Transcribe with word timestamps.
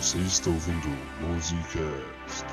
Você 0.00 0.16
está 0.16 0.48
ouvindo 0.48 0.88
Musicast. 1.20 2.46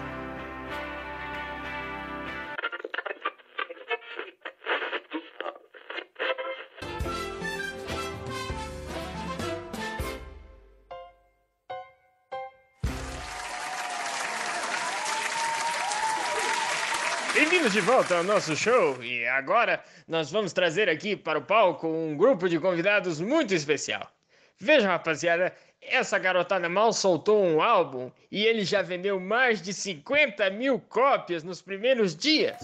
Bem-vindos 17.34 17.72
de 17.72 17.80
volta 17.80 18.18
ao 18.18 18.26
nosso 18.26 18.58
show 18.58 19.02
e 19.02 19.26
agora 19.26 19.82
nós 20.06 20.30
vamos 20.30 20.52
trazer 20.52 20.90
aqui 20.90 21.16
para 21.16 21.40
o 21.40 21.42
palco 21.42 21.88
um 21.88 22.18
grupo 22.18 22.50
de 22.50 22.60
convidados 22.60 23.22
muito 23.22 23.54
especial. 23.54 24.12
Vejam, 24.60 24.90
rapaziada, 24.90 25.54
essa 25.82 26.18
garotada 26.20 26.68
mal 26.68 26.92
soltou 26.92 27.44
um 27.44 27.62
álbum 27.62 28.12
e 28.32 28.46
ele 28.46 28.64
já 28.66 28.82
vendeu 28.82 29.20
mais 29.20 29.62
de 29.62 29.74
50 29.74 30.50
mil 30.50 30.80
cópias 30.80 31.44
nos 31.44 31.62
primeiros 31.62 32.16
dias. 32.16 32.58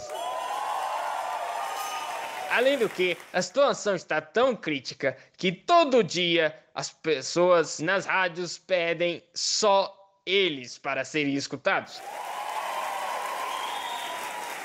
Além 2.49 2.77
do 2.77 2.87
que, 2.87 3.17
a 3.31 3.41
situação 3.41 3.95
está 3.95 4.21
tão 4.21 4.55
crítica 4.55 5.17
que 5.37 5.51
todo 5.51 6.03
dia 6.03 6.55
as 6.75 6.91
pessoas 6.91 7.79
nas 7.79 8.05
rádios 8.05 8.57
pedem 8.57 9.23
só 9.33 9.91
eles 10.25 10.77
para 10.77 11.03
serem 11.03 11.33
escutados. 11.33 12.01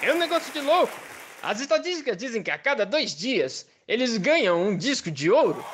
É 0.02 0.12
um 0.12 0.18
negócio 0.18 0.52
de 0.52 0.60
louco. 0.60 0.92
As 1.42 1.60
estatísticas 1.60 2.16
dizem 2.16 2.42
que 2.42 2.50
a 2.50 2.58
cada 2.58 2.84
dois 2.84 3.14
dias 3.16 3.66
eles 3.86 4.16
ganham 4.18 4.60
um 4.60 4.76
disco 4.76 5.10
de 5.10 5.30
ouro. 5.30 5.64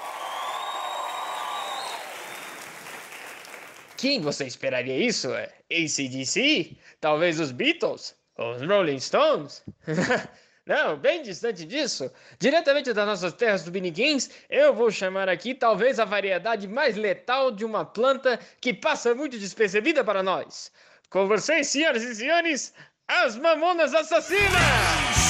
Quem 3.96 4.20
você 4.20 4.44
esperaria 4.44 4.98
isso? 4.98 5.32
É 5.32 5.52
ACDC? 5.70 6.76
Talvez 7.00 7.38
os 7.40 7.52
Beatles? 7.52 8.14
Os 8.36 8.62
Rolling 8.62 8.98
Stones? 9.00 9.62
Não, 10.66 10.96
bem 10.96 11.22
distante 11.22 11.64
disso. 11.66 12.10
Diretamente 12.38 12.92
das 12.92 13.06
nossas 13.06 13.34
terras 13.34 13.62
do 13.64 13.70
Biniguins, 13.70 14.30
eu 14.48 14.74
vou 14.74 14.90
chamar 14.90 15.28
aqui 15.28 15.54
talvez 15.54 16.00
a 16.00 16.06
variedade 16.06 16.66
mais 16.66 16.96
letal 16.96 17.50
de 17.50 17.64
uma 17.64 17.84
planta 17.84 18.40
que 18.60 18.72
passa 18.72 19.14
muito 19.14 19.38
despercebida 19.38 20.02
para 20.02 20.22
nós. 20.22 20.72
Com 21.10 21.28
vocês, 21.28 21.68
senhoras 21.68 22.02
e 22.02 22.14
senhores, 22.14 22.72
as 23.06 23.36
Mamonas 23.36 23.94
Assassinas! 23.94 25.23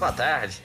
Boa 0.00 0.12
tarde. 0.12 0.62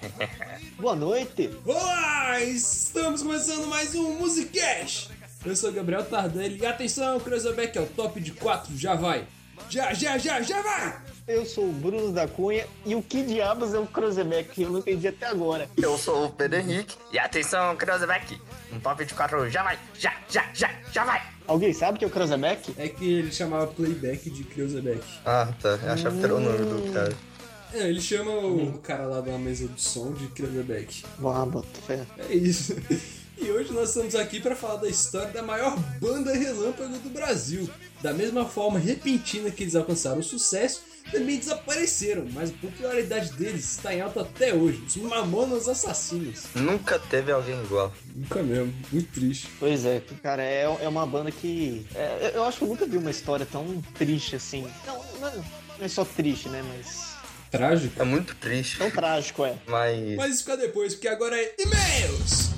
boa 0.79 0.95
noite. 0.95 1.49
Olá, 1.65 2.39
estamos 2.39 3.21
começando 3.21 3.67
mais 3.67 3.93
um 3.93 4.13
Musicast. 4.17 5.09
Eu 5.45 5.53
sou 5.57 5.71
o 5.71 5.73
Gabriel 5.73 6.05
Tardelli 6.05 6.57
e 6.61 6.65
atenção, 6.65 7.19
Cruzeback 7.19 7.77
é 7.77 7.81
o 7.81 7.85
top 7.85 8.21
de 8.21 8.31
4, 8.31 8.77
já 8.77 8.95
vai. 8.95 9.27
Já, 9.69 9.93
já, 9.93 10.17
já, 10.17 10.41
já 10.41 10.61
vai! 10.61 11.01
Eu 11.27 11.45
sou 11.45 11.67
o 11.67 11.73
Bruno 11.73 12.13
da 12.13 12.29
Cunha 12.29 12.65
e 12.85 12.95
o 12.95 13.01
que 13.01 13.23
diabos 13.23 13.73
é 13.73 13.77
o 13.77 13.85
Cruzeback? 13.85 14.61
Eu 14.61 14.69
não 14.69 14.79
entendi 14.79 15.09
até 15.09 15.25
agora. 15.27 15.67
Eu 15.75 15.97
sou 15.97 16.27
o 16.27 16.29
Pedro 16.29 16.57
Henrique. 16.59 16.95
E 17.11 17.19
atenção, 17.19 17.75
Cruzeback. 17.75 18.39
Um 18.71 18.79
top 18.79 19.03
de 19.03 19.13
4 19.13 19.49
já 19.49 19.63
vai. 19.63 19.77
Já, 19.99 20.13
já, 20.29 20.45
já, 20.53 20.71
já 20.93 21.03
vai. 21.03 21.21
Alguém 21.45 21.73
sabe 21.73 21.97
o 21.97 21.99
que 21.99 22.05
é 22.05 22.07
o 22.07 22.11
Cruzeback? 22.11 22.73
É 22.77 22.87
que 22.87 23.15
ele 23.15 23.33
chamava 23.33 23.67
playback 23.67 24.29
de 24.29 24.45
Cruzeback. 24.45 25.03
Ah, 25.25 25.49
tá. 25.61 25.77
Eu 25.83 25.91
achava 25.91 26.17
que 26.17 26.23
era 26.23 26.35
o 26.35 26.39
nome 26.39 26.57
do 26.59 26.93
cara. 26.93 27.34
É, 27.75 27.89
ele 27.89 27.99
chama 27.99 28.31
o 28.31 28.79
cara 28.79 29.05
lá 29.05 29.19
da 29.19 29.37
mesa 29.37 29.67
de 29.67 29.81
som 29.81 30.13
de 30.13 30.27
Cruzeback. 30.27 31.03
Ah, 31.19 31.45
bota 31.45 31.67
fé. 31.85 32.05
É 32.29 32.33
isso. 32.33 32.75
E 33.37 33.51
hoje 33.51 33.73
nós 33.73 33.89
estamos 33.89 34.15
aqui 34.15 34.39
para 34.39 34.55
falar 34.55 34.77
da 34.77 34.87
história 34.87 35.27
da 35.29 35.43
maior 35.43 35.77
banda 35.99 36.33
relâmpago 36.33 36.97
do 36.99 37.09
Brasil. 37.09 37.69
Da 38.01 38.13
mesma 38.13 38.45
forma 38.45 38.79
repentina 38.79 39.51
que 39.51 39.63
eles 39.63 39.75
alcançaram 39.75 40.19
o 40.19 40.23
sucesso, 40.23 40.83
também 41.11 41.37
desapareceram, 41.37 42.25
mas 42.31 42.49
a 42.49 42.53
popularidade 42.53 43.33
deles 43.33 43.71
está 43.71 43.93
em 43.93 43.99
alta 43.99 44.21
até 44.21 44.53
hoje. 44.53 44.81
Os 44.87 44.95
Mamonas 44.95 45.67
Assassinos. 45.67 46.45
Nunca 46.55 46.97
teve 46.97 47.31
alguém 47.31 47.61
igual. 47.61 47.93
Nunca 48.15 48.41
mesmo, 48.41 48.73
muito 48.89 49.11
triste. 49.11 49.49
Pois 49.59 49.85
é, 49.85 50.01
cara, 50.23 50.41
é, 50.41 50.63
é 50.63 50.87
uma 50.87 51.05
banda 51.05 51.29
que. 51.29 51.85
é, 51.93 52.31
eu 52.33 52.43
acho 52.45 52.59
que 52.59 52.63
eu 52.63 52.69
nunca 52.69 52.85
vi 52.85 52.97
uma 52.97 53.11
história 53.11 53.45
tão 53.45 53.81
triste 53.95 54.37
assim. 54.37 54.65
Não, 54.87 54.95
não, 55.19 55.35
não 55.77 55.85
é 55.85 55.87
só 55.87 56.05
triste, 56.05 56.47
né? 56.49 56.63
Mas. 56.63 57.14
Trágico. 57.57 58.01
É 58.01 58.05
muito 58.05 58.35
triste. 58.35 58.77
Tão 58.77 58.91
trágico, 58.91 59.45
é. 59.45 59.55
Mas. 59.67 60.15
Mas 60.15 60.35
isso 60.35 60.43
fica 60.43 60.57
depois, 60.57 60.93
porque 60.93 61.07
agora 61.07 61.35
é 61.37 61.55
e-mails! 61.59 62.55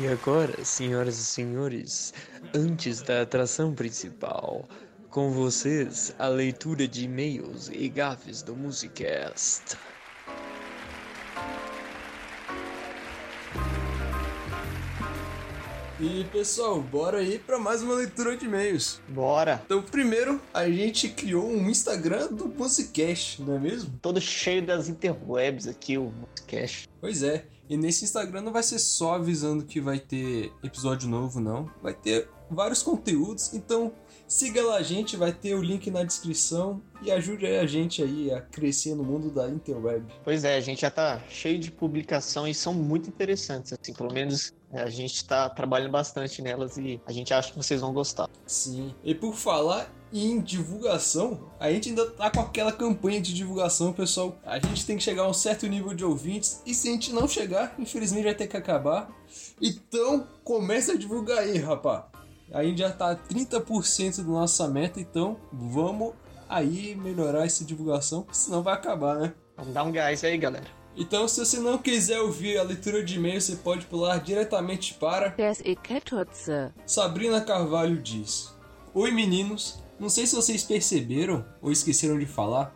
E 0.00 0.06
agora, 0.06 0.64
senhoras 0.64 1.18
e 1.18 1.24
senhores, 1.24 2.14
antes 2.54 3.02
da 3.02 3.22
atração 3.22 3.74
principal, 3.74 4.68
com 5.10 5.32
vocês 5.32 6.14
a 6.18 6.28
leitura 6.28 6.86
de 6.86 7.04
e-mails 7.04 7.68
e 7.72 7.88
gafes 7.88 8.42
do 8.42 8.54
Musicast. 8.54 9.76
E 16.00 16.22
pessoal, 16.26 16.80
bora 16.80 17.18
aí 17.18 17.40
para 17.40 17.58
mais 17.58 17.82
uma 17.82 17.94
leitura 17.94 18.36
de 18.36 18.44
e-mails. 18.44 19.00
Bora. 19.08 19.60
Então, 19.66 19.82
primeiro, 19.82 20.40
a 20.54 20.70
gente 20.70 21.08
criou 21.08 21.44
um 21.50 21.68
Instagram 21.68 22.28
do 22.28 22.46
Musicast, 22.46 23.42
não 23.42 23.56
é 23.56 23.58
mesmo? 23.58 23.98
Todo 24.00 24.20
cheio 24.20 24.64
das 24.64 24.88
interwebs 24.88 25.66
aqui, 25.66 25.98
o 25.98 26.12
Cash. 26.46 26.88
Pois 27.00 27.24
é. 27.24 27.46
E 27.68 27.76
nesse 27.76 28.04
Instagram 28.04 28.42
não 28.42 28.52
vai 28.52 28.62
ser 28.62 28.78
só 28.78 29.16
avisando 29.16 29.64
que 29.64 29.80
vai 29.80 29.98
ter 29.98 30.52
episódio 30.62 31.08
novo, 31.08 31.40
não. 31.40 31.68
Vai 31.82 31.94
ter 31.94 32.28
vários 32.48 32.80
conteúdos. 32.80 33.52
Então, 33.52 33.92
siga 34.28 34.62
lá 34.62 34.76
a 34.76 34.82
gente, 34.82 35.16
vai 35.16 35.32
ter 35.32 35.54
o 35.54 35.62
link 35.62 35.90
na 35.90 36.04
descrição 36.04 36.80
e 37.02 37.10
ajude 37.10 37.46
a 37.46 37.66
gente 37.66 38.02
aí 38.02 38.30
a 38.30 38.40
crescer 38.40 38.94
no 38.94 39.02
mundo 39.02 39.30
da 39.30 39.48
interweb. 39.48 40.04
Pois 40.22 40.44
é, 40.44 40.56
a 40.56 40.60
gente 40.60 40.82
já 40.82 40.90
tá 40.90 41.20
cheio 41.28 41.58
de 41.58 41.70
publicação 41.70 42.46
e 42.46 42.54
são 42.54 42.74
muito 42.74 43.08
interessantes, 43.08 43.72
assim, 43.72 43.92
pelo 43.94 44.12
menos 44.12 44.52
é, 44.72 44.82
a 44.82 44.90
gente 44.90 45.24
tá 45.24 45.48
trabalhando 45.48 45.90
bastante 45.90 46.42
nelas 46.42 46.76
e 46.76 47.00
a 47.06 47.12
gente 47.12 47.32
acha 47.32 47.50
que 47.50 47.56
vocês 47.56 47.80
vão 47.80 47.92
gostar. 47.92 48.28
Sim. 48.46 48.94
E 49.02 49.14
por 49.14 49.34
falar 49.34 49.90
em 50.12 50.40
divulgação, 50.40 51.50
a 51.58 51.70
gente 51.70 51.90
ainda 51.90 52.10
tá 52.10 52.30
com 52.30 52.40
aquela 52.40 52.72
campanha 52.72 53.20
de 53.20 53.32
divulgação, 53.34 53.92
pessoal. 53.92 54.38
A 54.44 54.58
gente 54.58 54.84
tem 54.84 54.96
que 54.96 55.02
chegar 55.02 55.22
a 55.22 55.28
um 55.28 55.34
certo 55.34 55.66
nível 55.66 55.94
de 55.94 56.04
ouvintes 56.04 56.62
e 56.66 56.74
se 56.74 56.88
a 56.88 56.92
gente 56.92 57.12
não 57.12 57.26
chegar, 57.26 57.74
infelizmente 57.78 58.24
vai 58.24 58.34
ter 58.34 58.46
que 58.46 58.56
acabar. 58.56 59.10
Então, 59.60 60.26
começa 60.44 60.92
a 60.92 60.96
divulgar 60.96 61.38
aí, 61.38 61.58
rapá. 61.58 62.08
A 62.52 62.62
gente 62.64 62.78
já 62.78 62.90
tá 62.90 63.10
a 63.10 63.16
30% 63.16 64.18
da 64.18 64.22
nossa 64.22 64.66
meta, 64.68 65.00
então 65.00 65.36
vamos 65.52 66.14
aí 66.48 66.94
melhorar 66.94 67.44
essa 67.44 67.64
divulgação, 67.64 68.26
senão 68.32 68.62
vai 68.62 68.74
acabar, 68.74 69.16
né? 69.16 69.34
Vamos 69.56 69.74
dar 69.74 69.84
um 69.84 69.92
gás 69.92 70.24
aí, 70.24 70.38
galera. 70.38 70.66
Então, 70.96 71.28
se 71.28 71.38
você 71.38 71.60
não 71.60 71.78
quiser 71.78 72.20
ouvir 72.20 72.58
a 72.58 72.62
leitura 72.62 73.04
de 73.04 73.16
e-mail, 73.16 73.40
você 73.40 73.54
pode 73.56 73.86
pular 73.86 74.18
diretamente 74.18 74.94
para. 74.94 75.30
Sabrina 76.84 77.40
Carvalho 77.40 78.02
diz: 78.02 78.52
Oi 78.92 79.12
meninos, 79.12 79.80
não 80.00 80.08
sei 80.08 80.26
se 80.26 80.34
vocês 80.34 80.64
perceberam 80.64 81.44
ou 81.62 81.70
esqueceram 81.70 82.18
de 82.18 82.26
falar, 82.26 82.74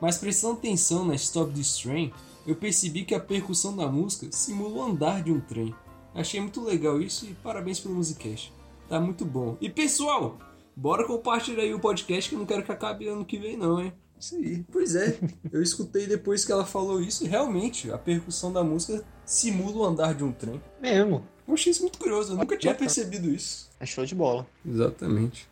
mas 0.00 0.18
prestando 0.18 0.54
atenção 0.54 1.04
na 1.04 1.16
Stop 1.16 1.52
This 1.52 1.78
Train, 1.78 2.12
eu 2.46 2.54
percebi 2.54 3.04
que 3.04 3.14
a 3.14 3.20
percussão 3.20 3.74
da 3.74 3.88
música 3.88 4.28
simula 4.30 4.76
o 4.76 4.82
andar 4.82 5.22
de 5.22 5.32
um 5.32 5.40
trem. 5.40 5.74
Achei 6.14 6.40
muito 6.40 6.62
legal 6.62 7.00
isso 7.00 7.26
e 7.26 7.34
parabéns 7.34 7.80
pelo 7.80 7.96
Musicast. 7.96 8.52
Tá 8.88 9.00
muito 9.00 9.24
bom. 9.24 9.56
E 9.60 9.70
pessoal, 9.70 10.38
bora 10.76 11.06
compartilhar 11.06 11.62
aí 11.62 11.72
o 11.72 11.80
podcast 11.80 12.28
que 12.28 12.34
eu 12.34 12.38
não 12.38 12.46
quero 12.46 12.62
que 12.62 12.72
acabe 12.72 13.08
ano 13.08 13.24
que 13.24 13.38
vem 13.38 13.56
não, 13.56 13.80
hein? 13.80 13.92
Isso 14.18 14.36
aí. 14.36 14.64
Pois 14.70 14.94
é, 14.94 15.18
eu 15.52 15.62
escutei 15.62 16.06
depois 16.06 16.44
que 16.44 16.52
ela 16.52 16.64
falou 16.64 17.00
isso 17.00 17.24
e 17.24 17.28
realmente 17.28 17.90
a 17.90 17.98
percussão 17.98 18.52
da 18.52 18.62
música 18.62 19.04
simula 19.24 19.76
o 19.76 19.84
andar 19.84 20.14
de 20.14 20.22
um 20.24 20.32
trem. 20.32 20.60
Mesmo. 20.80 21.26
Eu 21.46 21.54
achei 21.54 21.70
isso 21.72 21.82
muito 21.82 21.98
curioso, 21.98 22.32
eu 22.32 22.36
nunca 22.36 22.56
tinha 22.56 22.74
percebido 22.74 23.28
isso. 23.28 23.70
É 23.78 23.86
show 23.86 24.04
de 24.06 24.14
bola. 24.14 24.46
Exatamente. 24.66 25.48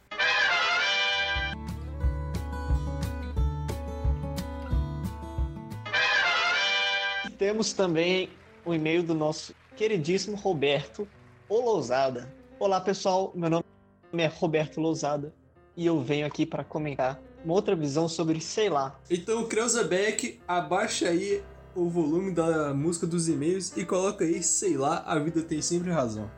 Temos 7.39 7.73
também 7.73 8.31
o 8.65 8.73
e-mail 8.73 9.03
do 9.03 9.15
nosso 9.15 9.55
queridíssimo 9.77 10.37
Roberto 10.37 11.09
O 11.49 11.61
Lousada. 11.61 12.33
Olá, 12.65 12.81
pessoal. 12.81 13.33
Meu 13.35 13.51
nome 13.51 13.65
é 14.13 14.27
Roberto 14.27 14.81
Lousada 14.81 15.35
e 15.77 15.85
eu 15.85 16.01
venho 16.01 16.25
aqui 16.25 16.47
para 16.47 16.63
comentar 16.63 17.21
uma 17.45 17.55
outra 17.55 17.75
visão 17.75 18.09
sobre, 18.09 18.41
sei 18.41 18.71
lá, 18.71 18.97
Então, 19.11 19.49
Kreuzebeck, 19.49 20.41
abaixa 20.47 21.09
aí 21.09 21.43
o 21.75 21.89
volume 21.89 22.31
da 22.31 22.73
música 22.73 23.05
dos 23.05 23.29
e-mails 23.29 23.77
e 23.77 23.85
coloca 23.85 24.25
aí, 24.25 24.45
sei 24.45 24.77
lá, 24.77 25.03
a 25.05 25.19
vida 25.19 25.43
tem 25.43 25.61
sempre 25.61 25.91
razão. 25.91 26.31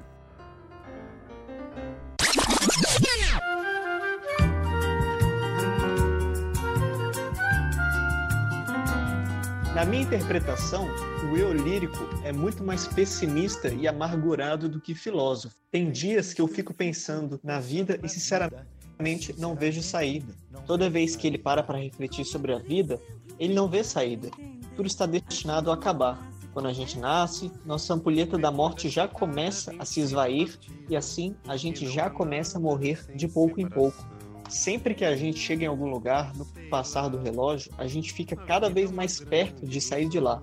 Na 9.74 9.84
minha 9.84 10.04
interpretação, 10.04 10.88
o 11.34 11.36
eu 11.36 11.52
lírico 11.52 11.98
é 12.22 12.32
muito 12.32 12.62
mais 12.62 12.86
pessimista 12.86 13.66
e 13.66 13.88
amargurado 13.88 14.68
do 14.68 14.80
que 14.80 14.94
filósofo. 14.94 15.56
Tem 15.68 15.90
dias 15.90 16.32
que 16.32 16.40
eu 16.40 16.46
fico 16.46 16.72
pensando 16.72 17.40
na 17.42 17.58
vida 17.58 17.98
e, 18.04 18.08
sinceramente, 18.08 19.34
não 19.36 19.56
vejo 19.56 19.82
saída. 19.82 20.32
Toda 20.64 20.88
vez 20.88 21.16
que 21.16 21.26
ele 21.26 21.36
para 21.36 21.60
para 21.60 21.78
refletir 21.78 22.24
sobre 22.24 22.52
a 22.54 22.58
vida, 22.58 23.00
ele 23.36 23.52
não 23.52 23.68
vê 23.68 23.82
saída. 23.82 24.30
Tudo 24.76 24.86
está 24.86 25.06
destinado 25.06 25.72
a 25.72 25.74
acabar. 25.74 26.30
Quando 26.52 26.68
a 26.68 26.72
gente 26.72 27.00
nasce, 27.00 27.50
nossa 27.66 27.92
ampulheta 27.94 28.38
da 28.38 28.52
morte 28.52 28.88
já 28.88 29.08
começa 29.08 29.74
a 29.76 29.84
se 29.84 29.98
esvair 29.98 30.56
e 30.88 30.94
assim 30.94 31.34
a 31.48 31.56
gente 31.56 31.84
já 31.88 32.08
começa 32.08 32.58
a 32.58 32.60
morrer 32.60 33.04
de 33.12 33.26
pouco 33.26 33.60
em 33.60 33.68
pouco. 33.68 34.06
Sempre 34.48 34.94
que 34.94 35.04
a 35.04 35.16
gente 35.16 35.40
chega 35.40 35.64
em 35.64 35.68
algum 35.68 35.88
lugar, 35.88 36.32
no 36.36 36.46
passar 36.70 37.08
do 37.08 37.18
relógio, 37.18 37.72
a 37.76 37.88
gente 37.88 38.12
fica 38.12 38.36
cada 38.36 38.70
vez 38.70 38.92
mais 38.92 39.18
perto 39.18 39.66
de 39.66 39.80
sair 39.80 40.08
de 40.08 40.20
lá. 40.20 40.40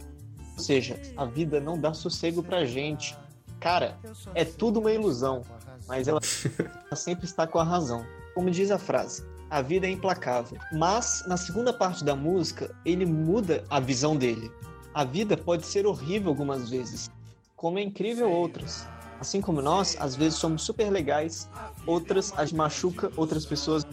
Ou 0.61 0.65
seja, 0.65 0.95
a 1.17 1.25
vida 1.25 1.59
não 1.59 1.75
dá 1.75 1.91
sossego 1.91 2.43
pra 2.43 2.65
gente. 2.65 3.17
Cara, 3.59 3.97
é 4.35 4.45
tudo 4.45 4.79
uma 4.79 4.91
ilusão, 4.91 5.41
mas 5.87 6.07
ela 6.07 6.19
sempre 6.95 7.25
está 7.25 7.47
com 7.47 7.57
a 7.57 7.63
razão. 7.63 8.05
Como 8.35 8.51
diz 8.51 8.69
a 8.69 8.77
frase, 8.77 9.25
a 9.49 9.59
vida 9.59 9.87
é 9.87 9.89
implacável. 9.89 10.59
Mas 10.71 11.23
na 11.25 11.35
segunda 11.35 11.73
parte 11.73 12.03
da 12.03 12.15
música, 12.15 12.75
ele 12.85 13.07
muda 13.07 13.63
a 13.71 13.79
visão 13.79 14.15
dele. 14.15 14.51
A 14.93 15.03
vida 15.03 15.35
pode 15.35 15.65
ser 15.65 15.87
horrível 15.87 16.29
algumas 16.29 16.69
vezes, 16.69 17.09
como 17.55 17.79
é 17.79 17.81
incrível 17.81 18.29
outras. 18.29 18.87
Assim 19.19 19.41
como 19.41 19.63
nós, 19.63 19.97
às 19.99 20.15
vezes 20.15 20.37
somos 20.37 20.61
super 20.61 20.91
legais, 20.91 21.49
outras 21.87 22.31
as 22.37 22.53
machuca 22.53 23.11
outras 23.17 23.47
pessoas 23.47 23.83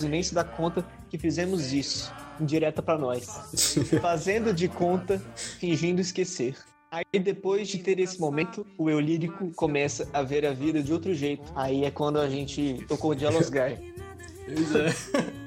e 0.00 0.06
nem 0.06 0.24
se 0.24 0.34
dá 0.34 0.42
conta 0.42 0.84
que 1.08 1.16
fizemos 1.16 1.72
isso, 1.72 2.12
indireta 2.42 2.82
para 2.82 2.98
nós, 2.98 3.50
fazendo 4.00 4.52
de 4.52 4.68
conta, 4.68 5.22
fingindo 5.34 6.00
esquecer. 6.00 6.56
Aí 6.90 7.20
depois 7.20 7.68
de 7.68 7.78
ter 7.78 8.00
esse 8.00 8.18
momento, 8.18 8.66
o 8.76 8.90
eu 8.90 8.98
lírico 8.98 9.52
começa 9.54 10.08
a 10.12 10.22
ver 10.22 10.44
a 10.44 10.52
vida 10.52 10.82
de 10.82 10.92
outro 10.92 11.14
jeito. 11.14 11.44
Aí 11.54 11.84
é 11.84 11.90
quando 11.90 12.18
a 12.18 12.28
gente 12.28 12.84
tocou 12.88 13.12
o 13.12 13.18
Jealous 13.18 13.48
Guy. 13.48 13.78
Pois 14.46 14.74
é. 14.74 15.30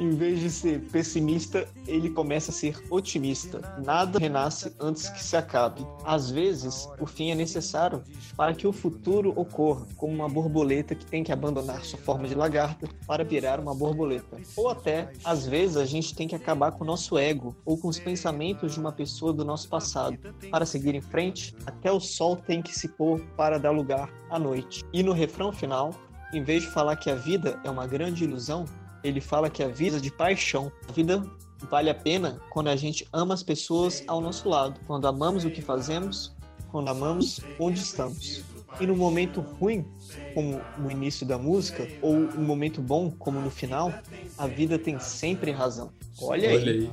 Em 0.00 0.12
vez 0.12 0.40
de 0.40 0.48
ser 0.48 0.80
pessimista, 0.90 1.68
ele 1.86 2.08
começa 2.08 2.50
a 2.50 2.54
ser 2.54 2.82
otimista. 2.88 3.60
Nada 3.84 4.18
renasce 4.18 4.74
antes 4.80 5.10
que 5.10 5.22
se 5.22 5.36
acabe. 5.36 5.86
Às 6.06 6.30
vezes, 6.30 6.88
o 6.98 7.04
fim 7.04 7.30
é 7.30 7.34
necessário 7.34 8.02
para 8.34 8.54
que 8.54 8.66
o 8.66 8.72
futuro 8.72 9.34
ocorra, 9.36 9.86
como 9.98 10.14
uma 10.14 10.26
borboleta 10.26 10.94
que 10.94 11.04
tem 11.04 11.22
que 11.22 11.30
abandonar 11.30 11.84
sua 11.84 11.98
forma 11.98 12.26
de 12.26 12.34
lagarta 12.34 12.88
para 13.06 13.22
virar 13.22 13.60
uma 13.60 13.74
borboleta. 13.74 14.38
Ou 14.56 14.70
até, 14.70 15.12
às 15.22 15.46
vezes, 15.46 15.76
a 15.76 15.84
gente 15.84 16.14
tem 16.14 16.26
que 16.26 16.34
acabar 16.34 16.72
com 16.72 16.82
o 16.82 16.86
nosso 16.86 17.18
ego 17.18 17.54
ou 17.66 17.76
com 17.76 17.88
os 17.88 17.98
pensamentos 17.98 18.72
de 18.72 18.80
uma 18.80 18.92
pessoa 18.92 19.34
do 19.34 19.44
nosso 19.44 19.68
passado. 19.68 20.16
Para 20.50 20.64
seguir 20.64 20.94
em 20.94 21.02
frente, 21.02 21.54
até 21.66 21.92
o 21.92 22.00
sol 22.00 22.36
tem 22.36 22.62
que 22.62 22.72
se 22.72 22.88
pôr 22.88 23.20
para 23.36 23.58
dar 23.58 23.70
lugar 23.70 24.10
à 24.30 24.38
noite. 24.38 24.82
E 24.94 25.02
no 25.02 25.12
refrão 25.12 25.52
final, 25.52 25.90
em 26.32 26.42
vez 26.42 26.62
de 26.62 26.70
falar 26.70 26.96
que 26.96 27.10
a 27.10 27.14
vida 27.14 27.60
é 27.64 27.70
uma 27.70 27.86
grande 27.86 28.24
ilusão, 28.24 28.64
ele 29.02 29.20
fala 29.20 29.50
que 29.50 29.62
a 29.62 29.68
vida 29.68 29.96
é 29.96 30.00
de 30.00 30.10
paixão. 30.10 30.70
A 30.88 30.92
vida 30.92 31.22
vale 31.70 31.90
a 31.90 31.94
pena 31.94 32.40
quando 32.50 32.68
a 32.68 32.76
gente 32.76 33.06
ama 33.12 33.34
as 33.34 33.42
pessoas 33.42 34.02
ao 34.06 34.20
nosso 34.20 34.48
lado, 34.48 34.80
quando 34.86 35.06
amamos 35.06 35.44
o 35.44 35.50
que 35.50 35.60
fazemos, 35.60 36.32
quando 36.70 36.88
amamos 36.88 37.40
onde 37.58 37.80
estamos. 37.80 38.42
E 38.80 38.86
no 38.86 38.96
momento 38.96 39.40
ruim, 39.40 39.84
como 40.32 40.60
no 40.78 40.90
início 40.90 41.26
da 41.26 41.36
música, 41.36 41.86
ou 42.00 42.14
um 42.14 42.42
momento 42.42 42.80
bom, 42.80 43.10
como 43.10 43.40
no 43.40 43.50
final, 43.50 43.92
a 44.38 44.46
vida 44.46 44.78
tem 44.78 44.98
sempre 44.98 45.50
razão. 45.50 45.92
Olha, 46.20 46.50
Olha 46.50 46.72
aí. 46.72 46.90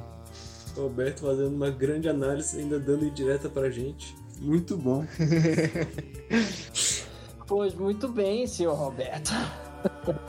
Roberto 0.76 1.22
fazendo 1.22 1.56
uma 1.56 1.70
grande 1.70 2.10
análise, 2.10 2.60
ainda 2.60 2.80
dando 2.80 3.06
indireta 3.06 3.50
pra 3.50 3.70
gente. 3.70 4.16
Muito 4.40 4.78
bom. 4.78 5.06
Pois 7.48 7.74
muito 7.74 8.10
bem, 8.10 8.46
senhor 8.46 8.76
Roberto. 8.76 9.32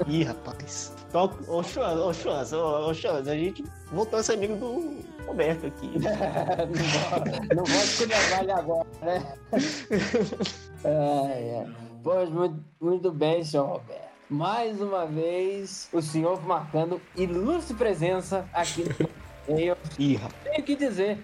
Ih, 0.06 0.22
rapaz. 0.22 0.94
Então, 1.08 1.31
ô 1.49 1.62
Chance, 1.62 2.55
ô 2.55 2.88
ô 2.88 2.93
a 3.31 3.34
gente 3.34 3.64
voltou 3.90 4.19
a 4.19 4.22
ser 4.22 4.34
amigo 4.34 4.56
do 4.56 4.99
Roberto 5.26 5.66
aqui. 5.66 5.90
não 7.56 7.64
vou 7.64 8.40
ele 8.43 8.52
agora, 8.52 8.87
né? 9.00 9.34
é, 10.84 10.90
é. 10.90 11.66
Pois 12.02 12.28
muito, 12.28 12.62
muito 12.81 13.10
bem, 13.10 13.43
senhor 13.43 13.66
Roberto. 13.66 14.08
Mais 14.28 14.81
uma 14.82 15.06
vez, 15.06 15.88
o 15.90 16.02
senhor 16.02 16.43
marcando 16.43 17.00
ilustre 17.16 17.75
presença 17.75 18.46
aqui 18.52 18.84
no. 18.84 19.08
Ih. 19.99 20.20
Tenho 20.44 20.62
que 20.62 20.76
dizer, 20.76 21.19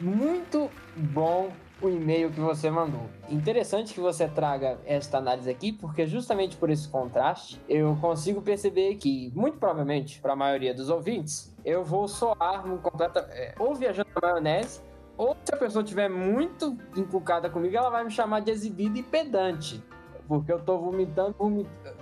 muito 0.00 0.68
bom 0.96 1.52
o 1.80 1.88
e-mail 1.88 2.30
que 2.30 2.40
você 2.40 2.70
mandou. 2.70 3.02
Interessante 3.28 3.94
que 3.94 4.00
você 4.00 4.26
traga 4.26 4.78
esta 4.84 5.18
análise 5.18 5.48
aqui, 5.50 5.72
porque 5.72 6.06
justamente 6.06 6.56
por 6.56 6.70
esse 6.70 6.88
contraste, 6.88 7.60
eu 7.68 7.96
consigo 8.00 8.42
perceber 8.42 8.96
que, 8.96 9.32
muito 9.34 9.58
provavelmente, 9.58 10.20
para 10.20 10.32
a 10.32 10.36
maioria 10.36 10.74
dos 10.74 10.90
ouvintes, 10.90 11.54
eu 11.64 11.84
vou 11.84 12.08
soar 12.08 12.66
um 12.66 12.78
completa, 12.78 13.20
é, 13.30 13.54
ou 13.58 13.74
viajando 13.74 14.08
na 14.20 14.28
maionese, 14.28 14.80
ou 15.16 15.36
se 15.44 15.54
a 15.54 15.56
pessoa 15.56 15.82
estiver 15.82 16.08
muito 16.08 16.76
inculcada 16.96 17.50
comigo, 17.50 17.76
ela 17.76 17.90
vai 17.90 18.04
me 18.04 18.10
chamar 18.10 18.40
de 18.40 18.50
exibido 18.50 18.98
e 18.98 19.02
pedante. 19.02 19.82
Porque 20.26 20.52
eu 20.52 20.60
tô 20.60 20.78
vomitando, 20.78 21.34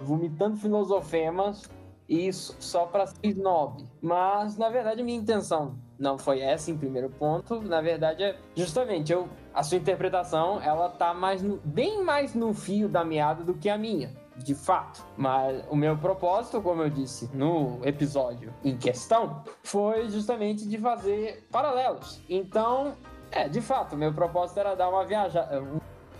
vomitando 0.02 0.56
filosofemas 0.56 1.62
isso 2.08 2.56
só 2.60 2.86
para 2.86 3.06
ser 3.06 3.26
snob. 3.28 3.84
Mas, 4.00 4.56
na 4.56 4.68
verdade, 4.68 5.02
minha 5.02 5.18
intenção 5.18 5.76
não 5.98 6.18
foi 6.18 6.40
essa 6.40 6.70
em 6.70 6.76
primeiro 6.76 7.10
ponto. 7.10 7.60
Na 7.62 7.80
verdade, 7.80 8.22
é 8.22 8.36
justamente 8.54 9.12
eu, 9.12 9.28
a 9.56 9.62
sua 9.62 9.78
interpretação, 9.78 10.60
ela 10.60 10.90
tá 10.90 11.14
mais 11.14 11.42
no, 11.42 11.56
bem 11.64 12.04
mais 12.04 12.34
no 12.34 12.52
fio 12.52 12.90
da 12.90 13.02
meada 13.02 13.42
do 13.42 13.54
que 13.54 13.70
a 13.70 13.78
minha. 13.78 14.14
De 14.36 14.54
fato, 14.54 15.02
mas 15.16 15.64
o 15.70 15.74
meu 15.74 15.96
propósito, 15.96 16.60
como 16.60 16.82
eu 16.82 16.90
disse 16.90 17.30
no 17.32 17.80
episódio 17.82 18.52
em 18.62 18.76
questão, 18.76 19.42
foi 19.62 20.10
justamente 20.10 20.68
de 20.68 20.76
fazer 20.76 21.48
paralelos. 21.50 22.20
Então, 22.28 22.92
é, 23.30 23.48
de 23.48 23.62
fato, 23.62 23.96
meu 23.96 24.12
propósito 24.12 24.60
era 24.60 24.74
dar 24.74 24.90
uma 24.90 25.06
viajada, 25.06 25.64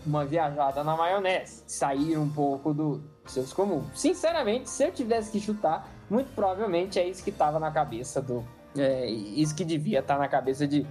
uma 0.07 0.25
viajada 0.25 0.83
na 0.83 0.97
maionese, 0.97 1.63
sair 1.67 2.17
um 2.17 2.31
pouco 2.31 2.73
do 2.73 3.03
senso 3.27 3.55
comum. 3.55 3.85
Sinceramente, 3.95 4.71
se 4.71 4.83
eu 4.83 4.91
tivesse 4.91 5.31
que 5.31 5.39
chutar, 5.39 5.87
muito 6.09 6.35
provavelmente 6.35 6.99
é 6.99 7.07
isso 7.07 7.23
que 7.23 7.29
estava 7.29 7.59
na 7.61 7.71
cabeça 7.71 8.23
do. 8.23 8.43
É, 8.79 9.05
isso 9.07 9.55
que 9.55 9.65
devia 9.65 9.99
estar 9.99 10.15
tá 10.15 10.21
na 10.21 10.29
cabeça 10.29 10.67
de, 10.67 10.87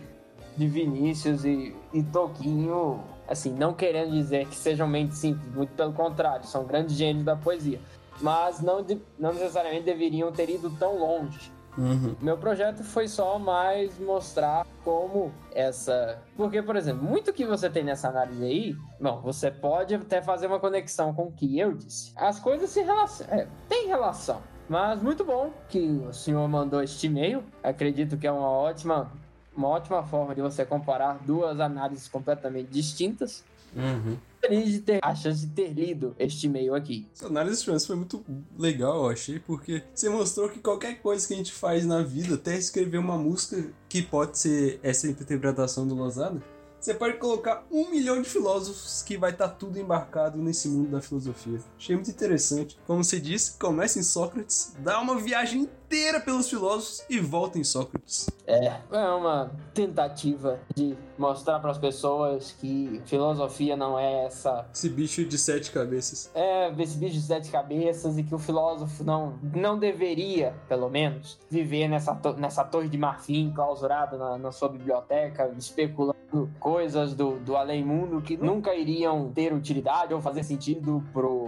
de 0.57 0.67
Vinícius 0.67 1.45
e, 1.45 1.75
e 1.93 2.03
Toquinho. 2.03 3.03
Assim, 3.27 3.51
não 3.53 3.73
querendo 3.73 4.11
dizer 4.11 4.47
que 4.47 4.55
sejam 4.55 4.87
mentes 4.87 5.17
simples, 5.17 5.51
muito 5.53 5.73
pelo 5.73 5.93
contrário, 5.93 6.45
são 6.45 6.63
grandes 6.65 6.95
gênios 6.95 7.25
da 7.25 7.35
poesia. 7.35 7.79
Mas 8.21 8.61
não, 8.61 8.83
de, 8.83 9.01
não 9.17 9.33
necessariamente 9.33 9.83
deveriam 9.83 10.31
ter 10.31 10.49
ido 10.49 10.69
tão 10.69 10.99
longe. 10.99 11.51
Uhum. 11.77 12.15
Meu 12.21 12.37
projeto 12.37 12.83
foi 12.83 13.07
só 13.07 13.37
mais 13.37 13.99
mostrar 13.99 14.65
como 14.83 15.31
essa. 15.53 16.21
Porque, 16.37 16.61
por 16.61 16.75
exemplo, 16.75 17.03
muito 17.03 17.33
que 17.33 17.45
você 17.45 17.69
tem 17.69 17.83
nessa 17.83 18.07
análise 18.07 18.43
aí, 18.43 18.75
bom, 18.99 19.19
você 19.21 19.51
pode 19.51 19.95
até 19.95 20.21
fazer 20.21 20.47
uma 20.47 20.59
conexão 20.59 21.13
com 21.13 21.23
o 21.23 21.31
que 21.31 21.59
eu 21.59 21.73
disse. 21.73 22.13
As 22.15 22.39
coisas 22.39 22.69
se 22.69 22.81
relacionam. 22.81 23.33
É, 23.33 23.47
tem 23.67 23.87
relação. 23.87 24.41
Mas 24.67 25.01
muito 25.01 25.23
bom 25.23 25.51
que 25.69 25.79
o 25.79 26.13
senhor 26.13 26.47
mandou 26.47 26.81
este 26.81 27.07
e-mail. 27.07 27.43
Acredito 27.61 28.17
que 28.17 28.25
é 28.25 28.31
uma 28.31 28.49
ótima, 28.49 29.11
uma 29.55 29.67
ótima 29.67 30.03
forma 30.03 30.35
de 30.35 30.41
você 30.41 30.65
comparar 30.65 31.19
duas 31.25 31.59
análises 31.59 32.07
completamente 32.07 32.69
distintas. 32.69 33.43
Uhum 33.75 34.17
feliz 34.47 34.71
de 34.71 34.79
ter 34.79 34.99
a 35.01 35.15
chance 35.15 35.45
de 35.45 35.53
ter 35.53 35.69
lido 35.69 36.15
este 36.19 36.47
e-mail 36.47 36.75
aqui. 36.75 37.07
Essa 37.13 37.27
análise 37.27 37.65
de 37.65 37.85
foi 37.85 37.95
muito 37.95 38.23
legal, 38.57 39.03
eu 39.03 39.09
achei, 39.09 39.39
porque 39.39 39.83
você 39.93 40.09
mostrou 40.09 40.49
que 40.49 40.59
qualquer 40.59 41.01
coisa 41.01 41.27
que 41.27 41.33
a 41.33 41.37
gente 41.37 41.51
faz 41.51 41.85
na 41.85 42.01
vida, 42.01 42.35
até 42.35 42.55
escrever 42.57 42.97
uma 42.97 43.17
música 43.17 43.71
que 43.89 44.01
pode 44.01 44.37
ser 44.37 44.79
essa 44.83 45.07
interpretação 45.07 45.87
do 45.87 45.95
Lozada, 45.95 46.41
Você 46.85 46.93
pode 46.93 47.17
colocar 47.17 47.65
um 47.71 47.89
milhão 47.89 48.21
de 48.21 48.29
filósofos 48.29 49.01
que 49.01 49.17
vai 49.17 49.31
estar 49.31 49.47
tudo 49.47 49.79
embarcado 49.79 50.37
nesse 50.37 50.67
mundo 50.67 50.91
da 50.91 51.01
filosofia. 51.01 51.59
Achei 51.75 51.95
muito 51.95 52.11
interessante. 52.11 52.77
Como 52.85 53.03
você 53.03 53.19
disse, 53.19 53.57
começa 53.57 53.97
em 53.97 54.03
Sócrates, 54.03 54.75
dá 54.77 55.01
uma 55.01 55.15
viagem 55.15 55.61
inteira 55.61 56.19
pelos 56.19 56.47
filósofos 56.47 57.03
e 57.09 57.19
volta 57.19 57.57
em 57.57 57.63
Sócrates. 57.63 58.29
É, 58.45 58.79
é 58.91 59.09
uma 59.09 59.51
tentativa 59.73 60.59
de 60.75 60.95
mostrar 61.17 61.59
para 61.59 61.71
as 61.71 61.79
pessoas 61.79 62.51
que 62.51 63.01
filosofia 63.07 63.75
não 63.75 63.97
é 63.97 64.25
essa. 64.25 64.67
Esse 64.71 64.87
bicho 64.87 65.25
de 65.25 65.39
sete 65.39 65.71
cabeças. 65.71 66.29
É, 66.35 66.71
esse 66.77 66.97
bicho 66.99 67.15
de 67.15 67.23
sete 67.23 67.49
cabeças 67.49 68.15
e 68.19 68.21
que 68.21 68.35
o 68.35 68.37
filósofo 68.37 69.03
não, 69.03 69.39
não 69.55 69.79
deveria, 69.79 70.53
pelo 70.69 70.87
menos, 70.87 71.39
viver 71.49 71.87
nessa, 71.87 72.15
nessa 72.37 72.63
torre 72.63 72.89
de 72.89 72.97
marfim 72.97 73.51
clausurada 73.55 74.17
na, 74.19 74.37
na 74.37 74.51
sua 74.51 74.69
biblioteca, 74.69 75.51
especulando 75.57 76.15
coisas 76.59 76.74
do, 77.15 77.39
do 77.39 77.55
além-mundo 77.55 78.21
que 78.21 78.37
nunca 78.37 78.75
iriam 78.75 79.31
ter 79.31 79.53
utilidade 79.53 80.13
ou 80.13 80.21
fazer 80.21 80.43
sentido 80.43 81.03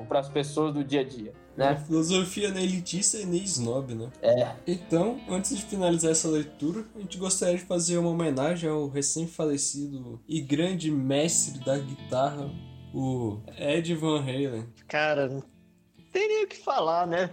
para 0.07 0.19
as 0.19 0.29
pessoas 0.29 0.74
do 0.74 0.84
dia 0.84 1.01
a 1.01 1.03
dia. 1.03 1.34
A 1.57 1.60
Né? 1.72 1.75
filosofia 1.75 2.50
não 2.50 2.57
é 2.57 2.63
elitista 2.63 3.17
e 3.17 3.25
nem 3.25 3.43
snob, 3.43 3.93
né? 3.96 4.10
É. 4.22 4.51
Então, 4.67 5.19
antes 5.27 5.57
de 5.57 5.63
finalizar 5.65 6.12
essa 6.12 6.27
leitura, 6.27 6.86
a 6.96 7.00
gente 7.00 7.17
gostaria 7.17 7.57
de 7.57 7.63
fazer 7.63 7.98
uma 7.98 8.10
homenagem 8.10 8.69
ao 8.69 8.88
recém-falecido 8.88 10.19
e 10.27 10.39
grande 10.41 10.91
mestre 10.91 11.60
da 11.63 11.77
guitarra, 11.77 12.50
o 12.93 13.39
Ed 13.57 13.93
Van 13.96 14.22
Halen. 14.22 14.65
Cara, 14.88 15.27
não 15.27 15.43
tem 16.12 16.27
nem 16.27 16.43
o 16.46 16.48
que 16.48 16.57
falar, 16.57 17.05
né? 17.07 17.29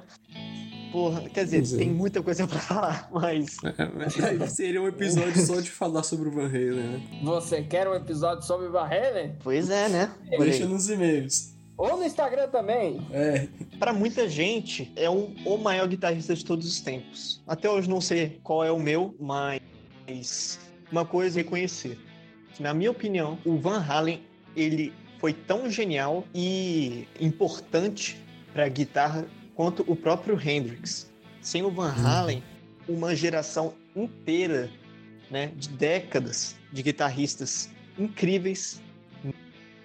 Porra, 0.95 1.29
quer 1.29 1.45
dizer, 1.45 1.75
é. 1.75 1.79
tem 1.79 1.91
muita 1.91 2.23
coisa 2.23 2.47
pra 2.47 2.61
falar, 2.61 3.11
mas. 3.13 3.57
Seria 4.55 4.81
um 4.81 4.87
episódio 4.87 5.45
só 5.45 5.61
de 5.61 5.69
falar 5.69 6.05
sobre 6.05 6.29
o 6.29 6.31
Van 6.31 6.47
Halen, 6.47 6.73
né? 6.73 7.03
Você 7.25 7.63
quer 7.63 7.89
um 7.89 7.95
episódio 7.95 8.47
sobre 8.47 8.69
Van 8.69 8.87
Halen? 8.87 9.35
Pois 9.43 9.71
é, 9.71 9.89
né? 9.89 10.15
Deixa 10.39 10.63
aí. 10.63 10.69
nos 10.71 10.89
e-mails. 10.89 11.53
Ou 11.77 11.97
no 11.97 12.05
Instagram 12.05 12.47
também. 12.47 13.05
É, 13.11 13.49
Pra 13.77 13.93
muita 13.93 14.29
gente, 14.29 14.93
é 14.95 15.11
um, 15.11 15.35
o 15.45 15.59
maior 15.59 15.89
guitarrista 15.89 16.33
de 16.33 16.45
todos 16.45 16.65
os 16.65 16.81
tempos. 16.81 17.43
Até 17.45 17.69
hoje 17.69 17.91
não 17.91 18.01
sei 18.01 18.39
qual 18.45 18.63
é 18.63 18.71
o 18.71 18.79
meu, 18.79 19.17
mas 19.19 20.61
uma 20.93 21.05
coisa 21.05 21.41
é 21.41 21.43
reconhecer. 21.43 21.99
Na 22.61 22.73
minha 22.73 22.93
opinião, 22.93 23.37
o 23.45 23.59
Van 23.59 23.85
Halen, 23.85 24.23
ele 24.55 24.93
foi 25.19 25.33
tão 25.33 25.69
genial 25.69 26.23
e 26.33 27.09
importante 27.19 28.17
para 28.53 28.67
a 28.67 28.69
guitarra 28.69 29.27
quanto 29.55 29.85
o 29.87 29.97
próprio 29.97 30.39
Hendrix. 30.41 31.11
Sem 31.41 31.63
o 31.63 31.71
Van 31.71 31.93
Halen, 31.93 32.43
uma 32.89 33.15
geração 33.15 33.75
inteira, 33.95 34.71
né, 35.31 35.53
de 35.57 35.69
décadas 35.69 36.57
de 36.73 36.83
guitarristas 36.83 37.71
incríveis 37.99 38.81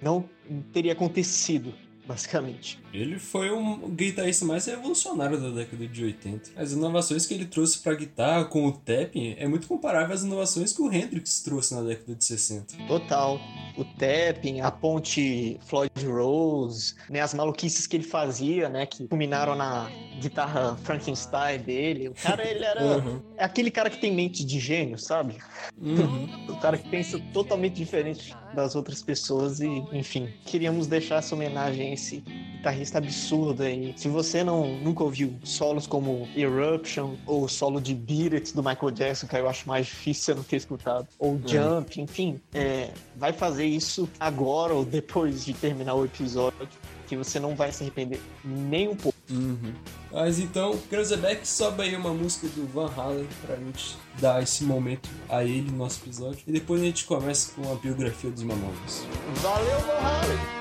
não 0.01 0.27
teria 0.71 0.93
acontecido, 0.93 1.73
basicamente. 2.09 2.79
ele 2.91 3.19
foi 3.19 3.51
um 3.51 3.87
guitarrista 3.91 4.43
mais 4.43 4.65
revolucionário 4.65 5.39
da 5.39 5.49
década 5.51 5.87
de 5.87 6.03
80. 6.03 6.49
As 6.57 6.71
inovações 6.71 7.27
que 7.27 7.35
ele 7.35 7.45
trouxe 7.45 7.77
pra 7.79 7.93
guitarra 7.93 8.45
com 8.45 8.65
o 8.65 8.71
tapping 8.71 9.35
é 9.37 9.47
muito 9.47 9.67
comparável 9.67 10.13
às 10.13 10.23
inovações 10.23 10.73
que 10.73 10.81
o 10.81 10.91
Hendrix 10.91 11.41
trouxe 11.41 11.75
na 11.75 11.81
década 11.81 12.15
de 12.15 12.25
60. 12.25 12.75
Total. 12.87 13.39
O 13.77 13.85
tapping, 13.85 14.61
a 14.61 14.71
ponte 14.71 15.59
Floyd 15.67 15.91
Rose, 16.05 16.95
né, 17.09 17.21
as 17.21 17.33
maluquices 17.33 17.85
que 17.85 17.95
ele 17.97 18.03
fazia, 18.03 18.67
né, 18.69 18.85
que 18.87 19.07
culminaram 19.07 19.55
na 19.55 19.89
guitarra 20.19 20.75
Frankenstein 20.83 21.59
dele. 21.59 22.09
O 22.09 22.13
cara, 22.15 22.43
ele 22.45 22.63
era 22.65 22.79
Uhum. 22.99 23.21
é 23.37 23.43
aquele 23.43 23.69
cara 23.69 23.89
que 23.89 23.97
tem 24.01 24.11
mente 24.11 24.43
de 24.43 24.59
gênio, 24.59 24.97
sabe? 24.97 25.37
Uhum. 25.79 26.27
O 26.49 26.59
cara 26.59 26.75
que 26.77 26.89
pensa 26.89 27.19
totalmente 27.31 27.75
diferente 27.75 28.35
das 28.53 28.75
outras 28.75 29.01
pessoas 29.01 29.59
e, 29.59 29.67
enfim, 29.91 30.29
queríamos 30.45 30.87
deixar 30.87 31.17
essa 31.17 31.35
homenagem 31.35 31.89
a 31.89 31.93
esse 31.93 32.17
guitarrista 32.57 32.97
absurdo 32.97 33.63
aí. 33.63 33.93
Se 33.97 34.07
você 34.07 34.43
não 34.43 34.77
nunca 34.79 35.03
ouviu 35.03 35.33
solos 35.43 35.87
como 35.87 36.27
Eruption 36.35 37.15
ou 37.25 37.43
o 37.43 37.49
solo 37.49 37.79
de 37.79 37.93
Beat 37.93 38.33
It 38.33 38.55
do 38.55 38.63
Michael 38.63 38.91
Jackson, 38.91 39.27
que 39.27 39.35
eu 39.35 39.49
acho 39.49 39.67
mais 39.67 39.87
difícil 39.87 40.25
você 40.25 40.33
não 40.35 40.43
ter 40.43 40.55
escutado, 40.57 41.07
ou 41.17 41.39
Jump, 41.45 42.01
enfim, 42.01 42.39
é, 42.53 42.89
vai 43.15 43.33
fazer 43.33 43.65
isso 43.65 44.09
agora 44.19 44.73
ou 44.73 44.83
depois 44.83 45.45
de 45.45 45.53
terminar 45.53 45.95
o 45.95 46.05
episódio, 46.05 46.67
que 47.07 47.15
você 47.15 47.39
não 47.39 47.55
vai 47.55 47.71
se 47.71 47.83
arrepender 47.83 48.21
nem 48.43 48.87
um 48.87 48.95
pouco. 48.95 49.18
Uhum. 49.29 49.73
Mas 50.11 50.39
então, 50.39 50.77
Cruzeback, 50.89 51.47
sobe 51.47 51.83
aí 51.83 51.95
uma 51.95 52.13
música 52.13 52.47
do 52.47 52.67
Van 52.67 52.91
Halen 52.97 53.27
pra 53.45 53.55
gente 53.55 53.97
dar 54.19 54.41
esse 54.41 54.63
momento 54.63 55.09
a 55.29 55.43
ele 55.43 55.69
no 55.69 55.77
nosso 55.77 56.01
episódio. 56.03 56.39
E 56.47 56.51
depois 56.51 56.81
a 56.81 56.85
gente 56.85 57.05
começa 57.05 57.51
com 57.53 57.71
a 57.71 57.75
biografia 57.75 58.31
dos 58.31 58.43
Mamonas. 58.43 59.05
Valeu, 59.35 59.79
Van 59.81 59.99
Halen! 59.99 60.58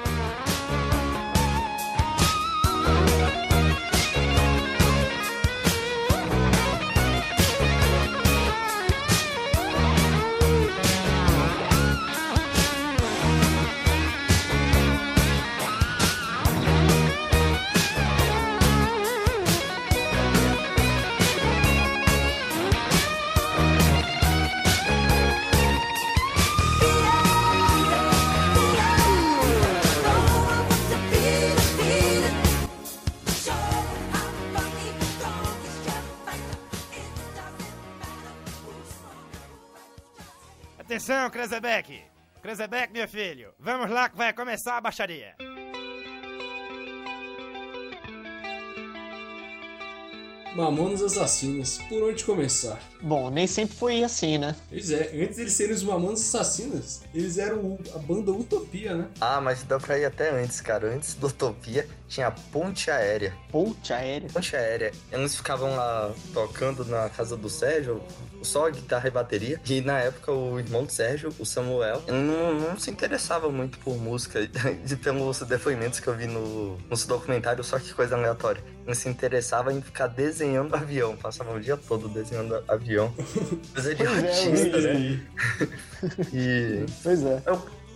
Atenção, 40.99 41.31
Krezebeck! 41.31 42.03
Krezebeck, 42.43 42.93
meu 42.93 43.07
filho, 43.07 43.55
vamos 43.57 43.89
lá 43.89 44.09
que 44.09 44.17
vai 44.17 44.33
começar 44.33 44.79
a 44.79 44.81
baixaria. 44.81 45.37
Mamonas 50.57 51.01
Assassinas, 51.01 51.79
por 51.89 52.03
onde 52.03 52.25
começar? 52.25 52.81
Bom, 53.01 53.31
nem 53.31 53.47
sempre 53.47 53.77
foi 53.77 54.03
assim, 54.03 54.39
né? 54.39 54.57
Pois 54.69 54.91
é, 54.91 55.13
antes 55.23 55.37
de 55.37 55.43
eles 55.43 55.53
serem 55.53 55.73
os 55.73 55.85
Mamonas 55.85 56.35
Assassinas, 56.35 57.03
eles 57.15 57.39
eram 57.39 57.79
a 57.95 57.99
banda 57.99 58.33
Utopia, 58.33 58.97
né? 58.97 59.09
Ah, 59.21 59.41
mas 59.41 59.63
dá 59.63 59.79
pra 59.79 59.97
ir 59.97 60.05
até 60.05 60.31
antes, 60.31 60.61
cara. 60.61 60.93
Antes 60.93 61.15
do 61.15 61.29
Utopia 61.29 61.87
tinha 62.09 62.27
a 62.27 62.33
Ponte 62.33 62.91
Aérea. 62.91 63.33
Ponte 63.53 63.93
aérea. 63.93 64.29
Ponte 64.33 64.57
Aérea. 64.57 64.91
Eles 65.13 65.37
ficavam 65.37 65.77
lá 65.77 66.13
tocando 66.35 66.85
na 66.87 67.09
casa 67.09 67.37
do 67.37 67.49
Sérgio, 67.49 68.03
só 68.43 68.71
guitarra 68.71 69.09
e 69.09 69.11
bateria. 69.11 69.61
E 69.69 69.81
na 69.81 69.99
época 70.01 70.33
o 70.33 70.59
irmão 70.59 70.85
do 70.85 70.93
Sérgio, 70.93 71.33
o 71.39 71.45
Samuel, 71.45 72.03
ele 72.07 72.19
não, 72.19 72.55
não 72.55 72.79
se 72.79 72.91
interessava 72.91 73.49
muito 73.51 73.79
por 73.79 73.97
música. 73.97 74.47
De 74.85 74.97
pelos 74.97 75.41
depoimentos 75.41 76.01
que 76.01 76.09
eu 76.09 76.17
vi 76.17 76.27
no, 76.27 76.77
nos 76.89 77.07
documentários, 77.07 77.67
só 77.67 77.79
que 77.79 77.93
coisa 77.93 78.17
aleatória. 78.17 78.63
Ele 78.87 78.95
se 78.95 79.09
interessava 79.09 79.73
em 79.73 79.83
ficar 79.83 80.07
desenhando 80.07 80.75
avião. 80.75 81.17
Passava 81.17 81.53
o 81.55 81.61
dia 81.61 81.77
todo 81.77 82.09
desenhando 82.09 82.63
avião. 82.67 83.13
Coisa 83.75 83.95
de 83.95 84.05
Pois 84.05 84.25
é, 84.25 84.29
artista, 84.29 84.77
eu 84.79 84.95
né? 84.95 85.21
E 86.33 86.87
Pois 87.03 87.23
é. 87.23 87.43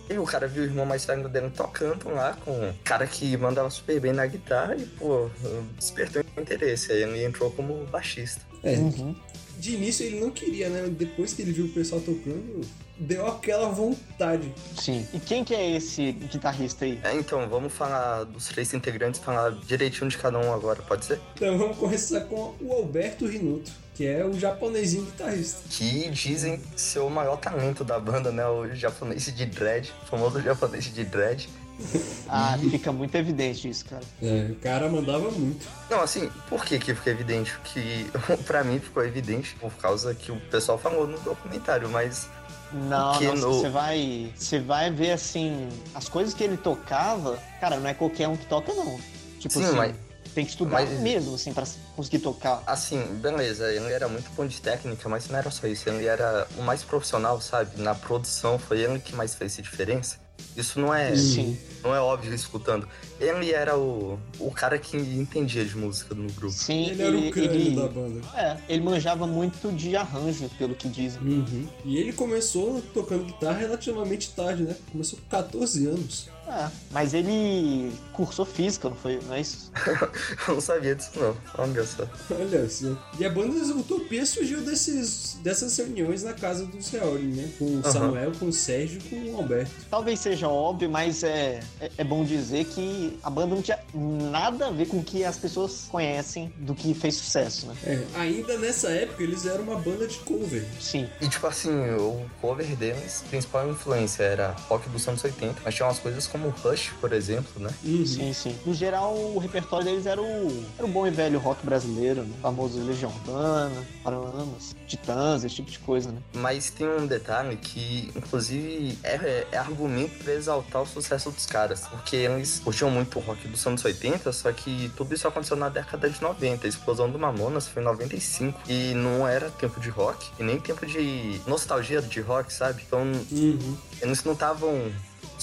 e 0.09 0.17
o 0.19 0.25
cara 0.25 0.47
viu 0.47 0.63
o 0.63 0.65
irmão 0.65 0.85
mais 0.85 1.05
velho 1.05 1.27
dele 1.29 1.49
tocando 1.55 2.09
lá 2.09 2.37
com 2.45 2.51
um 2.51 2.73
cara 2.83 3.07
que 3.07 3.35
mandava 3.37 3.69
super 3.69 3.99
bem 3.99 4.13
na 4.13 4.25
guitarra 4.27 4.75
e, 4.75 4.85
pô, 4.85 5.29
despertou 5.77 6.23
interesse. 6.37 6.91
Aí 6.91 7.03
ele 7.03 7.23
entrou 7.23 7.49
como 7.51 7.85
baixista. 7.85 8.41
É, 8.63 8.75
Uhum. 8.75 9.15
De 9.63 9.75
início 9.75 10.05
ele 10.05 10.19
não 10.19 10.29
queria, 10.29 10.67
né? 10.67 10.89
Depois 10.89 11.33
que 11.33 11.41
ele 11.41 11.53
viu 11.53 11.65
o 11.67 11.69
pessoal 11.69 12.01
tocando, 12.01 12.59
deu 12.97 13.25
aquela 13.25 13.69
vontade. 13.69 14.53
Sim. 14.77 15.07
E 15.13 15.19
quem 15.19 15.41
que 15.41 15.55
é 15.55 15.77
esse 15.77 16.11
guitarrista 16.11 16.83
aí? 16.83 16.99
É, 17.01 17.15
então, 17.15 17.47
vamos 17.47 17.71
falar 17.71 18.25
dos 18.25 18.49
três 18.49 18.73
integrantes, 18.73 19.21
falar 19.21 19.51
direitinho 19.51 20.09
de 20.09 20.17
cada 20.17 20.37
um 20.37 20.53
agora, 20.53 20.81
pode 20.81 21.05
ser? 21.05 21.21
Então 21.37 21.57
vamos 21.57 21.77
começar 21.77 22.19
com 22.25 22.53
o 22.59 22.73
Alberto 22.73 23.25
Rinuto, 23.25 23.71
que 23.95 24.05
é 24.05 24.25
o 24.25 24.37
japonesinho 24.37 25.05
guitarrista. 25.05 25.61
Que 25.69 26.09
dizem 26.09 26.59
ser 26.75 26.99
o 26.99 27.09
maior 27.09 27.37
talento 27.37 27.85
da 27.85 27.97
banda, 27.97 28.33
né? 28.33 28.45
O 28.45 28.75
japonês 28.75 29.33
de 29.33 29.45
dread, 29.45 29.93
o 30.03 30.05
famoso 30.07 30.41
japonês 30.43 30.93
de 30.93 31.05
dread. 31.05 31.47
Ah, 32.35 32.57
fica 32.71 32.91
muito 32.91 33.13
evidente 33.15 33.69
isso, 33.69 33.85
cara. 33.85 34.01
É, 34.21 34.47
o 34.51 34.55
cara 34.55 34.89
mandava 34.89 35.29
muito. 35.29 35.67
Não, 35.89 36.01
assim, 36.01 36.31
por 36.49 36.65
que 36.65 36.79
que 36.79 36.95
fica 36.95 37.11
evidente? 37.11 37.55
Que 37.65 38.09
pra 38.47 38.63
mim 38.63 38.79
ficou 38.79 39.03
evidente 39.05 39.55
por 39.59 39.71
causa 39.73 40.15
que 40.15 40.31
o 40.31 40.39
pessoal 40.49 40.77
falou 40.79 41.05
no 41.05 41.19
documentário, 41.19 41.87
mas 41.89 42.27
Não, 42.71 43.19
Que 43.19 43.25
não, 43.27 43.35
no- 43.35 43.53
você 43.59 43.69
vai, 43.69 44.31
você 44.35 44.59
vai 44.59 44.89
ver 44.89 45.11
assim, 45.11 45.69
as 45.93 46.09
coisas 46.09 46.33
que 46.33 46.43
ele 46.43 46.57
tocava, 46.57 47.37
cara, 47.59 47.77
não 47.79 47.87
é 47.87 47.93
qualquer 47.93 48.27
um 48.27 48.35
que 48.35 48.47
toca 48.47 48.73
não. 48.73 48.99
Tipo 49.39 49.53
Sim, 49.55 49.65
assim, 49.65 49.75
mas- 49.75 49.95
Tem 50.33 50.43
que 50.45 50.49
estudar 50.51 50.71
Mas- 50.81 50.89
mesmo, 51.01 51.35
assim, 51.35 51.53
pra 51.53 51.63
conseguir 51.95 52.17
tocar. 52.17 52.63
Assim, 52.65 52.99
beleza, 53.21 53.71
ele 53.71 53.93
era 53.93 54.07
muito 54.07 54.31
bom 54.35 54.47
de 54.47 54.59
técnica, 54.59 55.07
mas 55.07 55.27
não 55.29 55.37
era 55.37 55.51
só 55.51 55.67
isso. 55.67 55.87
Ele 55.87 56.07
era 56.07 56.47
o 56.57 56.63
mais 56.63 56.81
profissional, 56.83 57.39
sabe? 57.39 57.79
Na 57.79 57.93
produção, 57.93 58.57
foi 58.57 58.79
ele 58.79 58.97
que 58.99 59.15
mais 59.15 59.35
fez 59.35 59.59
a 59.59 59.61
diferença. 59.61 60.17
Isso 60.55 60.79
não 60.79 60.93
é, 60.93 61.15
Sim. 61.15 61.57
não 61.83 61.95
é 61.95 61.99
óbvio 61.99 62.33
escutando. 62.33 62.87
Ele 63.19 63.51
era 63.51 63.75
o, 63.77 64.19
o 64.39 64.51
cara 64.51 64.77
que 64.77 64.95
entendia 64.97 65.65
de 65.65 65.75
música 65.75 66.13
no 66.13 66.31
grupo. 66.31 66.53
Sim, 66.53 66.89
Ele 66.91 67.01
era 67.01 67.17
o 67.17 67.31
crânio 67.31 67.51
ele- 67.51 67.75
da 67.75 67.87
banda. 67.87 68.21
É, 68.35 68.57
ele 68.69 68.83
manjava 68.83 69.25
muito 69.25 69.71
de 69.71 69.95
arranjo, 69.95 70.49
pelo 70.57 70.75
que 70.75 70.87
dizem. 70.87 71.19
Uhum. 71.21 71.67
E 71.85 71.97
ele 71.97 72.13
começou 72.13 72.81
tocando 72.93 73.25
guitarra 73.25 73.57
relativamente 73.57 74.29
tarde, 74.31 74.63
né? 74.63 74.75
Começou 74.91 75.17
com 75.19 75.25
14 75.29 75.87
anos. 75.87 76.29
É, 76.47 76.69
mas 76.91 77.13
ele 77.13 77.91
cursou 78.11 78.45
física, 78.45 78.89
não 78.89 78.95
foi? 78.95 79.19
Não 79.27 79.35
é 79.35 79.41
isso? 79.41 79.71
Eu 80.47 80.55
não 80.55 80.61
sabia 80.61 80.95
disso, 80.95 81.11
não. 81.15 81.35
Olha 81.57 81.83
só. 81.85 82.03
Olha 82.31 82.69
só. 82.69 82.97
E 83.17 83.25
a 83.25 83.29
banda 83.29 83.53
Utopia 83.73 84.25
surgiu 84.25 84.61
desses, 84.61 85.37
dessas 85.41 85.77
reuniões 85.77 86.23
na 86.23 86.33
casa 86.33 86.65
dos 86.65 86.89
Reoli, 86.89 87.27
né? 87.27 87.49
Com 87.57 87.65
o 87.65 87.79
Aham. 87.79 87.91
Samuel, 87.91 88.31
com 88.39 88.47
o 88.47 88.53
Sérgio 88.53 88.99
e 88.99 89.09
com 89.09 89.31
o 89.31 89.37
Alberto. 89.37 89.71
Talvez 89.89 90.19
seja 90.19 90.47
óbvio, 90.47 90.89
mas 90.89 91.23
é, 91.23 91.61
é, 91.79 91.91
é 91.97 92.03
bom 92.03 92.23
dizer 92.23 92.65
que 92.65 93.17
a 93.23 93.29
banda 93.29 93.55
não 93.55 93.61
tinha 93.61 93.79
nada 93.93 94.67
a 94.67 94.71
ver 94.71 94.87
com 94.87 94.97
o 94.97 95.03
que 95.03 95.23
as 95.23 95.37
pessoas 95.37 95.87
conhecem 95.89 96.53
do 96.57 96.75
que 96.75 96.93
fez 96.93 97.15
sucesso, 97.15 97.67
né? 97.67 97.75
É, 97.85 98.03
ainda 98.15 98.57
nessa 98.57 98.89
época 98.89 99.23
eles 99.23 99.45
eram 99.45 99.63
uma 99.63 99.79
banda 99.79 100.07
de 100.07 100.17
cover. 100.19 100.65
Sim. 100.79 101.09
E 101.21 101.27
tipo 101.27 101.45
assim, 101.47 101.71
o 101.95 102.25
cover 102.41 102.75
deles, 102.75 103.23
a 103.25 103.29
principal 103.29 103.69
influência 103.69 104.23
era 104.23 104.51
rock 104.67 104.87
dos 104.89 105.07
anos 105.07 105.23
80, 105.23 105.61
mas 105.63 105.75
tinha 105.75 105.85
umas 105.87 105.99
coisas 105.99 106.27
como 106.33 106.49
Rush, 106.49 106.91
por 106.99 107.13
exemplo, 107.13 107.61
né? 107.61 107.69
Uhum. 107.83 108.05
Sim, 108.05 108.33
sim. 108.33 108.55
No 108.65 108.73
geral, 108.73 109.13
o 109.15 109.37
repertório 109.37 109.85
deles 109.85 110.05
era 110.07 110.19
o, 110.21 110.65
era 110.77 110.85
o 110.85 110.89
bom 110.89 111.05
e 111.05 111.11
velho 111.11 111.37
rock 111.39 111.63
brasileiro, 111.63 112.23
né? 112.23 112.33
O 112.39 112.41
famoso 112.41 112.79
Legião 112.83 113.11
Urbana, 113.11 113.85
Paralamas, 114.03 114.75
Titãs, 114.87 115.43
esse 115.43 115.55
tipo 115.55 115.69
de 115.69 115.77
coisa, 115.79 116.11
né? 116.11 116.17
Mas 116.33 116.71
tem 116.71 116.87
um 116.87 117.05
detalhe 117.05 117.55
que, 117.55 118.11
inclusive, 118.15 118.97
é, 119.03 119.45
é 119.51 119.57
argumento 119.57 120.23
pra 120.23 120.33
exaltar 120.33 120.81
o 120.81 120.87
sucesso 120.87 121.29
dos 121.29 121.45
caras. 121.45 121.81
Porque 121.87 122.15
eles 122.15 122.59
curtiam 122.63 122.89
muito 122.89 123.19
o 123.19 123.21
rock 123.21 123.47
dos 123.47 123.65
anos 123.67 123.85
80, 123.85 124.33
só 124.33 124.51
que 124.51 124.91
tudo 124.97 125.13
isso 125.13 125.27
aconteceu 125.27 125.55
na 125.55 125.69
década 125.69 126.09
de 126.09 126.19
90. 126.21 126.65
A 126.65 126.69
explosão 126.69 127.09
do 127.11 127.19
Mamonas 127.19 127.67
foi 127.67 127.83
em 127.83 127.85
95. 127.85 128.59
E 128.67 128.93
não 128.95 129.27
era 129.27 129.51
tempo 129.51 129.79
de 129.79 129.89
rock, 129.89 130.31
e 130.39 130.43
nem 130.43 130.59
tempo 130.59 130.83
de 130.85 131.39
nostalgia 131.45 132.01
de 132.01 132.19
rock, 132.21 132.51
sabe? 132.51 132.83
Então, 132.87 133.03
Uhum. 133.31 133.77
eles 134.01 134.23
não 134.23 134.33
estavam 134.33 134.91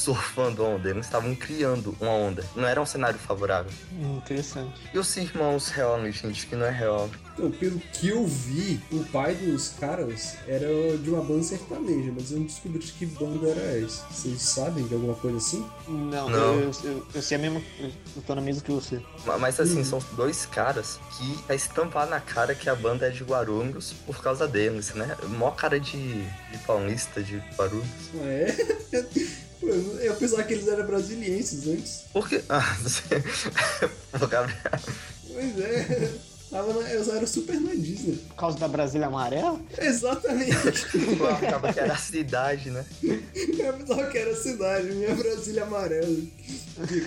surfando 0.00 0.64
onda, 0.64 0.88
eles 0.88 1.06
estavam 1.06 1.34
criando 1.34 1.94
uma 2.00 2.10
onda. 2.10 2.44
Não 2.56 2.66
era 2.66 2.80
um 2.80 2.86
cenário 2.86 3.18
favorável. 3.18 3.70
Hum, 3.92 4.16
interessante. 4.16 4.72
E 4.92 4.98
os 4.98 5.16
irmãos 5.16 5.68
Real, 5.68 6.00
gente, 6.10 6.46
que 6.46 6.56
não 6.56 6.66
é 6.66 6.70
real. 6.70 7.08
Então, 7.34 7.50
pelo 7.52 7.78
que 7.78 8.08
eu 8.08 8.26
vi, 8.26 8.80
o 8.92 9.04
pai 9.04 9.34
dos 9.34 9.70
caras 9.80 10.36
era 10.46 10.66
de 10.98 11.10
uma 11.10 11.22
banda 11.22 11.42
sertaneja, 11.42 12.12
mas 12.14 12.30
eu 12.32 12.38
não 12.38 12.46
descobri 12.46 12.78
de 12.78 12.92
que 12.92 13.06
banda 13.06 13.48
era 13.48 13.60
essa. 13.78 14.04
Vocês 14.10 14.42
sabem 14.42 14.86
de 14.86 14.94
alguma 14.94 15.14
coisa 15.14 15.36
assim? 15.38 15.66
Não, 15.88 16.28
Não. 16.28 16.60
Eu, 16.60 16.70
eu, 16.84 17.06
eu 17.14 17.22
sei 17.22 17.36
a 17.36 17.40
mesma. 17.40 17.62
Eu 17.78 18.22
tô 18.26 18.34
na 18.34 18.40
mesma 18.40 18.62
que 18.62 18.70
você. 18.72 19.00
Ma- 19.24 19.38
Mas 19.38 19.58
assim, 19.60 19.78
Uhum. 19.78 19.84
são 19.84 19.98
dois 20.16 20.44
caras 20.46 20.98
que 21.16 21.42
tá 21.44 21.54
estampar 21.54 22.06
na 22.08 22.20
cara 22.20 22.54
que 22.54 22.68
a 22.68 22.74
banda 22.74 23.06
é 23.06 23.10
de 23.10 23.22
Guarulhos 23.24 23.94
por 24.06 24.22
causa 24.22 24.46
deles, 24.48 24.92
né? 24.94 25.16
Mó 25.28 25.50
cara 25.50 25.78
de, 25.80 26.22
de 26.22 26.58
paulista 26.66 27.22
de 27.22 27.36
Guarulhos. 27.56 27.86
Ah, 28.20 28.26
é? 28.26 28.56
Pô, 29.60 29.66
eu 29.68 30.00
eu 30.00 30.14
pensava 30.16 30.42
que 30.44 30.54
eles 30.54 30.66
eram 30.68 30.86
brasilienses 30.86 31.68
antes. 31.68 32.04
Por 32.12 32.28
quê? 32.28 32.42
Ah, 32.48 32.76
você... 32.80 33.02
Pois 35.32 35.58
é. 35.60 36.10
Tava 36.50 36.72
na, 36.72 36.80
eu 36.90 37.14
era 37.14 37.26
super 37.28 37.60
na 37.60 37.72
Disney. 37.74 38.16
Por 38.16 38.34
causa 38.34 38.58
da 38.58 38.66
Brasília 38.66 39.06
Amarela? 39.06 39.60
Exatamente. 39.78 40.84
Pô, 41.16 41.26
Acaba 41.28 41.72
que 41.72 41.78
era 41.78 41.92
a 41.92 41.96
cidade, 41.96 42.70
né? 42.70 42.84
Eu 43.04 43.72
pensava 43.74 44.06
que 44.08 44.18
era 44.18 44.34
cidade, 44.34 44.88
minha 44.90 45.14
Brasília 45.14 45.62
amarela. 45.62 46.16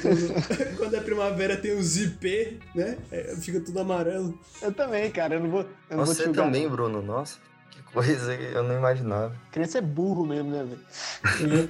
Quando, 0.02 0.78
quando 0.78 0.96
é 0.96 1.00
primavera 1.02 1.58
tem 1.58 1.78
os 1.78 1.98
IP, 1.98 2.58
né? 2.74 2.98
É, 3.12 3.36
fica 3.36 3.60
tudo 3.60 3.82
amarelo. 3.82 4.40
Eu 4.62 4.72
também, 4.72 5.12
cara. 5.12 5.36
Eu 5.36 5.42
não 5.42 5.50
vou. 5.52 5.62
Eu 5.90 5.98
não 5.98 6.06
vou 6.06 6.16
Você 6.16 6.24
julgar, 6.24 6.46
também. 6.46 6.70
Bruno. 6.70 7.02
Nossa, 7.02 7.38
coisa 7.94 8.36
que 8.36 8.44
eu 8.44 8.64
não 8.64 8.76
imaginava. 8.76 9.36
Criança 9.52 9.78
é 9.78 9.82
burro 9.82 10.26
mesmo, 10.26 10.50
né, 10.50 10.66
velho? 10.66 11.70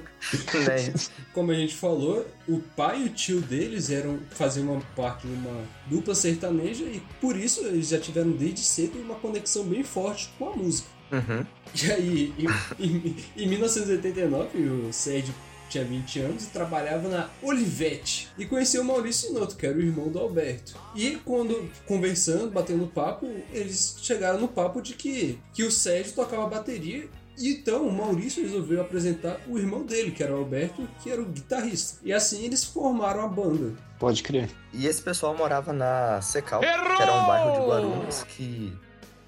né? 0.64 0.92
Como 1.32 1.50
a 1.50 1.54
gente 1.54 1.74
falou, 1.74 2.26
o 2.48 2.60
pai 2.74 3.02
e 3.02 3.04
o 3.06 3.10
tio 3.10 3.40
deles 3.40 3.90
eram 3.90 4.18
faziam 4.30 4.72
uma 4.72 4.80
parte 4.96 5.26
de 5.26 5.32
uma 5.32 5.62
dupla 5.86 6.14
sertaneja 6.14 6.84
e 6.84 7.02
por 7.20 7.36
isso 7.36 7.60
eles 7.60 7.88
já 7.88 7.98
tiveram 7.98 8.30
desde 8.32 8.60
cedo 8.60 8.98
uma 8.98 9.16
conexão 9.16 9.64
bem 9.64 9.84
forte 9.84 10.32
com 10.38 10.48
a 10.48 10.56
música. 10.56 10.88
Uhum. 11.12 11.46
E 11.82 11.92
aí, 11.92 12.34
em, 12.38 12.84
em, 12.84 13.16
em 13.36 13.48
1989, 13.48 14.58
o 14.58 14.92
Sérgio 14.92 15.34
tinha 15.74 15.84
20 15.84 16.20
anos 16.20 16.44
e 16.44 16.50
trabalhava 16.50 17.08
na 17.08 17.28
Olivetti. 17.42 18.28
E 18.38 18.46
conheceu 18.46 18.82
o 18.82 18.84
Maurício 18.84 19.30
Inoto, 19.30 19.56
que 19.56 19.66
era 19.66 19.76
o 19.76 19.80
irmão 19.80 20.08
do 20.08 20.18
Alberto. 20.18 20.78
E 20.94 21.16
quando 21.24 21.68
conversando, 21.86 22.50
batendo 22.50 22.86
papo, 22.86 23.26
eles 23.52 23.96
chegaram 24.00 24.40
no 24.40 24.48
papo 24.48 24.80
de 24.80 24.94
que, 24.94 25.38
que 25.52 25.64
o 25.64 25.70
Sérgio 25.70 26.14
tocava 26.14 26.46
bateria. 26.46 27.08
E 27.36 27.48
então 27.48 27.88
o 27.88 27.92
Maurício 27.92 28.42
resolveu 28.42 28.80
apresentar 28.80 29.40
o 29.48 29.58
irmão 29.58 29.84
dele, 29.84 30.12
que 30.12 30.22
era 30.22 30.32
o 30.32 30.38
Alberto, 30.38 30.88
que 31.02 31.10
era 31.10 31.20
o 31.20 31.26
guitarrista. 31.26 31.98
E 32.04 32.12
assim 32.12 32.44
eles 32.44 32.62
formaram 32.62 33.22
a 33.22 33.28
banda. 33.28 33.72
Pode 33.98 34.22
crer. 34.22 34.48
E 34.72 34.86
esse 34.86 35.02
pessoal 35.02 35.36
morava 35.36 35.72
na 35.72 36.20
Secal, 36.20 36.60
que 36.60 36.66
era 36.66 37.12
um 37.12 37.26
bairro 37.26 37.60
de 37.60 37.66
Guarulhos 37.66 38.22
que, 38.24 38.72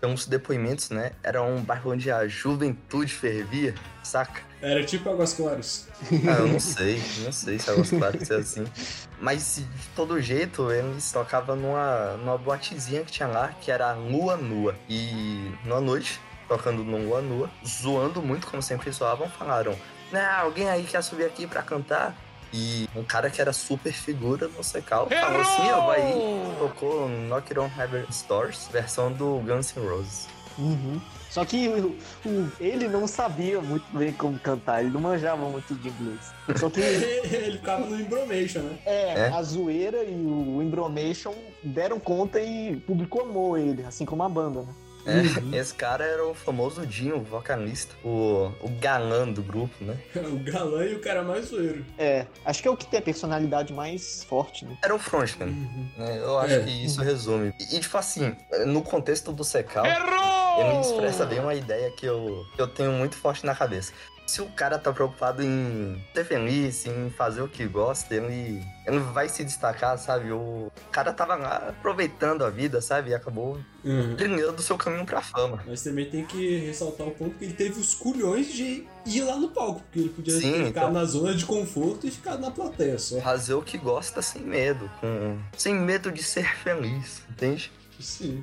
pelos 0.06 0.26
depoimentos, 0.26 0.90
né? 0.90 1.12
Era 1.22 1.42
um 1.42 1.60
bairro 1.60 1.90
onde 1.90 2.10
a 2.10 2.28
juventude 2.28 3.12
fervia, 3.12 3.74
saca? 4.04 4.40
Era 4.62 4.84
tipo 4.84 5.10
Águas 5.10 5.34
Claras. 5.34 5.88
Ah, 6.28 6.38
eu 6.38 6.46
não 6.46 6.60
sei, 6.60 7.02
não 7.24 7.32
sei 7.32 7.58
se 7.58 7.70
é 7.70 7.98
claro 7.98 8.24
ser 8.24 8.34
assim. 8.34 8.64
Mas 9.20 9.56
de 9.56 9.88
todo 9.94 10.20
jeito, 10.20 10.70
eles 10.70 11.10
tocavam 11.10 11.56
numa, 11.56 12.16
numa 12.18 12.38
boatezinha 12.38 13.02
que 13.02 13.10
tinha 13.10 13.28
lá, 13.28 13.48
que 13.60 13.70
era 13.70 13.92
Lua 13.94 14.36
Nua. 14.36 14.74
E 14.88 15.52
numa 15.64 15.80
noite, 15.80 16.20
tocando 16.48 16.84
no 16.84 16.98
Lua 16.98 17.20
Nua, 17.20 17.50
zoando 17.66 18.22
muito, 18.22 18.46
como 18.46 18.62
sempre 18.62 18.90
zoavam, 18.90 19.28
falaram: 19.28 19.76
Né, 20.12 20.24
alguém 20.24 20.68
aí 20.68 20.84
quer 20.84 21.02
subir 21.02 21.24
aqui 21.24 21.46
pra 21.46 21.62
cantar? 21.62 22.16
E 22.58 22.88
um 22.96 23.04
cara 23.04 23.28
que 23.28 23.38
era 23.40 23.52
super 23.52 23.92
figura 23.92 24.48
no 24.48 24.64
Secal 24.64 25.06
falou 25.10 25.40
assim: 25.42 25.68
Eu 25.68 25.82
vai 25.84 26.00
aí, 26.00 26.56
tocou 26.58 27.06
Knock 27.06 27.50
It 27.52 27.58
On 27.60 27.70
Heaven 27.78 28.04
Stores, 28.10 28.66
versão 28.72 29.12
do 29.12 29.40
Guns 29.40 29.74
N' 29.76 29.86
Roses. 29.86 30.26
Uhum. 30.58 30.98
Só 31.28 31.44
que 31.44 31.68
o, 31.68 31.98
o- 32.26 32.50
ele 32.58 32.88
não 32.88 33.06
sabia 33.06 33.60
muito 33.60 33.84
bem 33.94 34.10
como 34.10 34.38
cantar, 34.38 34.80
ele 34.82 34.90
não 34.90 35.00
manjava 35.02 35.46
muito 35.50 35.74
de 35.74 35.88
inglês. 35.90 36.32
Só 36.58 36.70
que 36.70 36.80
Ele 36.80 37.58
ficava 37.58 37.84
no 37.84 38.00
Embromation, 38.00 38.60
né? 38.60 38.78
é, 38.86 39.12
É? 39.18 39.28
a 39.28 39.42
zoeira 39.42 40.02
e 40.02 40.14
o 40.14 40.62
Embromation 40.62 41.34
deram 41.62 42.00
conta 42.00 42.40
e 42.40 42.76
o 42.76 42.80
público 42.80 43.20
amou 43.20 43.58
ele, 43.58 43.84
assim 43.84 44.06
como 44.06 44.22
a 44.22 44.28
banda, 44.30 44.62
né? 44.62 44.68
É, 45.06 45.38
Uhum. 45.40 45.54
Esse 45.54 45.72
cara 45.72 46.04
era 46.04 46.26
o 46.26 46.34
famoso 46.34 46.84
Dinho, 46.86 47.16
o 47.18 47.22
vocalista, 47.22 47.94
o, 48.04 48.50
o 48.60 48.68
galã 48.80 49.28
do 49.30 49.42
grupo, 49.42 49.72
né? 49.84 49.96
O 50.16 50.38
galã 50.38 50.84
e 50.84 50.94
o 50.94 51.00
cara 51.00 51.22
mais 51.22 51.46
zoeiro. 51.46 51.84
É, 51.96 52.26
acho 52.44 52.60
que 52.62 52.68
é 52.68 52.70
o 52.70 52.76
que 52.76 52.86
tem 52.86 52.98
a 52.98 53.02
personalidade 53.02 53.72
mais 53.72 54.24
forte, 54.24 54.64
né? 54.64 54.76
Era 54.82 54.94
o 54.94 54.98
frontman. 54.98 55.46
né? 55.96 56.18
Eu 56.18 56.38
acho 56.40 56.54
É. 56.54 56.60
que 56.64 56.70
isso 56.84 57.00
resume. 57.02 57.52
E, 57.60 57.76
e, 57.76 57.80
tipo 57.80 57.96
assim, 57.96 58.34
no 58.66 58.82
contexto 58.82 59.32
do 59.32 59.44
Secal, 59.44 59.84
ele 59.86 60.80
expressa 60.80 61.24
bem 61.24 61.38
uma 61.40 61.54
ideia 61.54 61.90
que 61.92 62.06
eu, 62.06 62.44
que 62.54 62.60
eu 62.60 62.66
tenho 62.68 62.92
muito 62.92 63.16
forte 63.16 63.44
na 63.46 63.54
cabeça. 63.54 63.92
Se 64.26 64.42
o 64.42 64.46
cara 64.46 64.76
tá 64.78 64.92
preocupado 64.92 65.42
em 65.42 66.04
ser 66.14 66.24
feliz, 66.24 66.84
em 66.84 67.10
fazer 67.10 67.42
o 67.42 67.48
que 67.48 67.64
gosta, 67.66 68.12
ele, 68.14 68.60
ele 68.84 68.98
vai 68.98 69.28
se 69.28 69.44
destacar, 69.44 69.96
sabe? 69.98 70.32
O 70.32 70.70
cara 70.90 71.12
tava 71.12 71.36
lá 71.36 71.68
aproveitando 71.68 72.44
a 72.44 72.50
vida, 72.50 72.80
sabe? 72.80 73.10
E 73.10 73.14
acabou 73.14 73.58
Uhum. 73.84 74.16
trilhando 74.16 74.58
o 74.58 74.62
seu 74.62 74.76
caminho 74.76 75.06
pra 75.06 75.22
fama. 75.22 75.62
Mas 75.64 75.80
também 75.82 76.10
tem 76.10 76.24
que 76.24 76.58
ressaltar 76.58 77.06
o 77.06 77.12
ponto 77.12 77.38
que 77.38 77.44
ele 77.44 77.54
teve 77.54 77.78
os 77.80 77.94
culhões 77.94 78.52
de 78.52 78.84
ir 79.06 79.22
lá 79.22 79.36
no 79.36 79.48
palco, 79.50 79.80
porque 79.82 80.00
ele 80.00 80.08
podia 80.08 80.34
Sim, 80.40 80.64
ficar 80.66 80.80
então. 80.80 80.92
na 80.92 81.04
zona 81.04 81.32
de 81.32 81.46
conforto 81.46 82.04
e 82.04 82.10
ficar 82.10 82.36
na 82.36 82.50
plateia 82.50 82.98
só. 82.98 83.20
Fazer 83.20 83.54
o 83.54 83.62
que 83.62 83.78
gosta 83.78 84.20
sem 84.22 84.42
medo, 84.42 84.90
com... 85.00 85.38
sem 85.56 85.72
medo 85.72 86.10
de 86.10 86.24
ser 86.24 86.52
feliz, 86.56 87.22
entende? 87.30 87.70
Sim. 88.00 88.42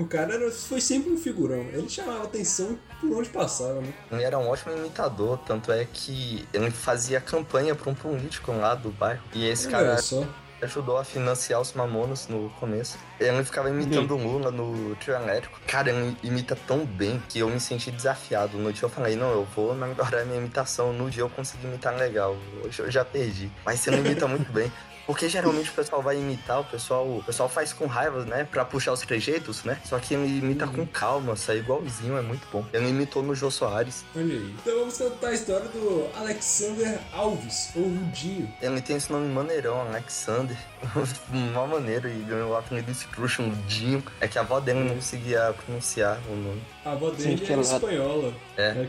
O 0.00 0.06
cara 0.06 0.34
era- 0.34 0.50
foi 0.50 0.80
sempre 0.80 1.12
um 1.12 1.16
figurão. 1.18 1.60
Ele 1.72 1.88
chamava 1.88 2.24
atenção 2.24 2.78
por 3.00 3.12
onde 3.18 3.28
passava, 3.28 3.80
né? 3.80 3.92
Ele 4.10 4.22
era 4.24 4.38
um 4.38 4.48
ótimo 4.48 4.74
imitador, 4.76 5.38
tanto 5.46 5.70
é 5.70 5.86
que 5.92 6.46
ele 6.52 6.70
fazia 6.70 7.20
campanha 7.20 7.74
pra 7.74 7.90
um 7.90 7.94
político 7.94 8.50
lá 8.52 8.74
do 8.74 8.90
bairro. 8.90 9.22
E 9.34 9.46
esse 9.46 9.68
cara 9.68 9.96
só. 9.98 10.24
ajudou 10.62 10.98
a 10.98 11.04
financiar 11.04 11.58
os 11.58 11.72
Mamonas 11.72 12.28
no 12.28 12.50
começo. 12.60 12.98
Ele 13.18 13.42
ficava 13.44 13.70
imitando 13.70 14.14
o 14.14 14.18
Lula 14.18 14.50
no 14.50 14.94
trio 14.96 15.14
elétrico. 15.14 15.58
Cara, 15.66 15.88
ele 15.90 16.14
imita 16.22 16.54
tão 16.66 16.84
bem 16.84 17.22
que 17.30 17.38
eu 17.38 17.48
me 17.48 17.58
senti 17.58 17.90
desafiado. 17.90 18.58
No 18.58 18.70
dia 18.70 18.84
eu 18.84 18.90
falei, 18.90 19.16
não, 19.16 19.30
eu 19.30 19.46
vou 19.56 19.74
melhorar 19.74 20.22
minha 20.26 20.36
imitação. 20.38 20.92
No 20.92 21.08
dia 21.08 21.22
eu 21.22 21.30
consegui 21.30 21.66
imitar 21.66 21.96
legal. 21.96 22.36
Hoje 22.62 22.78
eu 22.80 22.90
já 22.90 23.02
perdi. 23.04 23.50
Mas 23.64 23.80
você 23.80 23.90
não 23.90 23.98
imita 24.00 24.28
muito 24.28 24.52
bem. 24.52 24.70
Porque 25.10 25.28
geralmente 25.28 25.70
o 25.70 25.72
pessoal 25.72 26.00
vai 26.00 26.16
imitar, 26.16 26.60
o 26.60 26.64
pessoal, 26.64 27.04
o 27.04 27.20
pessoal 27.26 27.48
faz 27.48 27.72
com 27.72 27.86
raiva, 27.86 28.24
né? 28.24 28.46
Pra 28.48 28.64
puxar 28.64 28.92
os 28.92 29.00
trejeitos, 29.00 29.64
né? 29.64 29.76
Só 29.84 29.98
que 29.98 30.14
ele 30.14 30.38
imita 30.38 30.68
com 30.68 30.86
calma, 30.86 31.34
sai 31.34 31.58
igualzinho, 31.58 32.16
é 32.16 32.22
muito 32.22 32.46
bom. 32.52 32.64
Ele 32.72 32.90
imitou 32.90 33.20
no 33.20 33.34
Jô 33.34 33.50
Soares. 33.50 34.04
Olha 34.14 34.24
aí. 34.34 34.54
Então 34.60 34.78
vamos 34.78 34.96
contar 34.96 35.28
a 35.30 35.32
história 35.34 35.66
do 35.66 36.08
Alexander 36.16 37.00
Alves, 37.12 37.70
ou 37.74 37.82
Rudinho. 37.82 38.48
Ele 38.62 38.80
tem 38.80 38.94
esse 38.96 39.10
nome 39.10 39.26
maneirão, 39.34 39.80
Alexander. 39.80 40.56
Uma 41.34 41.66
maneira, 41.66 42.08
e 42.08 42.22
ganhou 42.22 42.52
o 42.52 42.56
apelido 42.56 42.92
Strush, 42.92 43.40
um 43.40 43.50
Dinho. 43.66 44.02
É 44.20 44.28
que 44.28 44.38
a 44.38 44.42
avó 44.42 44.60
dele 44.60 44.78
não 44.84 44.94
conseguia 44.94 45.52
pronunciar 45.66 46.20
o 46.28 46.36
nome. 46.36 46.62
A 46.84 46.92
avó 46.92 47.10
Sim, 47.10 47.16
dele 47.30 47.36
que 47.38 47.52
era 47.52 47.62
ela- 47.62 47.62
espanhola. 47.62 48.32
É. 48.56 48.86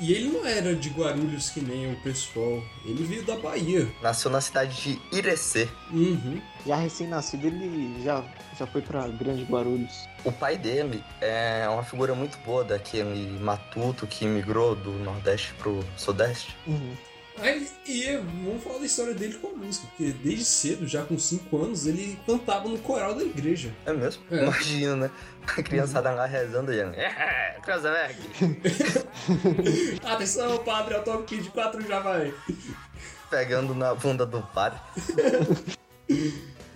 E 0.00 0.12
ele 0.12 0.28
não 0.28 0.46
era 0.46 0.74
de 0.74 0.88
Guarulhos 0.90 1.50
que 1.50 1.60
nem 1.60 1.92
o 1.92 1.96
pessoal. 1.96 2.62
Ele 2.84 3.02
veio 3.04 3.24
da 3.24 3.36
Bahia. 3.36 3.88
Nasceu 4.00 4.30
na 4.30 4.40
cidade 4.40 4.80
de 4.80 5.16
Irecê. 5.16 5.68
Uhum. 5.90 6.40
Já 6.64 6.76
recém-nascido, 6.76 7.46
ele 7.46 8.02
já, 8.04 8.24
já 8.58 8.66
foi 8.66 8.80
pra 8.80 9.08
Grande 9.08 9.42
Guarulhos. 9.44 10.08
O 10.24 10.30
pai 10.30 10.56
dele 10.56 11.02
é 11.20 11.66
uma 11.68 11.82
figura 11.82 12.14
muito 12.14 12.38
boa 12.44 12.64
daquele 12.64 13.38
matuto 13.40 14.06
que 14.06 14.24
migrou 14.24 14.76
do 14.76 14.92
Nordeste 14.92 15.52
pro 15.54 15.84
Sudeste. 15.96 16.56
Uhum. 16.66 16.94
Aí, 17.40 17.68
e 17.86 18.16
vamos 18.44 18.62
falar 18.62 18.78
da 18.78 18.86
história 18.86 19.14
dele 19.14 19.34
com 19.34 19.48
a 19.48 19.52
música, 19.52 19.86
porque 19.88 20.12
desde 20.12 20.44
cedo, 20.44 20.86
já 20.86 21.02
com 21.04 21.18
5 21.18 21.56
anos, 21.64 21.86
ele 21.86 22.18
cantava 22.26 22.68
no 22.68 22.78
coral 22.78 23.14
da 23.14 23.22
igreja. 23.22 23.72
É 23.86 23.92
mesmo? 23.92 24.22
É. 24.30 24.42
Imagina, 24.42 24.96
né? 24.96 25.10
A 25.56 25.62
criançada 25.62 26.10
lá 26.10 26.26
rezando 26.26 26.72
e 26.72 26.80
ele. 26.80 26.96
É! 26.96 27.56
Atenção, 30.04 30.58
padre, 30.58 30.94
eu 30.94 31.02
toco 31.04 31.24
de 31.26 31.50
4 31.50 31.86
já 31.86 32.00
vai. 32.00 32.34
Pegando 33.30 33.74
na 33.74 33.94
bunda 33.94 34.24
do 34.26 34.42
padre. 34.42 34.78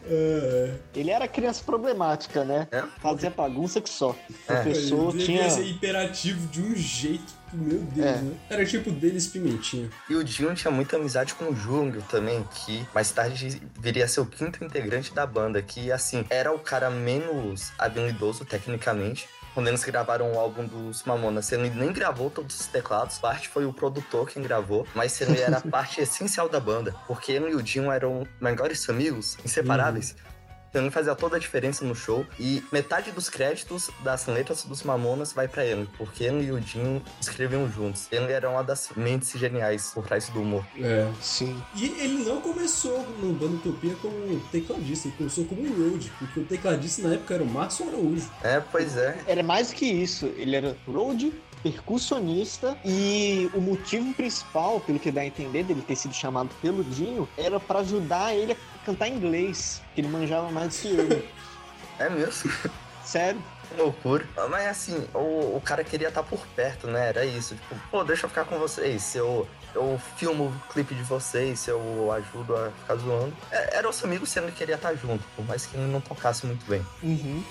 É, 0.05 0.75
Ele 0.97 1.13
era 1.13 1.29
criança 1.29 1.63
problemática, 1.65 2.45
né? 2.45 2.67
É? 2.73 2.83
Fazia 3.01 3.31
bagunça 3.31 3.81
que 3.81 3.89
só. 3.89 4.11
O 4.11 4.17
É. 4.49 4.55
professor 4.63 5.15
ele 5.15 5.25
tinha. 5.25 5.43
devia 5.45 5.51
ser 5.51 5.65
imperativo 5.71 6.49
de 6.49 6.61
um 6.61 6.75
jeito, 6.75 7.33
meu 7.53 7.79
Deus, 7.79 8.07
É. 8.07 8.17
né? 8.17 8.35
Era 8.51 8.65
tipo 8.67 8.91
Denis 8.91 9.27
Pimentinha. 9.27 9.89
E 10.09 10.15
o 10.15 10.25
Dinho 10.25 10.55
tinha 10.55 10.71
muita 10.71 10.97
amizade 10.97 11.35
com 11.35 11.47
o 11.47 11.55
Júnior 11.57 12.03
também, 12.11 12.45
que 12.55 12.87
mais 12.95 13.11
tarde 13.11 13.61
viria 13.79 14.05
a 14.05 14.09
ser 14.09 14.21
o 14.21 14.27
quinto 14.27 14.65
integrante 14.65 15.13
da 15.15 15.27
banda, 15.27 15.61
que 15.63 15.91
assim, 15.93 16.25
era 16.31 16.53
o 16.53 16.59
cara 16.59 16.91
menos 16.91 17.73
habilidoso 17.79 18.45
tecnicamente. 18.45 19.29
Quando 19.55 19.69
eles 19.69 19.85
gravaram 19.85 20.33
o 20.33 20.39
álbum 20.39 20.65
dos 20.67 21.03
Mamonas, 21.05 21.53
ele 21.53 21.69
nem 21.69 21.93
gravou 21.93 22.31
todos 22.31 22.59
os 22.59 22.67
teclados, 22.69 23.19
parte 23.19 23.51
foi 23.51 23.67
o 23.67 23.73
produtor 23.73 24.27
quem 24.27 24.43
gravou, 24.43 24.87
mas 24.95 25.21
ele 25.21 25.39
era 25.39 25.59
a 25.59 25.61
parte 25.71 26.01
essencial 26.01 26.49
da 26.49 26.59
banda, 26.59 26.95
porque 27.07 27.33
ele 27.33 27.51
e 27.51 27.55
o 27.55 27.63
Dinho 27.63 27.93
eram 27.93 28.27
melhores 28.41 28.89
amigos, 28.89 29.37
inseparáveis. 29.45 30.17
Ele 30.75 30.91
fazia 30.91 31.15
toda 31.15 31.37
a 31.37 31.39
diferença 31.39 31.85
no 31.85 31.95
show 31.95 32.27
e 32.39 32.63
metade 32.73 33.11
dos 33.13 33.29
créditos 33.29 33.91
das 34.01 34.27
letras 34.27 34.65
dos 34.65 34.83
Mamonas 34.83 35.33
vai 35.33 35.47
pra 35.47 35.65
ele, 35.65 35.89
porque 35.99 36.25
ele 36.25 36.47
e 36.47 36.53
o 36.53 36.61
Dinho 36.61 37.03
escreviam 37.21 37.71
juntos. 37.71 38.07
Ele 38.11 38.33
era 38.33 38.49
uma 38.49 38.63
das 38.65 38.91
mentes 38.97 39.33
geniais 39.39 39.91
por 39.95 40.07
trás 40.07 40.29
do 40.31 40.41
humor. 40.41 40.65
É. 40.79 41.11
Sim. 41.21 41.63
E 41.75 41.87
ele 41.87 42.25
não 42.25 42.41
começou 42.41 43.07
no 43.21 43.33
Banda 43.35 43.57
Utopia 43.57 43.95
como 44.01 44.41
tecladista, 44.51 45.09
ele 45.09 45.17
começou 45.17 45.45
como 45.45 45.63
um 45.63 45.91
road, 45.91 46.11
porque 46.19 46.41
o 46.41 46.45
tecladista 46.45 47.07
na 47.07 47.15
época 47.15 47.35
era 47.35 47.43
o 47.43 47.47
Márcio 47.47 47.89
Araújo. 47.89 48.31
É, 48.43 48.61
pois 48.61 48.97
é. 48.97 49.19
Era 49.27 49.43
mais 49.43 49.69
do 49.69 49.75
que 49.75 49.87
isso. 49.87 50.27
Ele 50.37 50.57
era 50.57 50.77
road, 50.87 51.33
percussionista 51.63 52.77
e 52.85 53.49
o 53.55 53.61
motivo 53.61 54.13
principal, 54.15 54.81
pelo 54.81 54.99
que 54.99 55.11
dá 55.11 55.21
a 55.21 55.27
entender 55.27 55.63
dele 55.65 55.83
ter 55.83 55.97
sido 55.97 56.15
chamado 56.15 56.51
pelo 56.61 56.83
Dinho, 56.83 57.29
era 57.37 57.61
pra 57.61 57.81
ajudar 57.81 58.35
ele 58.35 58.53
a 58.53 58.57
cantar 58.85 59.09
inglês, 59.09 59.83
que 59.95 60.01
ele 60.01 60.09
manjava 60.09 60.51
mais 60.51 60.83
do 60.83 61.07
que. 61.07 61.29
É 61.99 62.09
mesmo. 62.09 62.51
Sério. 63.05 63.43
Que 63.69 63.81
loucura. 63.81 64.27
Mas 64.51 64.67
assim, 64.67 65.09
o, 65.15 65.57
o 65.57 65.63
cara 65.65 65.83
queria 65.83 66.09
estar 66.09 66.23
por 66.23 66.47
perto, 66.49 66.87
né? 66.87 67.09
Era 67.09 67.25
isso. 67.25 67.55
Tipo, 67.55 67.77
pô, 67.91 68.05
deixa 68.05 68.27
eu 68.27 68.29
ficar 68.29 68.45
com 68.45 68.59
vocês. 68.59 69.15
Eu, 69.15 69.49
eu 69.75 70.01
filmo 70.17 70.47
o 70.47 70.73
clipe 70.73 70.95
de 70.95 71.03
vocês, 71.03 71.67
eu 71.67 72.13
ajudo 72.13 72.57
a 72.57 72.71
ficar 72.71 72.97
zoando. 72.97 73.35
É, 73.51 73.77
Era 73.79 73.89
os 73.89 74.03
amigos 74.05 74.31
se 74.31 74.39
ele 74.39 74.53
queria 74.53 74.75
estar 74.75 74.95
junto, 74.95 75.25
por 75.37 75.45
mais 75.47 75.67
que 75.67 75.77
ele 75.77 75.91
não 75.91 76.01
tocasse 76.01 76.47
muito 76.47 76.65
bem. 76.67 76.85
Uhum. 77.03 77.43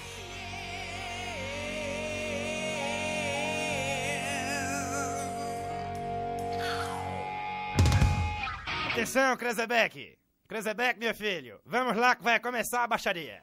Atenção, 8.92 9.36
Krezebeck! 9.38 10.21
Krezebeck, 10.52 11.00
meu 11.00 11.16
filho, 11.16 11.62
vamos 11.66 11.96
lá 11.96 12.14
que 12.14 12.22
vai 12.22 12.38
começar 12.38 12.84
a 12.84 12.88
baixaria. 12.88 13.42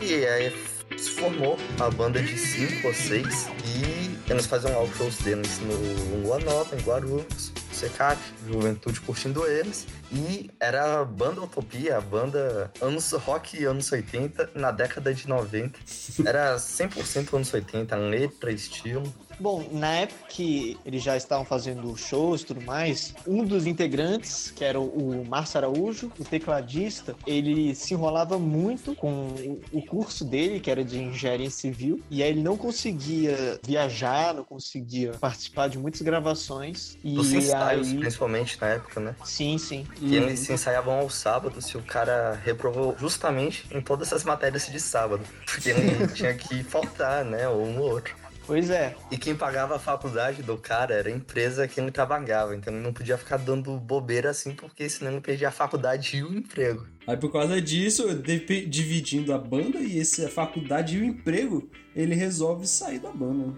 E 0.00 0.26
aí 0.26 0.50
se 0.96 1.10
formou 1.10 1.58
a 1.78 1.90
banda 1.90 2.22
de 2.22 2.38
cinco 2.38 2.86
ou 2.86 2.94
seis 2.94 3.46
e 3.66 4.30
eles 4.32 4.46
faziam 4.46 4.82
os 4.82 4.96
shows 4.96 5.18
deles 5.18 5.58
no 5.58 6.22
Lua 6.22 6.38
Nova, 6.38 6.74
em 6.74 6.80
Guarulhos, 6.80 7.52
Secap, 7.70 8.18
Juventude 8.46 9.00
curtindo 9.00 9.46
eles. 9.46 9.86
E 10.10 10.50
era 10.58 11.00
a 11.00 11.04
banda 11.04 11.42
Utopia, 11.42 11.98
a 11.98 12.00
banda 12.00 12.72
anos 12.80 13.12
rock 13.12 13.62
anos 13.64 13.90
80, 13.92 14.52
na 14.54 14.70
década 14.70 15.12
de 15.12 15.28
90. 15.28 15.78
Era 16.24 16.56
100% 16.56 17.34
anos 17.34 17.52
80, 17.52 17.96
letra, 17.96 18.50
estilo. 18.50 19.12
Bom, 19.38 19.66
na 19.72 19.92
época 19.92 20.20
que 20.28 20.78
eles 20.84 21.02
já 21.02 21.16
estavam 21.16 21.44
fazendo 21.44 21.96
shows 21.96 22.42
e 22.42 22.46
tudo 22.46 22.60
mais, 22.62 23.14
um 23.26 23.44
dos 23.44 23.66
integrantes, 23.66 24.50
que 24.54 24.64
era 24.64 24.80
o 24.80 25.24
Márcio 25.28 25.58
Araújo, 25.58 26.10
o 26.18 26.24
tecladista, 26.24 27.16
ele 27.26 27.74
se 27.74 27.94
enrolava 27.94 28.38
muito 28.38 28.94
com 28.94 29.28
o- 29.72 29.82
curso 29.84 30.24
dele, 30.24 30.58
que 30.60 30.70
era 30.70 30.82
de 30.82 30.98
engenharia 30.98 31.50
civil, 31.50 32.00
e 32.10 32.22
aí 32.22 32.30
ele 32.30 32.42
não 32.42 32.56
conseguia 32.56 33.60
viajar, 33.62 34.34
não 34.34 34.42
conseguia 34.42 35.12
participar 35.20 35.68
de 35.68 35.78
muitas 35.78 36.00
gravações. 36.02 36.96
E 37.04 37.14
Dos 37.14 37.32
ensaios, 37.32 37.88
aí... 37.88 37.98
principalmente 37.98 38.58
na 38.60 38.68
época, 38.68 38.98
né? 39.00 39.14
Sim, 39.24 39.58
sim. 39.58 39.86
Que 39.94 40.14
eles 40.16 40.40
se 40.40 40.52
ensaiavam 40.52 41.00
aos 41.00 41.14
sábados 41.14 41.66
e 41.68 41.76
o 41.76 41.82
cara 41.82 42.40
reprovou 42.44 42.96
justamente 42.98 43.64
em 43.70 43.80
todas 43.80 44.12
as 44.12 44.24
matérias 44.24 44.66
de 44.66 44.80
sábado. 44.80 45.22
Porque 45.46 45.68
ele 45.70 46.08
tinha 46.14 46.34
que 46.34 46.64
faltar, 46.64 47.24
né? 47.24 47.46
Ou 47.48 47.62
um 47.62 47.78
ou 47.78 47.90
outro. 47.92 48.16
Pois 48.46 48.68
é. 48.68 48.94
E 49.10 49.16
quem 49.16 49.34
pagava 49.34 49.76
a 49.76 49.78
faculdade 49.78 50.42
do 50.42 50.56
cara 50.58 50.94
era 50.94 51.08
a 51.08 51.12
empresa 51.12 51.66
que 51.66 51.80
ele 51.80 51.90
trabalhava. 51.90 52.54
Então 52.54 52.72
ele 52.72 52.82
não 52.82 52.92
podia 52.92 53.16
ficar 53.16 53.38
dando 53.38 53.78
bobeira 53.78 54.30
assim, 54.30 54.54
porque 54.54 54.88
senão 54.88 55.12
ele 55.12 55.20
perdia 55.20 55.48
a 55.48 55.52
faculdade 55.52 56.18
e 56.18 56.22
o 56.22 56.32
emprego. 56.32 56.86
Aí 57.06 57.16
por 57.16 57.32
causa 57.32 57.60
disso, 57.60 58.14
dividindo 58.22 59.32
a 59.32 59.38
banda 59.38 59.78
e 59.78 59.98
esse, 59.98 60.24
a 60.24 60.28
faculdade 60.28 60.96
e 60.96 61.00
o 61.00 61.04
emprego, 61.04 61.68
ele 61.96 62.14
resolve 62.14 62.66
sair 62.66 62.98
da 62.98 63.10
banda. 63.10 63.54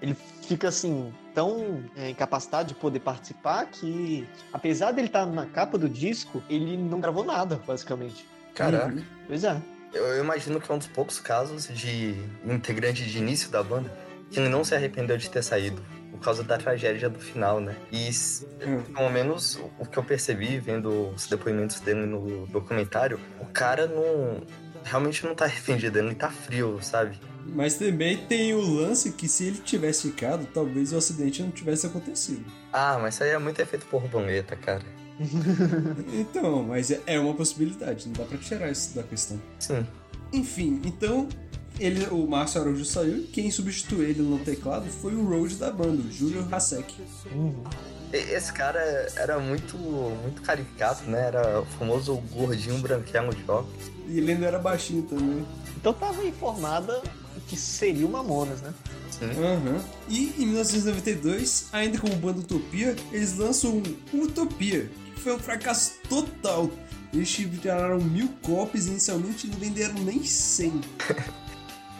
Ele 0.00 0.16
fica 0.48 0.68
assim, 0.68 1.12
tão 1.34 1.84
é, 1.94 2.08
incapacitado 2.08 2.68
de 2.68 2.74
poder 2.74 3.00
participar 3.00 3.66
que, 3.66 4.26
apesar 4.50 4.92
dele 4.92 5.08
estar 5.08 5.26
na 5.26 5.44
capa 5.44 5.76
do 5.76 5.88
disco, 5.88 6.42
ele 6.48 6.76
não 6.78 7.00
gravou 7.00 7.22
nada, 7.22 7.60
basicamente. 7.66 8.26
Caraca, 8.54 8.94
Uhum. 8.94 9.04
Pois 9.26 9.44
é. 9.44 9.60
eu, 9.92 10.04
eu 10.06 10.24
imagino 10.24 10.58
que 10.58 10.70
é 10.70 10.74
um 10.74 10.78
dos 10.78 10.86
poucos 10.86 11.20
casos 11.20 11.68
de 11.68 12.14
integrante 12.44 13.04
de 13.04 13.18
início 13.18 13.50
da 13.50 13.62
banda 13.62 13.90
ele 14.36 14.48
não 14.48 14.62
se 14.64 14.74
arrependeu 14.74 15.16
de 15.16 15.28
ter 15.30 15.42
saído. 15.42 15.82
Por 16.10 16.20
causa 16.20 16.42
da 16.42 16.58
tragédia 16.58 17.08
do 17.08 17.18
final, 17.18 17.60
né? 17.60 17.74
E 17.90 18.10
Hum. 18.66 18.82
pelo 18.94 19.10
menos 19.10 19.58
o 19.78 19.86
que 19.86 19.96
eu 19.98 20.02
percebi 20.04 20.58
vendo 20.58 21.08
os 21.14 21.26
depoimentos 21.26 21.80
dele 21.80 22.04
no 22.04 22.46
documentário, 22.46 23.18
o 23.40 23.46
cara 23.46 23.86
não. 23.86 24.42
Realmente 24.84 25.24
não 25.26 25.34
tá 25.34 25.44
arrependido, 25.44 25.98
ele 25.98 26.14
tá 26.14 26.30
frio, 26.30 26.78
sabe? 26.82 27.18
Mas 27.46 27.74
também 27.74 28.16
tem 28.16 28.54
o 28.54 28.60
lance 28.60 29.12
que 29.12 29.28
se 29.28 29.44
ele 29.44 29.58
tivesse 29.58 30.10
ficado, 30.10 30.46
talvez 30.52 30.92
o 30.92 30.96
acidente 30.98 31.42
não 31.42 31.50
tivesse 31.50 31.86
acontecido. 31.86 32.44
Ah, 32.72 32.98
mas 33.00 33.14
isso 33.14 33.22
aí 33.24 33.30
é 33.30 33.38
muito 33.38 33.60
efeito 33.60 33.86
borboleta, 33.90 34.56
cara. 34.56 34.82
Então, 36.12 36.62
mas 36.62 36.90
é- 36.90 37.00
é 37.06 37.20
uma 37.20 37.34
possibilidade, 37.34 38.06
não 38.06 38.12
dá 38.14 38.24
pra 38.24 38.38
tirar 38.38 38.70
isso 38.70 38.94
da 38.94 39.02
questão. 39.02 39.40
Sim. 39.58 39.86
Enfim, 40.32 40.80
então 40.84 41.28
ele, 41.80 42.06
o 42.10 42.26
Márcio 42.26 42.60
Araújo 42.60 42.84
saiu 42.84 43.18
e 43.18 43.22
quem 43.22 43.50
substituiu 43.50 44.02
ele 44.08 44.22
no 44.22 44.38
teclado 44.38 44.86
foi 44.90 45.14
o 45.14 45.24
Road 45.24 45.54
da 45.56 45.70
banda, 45.72 46.02
o 46.02 46.12
Júlio 46.12 46.46
Hasek. 46.50 46.94
Uhum. 47.32 47.54
E- 48.12 48.16
Esse 48.16 48.52
cara 48.52 48.78
era 49.16 49.38
muito, 49.38 49.76
muito 49.76 50.42
caricato, 50.42 51.08
né? 51.10 51.26
Era 51.28 51.60
o 51.60 51.66
famoso 51.78 52.16
gordinho 52.32 52.78
branquelo 52.78 53.34
de 53.34 53.42
óculos. 53.50 53.90
E 54.08 54.18
ele 54.18 54.32
ainda 54.32 54.46
era 54.46 54.58
baixinho 54.58 55.02
também. 55.04 55.46
Então 55.76 55.92
tava 55.92 56.24
informada 56.24 57.00
que 57.48 57.56
seria 57.56 58.06
o 58.06 58.10
Mamonas, 58.10 58.60
né? 58.60 58.72
Sim. 59.10 59.26
Aham. 59.26 59.80
E 60.08 60.34
em 60.38 60.46
1992, 60.46 61.68
ainda 61.72 61.98
como 61.98 62.14
banda 62.16 62.40
Utopia, 62.40 62.94
eles 63.12 63.36
lançam 63.36 63.82
o 64.12 64.16
Utopia, 64.16 64.90
que 65.14 65.20
foi 65.20 65.34
um 65.34 65.38
fracasso 65.38 65.92
total. 66.08 66.70
Eles 67.12 67.28
tiraram 67.30 67.98
mil 68.00 68.28
cópias 68.42 68.86
e 68.86 68.90
inicialmente 68.90 69.46
não 69.48 69.58
venderam 69.58 69.94
nem 69.94 70.22
100. 70.24 70.80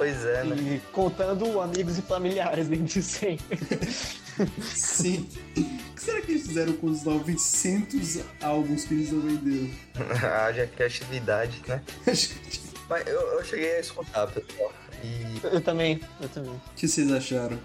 Pois 0.00 0.24
é, 0.24 0.44
né? 0.44 0.56
E 0.56 0.80
contando 0.92 1.60
amigos 1.60 1.98
e 1.98 2.00
familiares 2.00 2.68
dentro 2.68 2.86
de 2.86 3.02
100. 3.02 3.38
Sim. 4.74 5.28
O 5.54 5.94
que 5.94 6.00
será 6.02 6.22
que 6.22 6.32
eles 6.32 6.46
fizeram 6.46 6.72
com 6.72 6.86
os 6.86 7.02
900 7.02 8.20
álbuns 8.42 8.84
que 8.86 8.94
eles 8.94 9.12
não 9.12 9.20
venderam? 9.20 9.68
Haja 10.46 10.66
criatividade, 10.68 11.62
né? 11.68 11.82
Mas 12.88 13.06
eu, 13.06 13.20
eu 13.20 13.44
cheguei 13.44 13.76
a 13.76 13.80
escutar, 13.80 14.26
pessoal. 14.28 14.72
E, 15.04 15.38
Eu 15.44 15.60
também, 15.60 16.00
eu 16.18 16.30
também. 16.30 16.52
O 16.52 16.60
que 16.74 16.88
vocês 16.88 17.12
acharam? 17.12 17.58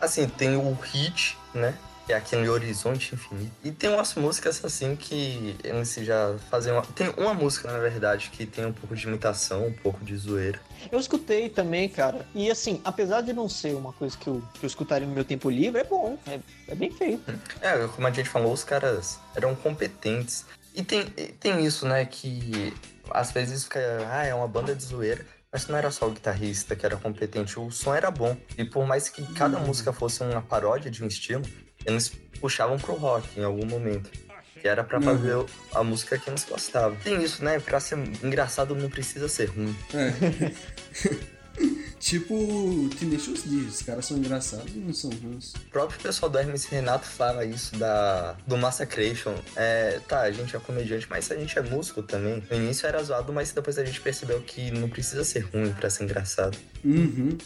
assim, 0.00 0.28
tem 0.28 0.54
o 0.54 0.72
hit, 0.74 1.36
né? 1.52 1.74
Que 2.10 2.14
é 2.14 2.16
aquele 2.16 2.48
Horizonte 2.48 3.14
Infinito. 3.14 3.52
E 3.62 3.70
tem 3.70 3.88
umas 3.88 4.16
músicas, 4.16 4.64
assim, 4.64 4.96
que 4.96 5.56
eles 5.62 5.94
já 5.94 6.36
fazem 6.50 6.72
uma... 6.72 6.82
Tem 6.82 7.08
uma 7.16 7.32
música, 7.32 7.70
na 7.70 7.78
verdade, 7.78 8.30
que 8.30 8.44
tem 8.44 8.66
um 8.66 8.72
pouco 8.72 8.96
de 8.96 9.06
imitação, 9.06 9.68
um 9.68 9.72
pouco 9.72 10.04
de 10.04 10.16
zoeira. 10.16 10.60
Eu 10.90 10.98
escutei 10.98 11.48
também, 11.48 11.88
cara. 11.88 12.26
E 12.34 12.50
assim, 12.50 12.80
apesar 12.84 13.20
de 13.20 13.32
não 13.32 13.48
ser 13.48 13.76
uma 13.76 13.92
coisa 13.92 14.18
que 14.18 14.26
eu, 14.26 14.42
que 14.54 14.64
eu 14.64 14.66
escutaria 14.66 15.06
no 15.06 15.14
meu 15.14 15.24
tempo 15.24 15.48
livre, 15.48 15.82
é 15.82 15.84
bom. 15.84 16.18
É, 16.26 16.40
é 16.66 16.74
bem 16.74 16.90
feito. 16.90 17.32
É, 17.60 17.86
como 17.86 18.08
a 18.08 18.10
gente 18.10 18.28
falou, 18.28 18.52
os 18.52 18.64
caras 18.64 19.20
eram 19.36 19.54
competentes. 19.54 20.46
E 20.74 20.82
tem, 20.82 21.04
tem 21.04 21.64
isso, 21.64 21.86
né, 21.86 22.04
que 22.04 22.74
às 23.08 23.30
vezes 23.30 23.62
fica, 23.62 23.78
ah, 24.10 24.26
é 24.26 24.34
uma 24.34 24.48
banda 24.48 24.74
de 24.74 24.82
zoeira. 24.82 25.24
Mas 25.52 25.68
não 25.68 25.76
era 25.76 25.92
só 25.92 26.08
o 26.08 26.10
guitarrista 26.10 26.74
que 26.74 26.84
era 26.84 26.96
competente, 26.96 27.56
o 27.58 27.70
som 27.70 27.94
era 27.94 28.10
bom. 28.10 28.36
E 28.58 28.64
por 28.64 28.84
mais 28.84 29.08
que 29.08 29.24
cada 29.34 29.60
música 29.60 29.92
fosse 29.92 30.24
uma 30.24 30.42
paródia 30.42 30.90
de 30.90 31.04
um 31.04 31.06
estilo, 31.06 31.44
eles 31.84 32.12
puxavam 32.40 32.78
pro 32.78 32.94
rock 32.94 33.38
em 33.38 33.44
algum 33.44 33.66
momento. 33.66 34.10
Que 34.60 34.68
era 34.68 34.84
pra 34.84 34.98
Uhum. 34.98 35.04
fazer 35.04 35.46
a 35.74 35.82
música 35.82 36.18
que 36.18 36.28
eles 36.28 36.44
gostavam. 36.44 36.94
Tem 37.02 37.22
isso, 37.22 37.42
né? 37.42 37.58
Pra 37.60 37.80
ser 37.80 37.96
engraçado 38.22 38.74
não 38.74 38.90
precisa 38.90 39.26
ser 39.28 39.46
ruim. 39.46 39.74
É. 39.94 40.52
tipo 41.98 42.88
Tenacious 42.98 43.42
D, 43.44 43.56
os 43.68 43.82
caras 43.82 44.06
são 44.06 44.16
engraçados 44.18 44.74
e 44.74 44.78
não 44.78 44.92
são 44.92 45.10
ruins. 45.10 45.52
O 45.54 45.60
próprio 45.70 45.98
pessoal 46.00 46.30
do 46.30 46.38
Hermes 46.38 46.64
Renato 46.66 47.06
fala 47.06 47.44
isso 47.44 47.74
da, 47.76 48.36
do 48.46 48.56
Massacration. 48.56 49.34
É, 49.56 50.00
tá, 50.08 50.22
a 50.22 50.30
gente 50.30 50.54
é 50.54 50.58
comediante, 50.58 51.06
mas 51.08 51.30
a 51.30 51.36
gente 51.36 51.58
é 51.58 51.62
músico 51.62 52.02
também. 52.02 52.42
No 52.50 52.56
início 52.56 52.86
era 52.86 53.02
zoado, 53.02 53.32
mas 53.32 53.52
depois 53.52 53.78
a 53.78 53.84
gente 53.84 54.00
percebeu 54.00 54.40
que 54.42 54.70
não 54.70 54.88
precisa 54.88 55.24
ser 55.24 55.40
ruim 55.40 55.72
pra 55.72 55.88
ser 55.90 56.04
engraçado. 56.04 56.56
Uhum. 56.84 57.36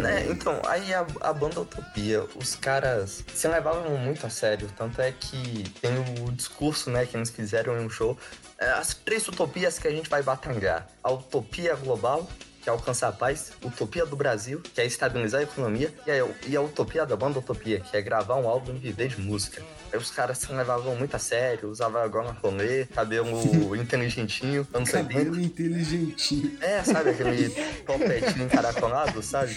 Né? 0.00 0.26
Então, 0.28 0.60
aí 0.66 0.92
a, 0.92 1.06
a 1.20 1.32
banda 1.32 1.60
Utopia, 1.60 2.24
os 2.36 2.54
caras 2.54 3.24
se 3.32 3.48
levavam 3.48 3.96
muito 3.98 4.26
a 4.26 4.30
sério. 4.30 4.68
Tanto 4.76 5.00
é 5.00 5.12
que 5.12 5.64
tem 5.80 5.92
o 6.24 6.32
discurso, 6.32 6.90
né, 6.90 7.06
que 7.06 7.16
eles 7.16 7.30
fizeram 7.30 7.80
em 7.80 7.86
um 7.86 7.90
show. 7.90 8.18
É, 8.58 8.70
as 8.70 8.92
três 8.92 9.26
utopias 9.28 9.78
que 9.78 9.86
a 9.86 9.90
gente 9.90 10.10
vai 10.10 10.20
batalhar. 10.20 10.88
A 11.02 11.12
utopia 11.12 11.76
global, 11.76 12.28
que 12.60 12.68
é 12.68 12.72
alcançar 12.72 13.08
a 13.08 13.12
paz. 13.12 13.52
Utopia 13.64 14.04
do 14.04 14.16
Brasil, 14.16 14.60
que 14.60 14.80
é 14.80 14.84
estabilizar 14.84 15.40
a 15.40 15.44
economia. 15.44 15.94
E 16.04 16.10
a, 16.10 16.28
e 16.44 16.56
a 16.56 16.60
utopia 16.60 17.06
da 17.06 17.14
banda 17.14 17.38
Utopia, 17.38 17.78
que 17.78 17.96
é 17.96 18.02
gravar 18.02 18.34
um 18.34 18.48
álbum 18.48 18.74
e 18.74 18.78
viver 18.78 19.08
de 19.08 19.20
música. 19.20 19.62
Aí 19.92 19.98
os 19.98 20.10
caras 20.10 20.38
se 20.38 20.52
levavam 20.52 20.96
muito 20.96 21.14
a 21.14 21.20
sério, 21.20 21.70
usavam 21.70 22.02
agora 22.02 22.32
rolê, 22.42 22.84
cabelo 22.86 23.30
inteligentinho, 23.76 24.66
anos 24.74 24.92
80. 24.92 25.14
Cabelo 25.14 25.40
inteligentinho. 25.40 26.58
É, 26.60 26.82
sabe 26.82 27.10
aquele 27.10 27.50
topetinho 27.86 28.44
encaracolado, 28.46 29.22
sabe? 29.22 29.54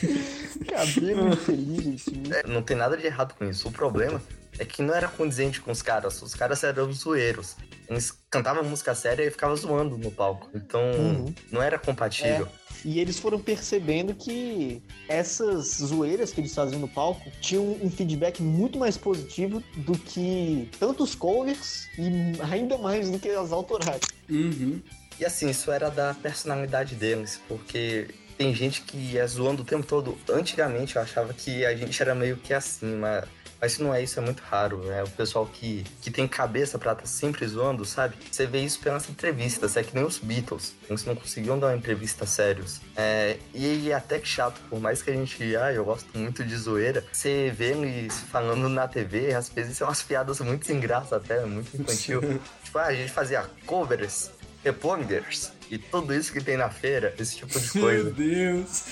Cabelo 0.70 1.34
infeliz, 1.34 2.08
assim. 2.08 2.24
É, 2.32 2.48
não 2.48 2.62
tem 2.62 2.78
nada 2.78 2.96
de 2.96 3.08
errado 3.08 3.34
com 3.34 3.46
isso. 3.46 3.68
O 3.68 3.72
problema 3.72 4.22
é 4.60 4.64
que 4.64 4.84
não 4.84 4.94
era 4.94 5.08
condizente 5.08 5.60
com 5.60 5.72
os 5.72 5.82
caras. 5.82 6.22
Os 6.22 6.36
caras 6.36 6.64
eram 6.64 6.94
zoeiros. 6.94 7.56
Eles 7.92 8.14
cantavam 8.30 8.64
música 8.64 8.96
séria 8.96 9.24
e 9.26 9.30
ficavam 9.30 9.56
zoando 9.56 9.98
no 9.98 10.10
palco. 10.12 10.50
Então, 10.56 10.82
Uhum. 10.92 11.36
não 11.52 11.62
era 11.62 11.78
compatível. 11.78 12.48
E 12.86 13.00
eles 13.00 13.20
foram 13.20 13.38
percebendo 13.38 14.16
que 14.16 14.82
essas 15.10 15.76
zoeiras 15.76 16.32
que 16.32 16.40
eles 16.40 16.56
faziam 16.56 16.80
no 16.80 16.88
palco 16.88 17.30
tinham 17.42 17.64
um 17.84 17.92
feedback 17.92 18.42
muito 18.42 18.80
mais 18.80 18.98
positivo 18.98 19.62
do 19.76 19.92
que 19.98 20.70
tantos 20.80 21.14
covers 21.14 21.88
e 21.98 22.42
ainda 22.50 22.78
mais 22.78 23.12
do 23.12 23.20
que 23.20 23.30
as 23.30 23.52
autorais. 23.52 24.02
Uhum. 24.30 24.82
E 25.20 25.26
assim, 25.26 25.50
isso 25.50 25.70
era 25.70 25.90
da 25.92 26.14
personalidade 26.14 26.96
deles, 26.96 27.40
porque 27.48 28.08
tem 28.38 28.56
gente 28.56 28.82
que 28.84 29.18
é 29.18 29.28
zoando 29.28 29.62
o 29.62 29.66
tempo 29.66 29.86
todo. 29.86 30.18
Antigamente 30.30 30.96
eu 30.96 31.02
achava 31.02 31.34
que 31.34 31.64
a 31.66 31.76
gente 31.76 32.02
era 32.02 32.16
meio 32.16 32.38
que 32.38 32.54
assim, 32.54 32.96
mas, 32.96 33.26
mas 33.62 33.74
se 33.74 33.84
não 33.84 33.94
é 33.94 34.02
isso, 34.02 34.20
é 34.20 34.24
muito 34.24 34.42
raro. 34.42 34.92
É 34.92 35.04
o 35.04 35.10
pessoal 35.10 35.46
que, 35.46 35.86
que 36.02 36.10
tem 36.10 36.28
cabeça 36.28 36.80
pra 36.80 36.94
estar 36.94 37.06
sempre 37.06 37.48
zoando, 37.48 37.86
sabe? 37.86 38.16
Você 38.32 38.48
vê 38.48 38.60
isso 38.60 38.80
pelas 38.80 39.08
entrevistas, 39.08 39.78
é 39.78 39.84
que 39.84 39.94
nem 39.94 40.04
os 40.04 40.18
Beatles. 40.18 40.74
Eles 40.90 41.06
não 41.06 41.16
conseguiam 41.16 41.60
dar 41.60 41.68
uma 41.68 41.78
entrevista 41.78 42.26
sérios. 42.26 42.82
É, 42.96 43.38
e 43.54 43.92
é 43.92 43.94
até 43.94 44.18
que 44.18 44.28
chato, 44.28 44.60
por 44.68 44.80
mais 44.80 45.04
que 45.04 45.12
a 45.12 45.14
gente, 45.14 45.56
ah, 45.56 45.72
eu 45.72 45.86
gosto 45.86 46.08
muito 46.18 46.44
de 46.44 46.58
zoeira, 46.58 47.06
você 47.12 47.54
vê 47.56 47.74
eles 47.74 48.20
falando 48.20 48.68
na 48.68 48.88
TV, 48.88 49.34
às 49.36 49.50
vezes 49.50 49.78
são 49.78 49.88
umas 49.88 50.02
piadas 50.02 50.40
muito 50.40 50.66
sem 50.66 50.80
graça 50.80 51.18
até, 51.18 51.46
muito 51.46 51.78
infantil. 51.78 52.20
tipo, 52.64 52.80
ah, 52.80 52.86
a 52.86 52.96
gente 52.96 53.12
fazia 53.12 53.46
covers 53.68 54.32
repongers 54.64 55.52
e 55.70 55.78
tudo 55.78 56.14
isso 56.14 56.32
que 56.32 56.42
tem 56.42 56.58
na 56.58 56.70
feira, 56.70 57.14
esse 57.18 57.38
tipo 57.38 57.60
de 57.60 57.78
Meu 57.78 57.84
coisa. 57.84 58.12
Deus. 58.12 58.84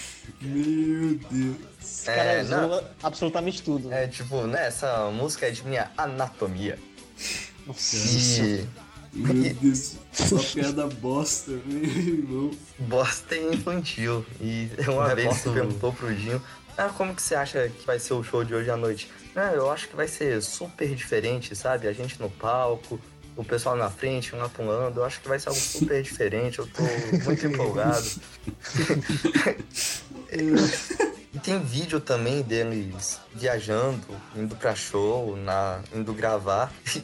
Meu 0.41 1.19
Deus. 1.29 1.68
Os 1.81 2.07
É, 2.07 2.15
caras 2.15 2.49
não. 2.49 2.69
zoam 2.69 2.83
absolutamente 3.03 3.61
tudo. 3.63 3.91
É 3.91 4.07
tipo, 4.07 4.45
né, 4.47 4.67
essa 4.67 5.09
música 5.11 5.47
é 5.47 5.51
de 5.51 5.63
minha 5.65 5.89
anatomia. 5.97 6.77
Nossa. 7.65 7.95
E 7.95 8.67
Meu 9.13 9.53
Deus. 9.55 9.93
Só 10.13 10.37
piada 10.37 10.87
bosta, 10.87 11.51
meu 11.65 11.83
irmão. 11.83 12.51
bosta 12.79 13.35
é 13.35 13.53
infantil. 13.53 14.25
E 14.39 14.69
uma 14.87 15.13
vez 15.15 15.35
você 15.37 15.49
perguntou 15.49 15.91
pro 15.93 16.13
Dinho, 16.13 16.41
ah, 16.77 16.89
como 16.89 17.15
que 17.15 17.21
você 17.21 17.35
acha 17.35 17.69
que 17.69 17.85
vai 17.85 17.99
ser 17.99 18.13
o 18.13 18.23
show 18.23 18.43
de 18.43 18.53
hoje 18.53 18.69
à 18.69 18.77
noite? 18.77 19.09
Ah, 19.35 19.51
eu 19.53 19.69
acho 19.71 19.87
que 19.89 19.95
vai 19.95 20.07
ser 20.07 20.41
super 20.41 20.93
diferente, 20.93 21.55
sabe? 21.55 21.87
A 21.87 21.93
gente 21.93 22.19
no 22.19 22.29
palco, 22.29 22.99
o 23.35 23.43
pessoal 23.43 23.75
na 23.75 23.89
frente, 23.89 24.35
um 24.35 24.39
lá 24.39 24.49
pulando. 24.49 24.97
Eu 24.97 25.05
acho 25.05 25.19
que 25.21 25.27
vai 25.27 25.39
ser 25.39 25.49
algo 25.49 25.59
super 25.61 26.01
diferente. 26.03 26.59
Eu 26.59 26.67
tô 26.67 26.83
muito 27.25 27.45
empolgado. 27.47 28.05
E 31.31 31.37
tem 31.37 31.59
vídeo 31.59 31.99
também 31.99 32.41
deles 32.41 33.19
viajando, 33.35 34.07
indo 34.35 34.55
pra 34.55 34.73
show, 34.73 35.35
na, 35.35 35.79
indo 35.93 36.11
gravar, 36.11 36.73
que 36.83 37.03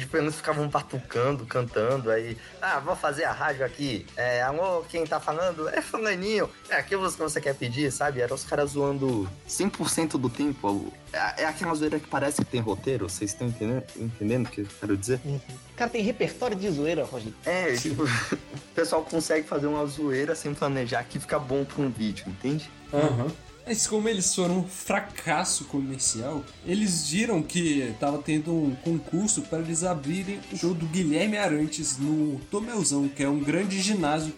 tipo, 0.00 0.16
eles 0.18 0.34
ficavam 0.34 0.68
batucando, 0.68 1.46
cantando, 1.46 2.10
aí, 2.10 2.36
ah, 2.60 2.78
vou 2.80 2.94
fazer 2.94 3.24
a 3.24 3.32
rádio 3.32 3.64
aqui, 3.64 4.04
é, 4.14 4.42
alô, 4.42 4.82
quem 4.82 5.06
tá 5.06 5.18
falando 5.18 5.70
é 5.70 5.80
fulaninho, 5.80 6.50
é 6.68 6.76
aquilo 6.76 7.10
que 7.10 7.18
você 7.18 7.40
quer 7.40 7.54
pedir, 7.54 7.90
sabe? 7.90 8.20
Era 8.20 8.34
os 8.34 8.44
caras 8.44 8.72
zoando 8.72 9.26
100% 9.48 10.18
do 10.18 10.28
tempo, 10.28 10.92
é, 11.10 11.42
é 11.42 11.46
aquela 11.46 11.74
zoeira 11.74 11.98
que 11.98 12.06
parece 12.06 12.44
que 12.44 12.50
tem 12.50 12.60
roteiro, 12.60 13.08
vocês 13.08 13.30
estão 13.30 13.48
entendendo, 13.48 13.84
entendendo 13.96 14.46
o 14.48 14.50
que 14.50 14.60
eu 14.60 14.68
quero 14.80 14.96
dizer? 14.98 15.18
Uhum. 15.24 15.40
Cara, 15.76 15.90
tem 15.90 16.02
repertório 16.02 16.56
de 16.56 16.70
zoeira, 16.70 17.04
Roger. 17.04 17.32
É, 17.46 17.74
tipo, 17.74 18.04
o 18.04 18.74
pessoal 18.74 19.02
consegue 19.02 19.48
fazer 19.48 19.66
uma 19.66 19.86
zoeira 19.86 20.34
sem 20.34 20.52
planejar 20.52 21.02
que 21.04 21.18
fica 21.18 21.38
bom 21.38 21.64
pra 21.64 21.82
um 21.82 21.90
vídeo, 21.90 22.26
entende? 22.28 22.70
Aham. 22.92 23.32
Mas 23.66 23.86
como 23.86 24.08
eles 24.08 24.34
foram 24.34 24.58
um 24.58 24.68
fracasso 24.68 25.64
comercial, 25.66 26.44
eles 26.66 27.08
viram 27.08 27.42
que 27.42 27.94
tava 28.00 28.18
tendo 28.18 28.52
um 28.52 28.74
concurso 28.74 29.42
para 29.42 29.60
eles 29.60 29.84
abrirem 29.84 30.40
o 30.52 30.56
show 30.56 30.74
do 30.74 30.86
Guilherme 30.86 31.38
Arantes 31.38 31.96
no 31.96 32.40
Tomeuzão, 32.50 33.08
que 33.08 33.22
é 33.22 33.28
um 33.28 33.38
grande 33.38 33.80
ginásio 33.80 34.34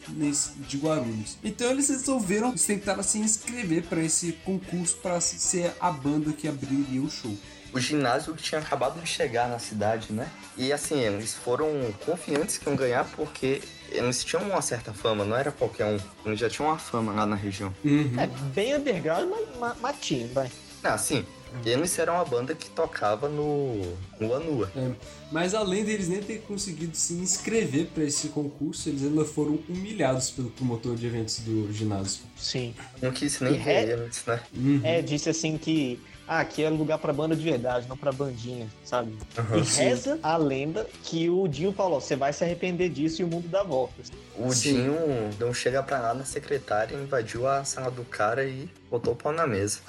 de 0.69 0.77
Guarulhos. 0.77 1.39
Então 1.43 1.71
eles 1.71 1.89
resolveram 1.89 2.51
eles 2.51 2.65
tentaram 2.65 3.03
se 3.03 3.19
inscrever 3.19 3.85
para 3.85 4.03
esse 4.03 4.33
concurso 4.45 4.97
para 4.99 5.21
ser 5.21 5.73
a 5.81 5.91
banda 5.91 6.33
que 6.33 6.47
abriria 6.47 7.01
o 7.01 7.11
show. 7.11 7.35
o 7.73 7.81
ginásio 7.81 8.37
tinha 8.37 8.61
acabado 8.61 9.01
de 9.01 9.09
chegar 9.09 9.49
na 9.49 9.59
cidade, 9.59 10.13
né? 10.13 10.31
E 10.57 10.73
assim, 10.73 11.01
eles 11.01 11.35
foram 11.35 11.67
confiantes 12.05 12.57
que 12.57 12.69
iam 12.69 12.77
ganhar 12.77 13.05
porque 13.17 13.61
eles 13.91 14.25
tinham 14.25 14.43
uma 14.45 14.63
certa 14.63 14.93
fama, 14.93 15.25
não 15.25 15.37
era 15.37 15.51
qualquer 15.53 15.87
um. 15.87 15.99
Eles 16.27 16.39
já 16.41 16.49
tinham 16.51 16.69
uma 16.71 16.79
fama 16.79 17.13
lá 17.13 17.27
na 17.27 17.37
região. 17.37 17.75
Uhum. 17.85 18.13
É 18.19 18.27
bem 18.27 18.75
underground, 18.75 19.29
mas 19.31 19.59
ma- 19.59 19.77
matinho, 19.81 20.29
vai. 20.33 20.51
Ah, 20.83 20.99
sim. 20.99 21.25
Eles 21.65 21.97
eram 22.01 22.15
uma 22.15 22.25
banda 22.25 22.53
que 22.53 22.69
tocava 22.69 23.29
no, 23.29 23.81
no 24.19 24.35
Anua. 24.35 24.73
É, 24.75 24.91
mas 25.31 25.55
além 25.55 25.85
deles 25.85 26.09
nem 26.09 26.21
ter 26.21 26.41
conseguido 26.41 26.97
se 26.97 27.15
inscrever 27.15 27.87
para 27.95 28.03
esse 28.03 28.27
concurso, 28.31 28.89
eles 28.89 29.05
ainda 29.05 29.25
foram 29.25 29.61
humilhados 29.69 30.31
pelo 30.31 30.51
promotor 30.51 30.97
de 30.97 31.07
eventos 31.07 31.39
do 31.39 31.73
ginásio. 31.73 32.23
Sim. 32.37 32.75
Não 33.01 33.13
quis 33.13 33.39
nem 33.41 33.53
ver 33.57 33.71
é- 33.71 33.93
eles, 33.93 34.25
né? 34.27 34.41
Uhum. 34.53 34.81
É, 34.83 35.01
disse 35.01 35.31
assim 35.31 35.57
que 35.57 36.01
ah, 36.27 36.41
aqui 36.41 36.63
é 36.63 36.71
lugar 36.71 36.99
pra 36.99 37.13
banda 37.13 37.37
de 37.37 37.43
verdade, 37.45 37.87
não 37.89 37.97
pra 37.97 38.11
bandinha, 38.11 38.67
sabe? 38.85 39.15
Aham. 39.37 39.59
e 39.59 39.63
reza 39.63 40.19
a 40.23 40.37
lenda 40.37 40.87
que 41.03 41.29
o 41.29 41.47
Dinho 41.47 41.73
falou: 41.73 42.01
você 42.01 42.17
vai 42.17 42.33
se 42.33 42.43
arrepender 42.43 42.89
disso 42.89 43.21
e 43.21 43.25
o 43.25 43.29
mundo 43.29 43.47
dá 43.49 43.63
voltas. 43.63 44.11
O 44.37 44.51
Sim. 44.53 44.75
Dinho 44.75 44.97
não 45.39 45.53
chega 45.53 45.83
pra 45.83 46.01
lá 46.01 46.15
na 46.15 46.25
secretária, 46.25 46.97
invadiu 46.97 47.47
a 47.47 47.63
sala 47.65 47.91
do 47.91 48.05
cara 48.05 48.45
e 48.45 48.69
botou 48.91 49.13
o 49.13 49.17
pau 49.17 49.33
na 49.33 49.47
mesa. 49.47 49.81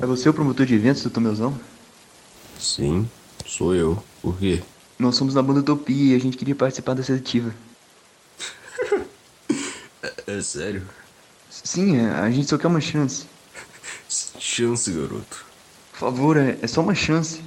É 0.00 0.06
você 0.06 0.28
o 0.28 0.34
promotor 0.34 0.66
de 0.66 0.74
eventos 0.74 1.02
do 1.02 1.10
Tomeuzão? 1.10 1.58
Sim, 2.58 3.08
sou 3.46 3.74
eu. 3.74 4.02
Por 4.22 4.38
quê? 4.38 4.62
Nós 4.98 5.16
somos 5.16 5.34
da 5.34 5.42
banda 5.42 5.60
Utopia 5.60 6.14
e 6.14 6.16
a 6.16 6.20
gente 6.20 6.36
queria 6.36 6.54
participar 6.54 6.94
da 6.94 7.02
seletiva. 7.02 7.54
É 10.26 10.40
sério? 10.40 10.82
Sim, 11.62 11.98
é, 11.98 12.10
a 12.10 12.30
gente 12.30 12.48
só 12.48 12.58
quer 12.58 12.66
uma 12.66 12.80
chance. 12.80 13.26
Chance, 14.08 14.90
garoto. 14.90 15.46
Por 15.92 15.98
favor, 15.98 16.36
é, 16.36 16.58
é 16.60 16.66
só 16.66 16.80
uma 16.80 16.94
chance. 16.94 17.40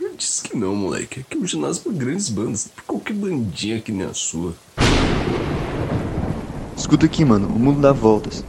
Eu 0.00 0.14
disse 0.14 0.42
que 0.42 0.56
não, 0.56 0.74
moleque. 0.74 1.20
Aqui 1.20 1.36
é 1.36 1.40
um 1.40 1.46
ginásio 1.46 1.82
pra 1.82 1.92
grandes 1.92 2.28
bandas. 2.30 2.68
Pra 2.68 2.84
qualquer 2.84 3.12
bandinha 3.14 3.80
que 3.80 3.92
nem 3.92 4.06
a 4.06 4.14
sua. 4.14 4.54
Escuta 6.76 7.04
aqui, 7.04 7.24
mano, 7.24 7.46
o 7.48 7.58
mundo 7.58 7.80
dá 7.80 7.92
voltas. 7.92 8.42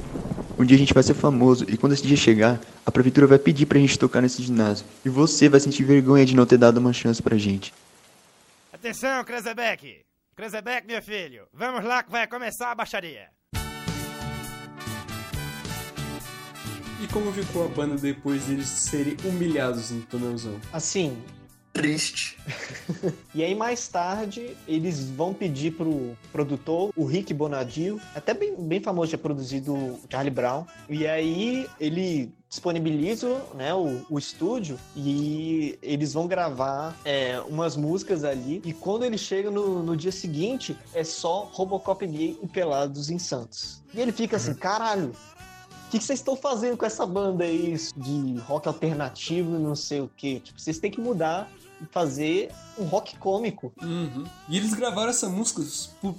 Um 0.57 0.63
dia 0.63 0.77
a 0.77 0.79
gente 0.79 0.93
vai 0.93 1.03
ser 1.03 1.15
famoso 1.15 1.65
e 1.67 1.75
quando 1.75 1.93
esse 1.93 2.05
dia 2.05 2.15
chegar, 2.15 2.60
a 2.86 2.91
prefeitura 2.91 3.27
vai 3.27 3.39
pedir 3.39 3.65
pra 3.65 3.79
gente 3.79 3.99
tocar 3.99 4.21
nesse 4.21 4.41
ginásio. 4.41 4.86
E 5.03 5.10
você 5.10 5.49
vai 5.49 5.60
sentir 5.60 5.84
vergonha 5.84 6.25
de 6.25 6.36
não 6.36 6.45
ter 6.45 6.57
dado 6.57 6.77
uma 6.77 6.93
chance 6.93 7.21
pra 7.21 7.38
gente. 7.38 7.73
Atenção, 8.71 9.23
Krezebeck! 9.23 10.01
Krezebeck, 10.36 10.88
meu 10.88 11.01
filho, 11.01 11.45
vamos 11.53 11.84
lá 11.84 12.03
que 12.03 12.12
vai 12.12 12.25
começar 12.25 12.71
a 12.71 12.75
baixaria. 12.75 13.27
E 17.01 17.07
como 17.07 17.33
ficou 17.33 17.65
a 17.65 17.67
banda 17.67 17.95
depois 17.95 18.43
deles 18.43 18.67
serem 18.67 19.17
humilhados 19.25 19.89
no 19.89 20.03
tonelzão? 20.03 20.61
Assim, 20.71 21.17
Triste. 21.73 22.37
E 23.33 23.45
aí 23.45 23.55
mais 23.55 23.87
tarde 23.87 24.57
eles 24.67 25.09
vão 25.09 25.33
pedir 25.33 25.71
pro 25.71 26.17
produtor, 26.33 26.91
o 26.97 27.05
Rick 27.05 27.33
Bonadio, 27.33 27.99
até 28.13 28.33
bem, 28.33 28.53
bem 28.55 28.81
famoso, 28.81 29.11
já 29.11 29.17
produzido 29.17 29.73
o 29.73 29.99
Charlie 30.09 30.29
Brown. 30.29 30.65
E 30.89 31.07
aí 31.07 31.65
ele 31.79 32.33
disponibiliza 32.49 33.41
né, 33.55 33.73
o, 33.73 34.05
o 34.09 34.19
estúdio 34.19 34.77
e 34.93 35.79
eles 35.81 36.11
vão 36.11 36.27
gravar 36.27 36.93
é, 37.05 37.39
umas 37.47 37.77
músicas 37.77 38.25
ali. 38.25 38.61
E 38.65 38.73
quando 38.73 39.05
ele 39.05 39.17
chega 39.17 39.49
no, 39.49 39.81
no 39.81 39.95
dia 39.95 40.11
seguinte, 40.11 40.75
é 40.93 41.05
só 41.05 41.49
Robocop 41.53 42.05
gay 42.05 42.37
e 42.43 42.47
Pelados 42.47 43.09
em 43.09 43.17
Santos. 43.17 43.81
E 43.93 44.01
ele 44.01 44.11
fica 44.11 44.35
assim, 44.35 44.53
caralho, 44.53 45.13
o 45.30 45.30
que, 45.91 45.99
que 45.99 46.04
vocês 46.06 46.19
estão 46.19 46.36
fazendo 46.36 46.77
com 46.77 46.86
essa 46.86 47.06
banda 47.06 47.43
aí 47.43 47.75
de 47.95 48.38
rock 48.47 48.67
alternativo 48.67 49.56
e 49.58 49.60
não 49.60 49.75
sei 49.75 49.99
o 50.01 50.10
que? 50.15 50.39
Tipo, 50.39 50.60
vocês 50.60 50.80
têm 50.80 50.89
que 50.89 50.99
mudar 51.01 51.49
e 51.82 51.86
fazer 51.91 52.51
um 52.77 52.84
rock 52.84 53.17
cômico. 53.17 53.73
Uhum. 53.82 54.23
E 54.47 54.56
eles 54.56 54.73
gravaram 54.73 55.10
essa 55.10 55.27
música 55.27 55.62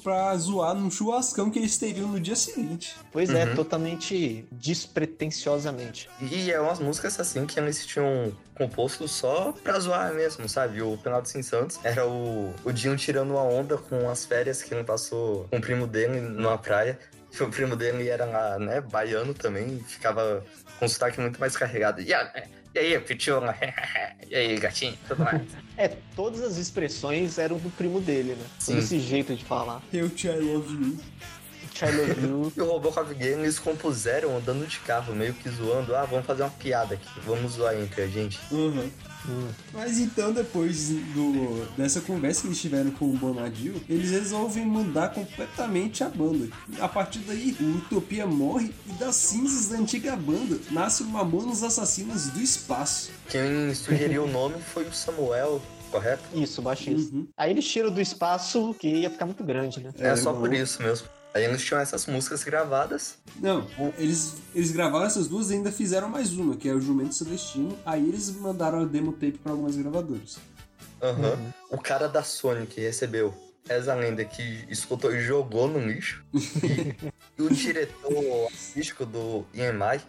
pra 0.03 0.37
zoar 0.37 0.75
num 0.75 0.91
churrascão 0.91 1.51
que 1.51 1.59
eles 1.59 1.79
teriam 1.79 2.09
no 2.09 2.19
dia 2.21 2.35
seguinte. 2.37 2.97
Pois 3.13 3.31
é, 3.31 3.45
Uhum. 3.47 3.55
totalmente 3.55 4.45
despretensiosamente. 4.51 6.09
E 6.21 6.51
é 6.51 6.61
umas 6.61 6.79
músicas 6.81 7.19
assim 7.21 7.47
que 7.47 7.59
eles 7.59 7.87
tinham 7.87 8.33
composto 8.57 9.07
só 9.09 9.53
pra 9.63 9.79
zoar 9.79 10.13
mesmo, 10.15 10.49
sabe? 10.49 10.83
O 10.83 10.99
Penal 10.99 11.25
Sem 11.25 11.43
Santos 11.43 11.79
era 11.83 12.07
o, 12.07 12.53
o 12.65 12.73
Dinho 12.73 12.97
tirando 12.97 13.31
uma 13.31 13.43
onda 13.43 13.79
com 13.79 14.09
as 14.11 14.25
férias 14.25 14.63
que 14.63 14.75
ele 14.75 14.85
passou 14.85 15.47
com 15.51 15.57
o 15.57 15.61
primo 15.61 15.87
dele 15.87 16.21
numa 16.21 16.59
praia. 16.59 16.99
O 17.41 17.49
primo 17.49 17.75
dele 17.77 18.09
era 18.09 18.25
lá, 18.25 18.59
né, 18.59 18.81
baiano 18.81 19.33
também, 19.35 19.79
ficava 19.89 20.45
com 20.79 20.85
um 20.85 20.89
sotaque 20.89 21.21
muito 21.21 21.41
mais 21.41 21.57
carregado. 21.57 22.01
E, 22.03 22.13
a- 22.13 22.45
e 22.75 22.79
aí, 22.79 23.01
pichula? 23.01 23.57
e 24.29 24.35
aí, 24.35 24.57
gatinho? 24.59 24.97
Tudo 25.09 25.23
mais. 25.25 25.43
É, 25.77 25.89
todas 26.15 26.43
as 26.43 26.59
expressões 26.59 27.39
eram 27.39 27.57
do 27.59 27.71
primo 27.71 27.99
dele, 28.01 28.35
né? 28.35 28.45
Sim. 28.59 28.79
Esse 28.79 29.01
jeito 29.01 29.35
de 29.35 29.43
falar. 29.45 29.81
Eu 29.93 30.09
te 30.11 30.29
I 30.29 30.33
love 30.39 30.73
you. 30.73 30.99
Child 31.75 32.01
of 32.13 32.21
You. 32.21 32.53
E 32.57 32.61
o 32.61 32.67
Robocop 32.67 33.13
Game 33.15 33.43
eles 33.43 33.59
compuseram 33.59 34.37
andando 34.37 34.67
de 34.69 34.79
carro, 34.81 35.15
meio 35.15 35.33
que 35.33 35.49
zoando. 35.49 35.97
Ah, 35.97 36.05
vamos 36.05 36.27
fazer 36.27 36.43
uma 36.43 36.51
piada 36.51 36.95
aqui, 36.95 37.09
vamos 37.25 37.53
zoar 37.53 37.75
entre 37.75 38.03
a 38.03 38.07
gente. 38.07 38.39
Uhum. 38.51 38.91
Hum. 39.29 39.49
Mas 39.73 39.99
então, 39.99 40.33
depois 40.33 40.89
do, 40.89 41.67
dessa 41.77 42.01
conversa 42.01 42.43
que 42.43 42.49
eles 42.49 42.61
tiveram 42.61 42.91
com 42.91 43.07
o 43.07 43.17
Bonadil, 43.17 43.81
eles 43.89 44.11
resolvem 44.11 44.65
mudar 44.65 45.11
completamente 45.11 46.03
a 46.03 46.09
banda. 46.09 46.49
A 46.81 46.89
partir 46.89 47.21
daí, 47.21 47.57
o 47.61 47.79
Utopia 47.79 48.27
morre 48.27 48.73
e 48.89 48.93
das 48.95 49.17
cinzas 49.17 49.69
da 49.69 49.79
antiga 49.79 50.17
banda 50.17 50.59
nasce 50.71 51.03
o 51.03 51.07
Mamonas 51.07 51.63
Assassinas 51.63 52.29
do 52.29 52.41
Espaço. 52.41 53.11
Quem 53.29 53.75
sugeriu 53.75 54.25
o 54.25 54.31
nome 54.31 54.57
foi 54.61 54.85
o 54.85 54.93
Samuel, 54.93 55.63
correto? 55.91 56.23
Isso, 56.35 56.61
baixista. 56.61 57.15
Uhum. 57.15 57.29
Aí 57.37 57.51
eles 57.51 57.67
tiram 57.67 57.91
do 57.91 58.01
espaço 58.01 58.75
que 58.75 58.89
ia 58.89 59.11
ficar 59.11 59.27
muito 59.27 59.45
grande, 59.45 59.81
né? 59.81 59.91
É, 59.99 60.17
só 60.17 60.33
não. 60.33 60.41
por 60.41 60.53
isso 60.53 60.83
mesmo. 60.83 61.07
Aí 61.35 61.45
eles 61.45 61.65
tinham 61.65 61.81
essas 61.81 62.07
músicas 62.07 62.45
gravadas. 62.45 63.17
Não, 63.41 63.67
eles, 63.97 64.37
eles 64.55 64.71
gravaram 64.71 65.07
essas 65.07 65.29
duas 65.29 65.51
e 65.51 65.55
ainda 65.55 65.73
fizeram 65.73 66.09
mais 66.09 66.33
uma, 66.33 66.57
que 66.57 66.69
é 66.69 66.75
o 66.75 66.81
Jumento 66.81 67.15
Celestino. 67.15 67.79
Aí 67.87 68.07
eles 68.07 68.31
mandaram 68.31 68.83
a 68.83 68.85
demo 68.85 69.13
tape 69.13 69.39
pra 69.39 69.53
algumas 69.53 69.77
gravadoras. 69.77 70.39
Aham. 71.01 71.31
Uhum. 71.31 71.53
O 71.71 71.79
cara 71.79 72.07
da 72.07 72.23
Sony 72.23 72.67
que 72.67 72.81
recebeu 72.81 73.35
essa 73.69 73.95
lenda 73.95 74.25
que 74.25 74.65
escutou 74.69 75.15
e 75.15 75.21
jogou 75.21 75.69
no 75.69 75.79
lixo. 75.79 76.25
E, 77.39 77.43
o 77.43 77.49
diretor 77.49 78.45
artístico 78.45 79.07
do 79.07 79.47
EMI 79.55 80.03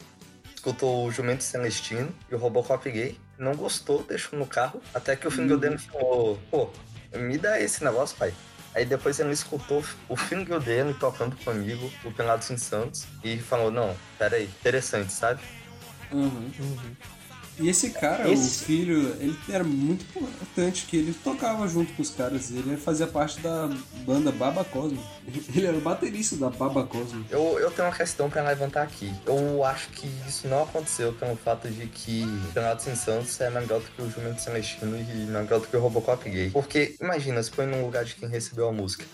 escutou 0.53 1.07
o 1.07 1.11
Jumento 1.11 1.41
Celestino 1.41 2.13
e 2.29 2.35
o 2.35 2.37
Robocop 2.37 2.91
gay. 2.91 3.17
Não 3.39 3.55
gostou, 3.55 4.03
deixou 4.03 4.37
no 4.37 4.45
carro. 4.45 4.81
Até 4.93 5.15
que 5.15 5.25
o 5.25 5.31
Finger 5.31 5.57
dele 5.57 5.77
falou: 5.77 6.37
pô, 6.51 6.69
me 7.17 7.37
dá 7.37 7.59
esse 7.61 7.81
negócio, 7.81 8.17
pai. 8.17 8.33
Aí 8.75 8.85
depois 8.85 9.19
ele 9.19 9.31
escutou 9.31 9.83
o 10.09 10.15
Finger 10.15 10.59
dele 10.59 10.93
tocando 10.95 11.35
comigo, 11.37 11.91
o 12.03 12.11
Pelados 12.11 12.49
em 12.49 12.57
Santos, 12.57 13.05
e 13.23 13.37
falou: 13.37 13.69
não, 13.69 13.95
peraí, 14.17 14.45
interessante, 14.45 15.13
sabe? 15.13 15.41
Uhum. 16.11 16.51
Uhum. 16.59 16.95
E 17.59 17.69
esse 17.69 17.91
cara, 17.91 18.27
Esse- 18.29 18.63
o 18.63 18.65
filho, 18.65 19.15
ele 19.19 19.37
era 19.47 19.63
muito 19.63 20.03
importante, 20.19 20.85
que 20.85 20.97
ele 20.97 21.13
tocava 21.13 21.67
junto 21.67 21.93
com 21.93 22.01
os 22.01 22.09
caras. 22.09 22.49
Ele 22.49 22.75
fazia 22.77 23.05
parte 23.05 23.39
da 23.41 23.69
banda 24.05 24.31
Baba 24.31 24.63
Cosmo. 24.63 25.01
Ele 25.55 25.67
era 25.67 25.77
o 25.77 25.81
baterista 25.81 26.35
da 26.35 26.49
Baba 26.49 26.83
Cosmo. 26.85 27.23
Eu, 27.29 27.59
eu 27.59 27.69
tenho 27.71 27.87
uma 27.87 27.95
questão 27.95 28.29
pra 28.29 28.41
levantar 28.41 28.81
aqui. 28.81 29.13
Eu 29.25 29.63
acho 29.63 29.87
que 29.89 30.09
isso 30.27 30.47
não 30.47 30.63
aconteceu 30.63 31.13
pelo 31.13 31.35
fato 31.37 31.69
de 31.69 31.85
que 31.87 32.25
Renato 32.55 32.83
Sem 32.83 32.95
Santos 32.95 33.39
é 33.39 33.49
melhor 33.49 33.79
do 33.79 33.85
que 33.85 34.01
o 34.01 34.09
Jumento 34.09 34.41
Celestino 34.41 34.97
e 34.97 35.25
melhor 35.27 35.59
do 35.59 35.67
que 35.67 35.77
o 35.77 35.79
Robocop 35.79 36.27
gay. 36.29 36.49
Porque, 36.49 36.95
imagina, 36.99 37.41
se 37.43 37.51
põe 37.51 37.65
no 37.67 37.85
lugar 37.85 38.03
de 38.03 38.15
quem 38.15 38.27
recebeu 38.27 38.67
a 38.67 38.71
música. 38.73 39.05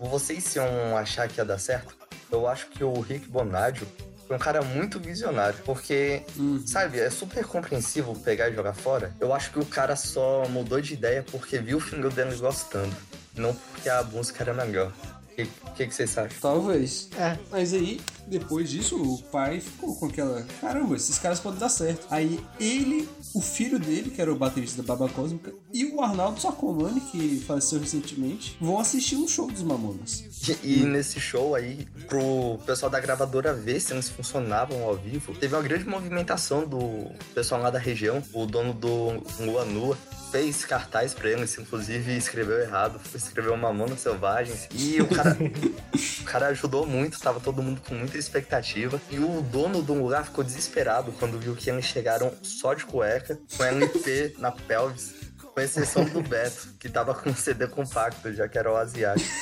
Vocês 0.00 0.54
iam 0.56 0.96
achar 0.96 1.28
que 1.28 1.40
ia 1.40 1.44
dar 1.44 1.58
certo? 1.58 1.96
Eu 2.30 2.46
acho 2.48 2.66
que 2.68 2.82
o 2.82 3.00
Rick 3.00 3.28
Bonadio 3.28 3.86
foi 4.26 4.36
um 4.36 4.38
cara 4.38 4.62
muito 4.62 4.98
visionário. 4.98 5.58
Porque, 5.64 6.22
Uhum. 6.36 6.62
sabe, 6.66 6.98
é 7.00 7.10
super 7.10 7.44
compreensível 7.44 8.14
pegar 8.14 8.48
e 8.48 8.54
jogar 8.54 8.74
fora. 8.74 9.12
Eu 9.20 9.32
acho 9.34 9.50
que 9.50 9.58
o 9.58 9.64
cara 9.66 9.96
só 9.96 10.46
mudou 10.48 10.80
de 10.80 10.94
ideia 10.94 11.24
porque 11.30 11.58
viu 11.58 11.78
o 11.78 11.80
Finger 11.80 12.10
dele 12.10 12.34
gostando. 12.36 12.94
Não 13.36 13.54
porque 13.54 13.88
a 13.88 14.02
música 14.04 14.44
era 14.44 14.54
melhor. 14.54 14.92
O 15.34 15.36
que, 15.36 15.46
que, 15.76 15.86
que 15.88 15.94
vocês 15.94 16.16
acham? 16.16 16.38
Talvez. 16.40 17.08
É. 17.18 17.36
Mas 17.50 17.74
aí, 17.74 18.00
depois 18.26 18.70
disso, 18.70 18.96
o 18.96 19.20
pai 19.24 19.60
ficou 19.60 19.96
com 19.96 20.06
aquela. 20.06 20.42
Caramba, 20.60 20.94
esses 20.94 21.18
caras 21.18 21.40
podem 21.40 21.58
dar 21.58 21.68
certo. 21.68 22.06
Aí 22.08 22.38
ele, 22.60 23.08
o 23.34 23.40
filho 23.40 23.78
dele, 23.78 24.10
que 24.10 24.22
era 24.22 24.32
o 24.32 24.36
baterista 24.36 24.80
da 24.80 24.94
Baba 24.94 25.12
Cósmica, 25.12 25.52
e 25.72 25.84
o 25.86 26.00
Arnaldo 26.00 26.40
Sacomani, 26.40 27.00
que 27.00 27.42
faleceu 27.46 27.80
recentemente, 27.80 28.56
vão 28.60 28.78
assistir 28.78 29.16
um 29.16 29.26
show 29.26 29.50
dos 29.50 29.62
Mamonas. 29.62 30.24
E, 30.62 30.82
e 30.82 30.84
nesse 30.84 31.18
show 31.18 31.54
aí, 31.54 31.86
pro 32.08 32.58
pessoal 32.64 32.90
da 32.90 33.00
gravadora 33.00 33.52
ver 33.52 33.80
se 33.80 33.92
eles 33.92 34.08
funcionavam 34.08 34.84
ao 34.84 34.96
vivo, 34.96 35.34
teve 35.34 35.54
uma 35.54 35.62
grande 35.62 35.84
movimentação 35.84 36.66
do 36.66 37.10
pessoal 37.34 37.60
lá 37.60 37.70
da 37.70 37.78
região. 37.78 38.22
O 38.32 38.46
dono 38.46 38.72
do 38.72 39.22
Lua 39.40 39.64
Nua 39.64 39.98
fez 40.34 40.64
cartaz 40.64 41.14
pra 41.14 41.30
eles, 41.30 41.56
inclusive 41.58 42.16
escreveu 42.16 42.58
errado, 42.58 43.00
escreveu 43.14 43.56
Mamonas 43.56 44.00
Selvagens. 44.00 44.68
E 44.72 45.00
o 45.00 45.06
cara, 45.06 45.36
o 45.38 46.24
cara 46.24 46.46
ajudou 46.48 46.84
muito, 46.84 47.20
tava 47.20 47.38
todo 47.38 47.62
mundo 47.62 47.80
com 47.80 47.94
muita 47.94 48.18
expectativa. 48.18 49.00
E 49.12 49.20
o 49.20 49.40
dono 49.42 49.80
do 49.80 49.94
lugar 49.94 50.24
ficou 50.24 50.42
desesperado 50.42 51.12
quando 51.20 51.38
viu 51.38 51.54
que 51.54 51.70
eles 51.70 51.84
chegaram 51.84 52.32
só 52.42 52.74
de 52.74 52.84
cueca, 52.84 53.38
com 53.56 53.62
LP 53.62 54.34
na 54.38 54.50
pelvis. 54.50 55.14
Com 55.54 55.60
exceção 55.60 56.04
do 56.04 56.20
Beto, 56.20 56.70
que 56.80 56.88
tava 56.88 57.14
com 57.14 57.32
CD 57.32 57.68
compacto, 57.68 58.32
já 58.32 58.48
que 58.48 58.58
era 58.58 58.72
o 58.72 58.76
asiático. 58.76 59.30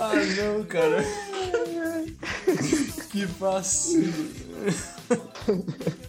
Ah, 0.00 0.14
não, 0.14 0.64
cara. 0.64 1.02
que 3.18 3.26
vacilo. 3.26 4.30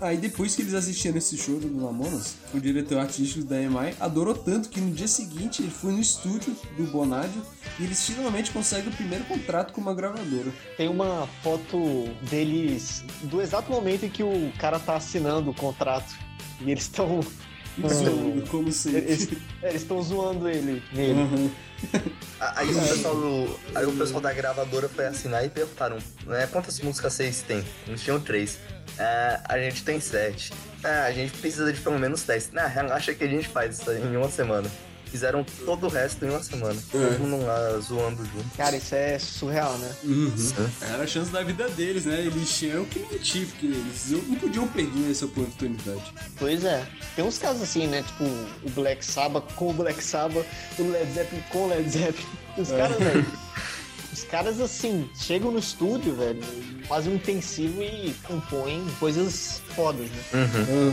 Aí 0.01 0.17
depois 0.17 0.55
que 0.55 0.61
eles 0.61 0.73
assistiram 0.73 1.17
esse 1.17 1.37
show 1.37 1.59
do 1.59 1.67
Mamonas, 1.69 2.35
o 2.53 2.59
diretor 2.59 2.99
artístico 2.99 3.45
da 3.45 3.61
EMI 3.61 3.95
adorou 3.99 4.35
tanto 4.35 4.69
que 4.69 4.79
no 4.81 4.91
dia 4.91 5.07
seguinte 5.07 5.61
ele 5.61 5.71
foi 5.71 5.93
no 5.93 5.99
estúdio 5.99 6.55
do 6.77 6.83
Bonadio 6.91 7.41
e 7.79 7.83
eles 7.83 8.05
finalmente 8.05 8.51
conseguem 8.51 8.91
o 8.91 8.95
primeiro 8.95 9.23
contrato 9.25 9.73
com 9.73 9.81
uma 9.81 9.93
gravadora. 9.93 10.51
Tem 10.77 10.89
uma 10.89 11.27
foto 11.41 11.77
deles 12.29 13.03
do 13.23 13.41
exato 13.41 13.71
momento 13.71 14.05
em 14.05 14.09
que 14.09 14.23
o 14.23 14.51
cara 14.59 14.79
tá 14.79 14.95
assinando 14.95 15.51
o 15.51 15.53
contrato. 15.53 16.13
E 16.61 16.71
eles 16.71 16.83
estão. 16.83 17.21
Zoando, 17.87 18.47
como 18.49 18.71
sempre. 18.71 18.99
Eles 19.01 19.29
eles 19.63 19.81
estão 19.81 20.01
zoando 20.01 20.49
ele 20.49 20.81
nele. 20.91 21.13
Uhum. 21.19 21.51
Aí 22.39 22.69
o, 22.69 22.81
pessoal 22.81 23.15
aí 23.75 23.85
o 23.85 23.91
pessoal 23.93 24.21
da 24.21 24.33
gravadora 24.33 24.89
foi 24.89 25.05
assinar 25.07 25.45
e 25.45 25.49
perguntaram, 25.49 25.97
né, 26.25 26.47
quantas 26.51 26.79
músicas 26.81 27.13
vocês 27.13 27.41
têm? 27.41 27.63
Eles 27.87 28.01
tinham 28.01 28.19
três. 28.19 28.59
"É, 28.97 29.39
a 29.45 29.57
gente 29.59 29.83
tem 29.83 29.99
sete. 29.99 30.51
"É, 30.83 30.89
a 31.01 31.11
gente 31.11 31.31
precisa 31.37 31.71
de 31.71 31.79
pelo 31.79 31.97
menos 31.99 32.23
dez. 32.23 32.49
Não, 32.51 32.67
relaxa 32.67 33.13
que 33.13 33.23
a 33.23 33.27
gente 33.27 33.47
faz 33.47 33.79
isso 33.79 33.91
em 33.91 34.15
uma 34.17 34.29
semana. 34.29 34.69
Fizeram 35.09 35.45
todo 35.65 35.87
o 35.87 35.89
resto 35.89 36.25
em 36.25 36.29
uma 36.29 36.43
semana. 36.43 36.79
É. 36.93 36.97
Todo 36.97 37.19
mundo 37.19 37.45
lá 37.45 37.79
zoando 37.79 38.23
junto. 38.25 38.57
Cara, 38.57 38.75
isso 38.77 38.95
é 38.95 39.19
surreal, 39.19 39.77
né? 39.77 39.91
Uhum. 40.03 40.31
Era 40.81 41.03
a 41.03 41.07
chance 41.07 41.31
da 41.31 41.43
vida 41.43 41.67
deles, 41.69 42.05
né? 42.05 42.21
Eles 42.21 42.57
tinham 42.57 42.85
que 42.85 42.99
mentir, 42.99 43.47
porque 43.47 43.65
eles 43.65 44.09
não 44.27 44.35
podiam 44.35 44.67
perder 44.67 45.11
essa 45.11 45.25
oportunidade. 45.25 46.13
Pois 46.37 46.63
é. 46.63 46.85
Tem 47.15 47.25
uns 47.25 47.37
casos 47.37 47.61
assim, 47.61 47.87
né? 47.87 48.03
Tipo, 48.03 48.23
o 48.23 48.69
Black 48.71 49.05
Sabbath 49.05 49.53
com 49.55 49.69
o 49.69 49.73
Black 49.73 50.03
Sabbath, 50.03 50.45
o 50.77 50.83
Led 50.83 51.11
Zeppelin 51.11 51.43
com 51.49 51.65
o 51.65 51.69
Led 51.69 51.89
Zeppelin. 51.89 52.27
Os 52.57 52.69
caras, 52.69 52.97
velho. 52.97 53.25
Os 54.11 54.23
caras, 54.23 54.59
assim, 54.59 55.09
chegam 55.15 55.51
no 55.51 55.59
estúdio, 55.59 56.15
velho, 56.15 56.41
fazem 56.87 57.13
um 57.13 57.15
intensivo 57.15 57.81
e 57.81 58.13
compõem 58.23 58.83
coisas 58.99 59.61
fodas, 59.75 60.09
né? 60.09 60.23
Uhum. 60.33 60.91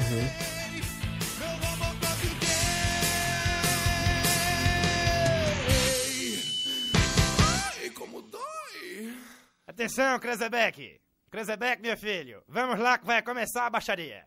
Atenção, 9.76 10.18
Krezebeck! 10.18 10.98
Krezebeck, 11.30 11.82
meu 11.82 11.98
filho, 11.98 12.42
vamos 12.48 12.78
lá 12.80 12.96
que 12.96 13.04
vai 13.04 13.20
começar 13.20 13.66
a 13.66 13.70
baixaria. 13.70 14.24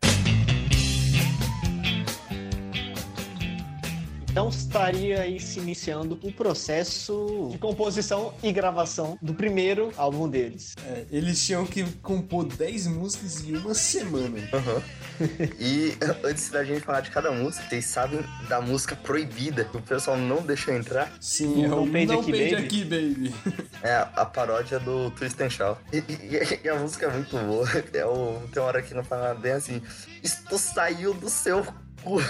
Então 4.40 4.48
estaria 4.48 5.20
aí 5.20 5.38
se 5.38 5.60
iniciando 5.60 6.18
o 6.24 6.32
processo 6.32 7.50
de 7.52 7.58
composição 7.58 8.34
e 8.42 8.54
gravação 8.54 9.20
do 9.22 9.34
primeiro 9.34 9.92
álbum 9.98 10.30
deles. 10.30 10.76
É, 10.88 11.06
eles 11.12 11.46
tinham 11.46 11.66
que 11.66 11.84
compor 12.02 12.46
10 12.46 12.88
músicas 12.88 13.44
em 13.44 13.58
uma 13.58 13.74
semana. 13.74 14.38
Aham. 14.54 14.82
E 15.60 15.98
antes 16.24 16.50
da 16.50 16.64
gente 16.64 16.80
falar 16.80 17.02
de 17.02 17.12
cada 17.12 17.30
música, 17.30 17.68
vocês 17.68 17.84
sabem 17.84 18.22
da 18.48 18.62
música 18.62 18.96
proibida 18.96 19.66
que 19.66 19.76
o 19.76 19.82
pessoal 19.82 20.16
não 20.16 20.42
deixou 20.42 20.74
entrar? 20.74 21.12
Sim, 21.20 21.66
é 21.66 21.68
Não 21.68 21.84
o 21.84 21.92
Page 21.92 22.06
Não 22.06 22.20
Aqui, 22.22 22.32
Page 22.32 22.56
Baby. 22.56 22.64
Aqui, 22.66 22.84
Baby. 22.86 23.36
É 23.84 23.92
a, 23.96 24.02
a 24.16 24.26
paródia 24.26 24.80
do 24.80 25.12
Twist 25.12 25.42
and 25.44 25.50
Shout. 25.50 25.82
E, 25.92 25.98
e- 25.98 26.60
e 26.64 26.70
a 26.70 26.76
música 26.76 27.08
é 27.08 27.12
muito 27.12 27.38
boa. 27.38 27.68
É 27.94 28.06
o, 28.06 28.40
tem 28.54 28.62
uma 28.64 28.70
hora 28.70 28.82
que 28.82 28.94
não 28.94 29.04
fala 29.04 29.34
bem 29.36 29.52
assim: 29.52 29.82
Isto 30.24 30.58
saiu 30.58 31.14
do 31.14 31.30
seu 31.30 31.66
cu. 32.02 32.22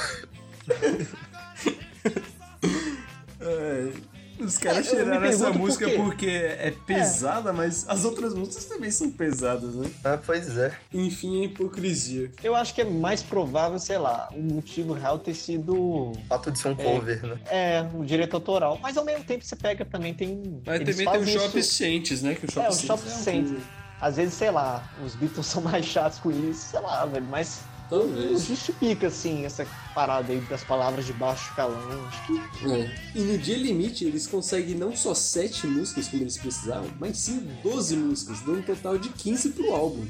É, 3.50 3.92
os 4.44 4.58
caras 4.58 4.88
É, 4.88 4.90
tiraram 4.96 5.26
essa 5.26 5.52
por 5.52 5.58
música 5.60 5.86
quê. 5.86 5.96
porque 5.98 6.28
é 6.28 6.74
pesada, 6.86 7.52
mas 7.52 7.86
as 7.90 8.06
outras 8.06 8.34
músicas 8.34 8.66
também 8.66 8.90
são 8.90 9.12
pesadas, 9.12 9.76
né? 9.76 9.90
Ah, 10.04 10.18
pois 10.26 10.58
é. 10.58 10.72
Enfim, 10.94 11.42
a 11.42 11.46
hipocrisia. 11.46 12.32
Eu 12.42 12.56
acho 12.56 12.74
que 12.74 12.80
é 12.82 12.86
mais 12.86 13.22
provável, 13.22 13.78
sei 13.80 13.98
lá, 13.98 14.30
o 14.32 14.42
motivo 14.42 14.94
real 14.94 15.20
ter 15.20 15.34
sido 15.34 15.76
O 15.76 16.14
fato 16.30 16.52
de 16.52 16.60
ser 16.60 16.70
um 16.70 16.76
cover, 16.76 17.22
né? 17.26 17.38
é, 17.48 17.86
o 17.94 18.06
direito 18.06 18.34
autoral. 18.36 18.80
Mas 18.82 18.96
ao 18.96 19.04
mesmo 19.04 19.26
tempo 19.26 19.44
você 19.44 19.56
pega 19.58 19.84
também 19.84 20.14
tem. 20.14 20.62
Mas 20.66 20.80
eles 20.82 20.96
também 20.98 21.12
tem 21.12 21.22
o 21.22 21.40
Shop 21.42 21.60
isso- 21.60 21.74
Saints, 21.76 22.22
né? 22.22 22.36
Que 22.36 22.46
o 22.46 22.52
Shop 22.52 22.66
É, 22.66 22.70
o 22.70 22.72
Saints 22.72 22.88
Shop 22.88 23.30
é 23.30 23.32
um. 23.42 23.58
Às 24.02 24.16
vezes, 24.16 24.34
sei 24.36 24.50
lá, 24.52 24.90
os 25.06 25.16
Beatles 25.16 25.46
são 25.48 25.62
mais 25.62 25.86
chatos 25.86 26.20
com 26.20 26.32
isso, 26.32 26.68
sei 26.72 26.80
lá, 26.80 27.06
velho, 27.06 27.26
mas 27.30 27.60
não 27.92 28.00
Talvez. 28.00 28.44
justifica, 28.46 29.08
assim, 29.08 29.46
essa 29.46 29.66
parada 29.96 30.32
aí 30.32 30.40
das 30.42 30.64
palavras 30.64 31.06
de 31.06 31.14
baixo 31.14 31.54
calão. 31.56 31.78
Acho 32.08 32.28
que 32.28 32.72
É. 32.72 32.96
E 33.16 33.20
no 33.22 33.38
dia 33.38 33.58
limite, 33.58 34.06
eles 34.06 34.28
conseguem 34.28 34.76
não 34.76 34.96
só 34.96 35.14
7 35.14 35.66
músicas 35.68 36.08
como 36.08 36.24
eles 36.24 36.38
precisavam, 36.38 36.90
mas 37.00 37.18
sim 37.18 37.48
12 37.64 37.96
músicas, 37.98 38.40
dando 38.42 38.60
um 38.60 38.62
total 38.62 38.98
de 38.98 39.10
15 39.10 39.50
pro 39.50 39.74
álbum. 39.74 40.06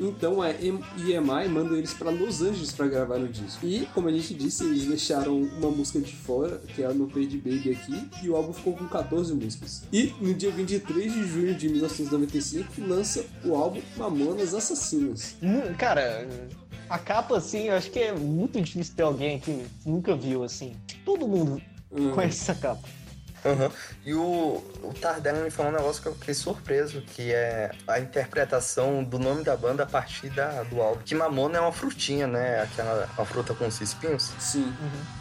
Então 0.00 0.40
a 0.42 0.50
EMI 0.50 1.48
manda 1.48 1.76
eles 1.76 1.92
pra 1.92 2.10
Los 2.10 2.40
Angeles 2.42 2.72
pra 2.72 2.86
gravar 2.86 3.18
no 3.18 3.28
disco. 3.28 3.66
E, 3.66 3.86
como 3.94 4.08
a 4.08 4.12
gente 4.12 4.34
disse, 4.34 4.64
eles 4.64 4.84
deixaram 4.86 5.36
uma 5.42 5.70
música 5.70 6.00
de 6.00 6.12
fora, 6.14 6.58
que 6.74 6.82
é 6.82 6.86
a 6.86 6.94
No 6.94 7.06
Page 7.08 7.36
Baby 7.38 7.70
aqui, 7.72 8.08
e 8.22 8.28
o 8.30 8.36
álbum 8.36 8.52
ficou 8.52 8.74
com 8.74 8.86
14 8.88 9.34
músicas. 9.34 9.82
E 9.92 10.12
no 10.20 10.32
dia 10.34 10.50
23 10.50 11.12
de 11.12 11.26
junho 11.26 11.54
de 11.54 11.68
1995 11.68 12.72
lança 12.86 13.24
o 13.44 13.54
álbum 13.54 13.80
Mamonas 13.96 14.54
Assassinas. 14.54 15.36
Hum, 15.42 15.74
Cara, 15.78 16.26
a 16.94 16.98
capa, 16.98 17.36
assim, 17.36 17.64
eu 17.68 17.76
acho 17.76 17.90
que 17.90 17.98
é 17.98 18.12
muito 18.12 18.60
difícil 18.60 18.94
ter 18.94 19.02
alguém 19.02 19.40
que 19.40 19.66
nunca 19.84 20.14
viu, 20.14 20.44
assim. 20.44 20.76
Todo 21.04 21.26
mundo 21.26 21.60
Hum. 21.90 22.10
conhece 22.12 22.42
essa 22.50 22.54
capa. 22.54 22.88
Aham. 23.44 23.70
E 24.06 24.14
o, 24.14 24.64
o 24.82 24.94
Tardelli 25.00 25.42
me 25.42 25.50
falou 25.50 25.70
um 25.70 25.74
negócio 25.76 26.00
que 26.02 26.08
eu 26.08 26.14
fiquei 26.14 26.32
surpreso, 26.34 27.02
que 27.02 27.30
é 27.32 27.70
a 27.86 28.00
interpretação 28.00 29.04
do 29.04 29.18
nome 29.18 29.44
da 29.44 29.54
banda 29.56 29.82
a 29.82 29.86
partir 29.86 30.30
da, 30.30 30.62
do 30.62 30.80
álbum. 30.80 31.02
Que 31.04 31.14
mamona 31.14 31.58
é 31.58 31.60
uma 31.60 31.70
frutinha, 31.72 32.26
né? 32.26 32.62
Aquela 32.62 33.08
uma 33.18 33.26
fruta 33.26 33.54
com 33.54 33.66
os 33.66 33.80
espinhos. 33.80 34.32
Sim. 34.38 34.72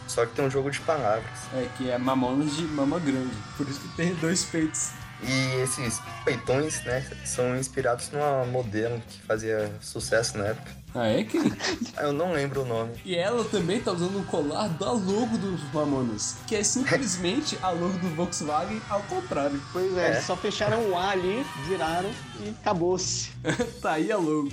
Só 0.07 0.25
que 0.25 0.33
tem 0.35 0.45
um 0.45 0.49
jogo 0.49 0.71
de 0.71 0.79
palavras. 0.79 1.37
É, 1.53 1.67
que 1.77 1.89
é 1.91 1.97
Mamonas 1.97 2.55
de 2.55 2.63
Mama 2.63 2.97
Grande. 2.99 3.35
Por 3.57 3.67
isso 3.67 3.81
que 3.81 3.89
tem 3.97 4.13
dois 4.15 4.45
peitos. 4.45 4.91
E 5.21 5.61
esses 5.61 5.99
peitões, 6.23 6.81
né? 6.85 7.05
São 7.25 7.57
inspirados 7.57 8.09
numa 8.11 8.45
modelo 8.45 9.01
que 9.01 9.21
fazia 9.21 9.69
sucesso 9.81 10.37
na 10.37 10.47
época. 10.47 10.82
Ah, 10.95 11.07
é 11.07 11.23
que? 11.23 11.37
Eu 11.99 12.13
não 12.13 12.31
lembro 12.33 12.61
o 12.61 12.65
nome. 12.65 12.93
E 13.03 13.15
ela 13.15 13.43
também 13.45 13.81
tá 13.81 13.91
usando 13.91 14.19
um 14.19 14.23
colar 14.25 14.67
da 14.69 14.91
logo 14.91 15.37
dos 15.39 15.61
Mamonas, 15.73 16.35
que 16.47 16.55
é 16.55 16.63
simplesmente 16.63 17.57
a 17.63 17.71
logo 17.71 17.97
do 17.97 18.09
Volkswagen 18.15 18.79
ao 18.89 19.01
contrário. 19.03 19.59
Pois 19.71 19.95
é, 19.97 20.07
É. 20.07 20.11
eles 20.11 20.23
só 20.25 20.35
fecharam 20.37 20.89
o 20.91 20.95
A 20.97 21.09
ali, 21.09 21.43
viraram 21.67 22.09
e 22.45 22.49
acabou-se. 22.49 23.31
tá 23.81 23.93
aí 23.93 24.11
a 24.11 24.17
logo. 24.17 24.49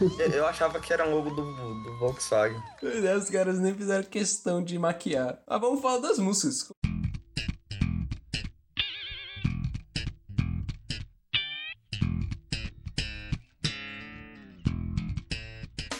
Eu, 0.00 0.28
eu 0.28 0.46
achava 0.46 0.78
que 0.80 0.92
era 0.92 1.06
um 1.08 1.14
logo 1.14 1.30
do, 1.30 1.42
do 1.84 1.98
Volkswagen. 1.98 2.60
Pois 2.80 3.04
é, 3.04 3.16
os 3.16 3.30
caras 3.30 3.58
nem 3.60 3.74
fizeram 3.74 4.04
questão 4.04 4.62
de 4.62 4.78
maquiar. 4.78 5.38
Mas 5.48 5.60
vamos 5.60 5.80
falar 5.80 5.98
das 5.98 6.18
músicas. 6.18 6.68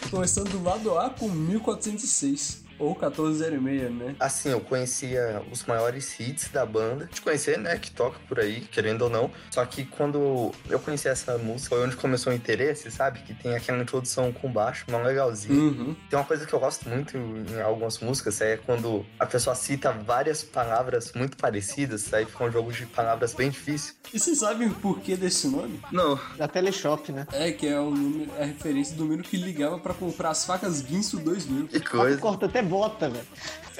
Começando 0.09 0.49
do 0.49 0.63
lado 0.63 0.97
A 0.97 1.11
com 1.11 1.29
1406. 1.29 2.58
Ou 2.79 2.91
1406, 2.91 3.91
né? 3.91 4.15
Assim, 4.19 4.49
eu 4.49 4.61
conhecia 4.61 5.41
os 5.51 5.65
maiores 5.65 6.19
hits 6.19 6.49
da 6.49 6.65
banda. 6.65 7.09
De 7.11 7.21
conhecer, 7.21 7.57
né? 7.57 7.77
Que 7.77 7.91
toca 7.91 8.17
por 8.27 8.39
aí, 8.39 8.61
querendo 8.61 9.03
ou 9.03 9.09
não. 9.09 9.31
Só 9.51 9.65
que 9.65 9.85
quando 9.85 10.51
eu 10.69 10.79
conheci 10.79 11.07
essa 11.07 11.37
música, 11.37 11.75
foi 11.75 11.85
onde 11.85 11.95
começou 11.95 12.31
o 12.31 12.35
interesse, 12.35 12.89
sabe? 12.89 13.19
Que 13.19 13.33
tem 13.33 13.55
aquela 13.55 13.81
introdução 13.81 14.31
com 14.31 14.51
baixo, 14.51 14.85
uma 14.87 14.99
legalzinho. 14.99 15.53
Uhum. 15.59 15.95
Tem 16.09 16.17
uma 16.17 16.25
coisa 16.25 16.45
que 16.45 16.53
eu 16.53 16.59
gosto 16.59 16.87
muito 16.87 17.17
em 17.17 17.61
algumas 17.61 17.99
músicas, 17.99 18.39
é 18.41 18.57
quando 18.57 19.05
a 19.19 19.25
pessoa 19.25 19.55
cita 19.55 19.91
várias 19.91 20.43
palavras 20.43 21.11
muito 21.13 21.37
parecidas, 21.37 22.13
aí 22.13 22.25
fica 22.25 22.43
um 22.43 22.51
jogo 22.51 22.71
de 22.71 22.85
palavras 22.85 23.33
bem 23.33 23.49
difícil. 23.49 23.93
E 24.13 24.19
vocês 24.19 24.39
sabem 24.39 24.67
o 24.67 24.73
porquê 24.75 25.15
desse 25.15 25.47
nome? 25.47 25.79
Não, 25.91 26.19
Da 26.37 26.47
Teleshop, 26.47 27.11
né? 27.11 27.27
É, 27.31 27.51
que 27.51 27.67
é 27.67 27.79
o 27.79 27.89
número, 27.91 28.31
é 28.37 28.43
a 28.43 28.45
referência 28.45 28.95
do 28.95 29.03
número 29.03 29.23
que 29.23 29.37
ligava 29.37 29.77
pra 29.79 29.93
comprar 29.93 30.29
as 30.29 30.45
facas 30.45 30.81
Guinso 30.81 31.17
2000. 31.19 31.67
que 31.67 31.79
coisa. 31.79 32.17
Corta 32.17 32.45
até 32.45 32.61
bota, 32.69 33.09
velho. 33.09 33.25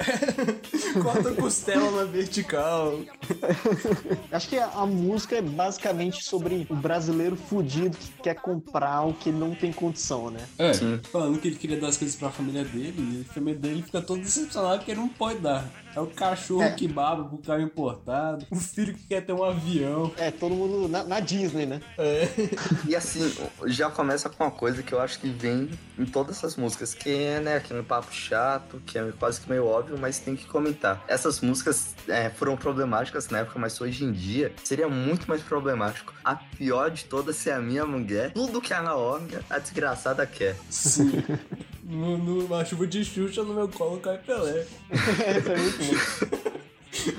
Corta 1.02 1.30
a 1.30 1.34
costela 1.34 1.90
na 1.90 2.04
vertical. 2.04 3.00
Acho 4.32 4.48
que 4.48 4.58
a, 4.58 4.66
a 4.66 4.86
música 4.86 5.36
é 5.36 5.42
basicamente 5.42 6.22
sobre 6.24 6.66
o 6.68 6.74
brasileiro 6.74 7.36
fudido 7.36 7.96
que 7.96 8.10
quer 8.22 8.34
comprar 8.36 9.02
o 9.02 9.12
que 9.14 9.30
não 9.30 9.54
tem 9.54 9.72
condição, 9.72 10.30
né? 10.30 10.40
É, 10.58 10.72
Sim. 10.72 11.00
falando 11.12 11.38
que 11.38 11.48
ele 11.48 11.56
queria 11.56 11.78
dar 11.80 11.88
as 11.88 11.96
coisas 11.96 12.16
pra 12.16 12.30
família 12.30 12.64
dele, 12.64 12.94
e 13.24 13.26
a 13.28 13.32
família 13.32 13.58
dele 13.58 13.82
fica 13.82 14.00
todo 14.00 14.20
decepcionado 14.20 14.78
porque 14.78 14.90
ele 14.92 15.00
não 15.00 15.08
pode 15.08 15.38
dar. 15.40 15.68
É 15.94 16.00
o 16.00 16.06
cachorro 16.06 16.62
É. 16.62 16.70
que 16.70 16.86
baba 16.86 17.24
pro 17.24 17.38
carro 17.38 17.60
importado, 17.62 18.46
o 18.50 18.56
filho 18.56 18.94
que 18.94 19.04
quer 19.08 19.22
ter 19.24 19.32
um 19.32 19.42
avião. 19.42 20.12
É, 20.16 20.30
todo 20.30 20.54
mundo 20.54 20.88
na, 20.88 21.02
na 21.02 21.20
Disney, 21.20 21.66
né? 21.66 21.80
É. 21.98 22.28
E 22.86 22.94
assim, 22.94 23.32
já 23.66 23.90
começa 23.90 24.28
com 24.28 24.44
uma 24.44 24.50
coisa 24.50 24.82
que 24.82 24.92
eu 24.92 25.00
acho 25.00 25.18
que 25.18 25.28
vem 25.28 25.68
em 25.98 26.04
todas 26.06 26.36
essas 26.38 26.56
músicas, 26.56 26.94
que 26.94 27.10
é, 27.10 27.40
né, 27.40 27.56
aquele 27.56 27.82
papo 27.82 28.12
chato, 28.14 28.80
que 28.86 28.98
é 28.98 29.12
quase 29.18 29.40
que 29.40 29.48
meio 29.50 29.66
óbvio, 29.66 29.89
mas 29.98 30.18
tem 30.18 30.36
que 30.36 30.46
comentar. 30.46 31.04
Essas 31.08 31.40
músicas 31.40 31.94
é, 32.08 32.30
foram 32.30 32.56
problemáticas 32.56 33.28
na 33.28 33.38
época, 33.38 33.58
mas 33.58 33.80
hoje 33.80 34.04
em 34.04 34.12
dia 34.12 34.52
seria 34.62 34.88
muito 34.88 35.28
mais 35.28 35.42
problemático. 35.42 36.14
A 36.24 36.34
pior 36.34 36.90
de 36.90 37.04
todas 37.04 37.46
é 37.46 37.52
a 37.52 37.60
minha 37.60 37.84
mulher. 37.84 38.32
Tudo 38.32 38.60
que 38.60 38.72
a 38.72 38.82
Naomi, 38.82 39.30
a 39.48 39.58
desgraçada, 39.58 40.26
quer. 40.26 40.56
Sim. 40.68 41.22
No, 41.82 42.16
numa 42.16 42.64
chuva 42.64 42.86
de 42.86 43.04
Xuxa 43.04 43.42
no 43.42 43.52
meu 43.52 43.68
colo 43.68 43.98
cai 43.98 44.18
Pelé. 44.18 44.64
Essa 44.90 45.52
é 45.52 45.56
muito 45.56 45.78
bom. 45.84 46.40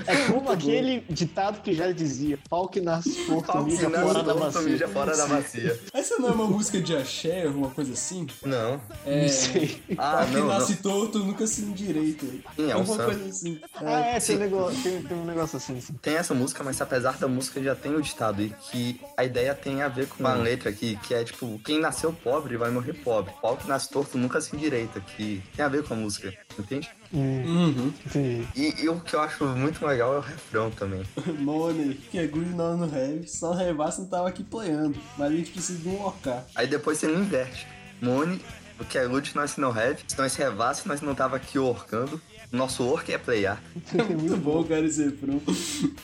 É 0.06 0.16
como 0.30 0.50
aquele 0.50 1.00
ditado 1.08 1.60
que 1.62 1.72
já 1.74 1.90
dizia: 1.92 2.38
pau 2.48 2.68
que 2.68 2.80
nasce 2.80 3.26
torto, 3.26 3.62
mija 3.64 3.90
fora 3.90 4.22
da 4.22 4.34
bacia. 4.34 4.60
mija 4.62 4.88
fora 4.88 5.16
da 5.16 5.26
bacia. 5.26 5.80
Essa 5.92 6.18
não 6.18 6.28
é 6.28 6.32
uma 6.32 6.46
música 6.46 6.80
de 6.80 6.96
axé, 6.96 7.46
alguma 7.46 7.70
coisa 7.70 7.92
assim? 7.92 8.26
Não. 8.44 8.80
É. 9.06 9.22
Não 9.22 9.28
sei. 9.28 9.82
Ah, 9.98 10.16
Pau 10.18 10.26
que 10.26 10.32
não, 10.32 10.46
nasce 10.48 10.72
não. 10.72 10.82
torto 10.82 11.18
nunca 11.18 11.46
se 11.46 11.62
endireita. 11.62 12.26
Sim, 12.26 12.70
é 12.70 12.76
um 12.76 12.80
alguma 12.80 13.04
coisa 13.04 13.24
assim. 13.24 13.60
Ah, 13.74 14.00
é, 14.00 14.20
tem 14.20 14.36
um, 14.36 14.38
negócio, 14.38 14.82
tem, 14.82 15.02
tem 15.02 15.16
um 15.16 15.24
negócio 15.24 15.56
assim, 15.56 15.80
sim. 15.80 15.94
Tem 16.00 16.14
essa 16.16 16.34
música, 16.34 16.62
mas 16.64 16.80
apesar 16.80 17.18
da 17.18 17.28
música 17.28 17.62
já 17.62 17.74
tem 17.74 17.94
o 17.94 18.02
ditado 18.02 18.42
e 18.42 18.50
que 18.70 19.00
a 19.16 19.24
ideia 19.24 19.54
tem 19.54 19.82
a 19.82 19.88
ver 19.88 20.06
com 20.08 20.20
uma 20.20 20.34
letra 20.34 20.70
aqui, 20.70 20.98
que 21.02 21.14
é 21.14 21.24
tipo, 21.24 21.58
quem 21.64 21.80
nasceu 21.80 22.12
pobre 22.12 22.56
vai 22.56 22.70
morrer 22.70 22.94
pobre. 22.94 23.32
Pau 23.40 23.56
que 23.56 23.68
nasce 23.68 23.88
torto 23.88 24.18
nunca 24.18 24.40
se 24.40 24.54
endireita, 24.54 25.00
que 25.00 25.42
tem 25.54 25.64
a 25.64 25.68
ver 25.68 25.82
com 25.84 25.94
a 25.94 25.96
música. 25.96 26.32
Entende? 26.60 26.90
Hum, 27.12 27.42
Uhum. 27.46 27.94
entendi. 28.06 28.48
E, 28.56 28.82
e 28.84 28.88
o 28.88 28.98
que 29.00 29.14
eu 29.14 29.20
acho 29.20 29.44
muito 29.44 29.84
legal 29.86 30.14
é 30.14 30.18
o 30.18 30.20
refrão 30.20 30.70
também. 30.70 31.02
Money, 31.38 31.94
que 32.10 32.18
é 32.18 32.26
good 32.26 32.50
não 32.50 32.76
no 32.76 32.86
heavy, 32.96 33.28
só 33.28 33.52
revasse 33.52 34.00
não 34.00 34.08
tava 34.08 34.28
aqui 34.28 34.42
playando, 34.42 34.98
mas 35.18 35.32
a 35.32 35.36
gente 35.36 35.50
precisa 35.50 35.78
de 35.80 35.88
um 35.88 36.04
OK. 36.04 36.32
Aí 36.54 36.66
depois 36.66 36.98
você 36.98 37.12
inverte. 37.12 37.66
Money, 38.00 38.40
o 38.80 38.84
que 38.84 38.98
é 38.98 39.04
loot 39.04 39.36
nós 39.36 39.56
não 39.56 39.70
have, 39.70 39.98
se 40.06 40.18
nós 40.18 40.34
revasse 40.34 40.88
nós 40.88 41.00
não 41.00 41.14
tava 41.14 41.36
aqui 41.36 41.58
orcando. 41.58 42.20
Nosso 42.52 42.84
orc 42.84 43.10
é 43.10 43.16
playar. 43.16 43.62
É 43.98 44.02
muito 44.14 44.36
bom, 44.36 44.62
cara, 44.62 44.84
esse 44.84 45.04
refrão. 45.04 45.40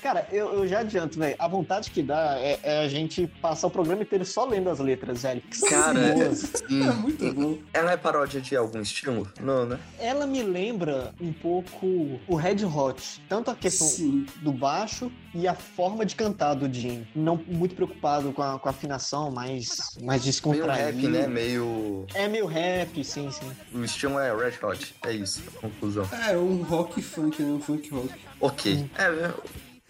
Cara, 0.03 0.27
eu, 0.33 0.55
eu 0.55 0.67
já 0.67 0.81
adianto, 0.81 1.19
velho. 1.19 1.37
A 1.39 1.47
vontade 1.47 1.91
que 1.91 2.03
dá 2.03 2.39
é, 2.39 2.59
é 2.63 2.79
a 2.85 2.89
gente 2.89 3.27
passar 3.41 3.67
o 3.67 3.71
programa 3.71 4.03
inteiro 4.03 4.25
só 4.25 4.47
lendo 4.47 4.71
as 4.71 4.79
letras, 4.79 5.23
velho. 5.23 5.43
Que 5.43 5.61
Cara, 5.69 5.99
é. 6.01 6.29
É 6.89 6.93
muito 6.93 7.33
bom. 7.35 7.59
Ela 7.73 7.93
é 7.93 7.97
paródia 7.97 8.41
de 8.41 8.57
algum 8.57 8.81
estilo? 8.81 9.29
Não, 9.41 9.67
né? 9.67 9.79
Ela 9.99 10.27
me 10.27 10.43
lembra 10.43 11.13
um 11.21 11.33
pouco 11.33 12.19
o 12.27 12.35
Red 12.35 12.65
Hot. 12.65 13.21
Tanto 13.29 13.51
a 13.51 13.55
questão 13.55 13.87
Sim. 13.87 14.27
do 14.41 14.53
baixo 14.53 15.13
e 15.35 15.47
a 15.47 15.55
forma 15.55 16.07
de 16.07 16.17
cantar 16.17 16.55
do 16.55 16.73
Jim. 16.73 17.07
Não 17.15 17.37
muito 17.47 17.75
preocupado 17.75 18.33
com 18.33 18.43
a, 18.43 18.59
com 18.59 18.69
a 18.69 18.71
afinação, 18.71 19.31
mais, 19.31 19.97
mais 20.03 20.23
Meio 20.23 20.33
descontraído. 20.33 20.99
rap, 20.99 21.09
né? 21.09 21.27
Meio. 21.27 22.07
É 22.15 22.27
meio 22.29 22.47
rap, 22.47 23.05
sim, 23.05 23.31
sim. 23.31 23.51
O 23.75 23.85
estilo 23.85 24.19
é 24.19 24.35
Red 24.35 24.55
Hot. 24.63 24.95
É 25.05 25.13
isso, 25.13 25.43
a 25.57 25.61
conclusão. 25.61 26.09
É, 26.27 26.38
um 26.39 26.63
rock 26.63 27.01
funk, 27.03 27.43
né? 27.43 27.51
Um 27.51 27.61
funk 27.61 27.91
rock. 27.91 28.15
Ok. 28.41 28.89
É, 28.97 29.05
é, 29.05 29.35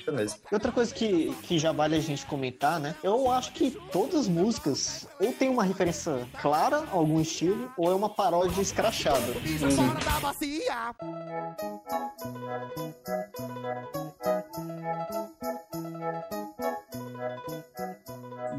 beleza. 0.05 0.36
E 0.51 0.55
outra 0.55 0.72
coisa 0.72 0.92
que, 0.94 1.34
que 1.42 1.59
já 1.59 1.72
vale 1.72 1.96
a 1.96 2.01
gente 2.01 2.24
comentar, 2.26 2.80
né? 2.80 2.94
Eu 3.03 3.30
acho 3.30 3.53
que 3.53 3.70
todas 3.92 4.14
as 4.22 4.28
músicas 4.28 5.07
ou 5.20 5.32
tem 5.32 5.49
uma 5.49 5.64
referência 5.64 6.26
clara 6.40 6.84
a 6.90 6.90
algum 6.92 7.20
estilo, 7.20 7.70
ou 7.76 7.90
é 7.90 7.94
uma 7.94 8.09
paródia 8.09 8.61
escrachada. 8.61 9.32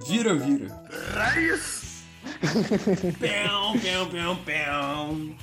Vira, 0.06 0.34
vira. 0.34 0.68
Raios! 1.14 1.90
Pão, 3.20 3.74
pão, 3.80 4.10
pão, 4.10 4.36
pão. 4.46 5.36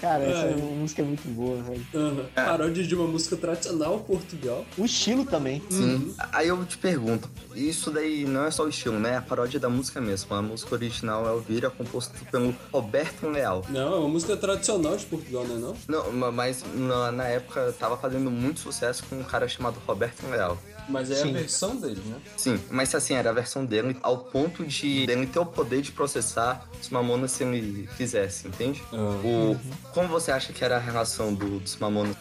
Cara, 0.00 0.22
essa 0.24 0.46
É. 0.46 0.54
música 0.54 1.02
é 1.02 1.04
muito 1.04 1.26
boa, 1.28 1.60
velho. 1.62 1.84
Aham. 1.94 2.24
Paródia 2.34 2.84
de 2.84 2.94
uma 2.94 3.06
música 3.06 3.36
tradicional 3.36 3.98
Portugal. 4.00 4.64
O 4.76 4.84
estilo 4.84 5.24
também. 5.24 5.60
Sim. 5.68 6.14
Aí 6.32 6.46
eu 6.48 6.64
te 6.64 6.78
pergunto, 6.78 7.28
isso 7.54 7.90
daí 7.90 8.24
não 8.24 8.44
é 8.44 8.50
só 8.50 8.64
o 8.64 8.68
estilo, 8.68 8.98
né? 9.00 9.14
É 9.14 9.16
a 9.16 9.22
paródia 9.22 9.58
da 9.58 9.68
música 9.68 10.00
mesmo. 10.00 10.32
A 10.36 10.40
música 10.42 10.74
original 10.74 11.26
é 11.26 11.32
o 11.32 11.40
Vira, 11.40 11.68
composto 11.68 12.12
pelo 12.30 12.54
Roberto 12.72 13.26
Leal. 13.28 13.64
Não, 13.68 13.94
é 13.94 13.98
uma 13.98 14.08
música 14.08 14.36
tradicional 14.36 14.96
de 14.96 15.04
Portugal, 15.06 15.44
não 15.48 15.56
é 15.56 15.58
não? 15.58 15.76
Não, 15.88 16.12
ma- 16.12 16.30
mas 16.30 16.62
na, 16.74 17.10
na 17.10 17.24
época 17.24 17.74
tava 17.78 17.96
fazendo 17.96 18.30
muito 18.30 18.60
sucesso 18.60 19.02
com 19.10 19.18
um 19.18 19.24
cara 19.24 19.48
chamado 19.48 19.80
Roberto 19.86 20.24
Leal. 20.30 20.56
Mas 20.88 21.10
é 21.10 21.16
Sim. 21.16 21.30
a 21.30 21.32
versão 21.40 21.76
dele, 21.76 22.00
né? 22.06 22.16
Sim, 22.34 22.58
mas 22.70 22.94
assim, 22.94 23.12
era 23.12 23.28
a 23.28 23.32
versão 23.32 23.62
dele 23.62 23.94
ao 24.02 24.16
ponto 24.16 24.64
de 24.64 25.00
ele 25.02 25.26
ter 25.26 25.38
o 25.38 25.44
poder 25.44 25.82
de 25.82 25.92
processar 25.92 26.66
os 26.80 26.88
mamonas 26.88 27.32
se 27.32 27.44
ele 27.44 27.86
quisesse, 27.98 28.48
entende? 28.48 28.82
O, 28.90 29.54
como 29.92 30.08
você 30.08 30.30
acha 30.30 30.52
que 30.52 30.64
era 30.64 30.76
a 30.76 30.80
relação 30.80 31.34
do- 31.34 31.58
dos 31.60 31.76
mamonas 31.76 32.16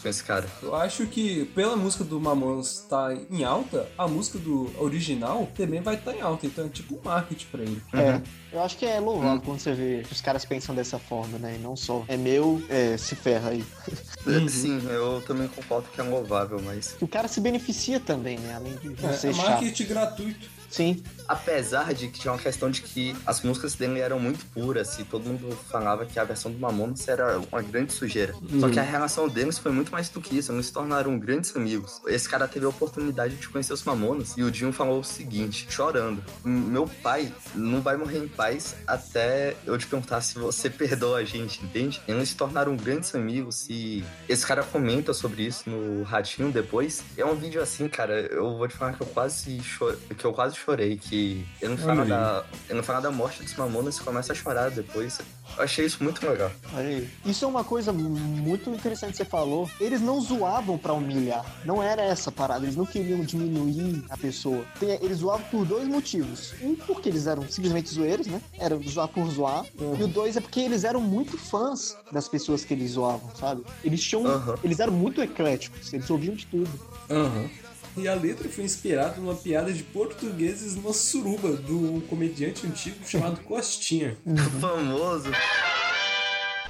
com 0.00 0.08
esse 0.08 0.22
cara? 0.22 0.46
Eu 0.62 0.74
acho 0.76 1.04
que 1.06 1.46
pela 1.46 1.74
música 1.76 2.04
do 2.04 2.20
Mamonas 2.20 2.82
estar 2.82 3.12
em 3.28 3.42
alta, 3.42 3.88
a 3.98 4.06
música 4.06 4.38
do 4.38 4.70
original 4.80 5.48
também 5.56 5.80
vai 5.80 5.96
estar 5.96 6.14
em 6.14 6.20
alta. 6.20 6.46
Então 6.46 6.66
é 6.66 6.68
tipo 6.68 6.94
um 6.94 7.00
marketing 7.02 7.46
pra 7.50 7.62
ele. 7.62 7.82
É. 7.92 8.20
Eu 8.52 8.62
acho 8.62 8.76
que 8.76 8.86
é 8.86 9.00
louvável 9.00 9.40
quando 9.44 9.58
você 9.58 9.72
vê 9.72 10.02
que 10.06 10.12
os 10.12 10.20
caras 10.20 10.44
pensam 10.44 10.76
dessa 10.76 10.96
forma, 10.96 11.38
né? 11.38 11.56
E 11.56 11.58
não 11.58 11.74
só 11.76 12.04
é 12.06 12.16
meu, 12.16 12.62
é, 12.68 12.96
se 12.96 13.16
ferra 13.16 13.50
aí. 13.50 13.64
Sim, 14.48 14.80
eu 14.88 15.20
também 15.26 15.48
concordo 15.48 15.88
que 15.92 16.00
é 16.00 16.04
louvável, 16.04 16.60
mas 16.64 16.94
O 17.00 17.08
cara 17.08 17.26
se 17.26 17.40
beneficia 17.40 17.98
também, 17.98 18.38
né? 18.38 18.54
Além 18.54 18.74
de 18.76 18.94
É, 19.04 19.12
ser 19.12 19.30
é 19.30 19.32
chato. 19.32 19.46
marketing 19.48 19.86
gratuito. 19.86 20.59
Sim. 20.70 21.02
apesar 21.28 21.92
de 21.94 22.08
que 22.08 22.20
tinha 22.20 22.32
uma 22.32 22.38
questão 22.38 22.70
de 22.70 22.82
que 22.82 23.14
as 23.26 23.42
músicas 23.42 23.74
dele 23.74 24.00
eram 24.00 24.18
muito 24.18 24.44
puras 24.46 24.98
e 24.98 25.04
todo 25.04 25.24
mundo 25.24 25.56
falava 25.70 26.06
que 26.06 26.18
a 26.18 26.24
versão 26.24 26.50
do 26.50 26.58
Mamonas 26.58 27.06
era 27.08 27.38
uma 27.38 27.62
grande 27.62 27.92
sujeira. 27.92 28.34
Só 28.58 28.68
que 28.68 28.78
a 28.78 28.82
relação 28.82 29.28
deles 29.28 29.58
foi 29.58 29.72
muito 29.72 29.92
mais 29.92 30.08
do 30.08 30.20
que 30.20 30.36
isso, 30.38 30.52
eles 30.52 30.66
se 30.66 30.72
tornaram 30.72 31.18
grandes 31.18 31.54
amigos. 31.56 32.00
Esse 32.06 32.28
cara 32.28 32.46
teve 32.48 32.66
a 32.66 32.68
oportunidade 32.68 33.36
de 33.36 33.48
conhecer 33.48 33.72
os 33.72 33.82
Mamonas 33.84 34.34
e 34.36 34.42
o 34.42 34.50
Dinho 34.50 34.72
falou 34.72 35.00
o 35.00 35.04
seguinte, 35.04 35.66
chorando: 35.68 36.22
Meu 36.44 36.88
pai 37.02 37.32
não 37.54 37.80
vai 37.80 37.96
morrer 37.96 38.18
em 38.18 38.28
paz 38.28 38.76
até 38.86 39.56
eu 39.66 39.76
te 39.78 39.86
perguntar 39.86 40.20
se 40.20 40.38
você 40.38 40.68
perdoa 40.70 41.18
a 41.18 41.24
gente, 41.24 41.64
entende? 41.64 42.00
Eles 42.06 42.30
se 42.30 42.36
tornaram 42.36 42.76
grandes 42.76 43.14
amigos 43.14 43.66
e 43.68 44.04
esse 44.28 44.46
cara 44.46 44.62
comenta 44.62 45.12
sobre 45.12 45.44
isso 45.44 45.68
no 45.68 46.02
Ratinho 46.02 46.50
depois. 46.50 47.02
É 47.16 47.24
um 47.24 47.34
vídeo 47.34 47.60
assim, 47.62 47.88
cara, 47.88 48.20
eu 48.32 48.56
vou 48.56 48.68
te 48.68 48.76
falar 48.76 48.92
que 48.94 49.00
eu 49.00 49.06
quase 49.06 49.60
chorei, 49.62 49.98
que 50.16 50.24
eu 50.24 50.32
quase 50.32 50.56
chorei, 50.60 50.96
que 50.96 51.44
ele 51.60 51.70
não 51.72 51.78
fala 51.78 52.00
Olha 52.02 52.04
da, 52.08 52.44
ele 52.68 52.76
não 52.76 52.82
fala 52.82 53.00
da 53.00 53.10
morte 53.10 53.42
dos 53.42 53.54
Mamonas 53.54 53.96
e 53.96 54.00
começa 54.02 54.32
a 54.32 54.36
chorar 54.36 54.70
depois. 54.70 55.18
Eu 55.56 55.64
achei 55.64 55.84
isso 55.86 56.02
muito 56.04 56.24
legal. 56.28 56.50
Olha 56.74 56.86
aí. 56.88 57.08
Isso 57.24 57.44
é 57.44 57.48
uma 57.48 57.64
coisa 57.64 57.92
muito 57.92 58.70
interessante 58.70 59.12
que 59.12 59.16
você 59.18 59.24
falou. 59.24 59.68
Eles 59.80 60.00
não 60.00 60.20
zoavam 60.20 60.78
pra 60.78 60.92
humilhar. 60.92 61.44
Não 61.64 61.82
era 61.82 62.02
essa 62.02 62.30
a 62.30 62.32
parada. 62.32 62.64
Eles 62.64 62.76
não 62.76 62.86
queriam 62.86 63.20
diminuir 63.24 64.04
a 64.08 64.16
pessoa. 64.16 64.64
Tem- 64.78 64.98
Eles 65.02 65.18
zoavam 65.18 65.44
por 65.50 65.64
dois 65.64 65.88
motivos. 65.88 66.54
Um, 66.62 66.76
porque 66.76 67.08
eles 67.08 67.26
eram 67.26 67.48
simplesmente 67.48 67.92
zoeiros, 67.92 68.26
né? 68.28 68.40
Era 68.58 68.76
zoar 68.88 69.08
por 69.08 69.28
zoar. 69.30 69.64
E 69.98 70.02
o 70.04 70.06
dois 70.08 70.36
é 70.36 70.40
porque 70.40 70.60
eles 70.60 70.84
eram 70.84 71.00
muito 71.00 71.36
fãs 71.36 71.96
das 72.12 72.28
pessoas 72.28 72.64
que 72.64 72.72
eles 72.74 72.92
zoavam, 72.92 73.30
sabe? 73.34 73.62
Eles 73.82 74.00
tinham. 74.02 74.26
Aham. 74.26 74.54
Eles 74.62 74.78
eram 74.78 74.92
muito 74.92 75.20
ecléticos. 75.20 75.92
Eles 75.92 76.08
ouviam 76.10 76.34
de 76.34 76.46
tudo. 76.46 76.70
Aham. 77.10 77.48
E 77.96 78.06
a 78.06 78.14
letra 78.14 78.48
foi 78.48 78.64
inspirada 78.64 79.16
numa 79.16 79.34
piada 79.34 79.72
de 79.72 79.82
portugueses 79.82 80.76
no 80.76 80.92
suruba, 80.94 81.56
de 81.56 81.72
um 81.72 82.00
comediante 82.00 82.66
antigo 82.66 82.96
chamado 83.06 83.40
Costinha. 83.42 84.16
Famoso. 84.60 85.30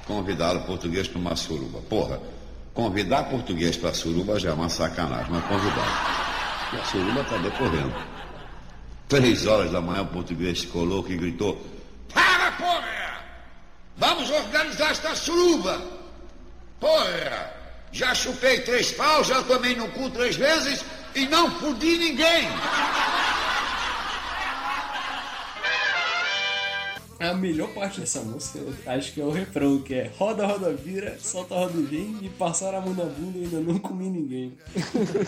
Convidar 0.05 0.55
o 0.55 0.65
português 0.65 1.07
para 1.07 1.19
uma 1.19 1.35
suruba. 1.35 1.79
Porra, 1.81 2.19
convidar 2.73 3.29
português 3.29 3.77
para 3.77 3.93
suruba 3.93 4.39
já 4.39 4.49
é 4.49 4.53
uma 4.53 4.67
sacanagem, 4.67 5.31
mas 5.31 5.45
convidar. 5.45 6.71
E 6.73 6.77
a 6.77 6.85
suruba 6.85 7.23
tá 7.23 7.37
decorrendo. 7.37 7.93
Três 9.07 9.45
horas 9.45 9.71
da 9.71 9.79
manhã 9.79 10.01
o 10.01 10.07
português 10.07 10.61
se 10.61 10.67
colocou 10.67 11.11
e 11.11 11.17
gritou: 11.17 11.61
Para, 12.13 12.51
porra! 12.53 13.21
Vamos 13.95 14.29
organizar 14.31 14.91
esta 14.91 15.15
suruba! 15.15 15.81
Porra! 16.79 17.53
Já 17.91 18.15
chupei 18.15 18.61
três 18.61 18.91
pau, 18.93 19.23
já 19.23 19.43
tomei 19.43 19.75
no 19.75 19.87
cu 19.89 20.09
três 20.09 20.35
vezes 20.35 20.83
e 21.15 21.25
não 21.27 21.51
fudi 21.59 21.97
ninguém! 21.97 22.47
A 27.19 27.33
melhor 27.35 27.69
parte 27.69 27.99
dessa 27.99 28.21
música, 28.21 28.57
eu 28.57 28.73
acho 28.87 29.13
que 29.13 29.21
é 29.21 29.23
o 29.23 29.29
refrão, 29.29 29.79
que 29.79 29.93
é 29.93 30.11
roda, 30.17 30.47
roda, 30.47 30.73
vira, 30.73 31.19
solta, 31.19 31.53
roda 31.53 31.77
e 31.77 31.83
vem, 31.83 32.17
e 32.19 32.29
passar 32.29 32.73
a 32.73 32.81
mão 32.81 32.95
na 32.95 33.05
bunda 33.05 33.37
e 33.37 33.43
ainda 33.43 33.59
não 33.59 33.77
comi 33.77 34.09
ninguém. 34.09 34.57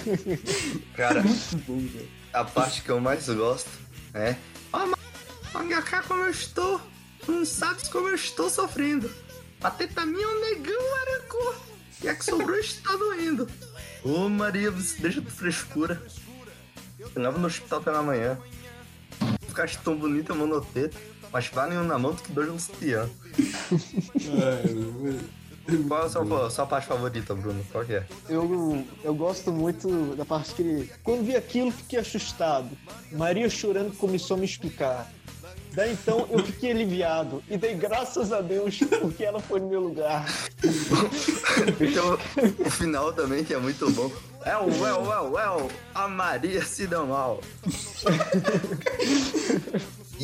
Cara, 0.97 1.21
Muito 1.21 1.57
bom, 1.67 2.05
a 2.33 2.43
parte 2.43 2.81
que 2.81 2.89
eu 2.89 2.99
mais 2.99 3.29
gosto 3.29 3.69
é. 4.15 4.35
Olha 5.53 5.81
cá 5.83 6.01
como 6.01 6.23
eu 6.23 6.31
estou. 6.31 6.81
Não 7.27 7.45
sabes 7.45 7.87
como 7.87 8.09
eu 8.09 8.15
estou 8.15 8.49
sofrendo. 8.49 9.09
A 9.61 9.69
teta 9.69 10.03
minha, 10.05 10.27
o 10.27 10.41
negão 10.41 10.81
arrancou. 10.95 11.55
E 12.01 12.09
a 12.09 12.15
que 12.15 12.25
sobrou 12.25 12.57
está 12.57 12.95
doendo. 12.95 13.47
Ô 14.03 14.27
Maria, 14.29 14.69
você 14.69 15.01
deixa 15.01 15.21
de 15.21 15.31
frescura. 15.31 16.01
Chegava 17.13 17.37
no 17.37 17.47
hospital 17.47 17.81
pela 17.81 18.03
manhã. 18.03 18.37
Ficaste 19.47 19.79
tão 19.79 19.95
bonita, 19.95 20.33
monoteta. 20.33 20.97
Mas 21.31 21.47
vale 21.47 21.75
um 21.77 21.83
na 21.83 21.97
mão 21.97 22.13
do 22.13 22.21
que 22.21 22.31
dois 22.31 22.47
no 22.47 22.59
sutiã. 22.59 23.09
É, 24.39 25.33
Qual 25.87 26.03
é 26.03 26.05
a 26.05 26.09
sua, 26.09 26.49
sua 26.49 26.65
parte 26.65 26.87
favorita, 26.87 27.33
Bruno? 27.33 27.63
Qual 27.71 27.85
que 27.85 27.93
é? 27.93 28.05
Eu, 28.27 28.85
eu 29.03 29.15
gosto 29.15 29.51
muito 29.51 30.13
da 30.15 30.25
parte 30.25 30.53
que 30.53 30.61
ele. 30.61 30.91
Quando 31.01 31.23
vi 31.23 31.35
aquilo, 31.35 31.71
fiquei 31.71 31.99
assustado. 31.99 32.69
Maria 33.11 33.49
chorando 33.49 33.95
começou 33.95 34.35
a 34.35 34.39
me 34.39 34.45
explicar. 34.45 35.09
Daí 35.73 35.93
então 35.93 36.27
eu 36.29 36.39
fiquei 36.45 36.71
aliviado 36.71 37.43
e 37.49 37.57
dei 37.57 37.73
graças 37.73 38.31
a 38.31 38.41
Deus 38.41 38.79
porque 39.01 39.23
ela 39.23 39.39
foi 39.39 39.59
no 39.59 39.67
meu 39.67 39.81
lugar. 39.81 40.25
Então, 41.79 42.17
o 42.65 42.69
final 42.69 43.11
também 43.13 43.43
que 43.43 43.53
é 43.53 43.57
muito 43.57 43.89
bom. 43.91 44.11
É 44.45 44.55
o 44.57 44.65
well, 44.81 45.03
well, 45.03 45.31
well, 45.31 45.71
a 45.95 46.07
Maria 46.07 46.63
se 46.63 46.85
deu 46.85 47.07
mal. 47.07 47.39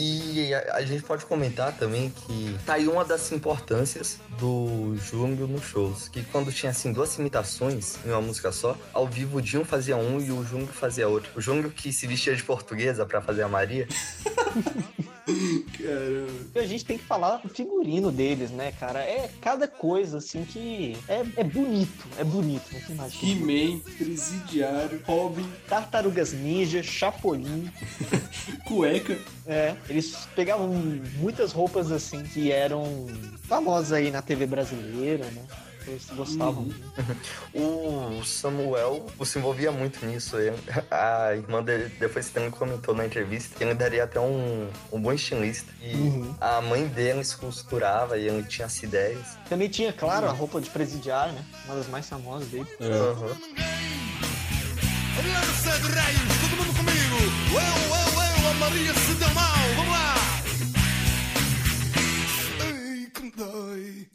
E 0.02 0.54
a, 0.54 0.76
a 0.78 0.82
gente 0.86 1.04
pode 1.04 1.26
comentar 1.26 1.76
também 1.76 2.10
que 2.10 2.58
tá 2.66 2.76
aí 2.76 2.88
uma 2.88 3.04
das 3.04 3.34
importâncias 3.34 4.18
do 4.40 4.96
Júnior 4.96 5.50
nos 5.50 5.64
shows. 5.66 6.08
Que 6.08 6.24
quando 6.24 6.54
tinha 6.54 6.70
assim 6.70 6.94
duas 6.94 7.18
imitações 7.18 7.98
em 8.06 8.10
uma 8.10 8.22
música 8.22 8.50
só, 8.54 8.78
ao 8.94 9.06
vivo 9.06 9.40
o 9.40 9.42
Dinho 9.42 9.66
fazia 9.66 9.98
um 9.98 10.22
e 10.22 10.32
o 10.32 10.42
Júnior 10.46 10.70
fazia 10.70 11.10
outro. 11.10 11.30
O 11.36 11.42
Júnior 11.42 11.74
que 11.74 11.92
se 11.92 12.08
vestia 12.08 12.34
de 12.34 12.44
portuguesa 12.44 13.06
pra 13.06 13.22
fazer 13.22 13.42
a 13.42 13.50
Maria. 13.50 13.90
Caramba. 15.78 16.32
E 16.56 16.60
a 16.60 16.66
gente 16.66 16.86
tem 16.86 16.98
que 16.98 17.04
falar 17.04 17.38
do 17.38 17.50
figurino 17.50 18.12
deles, 18.12 18.52
né, 18.52 18.72
cara? 18.80 19.00
É 19.00 19.30
cada 19.42 19.68
coisa, 19.68 20.18
assim, 20.18 20.44
que 20.44 20.98
é, 21.08 21.24
é 21.38 21.44
bonito. 21.44 22.08
É 22.18 22.24
bonito, 22.24 22.64
não 22.72 22.82
tem 22.82 22.96
mais. 22.96 23.14
He-Man, 23.22 23.80
Presidiário, 23.98 25.02
Robin, 25.06 25.48
Tartarugas 25.68 26.34
Ninja, 26.34 26.82
Chapolin. 26.82 27.72
Cueca. 28.66 29.18
É, 29.46 29.76
eles 29.90 30.16
pegavam 30.36 30.68
muitas 31.18 31.52
roupas, 31.52 31.92
assim, 31.92 32.24
que 32.24 32.52
eram 32.52 33.08
famosas 33.48 33.92
aí 33.94 34.12
na 34.12 34.22
TV 34.22 34.46
brasileira, 34.46 35.26
né? 35.26 35.42
Eles 35.88 36.06
gostavam. 36.16 36.68
O 37.54 38.24
Samuel 38.24 39.08
se 39.26 39.40
envolvia 39.40 39.72
muito 39.72 40.06
nisso. 40.06 40.36
A 40.92 41.34
irmã 41.34 41.64
dele, 41.64 41.92
depois 42.00 42.30
também 42.30 42.52
comentou 42.52 42.94
na 42.94 43.06
entrevista 43.08 43.56
que 43.58 43.64
ele 43.64 43.74
daria 43.74 44.04
até 44.04 44.20
um, 44.20 44.70
um 44.92 45.02
bom 45.02 45.12
estilista. 45.12 45.72
E 45.82 45.96
Uhum. 45.96 46.36
a 46.40 46.62
mãe 46.62 46.86
dele 46.88 47.24
se 47.24 47.36
costurava 47.36 48.18
e 48.18 48.28
ele 48.28 48.44
tinha 48.44 48.68
as 48.68 48.84
ideias. 48.84 49.26
Também 49.48 49.68
tinha, 49.68 49.92
claro, 49.92 50.28
a 50.28 50.32
roupa 50.32 50.62
de 50.62 50.70
presidiário, 50.70 51.34
né? 51.34 51.44
Uma 51.66 51.76
das 51.78 51.88
mais 51.88 52.08
famosas 52.08 52.48
dele. 52.50 52.68
Aham. 52.82 53.36
Lança 55.28 55.80
de 55.80 55.88
raios, 55.92 56.20
todo 56.42 56.56
mundo 56.58 56.78
comigo. 56.78 57.18
Eu, 57.52 57.60
eu, 57.60 58.44
eu, 58.44 58.50
a 58.50 58.54
Maria 58.54 58.94
se 58.94 59.14
deu 59.16 59.30
mal. 59.34 59.49
Dói. 63.40 64.08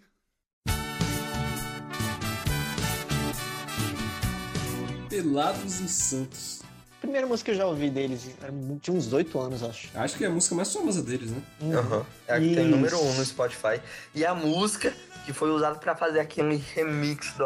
Pelados 5.09 5.81
em 5.81 5.89
Santos. 5.89 6.61
A 6.99 7.01
primeira 7.05 7.27
música 7.27 7.51
que 7.53 7.57
eu 7.57 7.59
já 7.59 7.67
ouvi 7.67 7.91
deles, 7.91 8.29
era- 8.41 8.53
tinha 8.81 8.97
uns 8.97 9.13
oito 9.13 9.39
anos, 9.39 9.63
acho. 9.63 9.89
Acho 9.95 10.17
que 10.17 10.25
é 10.25 10.27
a 10.27 10.31
música 10.31 10.55
mais 10.55 10.73
famosa 10.73 11.03
deles, 11.03 11.31
né? 11.31 11.43
Aham. 11.75 12.05
É 12.27 12.35
a 12.35 12.41
que 12.41 12.55
tem 12.55 12.67
número 12.67 12.99
um 12.99 13.15
no 13.15 13.25
Spotify. 13.25 13.81
E 14.15 14.25
a 14.25 14.35
música 14.35 14.93
que 15.27 15.33
foi 15.33 15.51
usada 15.51 15.79
pra 15.79 15.95
fazer 15.95 16.21
aquele 16.21 16.57
remix 16.75 17.33
do 17.35 17.45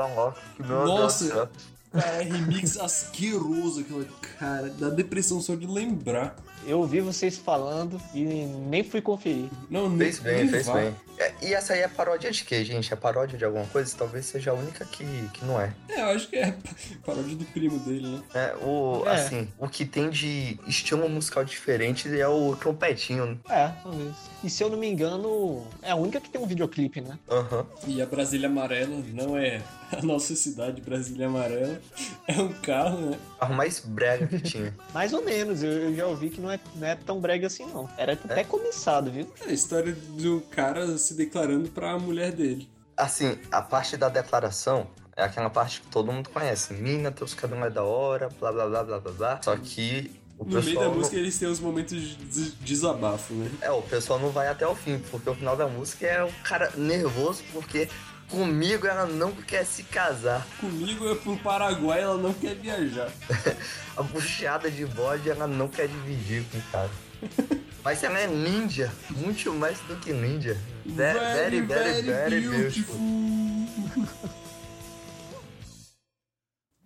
Meu 0.61 0.87
Nossa. 0.87 1.51
Cara, 1.93 2.07
é 2.07 2.23
remix 2.23 2.77
asqueroso 2.79 3.81
aquela 3.81 4.05
cara. 4.39 4.71
Dá 4.79 4.89
depressão 4.91 5.41
só 5.41 5.55
de 5.55 5.67
lembrar. 5.67 6.37
Eu 6.67 6.81
ouvi 6.81 7.01
vocês 7.01 7.37
falando 7.39 8.01
e 8.15 8.23
nem 8.25 8.83
fui 8.85 9.01
conferir. 9.01 9.49
Não, 9.71 9.89
nem, 9.89 9.99
Fez 9.99 10.19
bem, 10.19 10.37
nem 10.39 10.49
fez 10.49 10.67
vá. 10.67 10.75
bem. 10.75 10.95
É, 11.19 11.33
e 11.43 11.53
essa 11.55 11.73
aí 11.73 11.81
é 11.81 11.89
paródia 11.89 12.31
de 12.31 12.45
quê, 12.45 12.65
gente? 12.65 12.93
É 12.93 12.97
paródia 12.97 13.37
de 13.37 13.45
alguma 13.45 13.65
coisa? 13.67 13.93
Talvez 13.97 14.27
seja 14.27 14.53
a 14.53 14.55
única 14.55 14.85
que, 14.85 15.05
que 15.35 15.45
não 15.45 15.61
é. 15.61 15.73
É, 15.89 16.01
eu 16.03 16.07
acho 16.11 16.29
que 16.29 16.37
é 16.37 16.55
paródia 17.05 17.35
do 17.37 17.45
primo 17.47 17.79
dele, 17.81 18.07
né? 18.07 18.23
É, 18.35 18.55
o, 18.65 19.03
É. 19.07 19.11
assim, 19.15 19.49
o 19.59 19.69
que 19.69 19.85
tem 19.85 20.11
de 20.11 20.59
estilo 20.67 21.09
musical 21.09 21.45
diferente 21.45 22.09
é 22.21 22.29
o 22.29 22.55
trompetinho. 22.55 23.27
né? 23.27 23.39
É, 23.51 23.69
talvez. 23.83 24.15
E 24.45 24.49
se 24.51 24.63
eu 24.63 24.69
não 24.71 24.79
me 24.79 24.89
engano, 24.89 25.67
é 25.83 25.91
a 25.91 25.97
única 25.97 26.21
que 26.21 26.31
tem 26.31 26.41
um 26.41 26.47
videoclipe, 26.47 27.01
né? 27.01 27.19
Aham. 27.29 27.67
E 27.87 28.01
a 28.01 28.07
Brasília 28.07 28.49
Amarela 28.49 29.03
não 29.13 29.37
é 29.37 29.61
a 29.97 30.03
nossa 30.03 30.35
cidade, 30.35 30.81
Brasília 30.81 31.27
Amarela. 31.27 31.81
É 32.27 32.41
um 32.41 32.53
carro, 32.53 32.99
né? 33.11 33.19
O 33.37 33.39
carro 33.41 33.55
mais 33.55 33.81
brega 33.81 34.27
que 34.27 34.41
tinha. 34.41 34.75
Mais 34.93 35.13
ou 35.13 35.25
menos, 35.25 35.63
eu, 35.63 35.71
eu 35.71 35.95
já 35.95 36.07
ouvi 36.07 36.31
que 36.31 36.41
não 36.41 36.51
é, 36.51 36.59
não 36.77 36.87
é 36.87 36.95
tão 36.97 37.21
brega 37.21 37.47
assim, 37.47 37.67
não. 37.67 37.89
Era 37.97 38.13
até 38.13 38.45
começado, 38.45 39.11
viu? 39.11 39.31
É 39.47 39.51
a 39.51 39.53
história 39.53 39.93
do 40.17 40.41
cara 40.51 40.97
se 40.99 41.15
declarando 41.15 41.69
pra 41.71 41.99
mulher 41.99 42.33
dele. 42.33 42.69
Assim, 42.97 43.39
a 43.51 43.63
parte 43.63 43.97
da 43.97 44.09
declaração 44.09 44.87
é 45.17 45.23
aquela 45.23 45.51
parte 45.51 45.81
que 45.81 45.87
todo 45.89 46.11
mundo 46.13 46.29
conhece. 46.31 46.73
Mina, 46.75 47.11
teus 47.11 47.33
cabelos 47.35 47.67
é 47.67 47.71
da 47.71 47.83
hora, 47.85 48.29
blá 48.41 48.53
blá 48.53 48.67
blá 48.67 48.85
blá 48.85 48.99
blá 49.01 49.13
blá. 49.13 49.41
Só 49.43 49.57
que 49.57 50.11
o 50.37 50.45
No 50.45 50.63
meio 50.63 50.79
da 50.79 50.85
não- 50.87 50.95
música 50.95 51.17
eles 51.17 51.37
têm 51.39 51.49
os 51.49 51.59
momentos 51.61 52.01
de 52.01 52.15
des- 52.17 52.55
desabafo, 52.61 53.35
né? 53.35 53.51
É, 53.61 53.71
o 53.71 53.83
pessoal 53.83 54.19
não 54.21 54.31
vai 54.31 54.49
até 54.49 54.67
o 54.67 54.75
fim, 54.75 54.99
porque 55.11 55.29
o 55.31 55.35
final 55.35 55.57
da 55.57 55.67
música 55.67 56.07
é 56.07 56.23
o 56.25 56.33
cara 56.45 56.71
nervoso 56.77 57.43
porque 57.53 57.89
comigo 58.29 58.87
ela 58.87 59.07
não 59.07 59.33
quer 59.33 59.65
se 59.65 59.83
casar. 59.85 60.47
Comigo 60.61 61.11
é 61.11 61.15
pro 61.15 61.37
Paraguai, 61.39 62.03
ela 62.03 62.17
não 62.17 62.33
quer 62.33 62.55
viajar. 62.55 63.11
A 63.97 64.03
bucheada 64.03 64.71
de 64.71 64.87
bode 64.87 65.29
ela 65.29 65.47
não 65.47 65.67
quer 65.69 65.89
dividir 65.89 66.45
com 66.53 66.59
o 66.59 66.63
cara. 66.71 66.91
Mas 67.85 68.03
ela 68.05 68.19
é 68.19 68.27
ninja, 68.27 68.93
muito 69.11 69.53
mais 69.55 69.79
do 69.81 69.97
que 69.97 70.13
ninja. 70.13 70.57
Ve- 70.85 71.13
Very, 71.15 71.61
very, 71.63 72.03
very, 72.03 72.41
beautiful. 72.41 72.97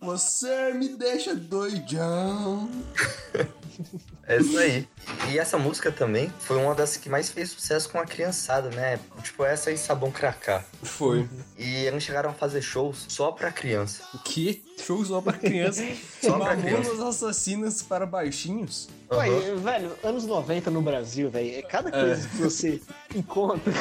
Você 0.02 0.72
me 0.74 0.88
deixa 0.88 1.34
doidão. 1.34 2.68
É 4.26 4.38
isso 4.38 4.58
aí. 4.58 4.86
E 5.30 5.38
essa 5.38 5.56
música 5.58 5.90
também 5.92 6.32
foi 6.40 6.56
uma 6.56 6.74
das 6.74 6.96
que 6.96 7.08
mais 7.08 7.30
fez 7.30 7.50
sucesso 7.50 7.88
com 7.88 7.98
a 7.98 8.04
criançada, 8.04 8.68
né? 8.70 8.98
Tipo 9.22 9.44
essa 9.44 9.70
e 9.70 9.78
Sabão 9.78 10.10
Cracá. 10.10 10.64
Foi. 10.82 11.28
E 11.58 11.84
eles 11.86 12.02
chegaram 12.02 12.30
a 12.30 12.32
fazer 12.32 12.62
shows 12.62 13.06
só 13.08 13.30
pra 13.32 13.50
criança. 13.52 14.02
O 14.14 14.18
quê? 14.18 14.60
Show 14.84 15.04
só 15.04 15.20
pra 15.20 15.32
criança. 15.34 15.82
Só 16.20 16.38
pra 16.38 16.56
criança. 16.56 17.08
assassinas 17.08 17.82
para 17.82 18.04
baixinhos. 18.06 18.88
Aham. 19.10 19.20
Ué, 19.20 19.54
velho, 19.56 19.92
anos 20.02 20.24
90 20.24 20.70
no 20.70 20.82
Brasil, 20.82 21.30
velho, 21.30 21.56
é 21.58 21.62
cada 21.62 21.90
coisa 21.90 22.28
que 22.28 22.36
você 22.36 22.80
encontra. 23.14 23.72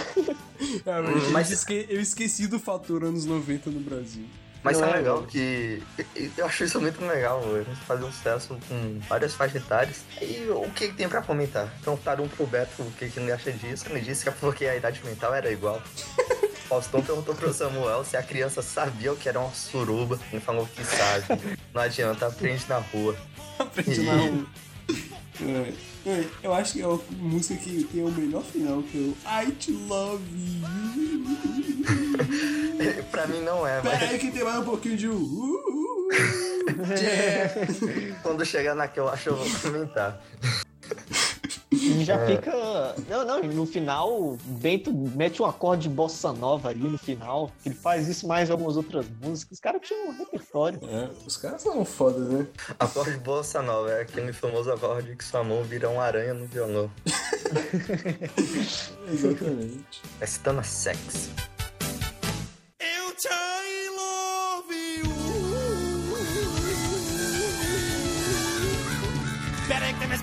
Ah, 0.86 1.02
mas 1.02 1.30
Mas- 1.32 1.50
eu, 1.50 1.56
esque- 1.56 1.86
eu 1.90 2.00
esqueci 2.00 2.46
do 2.48 2.60
fator 2.60 3.04
anos 3.04 3.26
90 3.26 3.70
no 3.72 3.80
Brasil. 3.80 4.26
Mas 4.64 4.80
Não 4.80 4.88
é 4.88 4.92
é, 4.92 4.96
legal 4.98 5.24
que. 5.24 5.82
Eu 6.38 6.46
acho 6.46 6.64
isso 6.64 6.80
muito 6.80 7.04
legal, 7.04 7.42
a 7.56 7.64
gente 7.64 7.82
fazer 7.82 8.04
um 8.04 8.12
sucesso 8.12 8.60
com 8.68 9.00
várias 9.10 9.34
faixas 9.34 9.62
etárias. 9.64 10.02
E 10.22 10.48
o 10.50 10.70
que 10.72 10.90
que 10.90 10.94
tem 10.94 11.10
pra 11.10 11.22
comentar? 11.22 11.68
Perguntaram 11.84 12.28
pro 12.28 12.46
Beto 12.46 12.84
o 12.84 12.92
que, 12.92 13.10
que 13.10 13.20
ele 13.20 13.32
acha 13.32 13.52
disso. 13.52 13.86
Ele 13.90 14.02
disse 14.02 14.24
que 14.24 14.32
porque 14.40 14.66
a 14.66 14.76
idade 14.76 15.02
mental 15.04 15.34
era 15.34 15.52
igual. 15.52 15.82
Faustão 16.70 17.02
perguntou 17.02 17.36
pro 17.36 17.54
Samuel 17.54 18.06
se 18.06 18.16
a 18.16 18.24
criança 18.24 18.62
sabia 18.62 19.12
o 19.12 19.18
que 19.18 19.28
era 19.28 19.40
uma 19.40 19.52
suruba. 19.52 20.20
Ele 20.32 20.40
falou 20.40 20.66
que 20.68 20.84
sabe. 20.86 21.42
Não 21.74 21.82
adianta, 21.82 22.28
aprende 22.28 22.64
na 22.70 22.78
rua. 22.78 23.18
Aprende 23.60 24.02
na 24.04 24.14
rua. 24.14 24.46
É, 25.42 25.74
é, 26.10 26.26
Eu 26.44 26.54
acho 26.54 26.74
que 26.74 26.82
é 26.82 26.86
a 26.86 27.00
música 27.18 27.56
que 27.56 27.84
tem 27.86 28.04
o 28.04 28.12
melhor 28.12 28.44
final, 28.44 28.84
que 28.84 28.98
é 28.98 29.02
o 29.02 29.16
I 29.44 29.52
te 29.54 29.72
love 29.72 30.24
you. 30.34 30.62
pra 33.12 33.28
mim 33.28 33.42
não 33.42 33.66
é, 33.66 33.82
mas 33.84 34.00
Pera 34.00 34.12
aí 34.12 34.20
que 34.20 34.32
tem 34.32 34.44
mais 34.44 34.60
um 34.60 34.66
pouquinho 34.66 34.98
de. 34.98 35.08
Uh, 35.08 35.14
uh, 35.14 36.12
uh, 36.12 36.12
yeah. 37.00 38.20
quando 38.22 38.46
chegar 38.46 38.76
na 38.76 38.88
que 38.88 39.00
eu 39.00 39.10
acho 39.10 39.30
eu 39.30 39.36
vou 39.36 39.48
comentar. 39.62 40.22
E 41.72 42.04
já 42.04 42.26
fica. 42.26 42.52
Não, 43.08 43.26
não, 43.26 43.42
no 43.44 43.66
final, 43.66 44.12
o 44.12 44.38
Bento 44.44 44.92
mete 44.94 45.42
um 45.42 45.46
acorde 45.46 45.84
de 45.84 45.90
bossa 45.90 46.34
nova 46.34 46.68
ali 46.68 46.84
no 46.84 46.98
final. 46.98 47.50
Ele 47.66 47.74
faz 47.74 48.10
isso 48.10 48.28
mais 48.28 48.52
algumas 48.52 48.76
outras 48.76 49.06
músicas. 49.22 49.58
Os 49.58 49.62
caras 49.62 49.80
tinham 49.82 50.10
um 50.10 50.18
repertório. 50.18 50.82
É, 50.84 51.10
os 51.26 51.38
caras 51.38 51.62
são 51.62 51.86
foda, 51.86 52.20
né? 52.20 52.46
Acorde 52.78 53.16
bossa 53.20 53.62
nova 53.62 53.90
é 53.90 54.02
aquele 54.02 54.34
famoso 54.34 54.70
acorde 54.70 55.16
que 55.16 55.24
sua 55.24 55.46
mão 55.46 55.64
vira 55.64 55.90
uma 55.90 56.04
aranha 56.04 56.34
no 56.34 56.46
violão. 56.46 56.92
Exatamente. 59.10 60.02
É 60.20 60.26
citando 60.26 60.62
sex. 60.66 61.30
Eu 62.82 63.16
te 63.16 63.30
love 63.96 64.76
you. 64.76 65.06
Espera 69.62 69.86
aí 69.86 69.94
que 69.94 70.00
tem 70.00 70.08
mais 70.10 70.22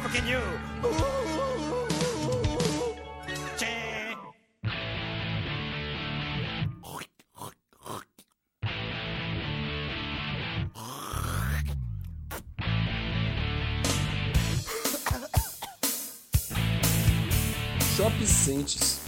Shop 17.99 18.25
Sentes. 18.25 19.01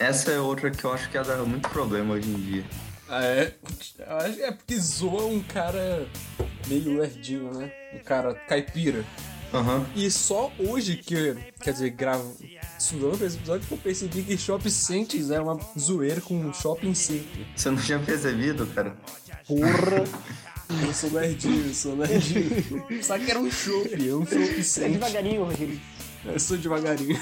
Essa 0.00 0.32
é 0.32 0.40
outra 0.40 0.68
que 0.68 0.82
eu 0.82 0.92
acho 0.92 1.08
que 1.08 1.16
ia 1.16 1.22
dar 1.22 1.36
muito 1.44 1.68
problema 1.68 2.14
hoje 2.14 2.28
em 2.28 2.34
dia. 2.40 2.64
Ah, 3.08 3.22
é? 3.22 3.54
Eu 4.00 4.16
acho 4.16 4.34
que 4.34 4.42
é 4.42 4.50
porque 4.50 4.76
zoa 4.80 5.26
um 5.26 5.40
cara 5.40 6.08
meio 6.66 6.98
lerdinho, 6.98 7.54
né? 7.56 7.72
Um 7.94 8.00
cara 8.00 8.34
caipira. 8.34 9.04
Aham. 9.54 9.86
E 9.94 10.10
só 10.10 10.50
hoje 10.58 10.96
que, 10.96 11.36
quer 11.60 11.72
dizer, 11.72 11.90
gravo, 11.90 12.36
estudando 12.76 13.22
esse 13.24 13.36
episódio, 13.36 13.64
que 13.68 13.74
eu 13.74 13.78
percebi 13.78 14.24
que 14.24 14.36
Shop 14.36 14.68
Sentes 14.68 15.30
é 15.30 15.40
uma 15.40 15.60
zoeira 15.78 16.20
com 16.20 16.34
um 16.34 16.52
shopping 16.52 16.94
center. 16.96 17.46
Você 17.54 17.70
não 17.70 17.78
tinha 17.78 18.00
percebido, 18.00 18.66
cara? 18.66 18.96
Porra. 19.46 20.02
Eu 20.86 20.94
sou 20.94 21.12
lerdinho, 21.12 21.66
eu 21.66 21.74
sou 21.74 21.94
lerdinho. 21.94 22.48
Só 23.02 23.18
que 23.18 23.30
era 23.30 23.38
um 23.38 23.50
shopping, 23.50 24.08
é 24.08 24.14
um 24.14 24.24
shopping 24.24 24.58
É 24.58 24.62
center. 24.62 24.92
devagarinho, 24.92 25.44
Rogério. 25.44 25.78
Eu 26.24 26.38
sou 26.38 26.56
devagarinho. 26.56 27.20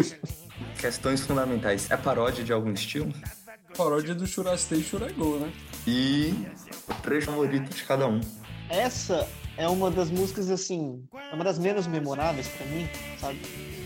Questões 0.78 1.20
fundamentais. 1.22 1.90
É 1.90 1.96
paródia 1.96 2.44
de 2.44 2.52
algum 2.52 2.72
estilo? 2.72 3.12
Paródia 3.76 4.14
do 4.14 4.26
Churastei 4.26 4.80
e 4.80 4.84
Churagol, 4.84 5.40
né? 5.40 5.52
E 5.86 6.34
o 6.88 6.94
trecho 7.02 7.26
favorito 7.26 7.74
de 7.74 7.82
cada 7.84 8.06
um. 8.06 8.20
Essa 8.68 9.28
é 9.56 9.68
uma 9.68 9.90
das 9.90 10.10
músicas, 10.10 10.50
assim, 10.50 11.02
é 11.30 11.34
uma 11.34 11.44
das 11.44 11.58
menos 11.58 11.86
memoráveis 11.86 12.48
pra 12.48 12.66
mim, 12.66 12.88
sabe? 13.20 13.40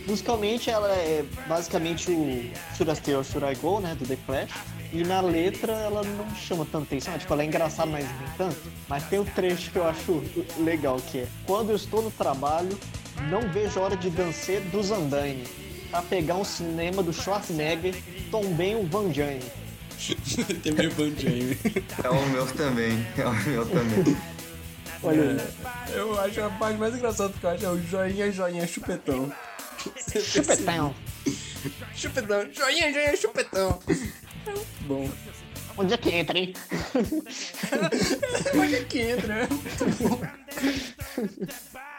Musicalmente, 0.07 0.71
ela 0.71 0.91
é 0.91 1.25
basicamente 1.47 2.11
o 2.11 2.51
Should 2.75 2.91
I 2.91 2.97
Stay 2.97 3.15
or 3.15 3.25
Should 3.25 3.47
I 3.47 3.55
Go, 3.57 3.81
né, 3.81 3.95
do 3.95 4.07
The 4.07 4.17
Clash. 4.27 4.51
E 4.91 5.05
na 5.05 5.21
letra, 5.21 5.73
ela 5.73 6.03
não 6.03 6.35
chama 6.35 6.65
tanta 6.65 6.85
atenção. 6.85 7.19
Tipo, 7.19 7.35
ela 7.35 7.43
é 7.43 7.47
engraçada, 7.47 7.91
mas 7.91 8.05
nem 8.05 8.31
tanto. 8.39 8.73
Mas 8.89 9.05
tem 9.05 9.19
um 9.19 9.25
trecho 9.25 9.71
que 9.71 9.77
eu 9.77 9.87
acho 9.87 10.23
legal, 10.59 10.97
que 10.97 11.19
é 11.19 11.29
Quando 11.47 11.71
eu 11.71 11.77
estou 11.77 12.01
no 12.01 12.11
trabalho, 12.11 12.79
não 13.23 13.43
vejo 13.53 13.79
a 13.81 13.85
hora 13.85 13.97
de 13.97 14.11
dançar 14.11 14.61
do 14.73 14.83
Zandaine. 14.83 15.45
Pra 15.91 16.03
pegar 16.03 16.37
um 16.37 16.45
cinema 16.45 17.03
do 17.03 17.13
Schwarzenegger, 17.13 17.95
tombei 18.31 18.77
um 18.77 18.87
Van 18.87 19.13
Jane. 19.13 19.43
Tem 20.63 20.73
meio 20.73 20.93
banjame. 20.95 21.59
É 22.03 22.09
o 22.09 22.27
meu 22.29 22.47
também. 22.47 23.07
É 23.17 23.27
o 23.27 23.35
meu 23.35 23.67
também. 23.67 24.17
Olha 25.03 25.31
aí. 25.31 25.95
Eu 25.95 26.21
acho 26.21 26.41
a 26.43 26.51
parte 26.51 26.79
mais 26.79 26.95
engraçada 26.95 27.33
que 27.33 27.45
eu 27.45 27.51
acho 27.51 27.65
é 27.65 27.71
o 27.71 27.83
joinha, 27.83 28.33
joinha, 28.33 28.67
chupetão. 28.67 29.33
Chupetão. 30.25 30.95
Chupetão, 31.95 32.53
joinha, 32.53 32.93
joinha, 32.93 33.17
chupetão. 33.17 33.79
É 33.89 34.55
bom. 34.83 35.09
Onde 35.79 35.95
é 35.95 35.97
que 35.97 36.11
entra, 36.11 36.39
hein? 36.39 36.53
Onde 38.61 38.75
é 38.75 38.85
que 38.85 39.01
entra? 39.01 39.49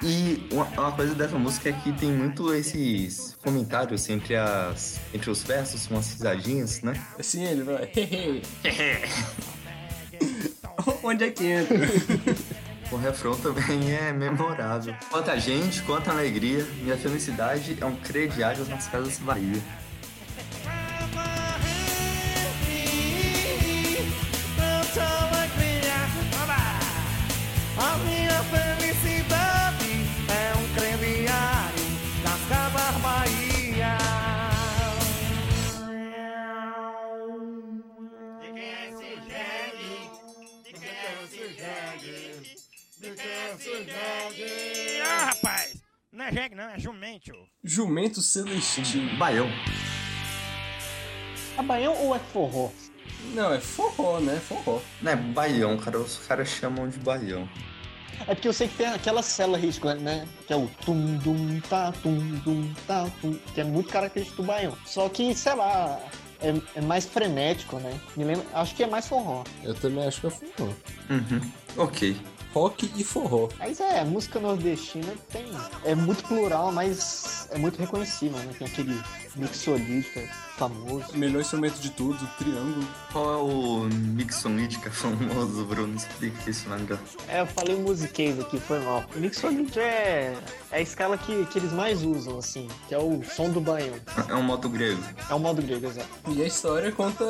E 0.04 0.48
uma, 0.52 0.66
uma 0.66 0.92
coisa 0.92 1.16
dessa 1.16 1.40
música 1.40 1.70
é 1.70 1.74
que 1.74 1.94
tem 1.94 2.12
muito 2.12 2.54
esses 2.54 3.38
comentários 3.42 4.10
entre, 4.10 4.36
as, 4.36 5.00
entre 5.14 5.30
os 5.30 5.44
versos, 5.44 5.88
umas 5.88 6.12
risadinhas, 6.12 6.82
né? 6.82 6.94
Assim 7.18 7.46
ele 7.46 7.64
vai. 7.64 7.90
Onde 11.04 11.24
é 11.24 11.32
que 11.32 11.46
entra? 11.46 11.78
O 12.92 12.98
refrão 12.98 13.40
também 13.40 13.96
é 13.96 14.12
memorável. 14.12 14.94
Quanta 15.10 15.40
gente, 15.40 15.82
quanta 15.84 16.12
alegria, 16.12 16.66
minha 16.82 16.98
felicidade 16.98 17.78
é 17.80 17.86
um 17.86 17.96
crediário 17.96 18.66
nas 18.66 18.88
casas 18.88 19.18
Bahia. 19.20 19.62
Tanta 24.92 25.06
alegria, 25.06 25.94
a 27.78 27.98
minha 28.00 28.44
felicidade 28.46 29.92
é 30.28 30.58
um 30.58 30.66
crediário 30.74 31.86
nas 32.24 32.42
casas 32.50 33.02
Bahia. 33.02 33.98
De 38.42 38.48
quem 38.52 38.64
é 38.64 38.90
esse 38.90 39.10
jegue? 39.30 39.94
De 40.64 40.74
quem 40.74 40.90
é 40.90 41.24
esse 41.24 41.44
jegue? 41.54 42.58
De 42.98 43.10
quem 43.16 43.32
é 43.32 43.54
esse 43.54 43.74
jegue? 43.86 45.02
Ah, 45.02 45.26
rapaz! 45.26 45.84
Não 46.12 46.26
é 46.26 46.32
jegue, 46.32 46.56
não, 46.56 46.68
é 46.68 46.80
jumento. 46.80 47.34
Jumento 47.64 48.22
Celestino. 48.24 49.16
Baião. 49.20 49.50
É 51.60 51.62
baião 51.62 51.94
ou 51.94 52.16
é 52.16 52.20
forró? 52.20 52.72
Não, 53.34 53.54
é 53.54 53.60
forró, 53.60 54.20
né? 54.20 54.40
Forró. 54.40 54.80
Não 55.02 55.12
é 55.12 55.16
baião, 55.16 55.78
cara. 55.78 56.00
Os 56.00 56.18
caras 56.28 56.48
chamam 56.48 56.88
de 56.88 56.98
baião. 57.00 57.48
É 58.28 58.36
porque 58.36 58.48
eu 58.48 58.54
sei 58.54 58.68
que 58.68 58.76
tem 58.76 58.88
aquela 58.88 59.22
célula 59.22 59.58
risco, 59.58 59.88
né? 59.94 60.28
Que 60.46 60.54
é 60.54 60.56
o 60.56 60.68
tum 60.86 61.18
dum 61.18 61.60
tá 61.70 61.92
tum 62.04 62.18
dum 62.44 62.74
tá 62.86 63.10
tum, 63.22 63.34
que 63.54 63.62
é 63.62 63.64
muito 63.64 63.90
característico 63.90 64.42
do 64.42 64.48
baião. 64.48 64.78
Só 64.86 65.08
que, 65.08 65.34
sei 65.34 65.56
lá, 65.56 66.00
é, 66.42 66.54
é 66.76 66.82
mais 66.82 67.06
frenético, 67.06 67.78
né? 67.78 68.00
Me 68.16 68.24
lembra, 68.24 68.46
acho 68.54 68.76
que 68.76 68.84
é 68.84 68.88
mais 68.88 69.08
forró. 69.08 69.44
Eu 69.64 69.74
também 69.74 70.06
acho 70.06 70.22
que 70.22 70.28
é 70.28 70.30
forró. 70.30 70.72
Uhum. 71.10 71.52
Ok. 71.78 72.18
Rock 72.54 72.92
e 72.96 73.04
forró. 73.04 73.48
Mas 73.60 73.80
é, 73.80 74.04
música 74.04 74.40
nordestina 74.40 75.14
tem. 75.32 75.46
É 75.86 75.94
muito 75.94 76.24
plural, 76.24 76.72
mas 76.72 77.48
é 77.52 77.58
muito 77.58 77.80
reconhecível, 77.80 78.40
né? 78.40 78.54
Tem 78.58 78.68
aquele 78.68 79.00
mixolídica 79.36 80.28
famoso. 80.60 81.18
Melhor 81.18 81.40
instrumento 81.40 81.80
de 81.80 81.90
tudo, 81.92 82.20
triângulo. 82.38 82.86
Qual 83.14 83.34
é 83.34 83.38
o 83.38 83.90
Mixolídica 83.90 84.92
famoso, 84.92 85.64
Bruno? 85.66 85.96
Explica 85.96 86.50
isso 86.50 86.70
melhor. 86.70 87.00
É, 87.30 87.40
eu 87.40 87.48
falei 87.48 87.78
musiquês 87.78 88.38
aqui, 88.40 88.60
foi 88.60 88.80
mal. 88.82 89.06
O 89.16 89.20
mixolídico 89.20 89.80
é, 89.80 90.36
é 90.72 90.78
a 90.78 90.82
escala 90.82 91.18
que, 91.18 91.46
que 91.46 91.58
eles 91.58 91.72
mais 91.72 92.04
usam, 92.04 92.38
assim, 92.38 92.68
que 92.90 92.94
é 92.94 92.98
o 92.98 93.24
som 93.24 93.50
do 93.50 93.62
baião. 93.62 93.96
É 94.28 94.36
um 94.36 94.44
modo 94.44 94.68
grego. 94.68 95.02
É 95.30 95.34
o 95.34 95.40
modo 95.40 95.62
grego, 95.62 95.88
exato. 95.88 96.10
E 96.28 96.44
a 96.44 96.46
história 96.46 96.92
conta 96.92 97.26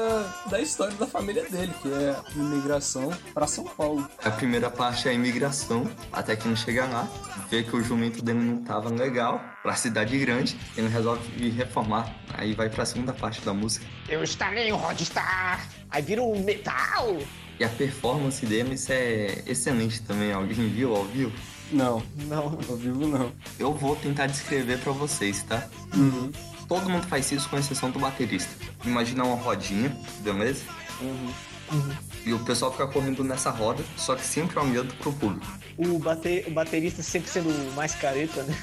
da 0.50 0.60
história 0.60 0.96
da 0.96 1.06
família 1.06 1.48
dele, 1.48 1.74
que 1.82 1.94
é 1.94 2.10
a 2.10 2.32
imigração 2.36 3.12
pra 3.34 3.46
São 3.46 3.66
Paulo. 3.66 4.10
A 4.24 4.32
primeira 4.32 4.72
parte 4.72 5.08
é 5.08 5.12
a 5.12 5.14
imigração, 5.14 5.90
até 6.12 6.36
que 6.36 6.48
não 6.48 6.56
chega 6.56 6.86
lá, 6.86 7.08
vê 7.50 7.62
que 7.62 7.76
o 7.76 7.84
jumento 7.84 8.24
dele 8.24 8.40
não 8.40 8.64
tava 8.64 8.90
legal, 8.90 9.40
pra 9.62 9.76
cidade 9.76 10.18
grande, 10.18 10.58
ele 10.76 10.88
resolve 10.88 11.50
reformar. 11.50 11.89
Aí 12.34 12.54
vai 12.54 12.70
pra 12.70 12.86
segunda 12.86 13.14
parte 13.14 13.42
da 13.42 13.54
música. 13.54 13.86
Eu 14.08 14.24
estarei 14.24 14.68
em 14.70 14.72
Rodstar! 14.72 15.68
Aí 15.90 16.02
vira 16.02 16.22
um 16.22 16.44
metal! 16.44 17.18
E 17.60 17.64
a 17.64 17.70
performance 17.70 18.46
deles 18.46 18.90
é 18.90 19.44
excelente 19.46 20.02
também. 20.04 20.32
Alguém 20.32 20.70
viu 20.70 20.96
ao 20.96 21.04
vivo? 21.06 21.32
Não, 21.72 22.02
Não. 22.16 22.58
ao 22.70 22.76
vivo 22.78 23.08
não. 23.08 23.32
Eu 23.60 23.74
vou 23.74 23.96
tentar 23.96 24.28
descrever 24.28 24.80
pra 24.80 24.92
vocês, 24.92 25.44
tá? 25.44 25.68
Uhum. 25.94 26.32
Todo 26.68 26.90
mundo 26.90 27.06
faz 27.08 27.32
isso 27.32 27.50
com 27.50 27.58
exceção 27.58 27.92
do 27.92 28.00
baterista. 28.00 28.50
Imagina 28.86 29.24
uma 29.24 29.36
rodinha, 29.36 29.96
beleza? 30.22 30.64
Uhum. 31.02 31.34
E 32.26 32.34
o 32.34 32.40
pessoal 32.40 32.72
fica 32.72 32.88
correndo 32.88 33.24
nessa 33.24 33.50
roda, 33.50 33.84
só 33.98 34.16
que 34.16 34.26
sempre 34.26 34.58
olhando 34.60 34.94
pro 34.96 35.12
público. 35.14 35.46
O, 35.78 36.00
bate, 36.00 36.44
o 36.48 36.52
baterista 36.52 37.02
sempre 37.04 37.30
sendo 37.30 37.50
o 37.50 37.74
mais 37.74 37.94
careta, 37.96 38.44
né? 38.44 38.56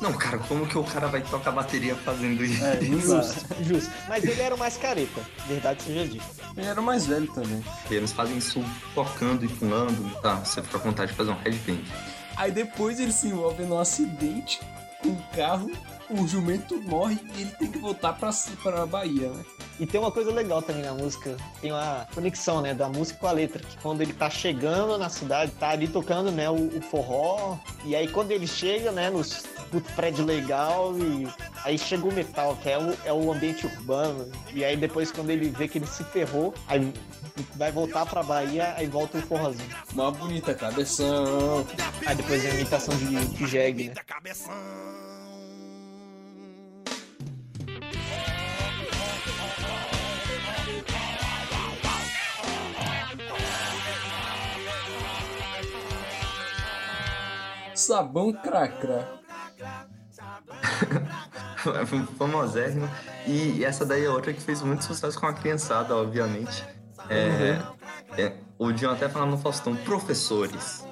Não, 0.00 0.14
cara, 0.14 0.38
como 0.38 0.66
que 0.66 0.78
o 0.78 0.84
cara 0.84 1.08
vai 1.08 1.20
tocar 1.20 1.50
bateria 1.50 1.94
fazendo 1.94 2.42
isso? 2.42 2.64
É. 2.64 2.80
Justo, 2.80 3.46
justo. 3.62 3.92
Mas 4.08 4.24
ele 4.24 4.40
era 4.40 4.54
o 4.54 4.58
mais 4.58 4.76
careta, 4.76 5.20
verdade 5.46 5.82
seja 5.82 6.08
dita. 6.08 6.24
Ele 6.56 6.66
era 6.66 6.80
o 6.80 6.84
mais 6.84 7.06
velho 7.06 7.26
também. 7.32 7.62
Eles 7.90 8.12
fazem 8.12 8.38
isso 8.38 8.64
tocando 8.94 9.44
e 9.44 9.48
pulando. 9.48 10.10
Tá, 10.22 10.36
você 10.36 10.62
fica 10.62 10.78
com 10.78 10.88
vontade 10.88 11.10
de 11.10 11.16
fazer 11.16 11.30
um 11.30 11.38
headbang. 11.38 11.84
Aí 12.36 12.50
depois 12.50 12.98
ele 12.98 13.12
se 13.12 13.28
envolve 13.28 13.62
num 13.64 13.78
acidente 13.78 14.60
com 15.02 15.10
o 15.10 15.22
carro, 15.34 15.70
o 16.08 16.26
jumento 16.26 16.80
morre 16.82 17.18
e 17.36 17.42
ele 17.42 17.50
tem 17.52 17.70
que 17.70 17.78
voltar 17.78 18.14
pra, 18.14 18.30
pra 18.62 18.86
Bahia, 18.86 19.28
né? 19.30 19.44
E 19.78 19.86
tem 19.86 19.98
uma 19.98 20.12
coisa 20.12 20.30
legal 20.30 20.60
também 20.60 20.82
na 20.82 20.92
música, 20.92 21.36
tem 21.62 21.72
uma 21.72 22.06
conexão, 22.14 22.60
né, 22.60 22.74
da 22.74 22.86
música 22.86 23.18
com 23.18 23.26
a 23.26 23.32
letra, 23.32 23.62
que 23.62 23.78
quando 23.78 24.02
ele 24.02 24.12
tá 24.12 24.28
chegando 24.28 24.98
na 24.98 25.08
cidade, 25.08 25.52
tá 25.52 25.70
ali 25.70 25.88
tocando, 25.88 26.30
né, 26.30 26.50
o, 26.50 26.76
o 26.76 26.82
forró, 26.82 27.56
e 27.86 27.96
aí 27.96 28.06
quando 28.06 28.30
ele 28.30 28.46
chega, 28.46 28.92
né, 28.92 29.08
nos, 29.08 29.42
no 29.72 29.80
prédio 29.80 30.24
legal, 30.24 30.96
e 30.98 31.28
aí 31.64 31.78
chega 31.78 32.06
o 32.06 32.12
metal, 32.12 32.56
que 32.56 32.68
é 32.68 32.78
o, 32.78 32.96
é 33.04 33.12
o 33.12 33.32
ambiente 33.32 33.66
urbano, 33.66 34.30
e 34.52 34.64
aí 34.64 34.76
depois 34.76 35.12
quando 35.12 35.30
ele 35.30 35.48
vê 35.48 35.68
que 35.68 35.78
ele 35.78 35.86
se 35.86 36.04
ferrou, 36.04 36.54
aí 36.66 36.92
vai 37.56 37.70
voltar 37.70 38.06
pra 38.06 38.22
Bahia, 38.22 38.74
aí 38.76 38.86
volta 38.86 39.18
o 39.18 39.22
forrozinho. 39.22 39.68
Uma 39.94 40.10
bonita 40.10 40.54
cabeção. 40.54 41.66
Aí 42.06 42.14
depois 42.14 42.42
vem 42.42 42.52
a 42.52 42.54
imitação 42.54 42.96
de, 42.96 43.26
de 43.26 43.46
jegue, 43.46 43.88
né. 43.88 43.94
Sabão 57.74 58.32
cracra. 58.32 59.19
Famosérrima. 62.18 62.88
E 63.26 63.64
essa 63.64 63.84
daí 63.84 64.04
é 64.04 64.10
outra 64.10 64.32
que 64.32 64.40
fez 64.40 64.62
muito 64.62 64.84
sucesso 64.84 65.18
com 65.18 65.26
a 65.26 65.32
criançada, 65.32 65.96
obviamente. 65.96 66.64
É, 67.08 67.60
é, 68.16 68.34
o 68.58 68.70
Dion 68.72 68.92
até 68.92 69.08
falava 69.08 69.30
no 69.30 69.38
Faustão, 69.38 69.74
professores, 69.74 70.84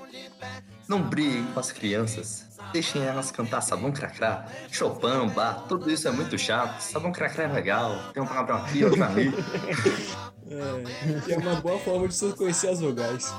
não 0.88 1.02
briguem 1.02 1.44
com 1.52 1.60
as 1.60 1.70
crianças. 1.70 2.46
Deixem 2.72 3.02
elas 3.02 3.30
cantar 3.30 3.62
sabão 3.62 3.90
cracrá, 3.90 4.46
Chopin, 4.70 5.28
bar, 5.34 5.64
tudo 5.68 5.90
isso 5.90 6.06
é 6.06 6.10
muito 6.10 6.36
chato. 6.36 6.80
Sabão 6.80 7.12
cracrá 7.12 7.44
é 7.44 7.48
legal, 7.48 7.96
tem 8.12 8.22
um 8.22 8.26
palavrão 8.26 8.56
aqui, 8.56 8.84
outro 8.84 9.02
ali. 9.04 9.32
É, 10.50 11.34
é 11.34 11.36
uma 11.36 11.56
boa 11.56 11.78
forma 11.78 12.08
de 12.08 12.14
você 12.14 12.32
conhecer 12.32 12.70
as 12.70 12.80
vogais. 12.80 13.30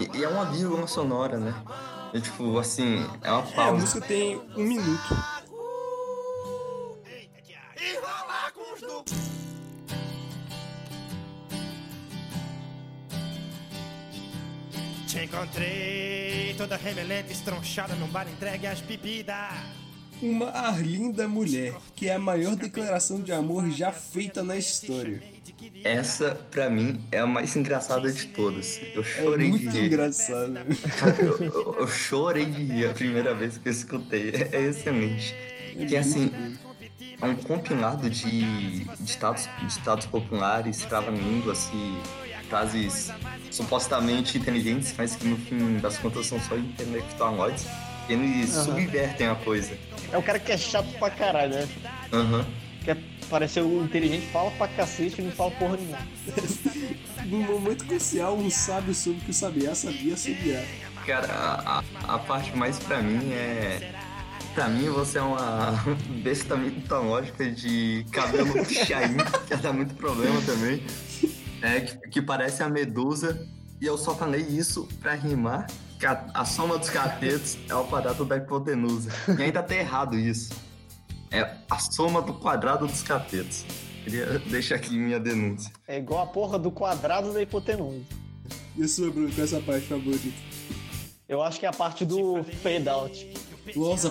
E, 0.00 0.18
e 0.18 0.24
é 0.24 0.28
uma 0.28 0.46
vírgula 0.46 0.88
sonora, 0.88 1.38
né? 1.38 1.54
É 2.14 2.20
tipo, 2.20 2.58
assim, 2.58 2.96
é 3.22 3.30
uma 3.30 3.40
É, 3.40 3.50
a 3.50 3.52
pausa. 3.54 3.72
música 3.80 4.00
tem 4.02 4.40
um 4.56 4.64
minuto. 4.64 5.14
E. 7.76 7.98
Te 15.06 15.24
encontrei 15.24 16.54
toda 16.58 16.76
remelenta, 16.76 17.32
estronchada 17.32 17.94
num 17.94 18.08
bar 18.08 18.28
entregue 18.28 18.66
às 18.66 18.80
bebidas. 18.80 19.36
Uma 20.20 20.50
Arlinda 20.50 21.26
Mulher, 21.28 21.74
que 21.94 22.08
é 22.08 22.14
a 22.14 22.18
maior 22.18 22.56
declaração 22.56 23.20
de 23.22 23.32
amor 23.32 23.70
já 23.70 23.90
feita 23.92 24.42
na 24.42 24.56
história. 24.56 25.22
Essa, 25.84 26.34
pra 26.50 26.68
mim, 26.70 27.00
é 27.12 27.18
a 27.18 27.26
mais 27.26 27.54
engraçada 27.56 28.10
de 28.12 28.26
todas. 28.26 28.80
Eu 28.94 29.02
É 29.02 29.04
chorei 29.04 29.48
muito 29.48 29.68
de 29.68 29.78
rir. 29.80 29.86
engraçado. 29.86 30.54
Cara, 30.98 31.16
eu, 31.22 31.38
eu- 31.38 31.76
eu 31.80 31.88
chorei 31.88 32.44
de 32.46 32.62
rir 32.64 32.86
a 32.90 32.92
primeira 32.94 33.34
vez 33.34 33.58
que 33.58 33.68
eu 33.68 33.72
escutei. 33.72 34.30
É, 34.52 34.56
é 34.56 34.62
excelente. 34.68 35.34
Que 35.88 35.96
assim, 35.96 36.30
é 37.20 37.24
um 37.26 37.34
compilado 37.36 38.08
de 38.10 38.84
ditados, 39.00 39.48
ditados 39.68 40.06
populares, 40.06 40.78
trava-línguas 40.84 41.70
e 41.72 41.98
frases 42.48 43.10
supostamente 43.50 44.38
inteligentes, 44.38 44.94
mas 44.96 45.14
que 45.14 45.26
no 45.26 45.36
fim 45.36 45.76
das 45.78 45.98
contas 45.98 46.26
são 46.26 46.40
só 46.40 46.56
intelectualoides. 46.56 47.66
Eles 48.08 48.56
Aham. 48.56 48.64
subvertem 48.64 49.26
a 49.28 49.34
coisa. 49.34 49.76
É 50.10 50.16
o 50.16 50.22
cara 50.22 50.38
que 50.38 50.50
é 50.50 50.56
chato 50.56 50.88
pra 50.98 51.10
caralho, 51.10 51.54
né? 51.54 51.68
Aham. 52.12 52.46
Quer 52.88 52.96
parecer 53.28 53.60
o 53.62 53.84
inteligente, 53.84 54.26
fala 54.28 54.50
pra 54.52 54.66
cacete 54.66 55.20
e 55.20 55.24
não 55.26 55.30
fala 55.32 55.50
porra 55.50 55.76
nenhuma. 55.76 55.98
Num 57.26 57.42
momento 57.42 57.84
crucial, 57.84 58.34
um 58.34 58.48
sábio 58.48 58.94
soube 58.94 59.20
que 59.20 59.30
o 59.30 59.34
sabiá 59.34 59.74
sabia 59.74 60.14
assobiar. 60.14 60.64
Cara, 61.04 61.30
a, 61.30 61.78
a- 61.80 62.14
a 62.14 62.18
parte 62.18 62.56
mais 62.56 62.78
pra 62.78 63.02
mim 63.02 63.30
é. 63.30 63.92
Pra 64.54 64.68
mim, 64.70 64.88
você 64.88 65.18
é 65.18 65.20
uma 65.20 65.72
besta 66.24 66.56
mitológica 66.56 67.50
de 67.50 68.06
cabelo 68.10 68.54
chain, 68.64 69.18
que 69.46 69.56
dá 69.56 69.70
muito 69.70 69.92
problema 69.94 70.40
também. 70.46 70.82
É, 71.60 71.80
que, 71.82 72.08
que 72.08 72.22
parece 72.22 72.62
a 72.62 72.70
medusa. 72.70 73.46
E 73.82 73.84
eu 73.84 73.98
só 73.98 74.14
falei 74.16 74.40
isso 74.40 74.88
pra 75.02 75.12
rimar 75.14 75.66
que 76.00 76.06
a, 76.06 76.24
a 76.32 76.46
soma 76.46 76.78
dos 76.78 76.88
catetos 76.88 77.58
é 77.68 77.74
o 77.74 77.84
quadrado 77.84 78.24
da 78.24 78.38
hipotenusa. 78.38 79.10
E 79.38 79.42
ainda 79.42 79.62
tá 79.62 79.74
errado 79.76 80.18
isso. 80.18 80.66
É 81.30 81.56
a 81.70 81.78
soma 81.78 82.22
do 82.22 82.34
quadrado 82.34 82.86
dos 82.86 83.02
catetos. 83.02 83.64
Queria 84.04 84.38
deixar 84.38 84.76
aqui 84.76 84.96
minha 84.96 85.20
denúncia. 85.20 85.70
É 85.86 85.98
igual 85.98 86.22
a 86.22 86.26
porra 86.26 86.58
do 86.58 86.70
quadrado 86.70 87.32
da 87.32 87.42
hipotenusa. 87.42 88.00
E 88.76 88.88
sua, 88.88 89.10
Bruno, 89.10 89.28
qual 89.28 89.40
é 89.40 89.44
essa 89.44 89.60
parte 89.60 89.86
favorita? 89.86 90.32
Eu 91.28 91.42
acho 91.42 91.60
que 91.60 91.66
é 91.66 91.68
a 91.68 91.72
parte 91.72 92.04
do 92.06 92.42
fade 92.62 92.88
out. 92.88 93.32
Nossa, 93.76 94.10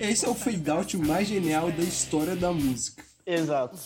esse 0.00 0.24
é 0.24 0.28
o 0.28 0.34
fade 0.34 0.70
out 0.70 0.96
mais 0.96 1.28
genial 1.28 1.70
da 1.70 1.82
história 1.82 2.34
da 2.34 2.50
música. 2.52 3.04
Exato. 3.26 3.78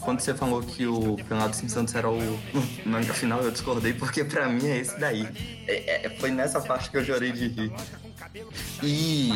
Quando 0.00 0.20
você 0.20 0.34
falou 0.34 0.62
que 0.62 0.86
o 0.86 1.16
Pelado 1.28 1.56
Sem 1.56 1.68
Santos 1.68 1.94
era 1.94 2.10
o 2.10 2.18
manga 2.84 3.12
final, 3.14 3.40
eu 3.42 3.50
discordei, 3.50 3.92
porque 3.94 4.22
pra 4.24 4.48
mim 4.48 4.66
é 4.66 4.78
esse 4.78 4.98
daí. 4.98 5.26
É- 5.66 6.06
é- 6.06 6.10
foi 6.18 6.30
nessa 6.30 6.60
parte 6.60 6.90
que 6.90 6.96
eu 6.96 7.04
chorei 7.04 7.32
de 7.32 7.48
rir. 7.48 7.72
E, 8.82 9.30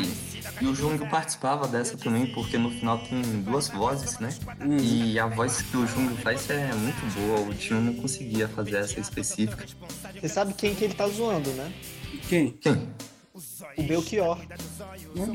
e 0.61 0.66
o 0.66 0.74
Júnior 0.74 1.09
participava 1.09 1.66
dessa 1.68 1.96
também, 1.96 2.26
porque 2.26 2.57
no 2.57 2.70
final 2.70 2.98
tem 2.98 3.22
duas 3.42 3.68
vozes, 3.68 4.18
né? 4.18 4.30
E 4.80 5.18
a 5.18 5.26
voz 5.26 5.62
que 5.62 5.76
o 5.76 5.86
Júnior 5.86 6.16
faz 6.18 6.48
é 6.50 6.72
muito 6.74 7.14
boa, 7.14 7.40
o 7.40 7.54
Tio 7.54 7.80
não 7.80 7.94
conseguia 7.94 8.48
fazer 8.48 8.76
essa 8.76 9.00
específica. 9.00 9.64
Você 10.20 10.28
sabe 10.28 10.54
quem 10.54 10.74
que 10.74 10.84
ele 10.84 10.94
tá 10.94 11.07
zoando, 11.09 11.50
né? 11.52 11.72
Quem? 12.28 12.50
Quem? 12.52 12.88
O 13.76 13.82
Belchior. 13.82 14.40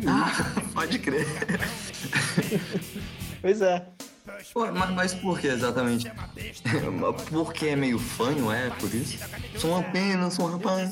Ah, 0.07 0.61
pode 0.73 0.99
crer. 0.99 1.27
Pois 3.41 3.59
é. 3.59 3.87
Pô, 4.53 4.71
mas, 4.71 4.89
mas 4.91 5.13
por 5.15 5.39
que 5.39 5.47
exatamente? 5.47 6.11
Porque 7.31 7.67
é 7.67 7.75
meio 7.75 7.97
fanho, 7.97 8.51
é 8.51 8.69
por 8.69 8.93
isso? 8.93 9.17
Sou 9.57 9.75
apenas 9.75 10.37
um 10.37 10.45
rapaz. 10.45 10.91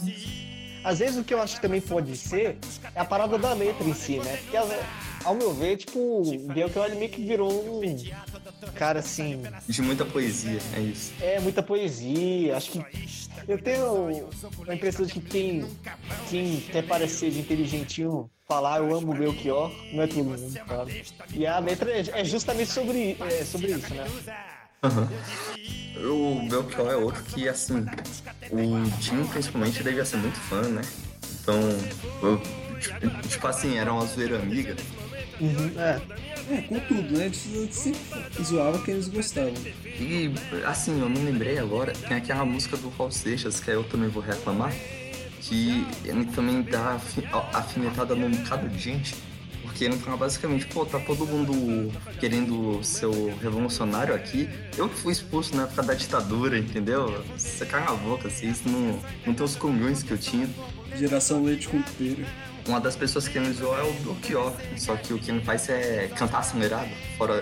Às 0.84 1.00
vezes 1.00 1.18
o 1.18 1.24
que 1.24 1.34
eu 1.34 1.42
acho 1.42 1.56
que 1.56 1.62
também 1.62 1.82
pode 1.82 2.16
ser 2.18 2.58
é 2.96 3.00
a 3.00 3.06
parada 3.06 3.38
da 3.38 3.54
letra 3.54 3.88
em 3.88 3.94
si, 3.94 4.18
né? 4.18 4.38
Porque 4.38 4.58
ao 5.26 5.36
meu 5.36 5.54
ver, 5.54 5.78
tipo, 5.78 6.00
o 6.00 6.54
Belchior 6.54 6.86
ele 6.86 6.96
meio 6.96 7.12
que 7.12 7.22
virou 7.24 7.52
um 7.52 7.96
cara 8.76 9.00
assim. 9.00 9.42
De 9.68 9.82
muita 9.82 10.06
poesia, 10.06 10.60
é 10.76 10.80
isso. 10.80 11.14
É 11.22 11.40
muita 11.40 11.62
poesia. 11.62 12.56
Acho 12.56 12.72
que 12.72 12.86
eu 13.48 13.62
tenho 13.62 14.28
a 14.68 14.74
impressão 14.74 15.06
de 15.06 15.14
que 15.14 15.22
quem, 15.22 15.66
quem 16.30 16.62
quer 16.62 16.84
parecer 16.84 17.32
de 17.32 17.40
inteligentinho 17.40 18.30
falar 18.48 18.80
eu 18.80 18.96
amo 18.96 19.12
o 19.12 19.16
Belchior, 19.16 19.72
não 19.94 20.04
é 20.04 20.08
todo 20.08 20.24
mundo, 20.24 20.52
sabe? 20.68 21.04
E 21.34 21.46
a 21.46 21.60
letra 21.60 21.92
é 21.92 22.04
é 22.14 22.24
justamente 22.24 22.72
sobre, 22.72 23.16
é, 23.20 23.46
sobre 23.46 23.72
isso, 23.74 23.94
né? 23.94 24.06
Aham. 24.84 25.08
O 25.98 26.48
Belchior 26.50 26.90
é 26.92 26.96
outro 26.96 27.22
que, 27.24 27.50
assim, 27.50 27.86
o 28.52 29.00
Tim 29.02 29.26
principalmente 29.26 29.84
devia 29.84 30.06
ser 30.06 30.18
muito 30.18 30.40
fã, 30.40 30.62
né? 30.62 30.82
Então, 31.42 31.60
eu, 32.24 32.42
tipo- 32.80 33.28
tipo 33.28 33.48
assim, 33.48 33.78
era 33.78 33.92
uma 33.92 34.06
zoeira 34.06 34.38
amiga. 34.40 34.76
Uhum, 35.42 35.72
é. 35.78 36.02
É, 36.52 36.62
com 36.64 36.80
tudo, 36.80 37.18
né? 37.18 37.26
Eles 37.26 37.76
sempre 37.76 38.00
zoava 38.44 38.80
quem 38.84 38.94
eles 38.96 39.08
gostavam. 39.08 39.54
E, 39.86 40.32
assim, 40.66 41.00
eu 41.00 41.10
não 41.10 41.24
lembrei 41.24 41.60
agora, 41.60 41.92
tem 41.94 42.18
aquela 42.18 42.46
música 42.46 42.76
do 42.78 42.90
Raul 42.90 43.12
Seixas, 43.12 43.60
que 43.60 43.70
é 43.70 43.76
Eu 43.76 43.84
Também 43.84 44.10
Vou 44.10 44.24
Reclamar, 44.24 44.74
que 45.42 45.86
ele 46.06 46.26
também 46.26 46.62
dá 46.64 46.94
afi- 46.96 47.28
afinetada 47.54 48.16
num 48.16 48.32
bocado 48.32 48.68
de 48.70 48.80
gente, 48.80 49.16
porque 49.80 49.86
ele 49.86 49.98
fala 49.98 50.18
basicamente, 50.18 50.66
pô, 50.66 50.86
tá 50.86 51.00
todo 51.00 51.26
mundo 51.26 51.90
querendo 52.20 52.84
ser 52.84 53.06
o 53.06 53.34
revolucionário 53.38 54.14
aqui, 54.14 54.50
eu 54.76 54.90
que 54.90 54.96
fui 54.96 55.14
expulso 55.14 55.56
na 55.56 55.64
época 55.64 55.84
da 55.84 55.94
ditadura, 55.94 56.60
entendeu? 56.60 57.24
Você 57.38 57.66
caga 57.66 57.92
a 57.92 57.96
boca, 57.96 58.28
assim, 58.28 58.50
isso 58.50 58.68
não, 58.68 59.00
não 59.26 59.34
tem 59.34 59.46
os 59.46 59.56
comunhões 59.56 60.04
que 60.04 60.12
eu 60.12 60.18
tinha. 60.18 60.50
Geração 60.98 61.46
leite 61.46 61.70
com 61.70 61.82
pera. 61.82 62.28
Uma 62.68 62.82
das 62.82 62.98
pessoas 62.98 63.30
que 63.30 63.38
ele 63.38 63.54
zoou 63.54 63.78
é 63.78 63.84
o 63.84 63.94
Belchior, 64.04 64.52
só 64.76 64.98
que 64.98 65.14
o 65.14 65.18
que 65.18 65.32
ele 65.32 65.40
faz 65.46 65.70
é 65.70 66.12
cantar 66.14 66.40
acelerado, 66.40 66.90
fora, 67.18 67.40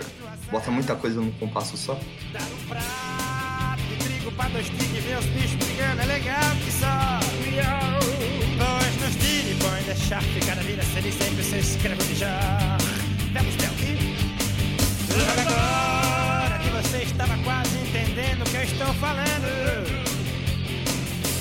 bota 0.48 0.70
muita 0.70 0.94
coisa 0.94 1.20
num 1.20 1.32
compasso 1.32 1.76
só. 1.76 1.94
De 1.94 3.96
trigo 3.96 4.30
pra 4.30 4.46
dois 4.48 4.68
os 4.68 5.26
bichos 5.26 5.56
brigando 5.56 6.02
é 6.02 6.06
legal 6.06 6.56
que 6.64 6.70
só. 6.70 7.97
Deixar 10.08 10.22
ficar 10.22 10.58
a 10.58 10.62
vida, 10.62 10.82
se 10.82 11.12
sempre 11.12 11.42
se 11.42 12.14
já. 12.14 12.78
Vamos, 13.34 13.54
Belki. 13.56 14.16
Agora 15.42 16.58
que 16.60 16.70
você 16.70 17.02
estava 17.02 17.36
quase 17.44 17.76
entendendo 17.76 18.40
o 18.40 18.44
que 18.50 18.56
eu 18.56 18.62
estou 18.62 18.94
falando. 18.94 20.08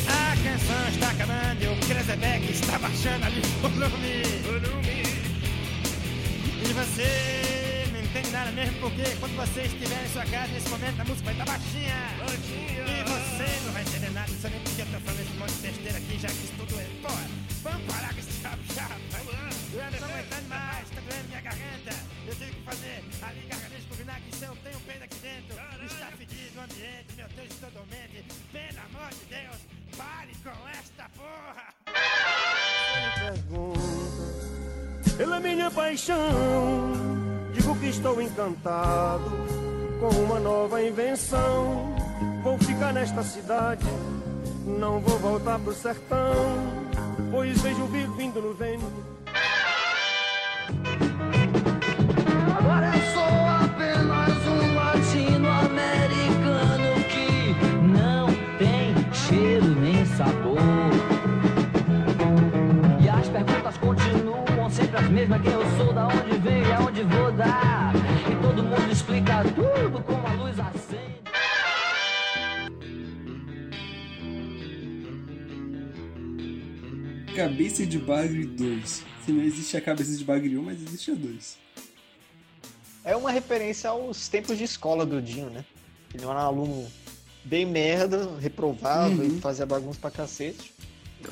A 0.10 0.36
canção 0.44 0.90
está 0.90 1.12
acabando 1.12 1.64
e 1.64 1.68
o 1.68 1.76
Krezebeck 1.88 2.52
está 2.52 2.78
baixando 2.78 3.26
ali 3.26 3.40
o 3.40 3.70
volume. 3.70 4.24
E 6.60 6.74
você 6.74 7.88
não 7.94 8.02
entende 8.02 8.30
nada 8.32 8.52
mesmo 8.52 8.80
porque 8.82 9.04
quando 9.22 9.36
você 9.38 9.62
estiver 9.62 10.04
em 10.04 10.12
sua 10.12 10.26
casa 10.26 10.52
nesse 10.52 10.68
momento 10.68 11.00
a 11.00 11.06
música 11.06 11.24
vai 11.24 11.34
estar 11.34 11.46
baixinha. 11.46 11.96
E 12.86 13.04
você 13.08 13.66
não 13.66 13.72
vai 13.72 13.82
entender 13.84 14.12
nada, 14.12 14.32
sei 14.42 14.50
nem 14.50 14.60
eu 14.60 14.86
tô 14.88 15.00
falando 15.00 15.22
esse 15.22 15.38
monte 15.40 15.54
de 15.54 15.68
besteira 15.68 15.98
aqui, 15.98 16.20
já 16.20 16.28
que 16.28 16.34
isso 16.34 16.54
tudo 16.58 16.77
aguentando 20.88 20.88
mais, 20.88 20.90
tá 20.90 21.02
doendo 21.02 21.28
minha 21.28 21.42
garganta. 21.42 21.92
Eu 22.28 22.36
tenho 22.36 22.54
que 22.54 22.62
fazer 22.64 23.04
ali 23.22 23.48
gargarejo 23.50 23.88
com 23.88 23.96
vinagre, 23.96 24.32
se 24.32 24.46
eu 24.46 24.56
tenho 24.64 24.80
peito 24.82 25.04
aqui 25.04 25.16
dentro. 25.20 25.58
Está 25.86 26.08
fedido 26.08 26.60
o 26.60 26.62
ambiente, 26.62 27.14
meu 27.16 27.28
Deus, 27.30 27.50
estou 27.50 27.72
dormente. 27.72 28.26
Pelo 28.52 28.80
amor 28.86 29.10
de 29.10 29.26
Deus, 29.26 29.58
pare 29.98 30.36
com 30.44 30.68
esta 30.70 31.10
porra. 31.16 31.74
Pela 35.18 35.40
minha 35.40 35.72
paixão, 35.72 36.94
digo 37.54 37.76
que 37.80 37.88
estou 37.88 38.22
encantado 38.22 39.32
com 40.00 40.10
uma 40.24 40.40
nova 40.40 40.84
invenção. 40.84 41.96
Vou 42.44 42.58
ficar 42.60 42.94
nesta 42.94 43.24
cidade, 43.24 43.86
não 44.66 45.00
vou 45.00 45.18
voltar 45.20 45.60
pro 45.60 45.74
sertão, 45.74 46.46
pois 47.32 47.60
vejo 47.62 47.84
o 47.84 47.88
vivo 47.88 48.14
vindo 48.14 48.42
no 48.42 48.54
vento. 48.54 49.17
As 65.18 65.28
mesmas: 65.28 65.42
quem 65.42 65.52
eu 65.52 65.78
sou, 65.78 65.94
da 65.94 66.08
onde 66.08 66.38
venho 66.38 66.68
e 66.68 66.72
aonde 66.72 67.04
vou 67.04 67.32
dar. 67.32 67.94
E 68.32 68.42
todo 68.42 68.64
mundo 68.64 68.92
explica 68.92 69.44
tudo 69.44 70.04
como 70.04 70.28
a 70.28 70.34
luz 70.34 70.60
acende. 70.60 71.18
Cabeça 77.36 77.86
de 77.86 77.98
Bagre 78.00 78.46
2. 78.46 79.04
Se 79.26 79.32
não 79.32 79.44
existe 79.44 79.76
a 79.76 79.82
cabeça 79.82 80.16
de 80.16 80.24
Bagre 80.24 80.58
1, 80.58 80.64
mas 80.64 80.82
existe 80.82 81.12
a 81.12 81.16
2. 81.16 81.58
É 83.04 83.16
uma 83.16 83.32
referência 83.32 83.90
aos 83.90 84.28
tempos 84.28 84.58
de 84.58 84.64
escola 84.64 85.06
do 85.06 85.22
Dinho, 85.22 85.50
né? 85.50 85.66
Ele 86.14 86.24
era 86.24 86.34
um 86.34 86.38
aluno 86.38 86.88
bem 87.44 87.66
merda, 87.66 88.30
reprovado 88.40 89.24
e 89.24 89.40
fazia 89.40 89.66
bagunça 89.66 90.00
pra 90.00 90.12
cacete. 90.12 90.74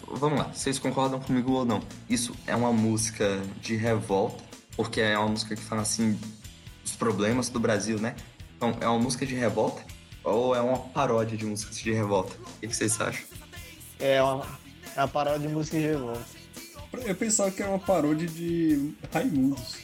Vamos 0.07 0.39
lá, 0.39 0.45
vocês 0.45 0.79
concordam 0.79 1.19
comigo 1.19 1.51
ou 1.51 1.65
não? 1.65 1.81
Isso 2.09 2.33
é 2.47 2.55
uma 2.55 2.71
música 2.73 3.41
de 3.61 3.75
revolta, 3.75 4.43
porque 4.75 4.99
é 5.01 5.17
uma 5.17 5.29
música 5.29 5.55
que 5.55 5.61
fala 5.61 5.81
assim 5.81 6.19
dos 6.83 6.95
problemas 6.95 7.49
do 7.49 7.59
Brasil, 7.59 7.99
né? 7.99 8.15
Então, 8.57 8.75
é 8.81 8.87
uma 8.87 8.99
música 8.99 9.25
de 9.25 9.35
revolta 9.35 9.83
ou 10.23 10.55
é 10.55 10.61
uma 10.61 10.79
paródia 10.79 11.37
de 11.37 11.45
músicas 11.45 11.77
de 11.77 11.91
revolta? 11.91 12.35
O 12.57 12.67
que 12.67 12.75
vocês 12.75 12.99
acham? 12.99 13.25
É 13.99 14.21
uma, 14.21 14.45
é 14.95 14.99
uma 15.01 15.07
parada 15.07 15.39
de 15.39 15.47
música 15.47 15.77
de 15.77 15.85
revolta. 15.85 16.25
Eu 17.05 17.15
pensava 17.15 17.51
que 17.51 17.61
era 17.61 17.71
uma 17.71 17.79
paródia 17.79 18.27
de 18.27 18.93
Raimundos. 19.13 19.75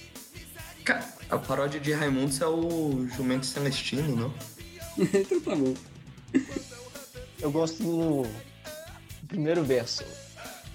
Ca- 0.84 1.06
A 1.30 1.38
paródia 1.38 1.80
de 1.80 1.92
Raimundos 1.94 2.40
é 2.42 2.48
o 2.48 3.06
Jumento 3.16 3.46
Celestino, 3.46 4.16
não? 4.16 4.34
então 5.14 5.40
tá 5.42 5.56
bom. 5.56 5.74
Eu 7.40 7.52
gosto 7.52 7.84
do 7.84 8.26
primeiro 9.28 9.64
verso. 9.64 10.04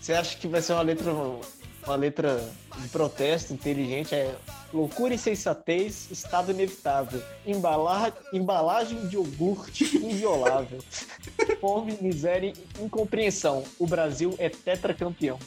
Você 0.01 0.13
acha 0.13 0.37
que 0.37 0.47
vai 0.47 0.63
ser 0.63 0.73
uma 0.73 0.83
letra, 0.83 1.13
uma 1.13 1.97
letra 1.97 2.49
de 2.79 2.89
protesto 2.89 3.53
inteligente? 3.53 4.15
É 4.15 4.37
loucura 4.73 5.15
e 5.15 5.19
sensatez, 5.19 6.09
estado 6.11 6.51
inevitável. 6.53 7.23
Embala, 7.47 8.13
embalagem 8.33 9.09
de 9.09 9.17
iogurte 9.17 9.85
inviolável. 9.97 10.79
Fome, 11.61 11.99
miséria 12.01 12.53
e 12.79 12.85
incompreensão. 12.85 13.65
O 13.79 13.87
Brasil 13.87 14.35
é 14.39 14.49
tetracampeão. 14.49 15.39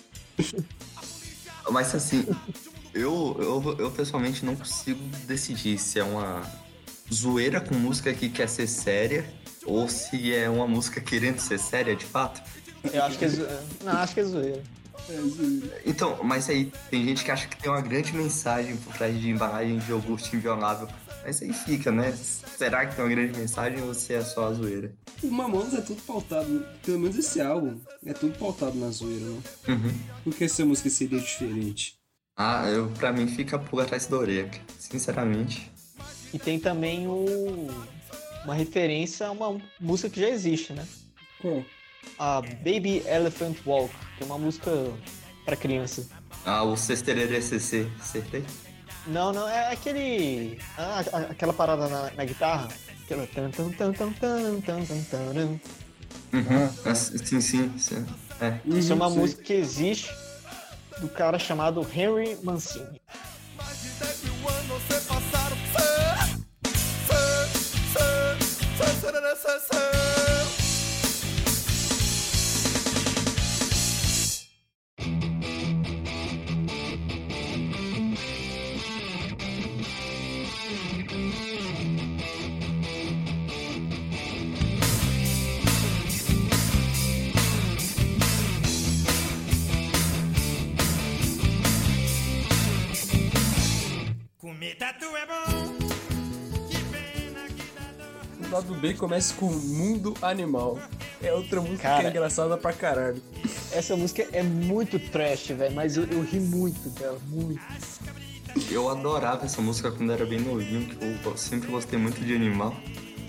Mas 1.70 1.94
assim, 1.94 2.26
eu, 2.94 3.38
eu, 3.40 3.76
eu 3.78 3.92
pessoalmente 3.92 4.44
não 4.44 4.56
consigo 4.56 5.02
decidir 5.26 5.78
se 5.78 6.00
é 6.00 6.04
uma 6.04 6.42
zoeira 7.14 7.62
com 7.62 7.76
música 7.76 8.14
que 8.14 8.30
quer 8.30 8.50
ser 8.50 8.68
séria 8.68 9.32
ou 9.66 9.88
se 9.88 10.34
é 10.34 10.50
uma 10.50 10.68
música 10.68 11.00
querendo 11.00 11.40
ser 11.40 11.60
séria 11.60 11.96
de 11.96 12.06
fato. 12.06 12.42
Eu 12.94 13.04
acho 13.04 13.18
que 13.18 13.26
é, 13.26 13.30
zo- 13.30 13.48
não, 13.84 13.94
acho 13.94 14.14
que 14.14 14.20
é 14.20 14.24
zoeira. 14.24 14.64
Então, 15.86 16.20
mas 16.24 16.50
aí 16.50 16.72
tem 16.90 17.04
gente 17.06 17.24
que 17.24 17.32
acha 17.32 17.48
que 17.48 17.58
tem 17.58 17.72
uma 17.72 17.82
grande 17.82 18.14
mensagem 18.14 18.76
por 18.78 18.94
trás 18.94 19.20
de 19.20 19.30
embalagem 19.30 19.80
de 19.80 19.90
iogurte 19.90 20.36
inviolável. 20.36 20.88
Mas 21.24 21.42
aí 21.42 21.52
fica, 21.54 21.92
né? 21.92 22.12
Será 22.58 22.86
que 22.86 22.96
tem 22.96 23.04
uma 23.04 23.10
grande 23.12 23.38
mensagem 23.38 23.82
ou 23.82 23.94
se 23.94 24.14
é 24.14 24.22
só 24.24 24.48
a 24.48 24.54
zoeira? 24.54 24.94
O 25.22 25.28
Mamonas 25.32 25.74
é 25.74 25.82
tudo 25.82 26.02
pautado, 26.04 26.66
pelo 26.84 27.00
menos 27.00 27.18
esse 27.18 27.42
álbum, 27.42 27.80
é 28.06 28.14
tudo 28.14 28.38
pautado 28.38 28.76
na 28.78 28.90
zoeira, 28.90 29.26
né? 29.26 29.42
Uhum. 29.68 29.94
Por 30.24 30.34
que 30.36 30.46
essa 30.46 30.66
música 30.66 30.90
seria 30.90 31.20
diferente? 31.20 31.96
Ah, 32.38 32.66
eu, 32.70 32.90
pra 32.92 33.12
mim 33.12 33.28
fica 33.28 33.60
por 33.60 33.82
atrás 33.82 34.06
da 34.06 34.18
orelha, 34.18 34.50
sinceramente. 34.80 35.70
E 36.34 36.40
tem 36.40 36.58
também 36.60 37.06
o, 37.08 37.68
uma 38.46 38.54
referência 38.54 39.28
a 39.28 39.32
uma 39.32 39.60
música 39.80 40.10
que 40.10 40.22
já 40.22 40.30
existe, 40.30 40.72
né? 40.74 40.88
Qual? 41.42 41.64
A 42.18 42.42
Baby 42.42 43.02
Elephant 43.08 43.58
Walk, 43.66 43.94
que 44.18 44.24
é 44.24 44.26
uma 44.26 44.38
música 44.38 44.72
pra 45.46 45.56
criança. 45.56 46.06
Ah, 46.46 46.64
o 46.64 46.76
Cesterere 46.76 47.42
CC, 47.42 47.88
acertei? 48.00 48.44
Não, 49.08 49.32
não, 49.32 49.48
é 49.48 49.72
aquele. 49.72 50.60
ah, 50.78 51.00
aquela 51.30 51.54
parada 51.54 51.88
na, 51.88 52.12
na 52.12 52.26
guitarra. 52.26 52.68
Aquela. 53.04 53.26
tan, 53.28 53.50
tan, 53.52 53.72
tan, 53.72 53.94
tan, 53.94 54.12
tan, 54.14 54.62
tan, 54.62 54.86
tan, 54.86 55.04
taran. 55.10 55.60
Uhum. 56.32 56.70
Ah, 56.86 56.94
sim, 56.96 57.42
sim, 57.42 57.78
sim. 57.78 58.06
É. 58.42 58.60
Isso 58.66 58.92
é 58.92 58.96
uma 58.96 59.08
Uhum, 59.08 59.14
sei. 59.14 59.22
música 59.22 59.44
que 59.44 59.54
existe 59.54 60.12
do 61.00 61.08
cara 61.10 61.40
chamado 61.40 61.86
Henry 61.96 62.38
Mancini. 62.44 63.02
O 98.40 98.52
lado 98.52 98.74
B 98.74 98.96
começa 98.96 99.36
com 99.36 99.46
Mundo 99.46 100.16
Animal. 100.20 100.80
É 101.22 101.32
outra 101.32 101.62
música 101.62 101.78
que 101.78 101.84
Cara. 101.84 102.08
é 102.08 102.10
engraçada 102.10 102.58
pra 102.58 102.74
caralho. 102.74 103.22
Essa 103.72 103.96
música 103.96 104.28
é 104.32 104.42
muito 104.42 104.98
trash, 104.98 105.50
velho, 105.50 105.76
mas 105.76 105.96
eu, 105.96 106.06
eu 106.06 106.24
ri 106.24 106.40
muito 106.40 106.90
dela, 106.90 107.20
muito. 107.28 107.62
Eu 108.72 108.90
adorava 108.90 109.46
essa 109.46 109.62
música 109.62 109.92
quando 109.92 110.12
era 110.12 110.26
bem 110.26 110.40
novinho, 110.40 110.88
que 110.88 111.28
eu 111.28 111.38
sempre 111.38 111.70
gostei 111.70 112.00
muito 112.00 112.20
de 112.22 112.36
animal. 112.36 112.76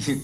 E, 0.09 0.19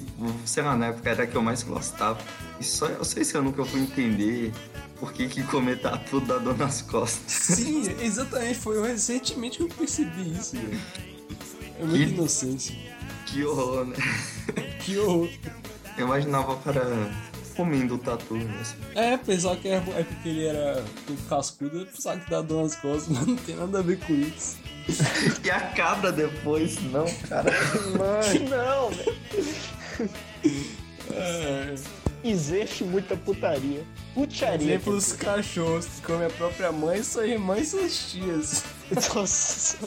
sei 0.47 0.63
lá, 0.63 0.75
na 0.75 0.87
época 0.87 1.11
era 1.11 1.25
a 1.25 1.27
que 1.27 1.37
eu 1.37 1.43
mais 1.43 1.63
gostava. 1.63 2.19
E 2.59 2.65
só, 2.65 2.89
esse 3.15 3.37
ano 3.37 3.53
que 3.53 3.59
eu 3.59 3.67
fui 3.67 3.83
entender 3.83 4.51
por 4.99 5.13
que, 5.13 5.29
que 5.29 5.43
comer 5.43 5.83
tatu 5.83 6.19
dá 6.19 6.39
dor 6.39 6.57
nas 6.57 6.81
costas. 6.81 7.31
Sim, 7.31 7.83
exatamente. 8.01 8.59
Foi 8.59 8.81
recentemente 8.81 9.59
que 9.59 9.65
eu 9.65 9.69
percebi 9.69 10.33
isso, 10.33 10.57
velho. 10.57 10.81
É 11.79 11.85
muita 11.85 12.05
Que- 12.07 12.13
inocência. 12.13 12.77
Que 13.27 13.45
horror, 13.45 13.87
né? 13.87 13.97
Que 14.85 14.99
horror. 14.99 15.29
Eu 15.99 16.07
imaginava 16.07 16.53
o 16.53 16.57
cara 16.59 16.83
comendo 17.57 17.95
o 17.95 17.99
tatu 17.99 18.35
mesmo. 18.35 18.77
É, 18.95 19.17
pensava 19.17 19.57
que 19.57 19.67
era, 19.69 19.83
é 19.99 20.05
porque 20.05 20.29
ele 20.29 20.47
era 20.47 20.83
do 21.07 21.17
cascudo, 21.29 21.87
pensava 21.87 22.21
que 22.21 22.31
dá 22.31 22.41
dor 22.43 22.63
nas 22.65 22.77
costas, 22.77 23.09
mas 23.17 23.27
não 23.27 23.37
tem 23.37 23.57
nada 23.57 23.79
a 23.79 23.83
ver 23.83 23.99
com 24.01 24.13
isso. 24.15 24.57
E 25.45 25.51
a 25.51 25.61
cabra 25.73 26.13
depois, 26.13 26.81
não, 26.93 27.05
cara. 27.29 27.51
Mano, 27.99 28.49
não, 28.49 28.91
velho. 28.91 30.11
É, 31.13 31.75
Existe 32.25 32.85
muita 32.85 33.17
putaria. 33.17 33.85
Putaria. 34.15 34.75
exemplo, 34.75 34.95
os 34.95 35.13
cachorros 35.13 35.87
que 35.87 36.03
comem 36.03 36.27
a 36.27 36.31
própria 36.31 36.71
mãe, 36.73 37.03
sua 37.03 37.27
irmã 37.27 37.59
e 37.59 37.65
suas 37.65 38.11
tias. 38.13 38.65
Nossa. 39.15 39.79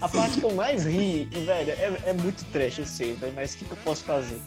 A 0.00 0.08
parte 0.08 0.40
que 0.40 0.44
eu 0.44 0.54
mais 0.54 0.84
ri, 0.84 1.28
e 1.32 1.40
velho, 1.40 1.70
é, 1.70 2.00
é 2.06 2.12
muito 2.12 2.44
trash, 2.52 2.78
eu 2.78 2.86
sei, 2.86 3.14
velho, 3.14 3.32
mas 3.34 3.54
o 3.54 3.58
que, 3.58 3.64
que 3.64 3.70
eu 3.70 3.78
posso 3.78 4.04
fazer? 4.04 4.38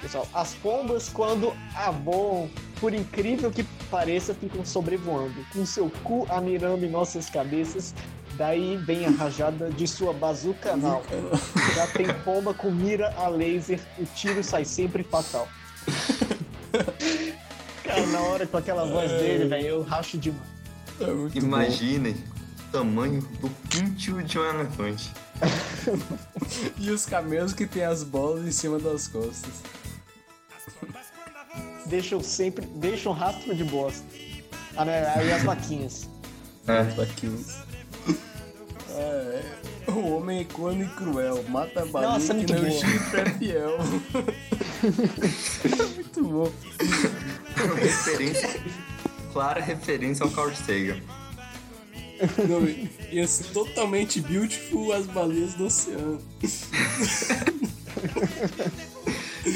Pessoal, 0.00 0.28
as 0.32 0.54
pombas, 0.54 1.08
quando 1.08 1.52
aboam, 1.74 2.48
por 2.80 2.94
incrível 2.94 3.50
que 3.50 3.64
pareça, 3.90 4.34
ficam 4.34 4.64
sobrevoando, 4.64 5.34
com 5.52 5.66
seu 5.66 5.90
cu 6.04 6.26
amirando 6.30 6.84
em 6.84 6.90
nossas 6.90 7.28
cabeças. 7.28 7.94
Daí 8.36 8.76
vem 8.76 9.06
a 9.06 9.10
rajada 9.10 9.70
de 9.70 9.88
sua 9.88 10.12
bazuca 10.12 10.74
anal. 10.74 11.02
Já 11.74 11.86
tem 11.86 12.06
pomba 12.22 12.52
com 12.52 12.70
mira 12.70 13.12
a 13.16 13.28
laser, 13.28 13.80
o 13.98 14.04
tiro 14.04 14.44
sai 14.44 14.64
sempre 14.64 15.02
fatal. 15.02 15.48
Cara, 17.82 18.06
na 18.06 18.20
hora 18.20 18.46
com 18.46 18.58
aquela 18.58 18.84
voz 18.84 19.10
dele, 19.10 19.48
velho, 19.48 19.66
eu 19.66 19.82
racho 19.82 20.18
demais. 20.18 20.46
É 21.00 21.38
Imaginem 21.38 22.16
tamanho 22.72 23.20
do 23.40 23.48
pintio 23.68 24.22
de 24.22 24.38
um 24.38 24.44
elefante. 24.44 25.10
E 26.78 26.90
os 26.90 27.04
camelos 27.04 27.52
que 27.52 27.66
tem 27.66 27.84
as 27.84 28.02
bolas 28.02 28.46
em 28.46 28.50
cima 28.50 28.78
das 28.78 29.08
costas. 29.08 29.50
deixam 31.86 32.22
sempre. 32.22 32.64
deixam 32.66 33.12
rastro 33.12 33.54
de 33.54 33.64
bosta. 33.64 34.04
Ah, 34.76 34.84
né? 34.84 35.06
Aí 35.14 35.32
as 35.32 35.42
vaquinhas. 35.42 36.08
É. 36.66 36.82
Vaquinhos. 36.82 37.56
É, 38.90 39.42
o 39.88 40.16
homem 40.16 40.40
é 40.40 40.44
corno 40.44 40.82
e 40.82 40.88
cruel, 40.88 41.44
mata 41.48 41.82
a 41.82 41.86
baleia 41.86 42.12
Nossa, 42.12 42.34
que 42.34 42.52
muito 42.52 42.54
não 42.54 42.70
chifre 42.70 43.20
é 43.20 43.24
fiel. 43.30 43.78
é 45.64 45.84
muito 45.94 46.22
bom. 46.24 46.52
referência, 47.74 48.60
clara 49.32 49.60
referência 49.60 50.24
ao 50.24 50.30
Carl 50.30 50.54
Sagan. 50.54 51.00
Não, 52.48 52.66
e 52.66 52.88
esse 53.18 53.44
totalmente 53.44 54.20
beautiful 54.20 54.92
as 54.92 55.06
baleias 55.06 55.54
do 55.54 55.66
oceano. 55.66 56.20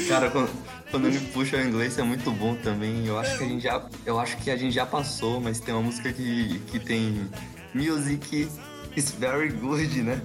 Cara, 0.07 0.29
quando, 0.31 0.49
quando 0.89 1.07
ele 1.07 1.19
puxa 1.33 1.57
o 1.57 1.61
inglês 1.61 1.97
é 1.97 2.03
muito 2.03 2.31
bom 2.31 2.55
também. 2.55 3.05
Eu 3.05 3.19
acho 3.19 3.37
que 3.37 3.43
a 3.43 3.47
gente 3.47 3.63
já, 3.63 3.89
eu 4.05 4.19
acho 4.19 4.37
que 4.37 4.49
a 4.51 4.55
gente 4.57 4.73
já 4.73 4.85
passou, 4.85 5.41
mas 5.41 5.59
tem 5.59 5.73
uma 5.73 5.83
música 5.83 6.11
que, 6.13 6.59
que 6.67 6.79
tem 6.79 7.29
music 7.73 8.47
is 8.95 9.11
very 9.11 9.49
good, 9.51 10.01
né? 10.01 10.21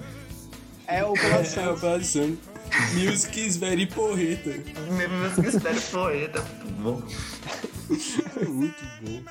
É 0.87 1.03
o 1.03 1.13
É, 1.15 1.19
coração. 1.19 1.63
o. 1.63 2.37
Music 2.93 3.39
is 3.45 3.57
very 3.57 3.85
porreta. 3.87 4.51
Music 4.51 5.47
is 5.47 5.61
very 5.61 5.79
poeta, 5.81 6.45
muito 6.63 6.81
bom. 6.81 7.01
Muito 8.47 8.83
bom. 9.01 9.23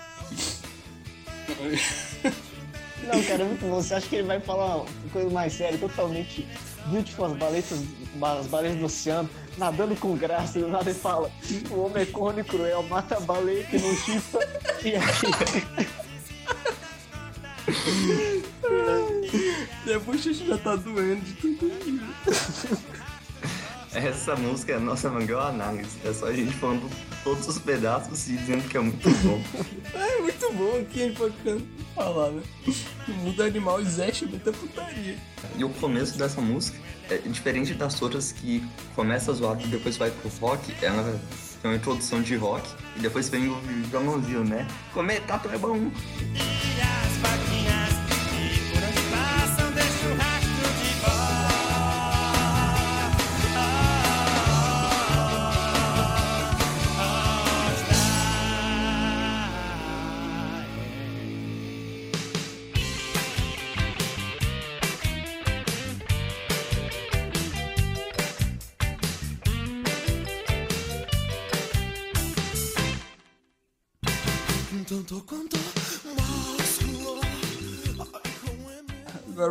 Não, 3.07 3.23
cara, 3.23 3.43
é 3.43 3.47
muito 3.47 3.61
bom. 3.61 3.77
Você 3.77 3.95
acha 3.95 4.09
que 4.09 4.17
ele 4.17 4.27
vai 4.27 4.41
falar 4.41 4.79
uma 4.79 4.87
coisa 5.13 5.31
mais 5.31 5.53
séria, 5.53 5.79
totalmente 5.79 6.47
beautiful, 6.87 7.27
as 7.27 7.37
baleias, 7.37 7.73
as 8.41 8.47
baleias 8.47 8.77
do 8.79 8.87
oceano, 8.87 9.31
nadando 9.57 9.95
com 9.97 10.17
graça, 10.17 10.59
e 10.59 10.63
do 10.63 10.69
nada 10.69 10.91
ele 10.91 10.99
fala: 10.99 11.31
o 11.71 11.81
homem 11.81 12.03
é 12.03 12.07
corno 12.07 12.41
e 12.41 12.45
cruel, 12.45 12.83
mata 12.85 13.17
a 13.17 13.21
baleia 13.21 13.65
que 13.65 13.79
não 13.79 13.95
chifra 13.95 14.41
e 14.85 15.01
chifre. 15.15 15.67
Minha 19.85 20.01
bochecha 20.01 20.45
já 20.45 20.59
tá 20.59 20.77
doendo 20.77 21.25
de 21.25 21.35
tanto. 21.35 21.67
Essa 23.97 24.37
música 24.37 24.73
é 24.73 24.77
a 24.77 24.81
nossa 24.81 25.09
maior 25.09 25.49
análise. 25.49 25.97
É 26.05 26.13
só 26.13 26.27
a 26.27 26.33
gente 26.33 26.53
falando 26.53 26.91
todos 27.25 27.49
os 27.49 27.59
pedaços 27.59 28.29
e 28.29 28.37
dizendo 28.37 28.69
que 28.69 28.77
é 28.77 28.81
muito 28.81 29.09
bom. 29.09 29.43
É 29.95 30.21
muito 30.21 30.53
bom 30.53 30.79
aqui, 30.81 31.03
hein, 31.03 31.15
pra 31.15 31.31
falar, 31.95 32.31
né? 32.31 32.43
O 33.09 33.13
mundo 33.13 33.43
animal 33.43 33.81
existe 33.81 34.27
muita 34.27 34.53
putaria. 34.53 35.17
E 35.57 35.65
o 35.65 35.71
começo 35.71 36.19
dessa 36.19 36.41
música 36.41 36.79
é 37.09 37.17
diferente 37.19 37.73
das 37.73 38.01
outras 38.03 38.33
que 38.33 38.63
começa 38.95 39.33
zoado 39.33 39.63
e 39.65 39.69
depois 39.69 39.97
vai 39.97 40.11
pro 40.11 40.29
rock. 40.41 40.75
Ela 40.83 41.19
tem 41.63 41.71
uma 41.71 41.77
introdução 41.77 42.21
de 42.21 42.37
rock 42.37 42.69
e 42.97 43.01
depois 43.01 43.29
vem 43.31 43.49
o 43.49 43.57
violãozinho, 43.89 44.45
né? 44.45 44.67
Comer 44.93 45.21
tato 45.23 45.49
é 45.49 45.57
bom. 45.57 45.91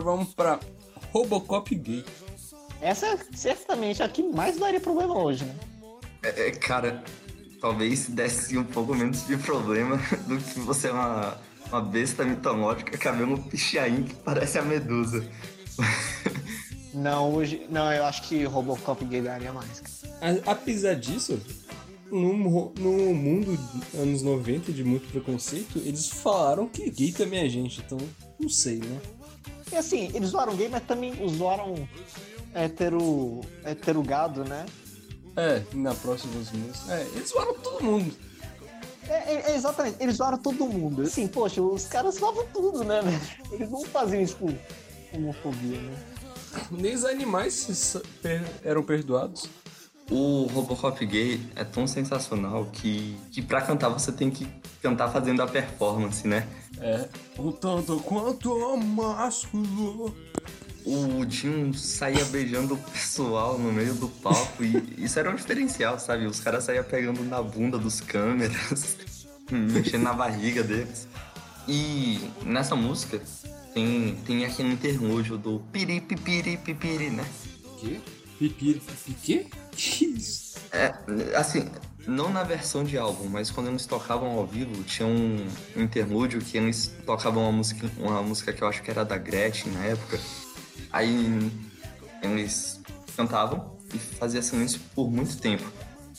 Vamos 0.05 0.33
pra 0.33 0.59
Robocop 1.11 1.73
gay. 1.75 2.05
Essa 2.81 3.17
certamente 3.33 4.01
é 4.01 4.05
a 4.05 4.09
que 4.09 4.21
mais 4.23 4.57
daria 4.57 4.79
problema 4.79 5.17
hoje, 5.17 5.43
né? 5.43 5.55
É, 6.23 6.47
é, 6.47 6.51
cara, 6.51 7.03
talvez 7.59 8.07
desse 8.07 8.57
um 8.57 8.63
pouco 8.63 8.93
menos 8.93 9.25
de 9.25 9.35
problema 9.37 9.97
do 10.27 10.37
que 10.37 10.59
você 10.59 10.87
é 10.89 10.91
uma, 10.91 11.37
uma 11.69 11.81
besta 11.81 12.23
mitológica 12.23 12.97
cabelo 12.97 13.41
pichain 13.43 14.03
que 14.03 14.15
parece 14.15 14.57
a 14.59 14.61
medusa. 14.61 15.27
Não, 16.93 17.33
hoje. 17.33 17.65
Não, 17.69 17.91
eu 17.91 18.05
acho 18.05 18.21
que 18.23 18.43
Robocop 18.45 19.03
gay 19.05 19.21
daria 19.21 19.51
mais. 19.51 20.03
A- 20.21 20.51
Apesar 20.51 20.93
disso, 20.95 21.37
no, 22.09 22.71
no 22.77 23.13
mundo 23.13 23.57
dos 23.57 23.99
anos 23.99 24.21
90 24.21 24.71
de 24.71 24.83
muito 24.83 25.07
preconceito, 25.11 25.77
eles 25.79 26.07
falaram 26.07 26.69
que 26.69 26.89
gay 26.89 27.11
também 27.11 27.45
é 27.45 27.49
gente, 27.49 27.81
então 27.85 27.97
não 28.39 28.47
sei, 28.47 28.77
né? 28.77 29.01
E 29.75 29.77
assim, 29.77 30.09
eles 30.13 30.29
zoaram 30.29 30.55
gay, 30.55 30.69
mas 30.69 30.83
também 30.83 31.13
zoaram 31.37 31.85
hétero. 32.53 33.41
hétero 33.61 34.01
gado, 34.01 34.45
né? 34.45 34.65
É, 35.35 35.61
na 35.73 35.93
próxima 35.93 36.33
das 36.39 36.49
músicas. 36.49 36.89
É, 36.89 37.01
eles 37.13 37.27
zoaram 37.27 37.53
todo 37.55 37.83
mundo. 37.83 38.15
É, 39.09 39.33
é, 39.33 39.51
é 39.51 39.55
exatamente, 39.55 39.97
eles 39.99 40.15
zoaram 40.15 40.37
todo 40.37 40.65
mundo. 40.65 41.01
Assim, 41.01 41.27
poxa, 41.27 41.61
os 41.61 41.87
caras 41.87 42.15
zoavam 42.15 42.45
tudo, 42.53 42.85
né, 42.85 43.01
velho? 43.01 43.21
Eles 43.51 43.69
não 43.69 43.83
faziam 43.83 44.21
isso 44.21 44.37
com 44.37 44.55
homofobia, 45.13 45.77
né? 45.77 46.03
Nem 46.71 46.95
os 46.95 47.03
animais 47.03 47.97
eram 48.63 48.81
perdoados. 48.81 49.49
O 50.09 50.47
Robocop 50.53 51.03
gay 51.05 51.41
é 51.55 51.63
tão 51.63 51.87
sensacional 51.87 52.65
que, 52.71 53.17
que 53.31 53.41
pra 53.41 53.61
cantar 53.61 53.89
você 53.89 54.11
tem 54.11 54.29
que 54.29 54.47
cantar 54.81 55.09
fazendo 55.09 55.41
a 55.41 55.47
performance, 55.47 56.27
né? 56.27 56.47
É. 56.79 57.09
O 57.37 57.51
tanto 57.51 57.99
quanto 58.01 58.53
o 58.53 58.77
másculo. 58.77 60.15
O 60.85 61.27
Jim 61.27 61.73
saía 61.73 62.23
beijando 62.25 62.75
o 62.75 62.77
pessoal 62.77 63.57
no 63.57 63.73
meio 63.73 63.95
do 63.95 64.07
palco 64.07 64.63
e 64.63 65.03
isso 65.03 65.17
era 65.17 65.31
um 65.31 65.35
diferencial, 65.35 65.97
sabe? 65.97 66.27
Os 66.27 66.39
caras 66.39 66.65
saíam 66.65 66.83
pegando 66.83 67.23
na 67.23 67.41
bunda 67.41 67.79
dos 67.79 67.99
câmeras, 67.99 68.95
mexendo 69.49 70.03
na 70.03 70.13
barriga 70.13 70.61
deles. 70.61 71.07
E 71.67 72.29
nessa 72.43 72.75
música 72.75 73.19
tem, 73.73 74.15
tem 74.27 74.45
aquele 74.45 74.73
interlúdio 74.73 75.39
do 75.39 75.59
piri 75.71 75.99
pipiri 75.99 76.57
pipiri, 76.57 77.09
né? 77.09 77.25
Que? 77.79 77.99
Pipiri, 78.37 78.81
pipi, 79.03 79.49
Que 79.71 80.05
isso? 80.05 80.55
É, 80.71 80.93
assim, 81.35 81.69
não 82.07 82.29
na 82.29 82.43
versão 82.43 82.83
de 82.83 82.97
álbum, 82.97 83.27
mas 83.29 83.49
quando 83.49 83.67
eles 83.67 83.85
tocavam 83.85 84.31
ao 84.31 84.45
vivo, 84.45 84.83
tinha 84.83 85.07
um, 85.07 85.47
interlúdio 85.75 86.41
que 86.41 86.57
eles 86.57 86.93
tocavam 87.05 87.43
uma 87.43 87.51
música, 87.51 87.89
uma 87.97 88.21
música 88.21 88.53
que 88.53 88.61
eu 88.61 88.67
acho 88.67 88.83
que 88.83 88.91
era 88.91 89.03
da 89.03 89.17
Gretchen 89.17 89.71
na 89.71 89.85
época. 89.85 90.19
Aí 90.91 91.51
eles 92.21 92.81
cantavam 93.15 93.77
e 93.93 93.97
fazia 93.97 94.41
silêncio 94.41 94.79
por 94.93 95.09
muito 95.09 95.37
tempo. 95.37 95.65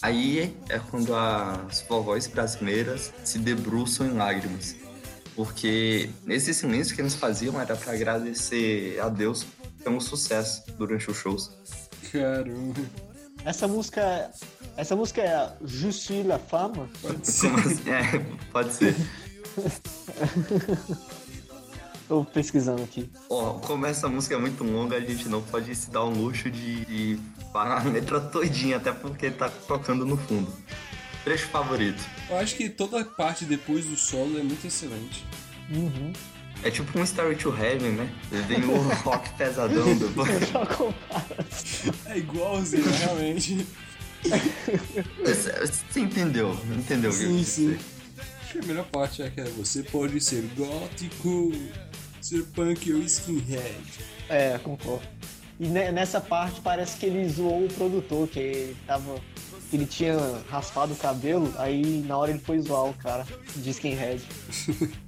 Aí 0.02 0.56
é 0.68 0.78
quando 0.78 1.14
as 1.14 1.82
vovós 1.88 2.26
brasileiras 2.26 3.12
se 3.24 3.38
debruçam 3.38 4.06
em 4.06 4.12
lágrimas. 4.12 4.76
Porque 5.34 6.10
esse 6.28 6.54
silêncio 6.54 6.94
que 6.94 7.00
eles 7.00 7.14
faziam 7.14 7.60
era 7.60 7.76
para 7.76 7.92
agradecer 7.92 8.98
a 9.00 9.08
Deus 9.08 9.46
pelo 9.84 10.00
sucesso 10.00 10.64
durante 10.78 11.10
os 11.10 11.16
shows. 11.16 11.50
Caramba. 12.12 12.80
Essa 13.44 13.68
música. 13.68 14.30
Essa 14.76 14.96
música 14.96 15.22
é 15.22 15.52
Je 15.64 15.92
suis 15.92 16.26
la 16.26 16.38
femme. 16.38 16.88
Como 17.00 17.58
assim? 17.58 17.90
É, 17.90 18.18
pode 18.52 18.72
ser. 18.74 18.94
Tô 22.08 22.24
pesquisando 22.24 22.82
aqui. 22.82 23.10
Ó, 23.28 23.54
como 23.54 23.84
essa 23.84 24.08
música 24.08 24.36
é 24.36 24.38
muito 24.38 24.62
longa, 24.62 24.96
a 24.96 25.00
gente 25.00 25.28
não 25.28 25.42
pode 25.42 25.74
se 25.74 25.90
dar 25.90 26.04
o 26.04 26.10
luxo 26.10 26.48
de, 26.48 26.84
de 26.84 27.18
parar 27.52 27.80
a 27.80 27.84
letra 27.84 28.20
todinha, 28.20 28.76
até 28.76 28.92
porque 28.92 29.30
tá 29.30 29.48
tocando 29.66 30.06
no 30.06 30.16
fundo. 30.16 30.52
Trecho 31.24 31.48
favorito. 31.48 32.00
Eu 32.30 32.36
acho 32.38 32.54
que 32.54 32.68
toda 32.68 33.04
parte 33.04 33.44
depois 33.44 33.84
do 33.86 33.96
solo 33.96 34.38
é 34.38 34.42
muito 34.42 34.64
excelente. 34.64 35.24
Uhum. 35.68 36.12
É 36.62 36.70
tipo 36.70 36.98
um 36.98 37.04
Story 37.04 37.36
to 37.36 37.50
Heaven, 37.56 37.92
né? 37.92 38.10
Vem 38.48 38.64
o 38.64 38.76
rock 39.04 39.28
pesadão 39.34 39.94
depois. 39.96 40.30
É 42.06 42.18
igualzinho, 42.18 42.90
realmente. 42.90 43.66
Você 45.24 46.00
entendeu? 46.00 46.58
Entendeu 46.76 47.10
o 47.10 47.14
que 47.16 47.22
eu 47.24 47.28
Sim, 47.30 47.38
quis 47.38 47.48
sim. 47.48 47.66
dizer? 47.68 47.80
Acho 48.42 48.52
que 48.52 48.58
a 48.58 48.62
melhor 48.62 48.84
parte 48.86 49.22
é 49.22 49.30
que 49.30 49.42
você 49.50 49.82
pode 49.82 50.20
ser 50.20 50.42
gótico, 50.56 51.52
ser 52.20 52.42
punk 52.46 52.92
ou 52.92 53.00
skinhead. 53.02 53.76
É, 54.28 54.58
concordo. 54.58 55.06
E 55.60 55.66
ne- 55.68 55.90
nessa 55.92 56.20
parte 56.20 56.60
parece 56.60 56.96
que 56.96 57.06
ele 57.06 57.28
zoou 57.28 57.64
o 57.64 57.68
produtor, 57.68 58.28
que 58.28 58.38
ele 58.38 58.76
tava. 58.86 59.20
que 59.70 59.76
ele 59.76 59.86
tinha 59.86 60.16
raspado 60.50 60.92
o 60.92 60.96
cabelo, 60.96 61.52
aí 61.58 62.04
na 62.06 62.16
hora 62.16 62.30
ele 62.30 62.40
foi 62.40 62.58
zoar 62.60 62.84
o 62.86 62.94
cara 62.94 63.26
de 63.56 63.70
skinhead. 63.70 64.22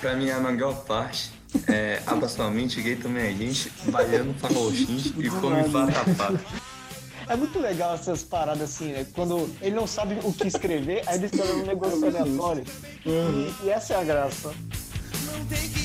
Pra 0.00 0.14
mim, 0.16 0.30
a 0.30 0.40
melhor 0.40 0.74
parte 0.84 1.30
é 1.68 2.02
abra 2.06 2.28
sua 2.28 2.50
mente, 2.50 2.80
gay 2.80 2.96
também 2.96 3.26
é 3.26 3.32
gente, 3.34 3.70
baiano, 3.90 4.34
faroxins 4.34 5.06
e 5.18 5.28
come 5.28 5.62
vatapá. 5.64 6.32
É 7.28 7.36
muito 7.36 7.60
legal 7.60 7.94
essas 7.94 8.24
paradas 8.24 8.62
assim, 8.62 8.92
né? 8.92 9.06
Quando 9.14 9.48
ele 9.60 9.76
não 9.76 9.86
sabe 9.86 10.18
o 10.24 10.32
que 10.32 10.48
escrever, 10.48 11.02
aí 11.06 11.16
ele 11.16 11.26
escreve 11.26 11.52
um 11.52 11.66
negócio 11.66 12.04
aleatório. 12.04 12.64
E, 13.04 13.52
e 13.64 13.70
essa 13.70 13.94
é 13.94 13.96
a 13.98 14.04
graça. 14.04 14.52
Não 15.26 15.44
tem 15.44 15.68
que 15.68 15.79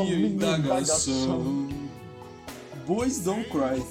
A 0.00 0.04
minha 0.04 0.26
indagação. 0.28 1.68
Boys 2.86 3.20
Don't 3.20 3.48
Cry. 3.50 3.82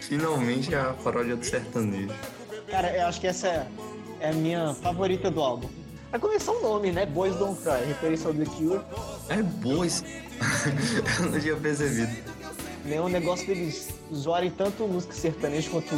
Finalmente 0.00 0.74
a 0.74 0.94
paródia 0.94 1.36
do 1.36 1.44
sertanejo. 1.44 2.14
Cara, 2.68 2.96
eu 2.96 3.06
acho 3.06 3.20
que 3.20 3.26
essa 3.26 3.48
é, 3.48 3.66
é 4.20 4.30
a 4.30 4.32
minha 4.32 4.74
favorita 4.74 5.30
do 5.30 5.40
álbum. 5.40 5.68
A 6.12 6.18
começar 6.18 6.52
o 6.52 6.62
nome, 6.62 6.90
né? 6.92 7.04
Boys 7.04 7.34
Don't 7.36 7.60
Cry, 7.60 7.86
referência 7.86 8.28
ao 8.28 8.34
The 8.34 8.44
Cure. 8.44 8.80
É 9.28 9.42
boas. 9.42 10.02
Eu 11.20 11.30
não 11.30 11.40
tinha 11.40 11.56
percebido. 11.56 12.12
É 12.90 13.00
um 13.00 13.08
negócio 13.08 13.46
deles 13.46 13.88
zoarem 14.14 14.50
tanto 14.50 14.84
música 14.88 15.12
sertaneja 15.12 15.68
quanto 15.68 15.94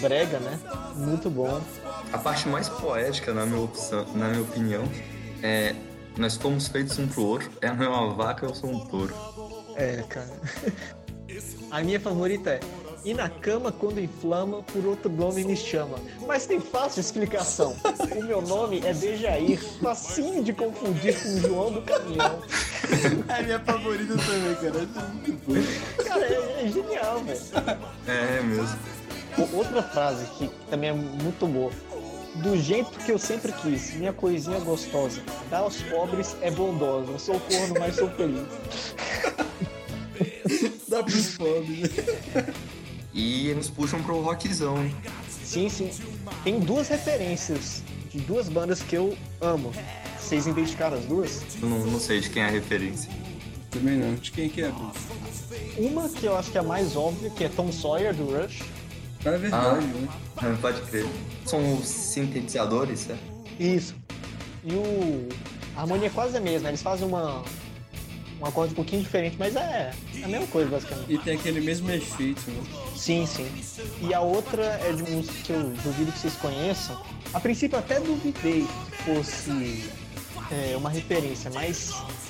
brega, 0.00 0.38
né? 0.38 0.58
Muito 0.94 1.28
bom. 1.28 1.60
A 2.12 2.18
parte 2.18 2.48
mais 2.48 2.68
poética, 2.68 3.34
na 3.34 3.44
minha, 3.44 3.60
opção, 3.60 4.06
na 4.14 4.28
minha 4.28 4.42
opinião, 4.42 4.84
é 5.42 5.74
nós 6.18 6.36
fomos 6.36 6.68
feitos 6.68 6.98
um 6.98 7.06
pro 7.06 7.24
outro. 7.24 7.50
Ela 7.60 7.84
é 7.84 7.88
uma 7.88 8.12
vaca, 8.12 8.46
eu 8.46 8.54
sou 8.54 8.70
um 8.70 8.80
touro. 8.86 9.14
É, 9.76 10.02
cara. 10.08 10.28
A 11.70 11.82
minha 11.82 12.00
favorita 12.00 12.50
é 12.50 12.60
E 13.04 13.12
na 13.12 13.28
cama 13.28 13.70
quando 13.70 14.00
inflama, 14.00 14.62
por 14.62 14.84
outro 14.86 15.10
nome 15.10 15.44
me 15.44 15.54
chama. 15.54 15.98
Mas 16.26 16.46
tem 16.46 16.58
fácil 16.58 17.00
explicação. 17.00 17.76
O 18.16 18.22
meu 18.24 18.40
nome 18.40 18.80
é 18.84 18.94
Dejair, 18.94 19.62
facinho 19.80 20.42
de 20.42 20.52
confundir 20.54 21.22
com 21.22 21.28
o 21.28 21.40
João 21.40 21.72
do 21.72 21.82
Caminhão. 21.82 22.38
É 23.28 23.40
a 23.40 23.42
minha 23.42 23.60
favorita 23.60 24.14
também, 24.16 24.54
cara. 24.54 24.88
É. 26.00 26.04
Cara, 26.04 26.24
é, 26.24 26.64
é 26.64 26.68
genial, 26.68 27.20
velho. 27.22 27.40
É 28.06 28.42
mesmo. 28.42 28.78
Outra 29.52 29.82
frase 29.82 30.24
que 30.38 30.48
também 30.70 30.88
é 30.88 30.92
muito 30.94 31.46
boa. 31.46 31.70
Do 32.42 32.56
jeito 32.56 32.90
que 33.04 33.10
eu 33.10 33.18
sempre 33.18 33.52
quis, 33.52 33.94
minha 33.94 34.12
coisinha 34.12 34.60
gostosa. 34.60 35.20
Dar 35.50 35.58
aos 35.58 35.82
pobres 35.82 36.36
é 36.40 36.50
bondosa. 36.50 37.12
Eu 37.12 37.18
sou 37.18 37.40
corno, 37.40 37.74
mas 37.78 37.96
sou 37.96 38.08
feliz. 38.10 38.46
Dá 40.88 41.02
pros 41.02 41.36
pobres. 41.36 41.90
E 43.12 43.48
eles 43.48 43.68
puxam 43.68 44.02
pro 44.02 44.20
rockzão, 44.20 44.82
hein? 44.84 44.94
Sim, 45.28 45.68
sim. 45.68 45.90
Tem 46.44 46.60
duas 46.60 46.88
referências 46.88 47.82
de 48.10 48.20
duas 48.20 48.48
bandas 48.48 48.80
que 48.82 48.96
eu 48.96 49.16
amo. 49.40 49.72
Vocês 50.18 50.46
identificaram 50.46 50.96
as 50.96 51.04
duas? 51.04 51.42
Eu 51.60 51.68
não, 51.68 51.78
não 51.86 52.00
sei 52.00 52.20
de 52.20 52.30
quem 52.30 52.42
é 52.42 52.46
a 52.46 52.50
referência. 52.50 53.10
Também 53.70 53.96
não. 53.98 54.14
De 54.14 54.30
quem 54.30 54.48
que 54.48 54.62
é? 54.62 54.72
Uma 55.76 56.08
que 56.08 56.24
eu 56.24 56.36
acho 56.36 56.50
que 56.50 56.58
é 56.58 56.60
a 56.60 56.64
mais 56.64 56.96
óbvia, 56.96 57.30
que 57.30 57.44
é 57.44 57.48
Tom 57.48 57.72
Sawyer, 57.72 58.14
do 58.14 58.24
Rush. 58.24 58.62
É 59.24 59.30
verdade, 59.36 59.66
Ah. 59.66 59.80
né? 59.80 60.08
Não 60.42 60.56
pode 60.58 60.80
crer. 60.82 61.06
São 61.46 61.78
os 61.78 61.86
sintetizadores, 61.86 63.08
é? 63.10 63.16
Isso. 63.58 63.94
E 64.64 64.72
o... 64.72 65.28
A 65.76 65.82
harmonia 65.82 66.06
é 66.08 66.10
quase 66.10 66.36
a 66.36 66.40
mesma. 66.40 66.68
Eles 66.68 66.82
fazem 66.82 67.06
uma... 67.06 67.42
Um 68.40 68.46
acorde 68.46 68.72
um 68.72 68.76
pouquinho 68.76 69.02
diferente, 69.02 69.34
mas 69.36 69.56
é 69.56 69.92
a 70.22 70.28
mesma 70.28 70.46
coisa, 70.46 70.70
basicamente. 70.70 71.12
E 71.12 71.18
tem 71.18 71.34
aquele 71.34 71.60
mesmo 71.60 71.90
efeito, 71.90 72.40
né? 72.48 72.62
Sim, 72.96 73.26
sim. 73.26 73.48
E 74.00 74.14
a 74.14 74.20
outra 74.20 74.62
é 74.64 74.92
de 74.92 75.02
música 75.10 75.34
que 75.42 75.52
eu 75.52 75.60
duvido 75.82 76.12
que 76.12 76.18
vocês 76.20 76.34
conheçam. 76.34 77.00
A 77.34 77.40
princípio 77.40 77.76
até 77.76 77.98
duvidei 77.98 78.64
que 78.64 78.96
fosse 79.02 79.84
é, 80.52 80.76
uma 80.76 80.88
referência, 80.88 81.50
mas 81.52 81.92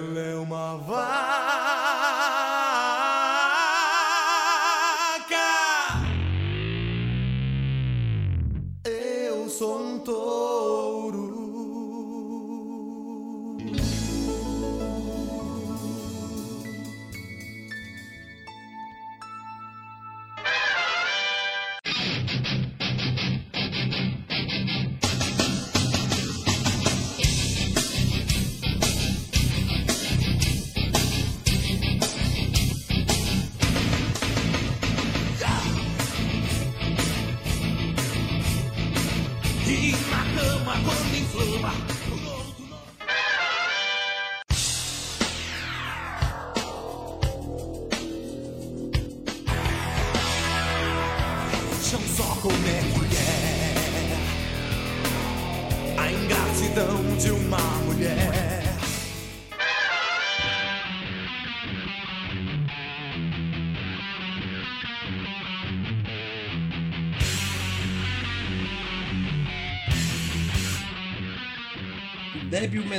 Ela 0.00 0.20
é 0.20 0.34
uma 0.34 0.78
vaca. 0.78 1.49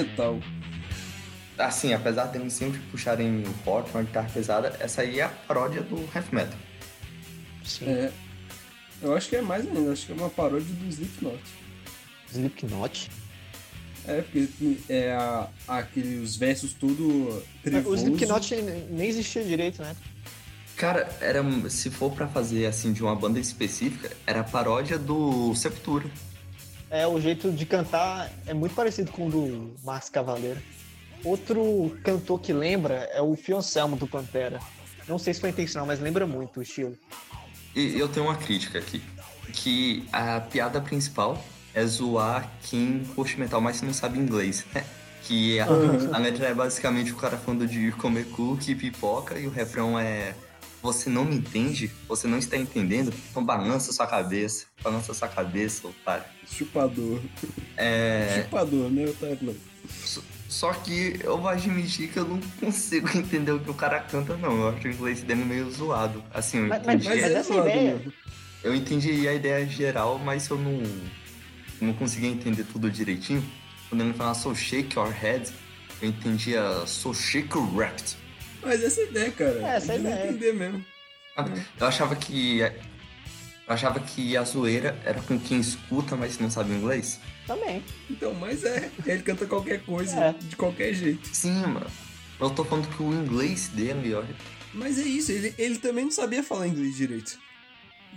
Mental. 0.02 0.40
Assim, 1.58 1.94
apesar 1.94 2.26
de 2.26 2.38
eles 2.38 2.54
sempre 2.54 2.80
puxarem 2.92 3.44
o 3.44 3.52
rock, 3.66 3.92
uma 3.92 4.04
guitarra 4.04 4.30
pesada, 4.34 4.76
essa 4.80 5.02
aí 5.02 5.20
é 5.20 5.24
a 5.24 5.30
paródia 5.30 5.82
do 5.82 5.98
heavy 6.16 6.34
metal. 6.36 6.58
É. 7.84 8.12
Eu 9.02 9.16
acho 9.16 9.30
que 9.30 9.36
é 9.36 9.42
mais 9.42 9.66
ainda, 9.66 9.92
acho 9.92 10.06
que 10.06 10.12
é 10.12 10.16
uma 10.16 10.30
paródia 10.30 10.74
do 10.74 10.88
Slipknot. 10.88 11.40
Slipknot? 12.32 13.12
É, 14.08 14.22
porque 14.22 14.48
é 14.90 15.12
a, 15.12 15.48
aquele, 15.68 16.20
os 16.20 16.36
versos 16.36 16.74
tudo 16.74 17.04
O 17.04 17.44
trevoso. 17.64 18.04
Slipknot 18.04 18.56
nem 18.90 19.08
existia 19.08 19.44
direito, 19.44 19.82
né? 19.82 19.96
Cara, 20.76 21.08
era, 21.22 21.44
se 21.70 21.92
for 21.92 22.12
pra 22.12 22.28
fazer 22.28 22.66
assim 22.66 22.92
de 22.92 23.04
uma 23.04 23.16
banda 23.16 23.40
específica, 23.40 24.12
era 24.26 24.40
a 24.40 24.44
paródia 24.44 24.98
do 24.98 25.54
Sepultura. 25.54 26.10
É, 26.92 27.08
o 27.08 27.22
jeito 27.22 27.50
de 27.54 27.66
cantar 27.66 28.30
é 28.46 28.54
muito 28.54 28.76
parecido 28.76 29.14
com 29.14 29.28
o 29.28 29.32
do 29.32 29.76
Marcos 29.82 30.10
Cavaleiro. 30.10 30.62
Outro 31.24 31.98
cantor 32.04 32.42
que 32.42 32.52
lembra 32.52 33.10
é 33.14 33.22
o 33.22 33.34
Fioncelmo 33.38 33.96
do 33.96 34.06
Pantera. 34.06 34.60
Não 35.08 35.18
sei 35.18 35.34
se 35.34 35.40
foi 35.40 35.52
intencional, 35.52 35.88
mas 35.88 36.02
lembra 36.02 36.28
muito 36.28 36.60
o 36.60 36.62
estilo. 36.62 36.98
E 37.74 37.98
eu 37.98 38.10
tenho 38.10 38.26
uma 38.26 38.36
crítica 38.36 38.78
aqui. 38.78 39.02
Que 39.54 40.06
a 40.12 40.42
piada 40.42 40.82
principal 40.82 41.42
é 41.74 41.86
zoar 41.86 42.52
quem 42.64 43.06
curte 43.16 43.40
metal, 43.40 43.62
mas 43.62 43.82
não 43.82 43.94
sabe 43.94 44.20
inglês, 44.20 44.66
né? 44.76 44.84
Que 45.24 45.62
a, 45.62 45.68
a 46.12 46.18
letra 46.18 46.48
é 46.48 46.54
basicamente 46.54 47.14
o 47.14 47.16
cara 47.16 47.38
falando 47.38 47.66
de 47.66 47.94
comer 47.94 48.26
cookie, 48.26 48.76
pipoca, 48.76 49.40
e 49.40 49.48
o 49.48 49.50
refrão 49.50 49.98
é 49.98 50.34
Você 50.82 51.10
não 51.10 51.24
me 51.26 51.36
entende? 51.36 51.92
Você 52.08 52.28
não 52.28 52.38
está 52.38 52.58
entendendo? 52.58 53.14
Então 53.30 53.44
balança 53.44 53.92
sua 53.94 54.08
cabeça, 54.08 54.66
balança 54.84 55.14
sua 55.14 55.28
cabeça, 55.28 55.88
otário. 55.88 56.24
Chupador. 56.52 57.20
É... 57.78 58.42
Chupador, 58.44 58.90
né, 58.90 59.06
otário? 59.06 59.56
Só 60.50 60.74
que 60.74 61.20
eu 61.24 61.38
vou 61.38 61.48
admitir 61.50 62.10
que 62.10 62.18
eu 62.20 62.26
não 62.28 62.40
consigo 62.60 63.08
entender 63.18 63.52
o 63.52 63.60
que 63.60 63.70
o 63.70 63.74
cara 63.74 64.00
canta, 64.00 64.36
não. 64.38 64.58
Eu 64.58 64.70
acho 64.70 64.88
o 64.88 64.92
inglês 64.92 65.22
dele 65.24 65.46
meio 65.46 65.70
zoado. 65.72 66.24
Assim, 66.34 66.58
eu 66.58 66.68
Mas- 66.68 66.86
mas- 66.86 67.06
entendi. 67.06 67.22
mas 67.22 67.32
essa 67.32 67.54
é 67.54 67.58
a 67.58 67.62
ideia. 67.62 68.14
Eu 68.64 68.76
entendi 68.76 69.28
a 69.28 69.34
ideia 69.34 69.66
geral, 69.68 70.20
mas 70.20 70.48
eu 70.50 70.58
não, 70.58 70.82
não 71.80 71.94
conseguia 71.94 72.30
entender 72.30 72.64
tudo 72.64 72.90
direitinho. 72.92 73.44
Quando 73.90 74.02
ele 74.02 74.14
falava 74.14 74.38
so 74.38 74.54
shake 74.56 74.98
your 74.98 75.10
head, 75.12 75.52
eu 76.02 76.10
entendia 76.10 76.86
so 76.86 77.14
shake 77.14 77.56
your 77.56 77.68
wrecked. 77.76 78.18
Mas 78.62 78.84
essa 78.84 79.02
é 79.02 79.04
a 79.04 79.08
ideia, 79.08 79.32
cara. 79.32 79.52
É, 79.72 79.76
essa 79.76 79.94
é 79.94 79.98
ideia. 80.00 80.28
entender 80.30 80.54
mesmo. 80.54 80.86
Eu 81.80 81.88
achava 81.88 82.16
que. 82.16 82.60
Eu 82.60 83.74
achava 83.74 84.00
que 84.00 84.36
a 84.36 84.44
zoeira 84.44 85.00
era 85.06 85.22
com 85.22 85.40
quem 85.40 85.60
escuta, 85.60 86.16
mas 86.16 86.38
não 86.40 86.50
sabe 86.52 86.74
inglês. 86.74 87.20
Também. 87.48 87.84
Então, 88.10 88.34
mas 88.34 88.64
é. 88.64 88.92
Ele 89.06 89.22
canta 89.24 89.46
qualquer 89.46 89.82
coisa, 89.84 90.16
É. 90.20 90.34
de 90.34 90.56
qualquer 90.56 90.94
jeito. 90.94 91.28
Sim, 91.34 91.62
mano. 91.62 91.88
Eu 92.40 92.50
tô 92.50 92.64
falando 92.66 92.88
que 92.96 93.02
o 93.04 93.14
inglês 93.14 93.70
dele, 93.70 94.14
olha. 94.14 94.36
Mas 94.74 94.98
é 95.00 95.04
isso, 95.04 95.32
ele, 95.32 95.54
ele 95.58 95.78
também 95.78 96.06
não 96.06 96.12
sabia 96.12 96.42
falar 96.44 96.68
inglês 96.68 96.96
direito. 96.96 97.38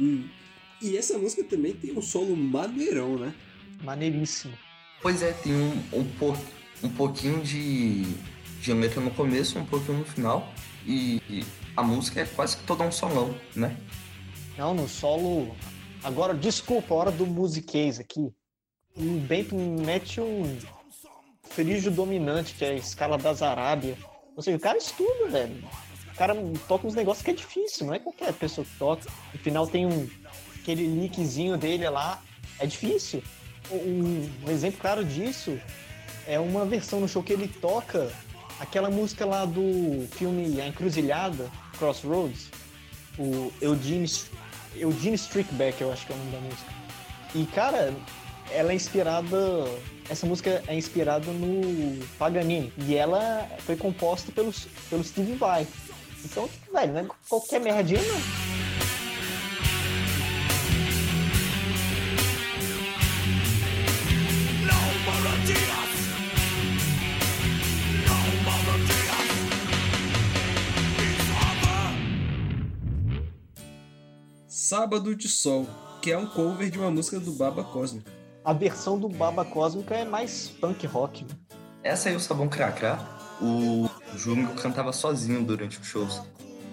Hum. 0.01 0.25
E 0.81 0.97
essa 0.97 1.19
música 1.19 1.43
também 1.45 1.73
tem 1.75 1.93
um 1.97 2.03
solo 2.03 2.37
maneirão, 2.37 3.17
né? 3.19 3.33
Maneiríssimo. 3.83 4.55
Pois 5.03 5.23
é, 5.23 5.33
tem 5.33 5.53
um, 5.53 5.83
um, 5.93 6.05
po- 6.19 6.37
um 6.83 6.89
pouquinho 6.89 7.43
de, 7.43 8.07
de 8.65 8.73
letra 8.73 9.01
no 9.01 9.11
começo, 9.11 9.59
um 9.59 9.67
pouquinho 9.67 9.99
no 9.99 10.05
final. 10.07 10.49
E, 10.87 11.21
e 11.29 11.45
a 11.77 11.83
música 11.83 12.23
é 12.23 12.25
quase 12.25 12.57
que 12.57 12.65
toda 12.65 12.83
um 12.83 12.91
solão, 12.91 13.35
né? 13.55 13.77
Não, 14.57 14.73
no 14.73 14.89
solo. 14.89 15.55
Agora, 16.03 16.33
desculpa, 16.33 16.95
a 16.95 16.97
hora 16.97 17.11
do 17.11 17.27
musiquês 17.27 18.01
aqui. 18.01 18.33
O 18.97 19.19
Bento 19.21 19.55
mete 19.55 20.21
um 20.21 20.59
frígio 21.51 21.91
dominante, 21.91 22.55
que 22.55 22.65
é 22.65 22.71
a 22.71 22.75
escala 22.75 23.19
das 23.19 23.43
Arábia. 23.43 23.99
Ou 24.35 24.43
seja, 24.43 24.57
o 24.57 24.61
cara 24.61 24.79
estuda, 24.79 25.29
velho. 25.29 25.63
O 26.13 26.17
cara 26.17 26.35
toca 26.67 26.87
uns 26.87 26.95
negócios 26.95 27.25
que 27.25 27.33
é 27.33 27.35
difícil, 27.35 27.87
não 27.87 27.95
é 27.95 27.99
qualquer 27.99 28.33
pessoa 28.33 28.65
que 28.65 28.79
toca. 28.79 29.11
No 29.33 29.41
final 29.41 29.67
tem 29.67 29.85
um 29.85 30.09
aquele 30.61 30.87
lickzinho 30.87 31.59
dele 31.59 31.89
lá. 31.91 32.23
É 32.59 32.67
difícil. 32.67 33.23
Um, 33.71 34.31
um 34.47 34.51
exemplo 34.51 34.81
claro 34.81 35.05
disso 35.05 35.59
é 36.27 36.39
uma 36.39 36.65
versão 36.65 37.01
no 37.01 37.09
show 37.09 37.23
que 37.23 37.33
ele 37.33 37.49
toca 37.49 38.11
aquela 38.65 38.91
música 38.91 39.25
lá 39.25 39.45
do 39.45 40.07
filme 40.13 40.61
A 40.61 40.67
Encruzilhada, 40.67 41.51
Crossroads. 41.79 42.51
O 43.17 43.53
Eugene, 43.61 44.09
Strickback, 45.15 45.81
eu 45.81 45.93
acho 45.93 46.05
que 46.05 46.13
é 46.13 46.17
o 46.17 46.19
nome 46.19 46.31
da 46.33 46.41
música. 46.41 46.73
E, 47.35 47.47
cara, 47.47 47.95
ela 48.51 48.73
é 48.73 48.75
inspirada. 48.75 49.37
Essa 50.09 50.27
música 50.27 50.63
é 50.67 50.75
inspirada 50.75 51.31
no 51.31 52.05
Paganini. 52.19 52.73
E 52.79 52.97
ela 52.97 53.49
foi 53.61 53.77
composta 53.77 54.33
pelo, 54.33 54.53
pelo 54.91 55.05
Steve 55.05 55.35
Vai. 55.35 55.67
Então, 56.25 56.49
velho, 56.73 56.93
não 56.93 57.01
é 57.01 57.07
qualquer 57.29 57.61
merdinha, 57.61 58.03
não. 58.03 58.54
Sábado 74.67 75.15
de 75.15 75.29
Sol, 75.29 75.67
que 76.01 76.11
é 76.11 76.17
um 76.17 76.25
cover 76.27 76.71
de 76.71 76.79
uma 76.79 76.91
música 76.91 77.21
do 77.21 77.33
Baba 77.33 77.63
Cósmica. 77.63 78.11
A 78.43 78.55
versão 78.55 78.99
do 78.99 79.11
Baba 79.11 79.45
Cósmica 79.45 79.95
é 79.95 80.07
mais 80.07 80.49
punk 80.59 80.87
rock. 80.87 81.23
né? 81.25 81.31
Essa 81.83 82.09
aí, 82.09 82.17
o 82.17 82.19
Sabão 82.19 82.49
Cracrá, 82.49 82.99
o 83.43 83.91
Júnior 84.17 84.55
cantava 84.55 84.91
sozinho 84.91 85.45
durante 85.45 85.79
os 85.79 85.87
shows. 85.87 86.23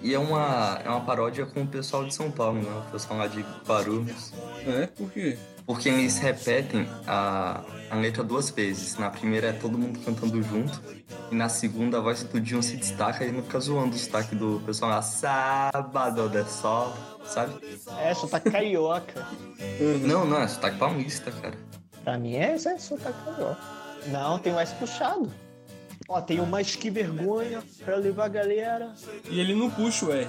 E 0.02 0.14
é 0.14 0.18
uma, 0.18 0.80
é 0.82 0.88
uma 0.88 1.02
paródia 1.02 1.44
com 1.44 1.64
o 1.64 1.66
pessoal 1.66 2.06
de 2.06 2.14
São 2.14 2.30
Paulo, 2.30 2.62
né? 2.62 2.82
O 2.88 2.90
pessoal 2.92 3.18
lá 3.18 3.26
de 3.26 3.44
Guarulhos. 3.68 4.32
É? 4.66 4.86
Por 4.86 5.10
quê? 5.10 5.36
Porque 5.66 5.88
eles 5.88 6.18
repetem 6.18 6.88
a, 7.06 7.62
a 7.90 7.96
letra 7.96 8.22
duas 8.22 8.50
vezes. 8.50 8.96
Na 8.98 9.10
primeira 9.10 9.48
é 9.48 9.52
todo 9.52 9.78
mundo 9.78 10.00
cantando 10.00 10.42
junto. 10.42 10.80
E 11.30 11.34
na 11.34 11.48
segunda 11.48 11.98
a 11.98 12.00
voz 12.00 12.22
do 12.22 12.40
Dinho 12.40 12.62
se 12.62 12.76
destaca 12.76 13.24
e 13.24 13.32
não 13.32 13.42
fica 13.42 13.60
zoando 13.60 13.94
o 13.94 13.98
sotaque 13.98 14.34
do 14.34 14.60
pessoal 14.64 14.90
lá. 14.90 15.02
Sábado 15.02 16.28
de 16.28 16.44
sol, 16.50 16.92
sabe? 17.24 17.54
É, 18.00 18.14
sotaque 18.14 18.50
carioca. 18.50 19.26
Não, 20.02 20.24
não, 20.26 20.42
é 20.42 20.48
sotaque 20.48 20.76
paulista, 20.76 21.30
cara. 21.30 21.56
Pra 22.02 22.18
mim 22.18 22.34
é, 22.34 22.54
é 22.54 22.58
sotaque 22.58 23.18
carioca. 23.24 23.58
Não, 24.08 24.38
tem 24.38 24.52
mais 24.52 24.70
puxado. 24.72 25.30
Ó, 26.08 26.20
tem 26.20 26.40
o 26.40 26.46
mais 26.46 26.74
que 26.74 26.90
vergonha 26.90 27.62
pra 27.84 27.96
levar 27.96 28.24
a 28.26 28.28
galera. 28.28 28.92
E 29.30 29.38
ele 29.38 29.54
não 29.54 29.70
puxa 29.70 30.06
o 30.06 30.12
R. 30.12 30.26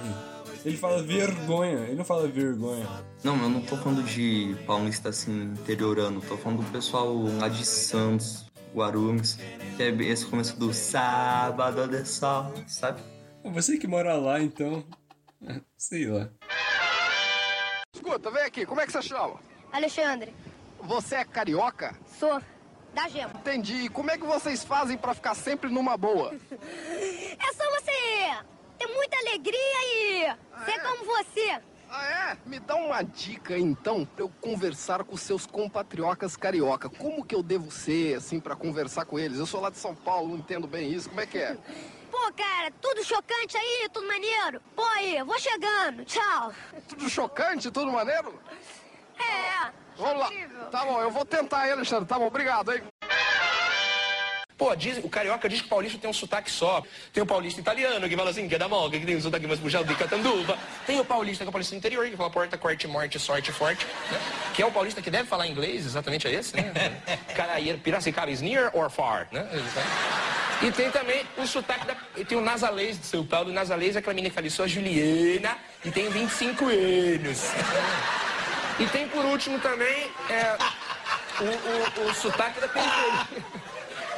Ele 0.64 0.76
fala 0.78 1.02
vergonha, 1.02 1.80
ele 1.80 1.96
não 1.96 2.04
fala 2.04 2.26
vergonha. 2.26 2.88
Não, 3.22 3.36
eu 3.42 3.48
não 3.50 3.60
tô 3.60 3.76
falando 3.76 4.02
de 4.02 4.56
paulista 4.66 5.10
assim, 5.10 5.42
interiorano. 5.52 6.22
Tô 6.22 6.38
falando 6.38 6.62
do 6.64 6.72
pessoal 6.72 7.14
lá 7.38 7.48
de 7.48 7.66
Santos, 7.66 8.46
Guarulhos. 8.74 9.34
Que 9.76 9.82
é 9.82 9.88
esse 10.04 10.24
começo 10.24 10.58
do 10.58 10.72
sábado 10.72 11.86
de 11.86 12.04
sol, 12.06 12.50
sabe? 12.66 13.02
Você 13.44 13.76
que 13.76 13.86
mora 13.86 14.14
lá, 14.16 14.40
então. 14.40 14.82
Sei 15.76 16.06
lá. 16.06 16.30
Escuta, 17.94 18.30
vem 18.30 18.44
aqui, 18.44 18.64
como 18.64 18.80
é 18.80 18.86
que 18.86 18.92
você 18.92 19.02
chama? 19.02 19.38
Alexandre, 19.70 20.32
Você 20.82 21.16
é 21.16 21.24
carioca? 21.24 21.94
sou 22.18 22.40
da 22.94 23.08
Gema. 23.08 23.32
Entendi. 23.34 23.88
Como 23.90 24.10
é 24.10 24.16
que 24.16 24.24
vocês 24.24 24.64
fazem 24.64 24.96
pra 24.96 25.12
ficar 25.12 25.34
sempre 25.34 25.70
numa 25.70 25.96
boa? 25.96 26.32
É 27.36 27.52
só 27.52 27.64
você 27.80 28.53
ter 28.84 28.94
muita 28.94 29.16
alegria 29.18 29.56
e 29.86 30.64
ser 30.64 30.82
como 30.82 31.04
você. 31.04 31.60
Ah, 31.90 32.04
é? 32.04 32.48
Me 32.48 32.58
dá 32.58 32.74
uma 32.74 33.02
dica, 33.02 33.56
então, 33.56 34.04
pra 34.04 34.24
eu 34.24 34.32
conversar 34.40 35.04
com 35.04 35.16
seus 35.16 35.46
compatriotas 35.46 36.36
carioca. 36.36 36.88
Como 36.88 37.24
que 37.24 37.34
eu 37.34 37.42
devo 37.42 37.70
ser, 37.70 38.16
assim, 38.16 38.40
pra 38.40 38.56
conversar 38.56 39.04
com 39.04 39.18
eles? 39.18 39.38
Eu 39.38 39.46
sou 39.46 39.60
lá 39.60 39.70
de 39.70 39.78
São 39.78 39.94
Paulo, 39.94 40.30
não 40.30 40.38
entendo 40.38 40.66
bem 40.66 40.90
isso. 40.90 41.08
Como 41.08 41.20
é 41.20 41.26
que 41.26 41.38
é? 41.38 41.56
Pô, 42.10 42.32
cara, 42.32 42.70
tudo 42.80 43.04
chocante 43.04 43.56
aí, 43.56 43.88
tudo 43.92 44.06
maneiro. 44.06 44.60
Pô, 44.74 44.84
aí, 44.84 45.22
vou 45.22 45.38
chegando. 45.38 46.04
Tchau. 46.04 46.52
Tudo 46.88 47.08
chocante, 47.08 47.70
tudo 47.70 47.90
maneiro? 47.90 48.40
É. 49.18 49.72
Vamos 49.96 50.20
lá. 50.20 50.30
Tá 50.70 50.84
bom, 50.84 51.00
eu 51.00 51.10
vou 51.10 51.24
tentar 51.24 51.60
aí, 51.60 51.72
Alexandre. 51.72 52.06
Tá 52.06 52.18
bom, 52.18 52.26
obrigado, 52.26 52.72
hein? 52.72 52.82
Pô, 54.56 54.74
diz, 54.76 54.98
o 55.02 55.08
carioca 55.08 55.48
diz 55.48 55.60
que 55.60 55.66
o 55.66 55.68
paulista 55.68 55.98
tem 55.98 56.08
um 56.08 56.12
sotaque 56.12 56.48
só. 56.50 56.82
Tem 57.12 57.20
o 57.22 57.26
paulista 57.26 57.60
italiano, 57.60 58.08
que 58.08 58.16
fala 58.16 58.30
assim, 58.30 58.48
que 58.48 58.54
é 58.54 58.58
da 58.58 58.68
moga, 58.68 58.98
que 58.98 59.04
tem 59.04 59.16
um 59.16 59.20
sotaque 59.20 59.46
mais 59.48 59.58
puxado 59.58 59.84
de 59.84 59.94
catanduva. 59.96 60.56
Tem 60.86 61.00
o 61.00 61.04
paulista, 61.04 61.44
que 61.44 61.48
é 61.48 61.50
o 61.50 61.52
paulista 61.52 61.74
interior, 61.74 62.08
que 62.08 62.16
fala 62.16 62.30
porta, 62.30 62.56
corte, 62.56 62.86
morte, 62.86 63.18
sorte, 63.18 63.50
forte. 63.50 63.84
Né? 63.84 64.20
Que 64.54 64.62
é 64.62 64.66
o 64.66 64.70
paulista 64.70 65.02
que 65.02 65.10
deve 65.10 65.28
falar 65.28 65.48
inglês, 65.48 65.84
exatamente 65.84 66.28
é 66.28 66.32
esse, 66.32 66.54
né? 66.54 66.72
Cara, 67.34 67.54
Piracicaba 67.82 68.30
is 68.30 68.40
near 68.40 68.70
or 68.72 68.88
far, 68.88 69.26
né? 69.32 69.44
E 70.62 70.70
tem 70.70 70.88
também 70.90 71.26
o 71.36 71.46
sotaque 71.48 71.86
da... 71.86 71.96
Tem 72.24 72.38
o 72.38 72.40
nasalês 72.40 72.98
de 72.98 73.06
São 73.06 73.26
Paulo. 73.26 73.50
O 73.50 73.52
nasalês 73.52 73.96
é 73.96 73.98
aquela 73.98 74.14
menina 74.14 74.30
que 74.30 74.36
fala, 74.36 74.48
sou 74.50 74.64
a 74.64 74.68
Juliana 74.68 75.58
e 75.84 75.90
tenho 75.90 76.12
25 76.12 76.66
anos. 76.66 77.50
E 78.78 78.86
tem 78.86 79.08
por 79.08 79.24
último 79.24 79.58
também 79.58 80.10
é, 80.30 80.56
o, 81.40 82.00
o, 82.04 82.08
o 82.08 82.14
sotaque 82.14 82.60
da 82.60 82.68
periferia. 82.68 83.26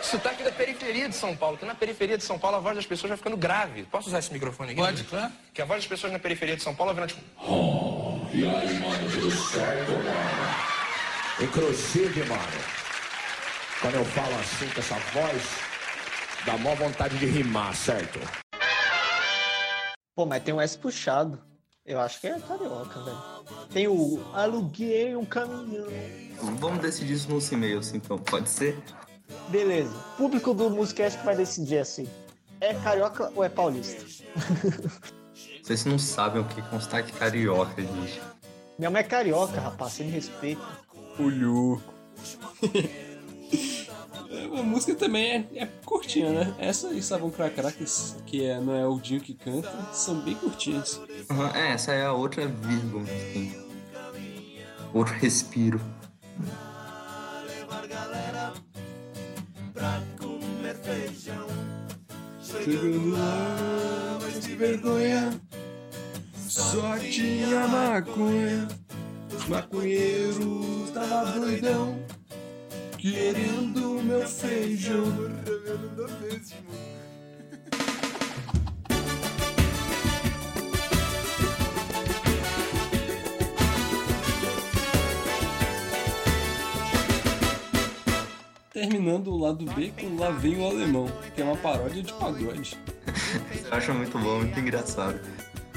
Sotaque 0.02 0.42
da 0.42 0.52
periferia 0.52 1.08
de 1.08 1.16
São 1.16 1.36
Paulo, 1.36 1.56
que 1.58 1.64
na 1.64 1.74
periferia 1.74 2.16
de 2.16 2.24
São 2.24 2.38
Paulo 2.38 2.56
a 2.56 2.60
voz 2.60 2.76
das 2.76 2.86
pessoas 2.86 3.10
vai 3.10 3.16
ficando 3.16 3.36
grave. 3.36 3.82
Posso 3.84 4.08
usar 4.08 4.20
esse 4.20 4.32
microfone 4.32 4.72
aqui? 4.72 4.80
Pode, 4.80 5.04
claro. 5.04 5.32
Que 5.52 5.62
a 5.62 5.64
voz 5.64 5.80
das 5.80 5.88
pessoas 5.88 6.12
na 6.12 6.18
periferia 6.18 6.56
de 6.56 6.62
São 6.62 6.74
Paulo 6.74 6.94
vai 6.94 7.06
virando 7.06 7.18
tipo. 7.18 8.30
E 8.32 8.46
aí, 8.46 8.78
mano, 8.78 9.10
tudo 9.10 9.30
certo, 9.30 9.92
mano? 9.92 10.66
Inclusive, 11.40 12.24
mano, 12.24 12.42
quando 13.80 13.94
eu 13.96 14.04
falo 14.04 14.34
assim 14.36 14.68
com 14.68 14.80
essa 14.80 14.94
voz, 15.12 15.42
dá 16.44 16.56
mó 16.56 16.74
vontade 16.74 17.18
de 17.18 17.26
rimar, 17.26 17.74
certo? 17.74 18.20
Pô, 20.14 20.24
mas 20.24 20.42
tem 20.42 20.54
um 20.54 20.60
S 20.60 20.78
puxado. 20.78 21.42
Eu 21.84 22.00
acho 22.00 22.20
que 22.20 22.26
é 22.26 22.40
carioca, 22.40 23.00
velho. 23.02 23.68
Tem 23.72 23.86
o 23.86 24.24
aluguei 24.34 25.14
um 25.14 25.24
caminhão. 25.24 25.86
Vamos 26.58 26.80
decidir 26.80 27.12
isso 27.12 27.30
nos 27.30 27.50
e-mails, 27.52 27.92
então, 27.94 28.18
pode 28.18 28.48
ser? 28.48 28.76
Beleza. 29.48 29.94
Público 30.16 30.52
do 30.54 30.70
Musicast 30.70 31.18
que 31.18 31.24
vai 31.24 31.36
decidir 31.36 31.78
assim. 31.78 32.08
É 32.60 32.74
carioca 32.74 33.32
ou 33.34 33.44
é 33.44 33.48
paulista? 33.48 34.04
Vocês 35.62 35.84
não 35.84 35.98
sabem 35.98 36.40
o 36.40 36.44
que 36.44 36.60
é 36.60 36.64
um 36.72 36.80
sotaque 36.80 37.12
carioca, 37.12 37.82
gente. 37.82 38.20
Minha 38.78 38.90
mãe 38.90 39.00
é 39.00 39.04
carioca, 39.04 39.60
rapaz. 39.60 39.92
Você 39.92 40.04
me 40.04 40.10
respeita. 40.10 40.62
O 41.18 41.28
louco. 41.28 41.94
A 44.58 44.62
música 44.62 44.94
também 44.94 45.48
é, 45.54 45.62
é 45.62 45.68
curtinha, 45.84 46.30
né? 46.30 46.54
Essa 46.58 46.92
e 46.92 47.02
Sabão 47.02 47.30
Cracrá, 47.30 47.70
que, 47.70 47.84
que 48.26 48.44
é, 48.44 48.60
não 48.60 48.74
é 48.74 48.86
o 48.86 48.98
Dinho 48.98 49.20
que 49.20 49.34
canta, 49.34 49.70
são 49.92 50.20
bem 50.20 50.34
curtinhas. 50.34 51.00
Aham, 51.30 51.50
é, 51.54 51.72
essa 51.72 51.92
é 51.92 52.04
a 52.04 52.12
outra 52.12 52.46
vírgula 52.46 53.04
tem. 53.32 53.66
Outro 54.92 55.14
respiro. 55.14 55.80
Chegando 62.40 63.10
lá, 63.10 64.18
mas 64.22 64.46
que 64.46 64.54
vergonha. 64.54 65.40
Só 66.48 66.96
tinha 66.98 67.66
maconha. 67.66 68.68
Os 69.36 69.48
maconheiros 69.48 70.90
tava 70.94 71.40
doidão. 71.40 71.98
Querendo 72.98 74.00
meu 74.04 74.28
feijão. 74.28 75.12
Terminando 88.76 89.28
o 89.28 89.38
lado 89.38 89.64
B 89.72 89.90
com 89.98 90.20
Lá 90.20 90.28
Vem 90.28 90.60
o 90.60 90.66
Alemão, 90.66 91.10
que 91.34 91.40
é 91.40 91.44
uma 91.46 91.56
paródia 91.56 92.02
de 92.02 92.12
pagode. 92.12 92.78
Eu 93.64 93.72
acho 93.72 93.94
muito 93.94 94.18
bom, 94.18 94.40
muito 94.40 94.60
engraçado. 94.60 95.18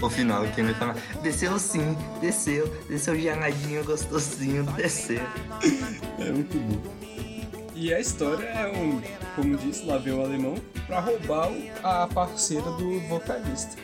O 0.01 0.09
final, 0.09 0.45
que 0.47 0.59
ele 0.59 0.73
fala, 0.73 0.93
desceu 1.23 1.57
sim, 1.57 1.95
desceu, 2.19 2.67
desceu 2.89 3.17
geladinho, 3.17 3.85
gostosinho, 3.85 4.65
desceu. 4.75 5.21
É 6.19 6.29
muito 6.29 6.57
bom. 6.57 6.93
E 7.73 7.93
a 7.93 8.01
história 8.01 8.43
é 8.43 8.67
um, 8.67 9.01
como 9.33 9.55
disse, 9.55 9.85
lá 9.85 9.97
veio 9.97 10.17
o 10.17 10.25
alemão 10.25 10.55
pra 10.85 10.99
roubar 10.99 11.49
a 11.81 12.05
parceira 12.05 12.69
do 12.71 12.99
vocalista. 13.07 13.77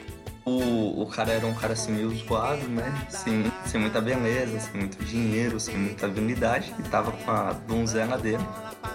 O, 0.45 1.01
o 1.01 1.07
cara 1.07 1.31
era 1.31 1.47
um 1.47 1.55
cara 1.55 1.73
assim 1.73 1.91
meio 1.91 2.15
zoado, 2.15 2.67
né? 2.67 3.07
Sem, 3.09 3.51
sem 3.65 3.81
muita 3.81 3.99
beleza, 3.99 4.59
sem 4.59 4.79
muito 4.79 5.03
dinheiro, 5.03 5.59
sem 5.59 5.75
muita 5.75 6.05
habilidade. 6.05 6.71
E 6.77 6.83
tava 6.83 7.11
com 7.11 7.31
a 7.31 7.53
donzela 7.67 8.15
dele. 8.15 8.45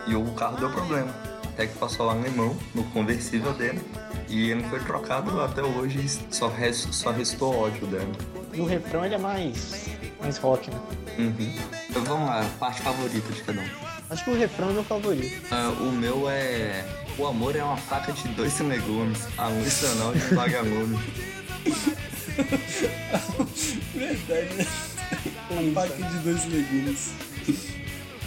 E 0.07 0.15
o 0.15 0.25
carro 0.35 0.59
deu 0.59 0.71
problema. 0.71 1.13
Até 1.49 1.67
que 1.67 1.77
passou 1.77 2.07
o 2.07 2.11
alemão 2.11 2.57
no 2.73 2.85
conversível 2.85 3.53
dele. 3.53 3.81
E 4.29 4.49
ele 4.49 4.63
foi 4.69 4.79
trocado 4.79 5.41
até 5.41 5.61
hoje. 5.61 6.21
Só, 6.31 6.47
res, 6.47 6.87
só 6.93 7.11
restou 7.11 7.53
ódio 7.59 7.85
dela. 7.89 8.13
E 8.55 8.61
o 8.61 8.65
refrão 8.65 9.05
ele 9.05 9.17
é 9.17 9.19
mais, 9.19 9.89
mais 10.21 10.39
rock, 10.39 10.71
né? 10.71 10.81
Uhum. 11.19 11.53
Então 11.89 12.05
vamos 12.05 12.29
lá, 12.29 12.49
parte 12.61 12.81
favorita 12.81 13.33
de 13.33 13.43
cada 13.43 13.61
um. 13.61 13.69
Acho 14.09 14.25
que 14.25 14.31
o 14.31 14.39
refrão 14.39 14.71
é 14.71 14.73
meu 14.73 14.85
favorito. 14.85 15.47
Ah, 15.51 15.69
o 15.81 15.91
meu 15.91 16.31
é. 16.31 16.85
O 17.19 17.27
amor 17.27 17.57
é 17.57 17.63
uma 17.63 17.77
faca 17.77 18.13
de 18.13 18.29
dois 18.29 18.59
legumes. 18.61 19.27
A 19.37 19.49
luz 19.49 19.85
anal 19.85 20.13
de 20.15 20.33
um 20.33 20.37
vagalume. 20.37 20.99
Verdade, 23.95 24.55
né? 24.55 24.67
Uma 25.51 25.73
faca 25.83 25.95
de 26.03 26.19
dois 26.19 26.45
legumes. 26.47 27.11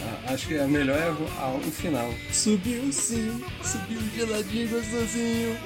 Ah, 0.02 0.34
acho 0.34 0.48
que 0.48 0.58
a 0.60 0.68
melhor 0.68 0.98
é 0.98 1.10
o, 1.12 1.28
a- 1.40 1.56
o 1.56 1.72
final. 1.72 2.14
Subiu 2.32 2.92
sim, 2.92 3.42
subiu 3.64 4.02
geladinho 4.16 4.68
gostosinho. 4.70 5.58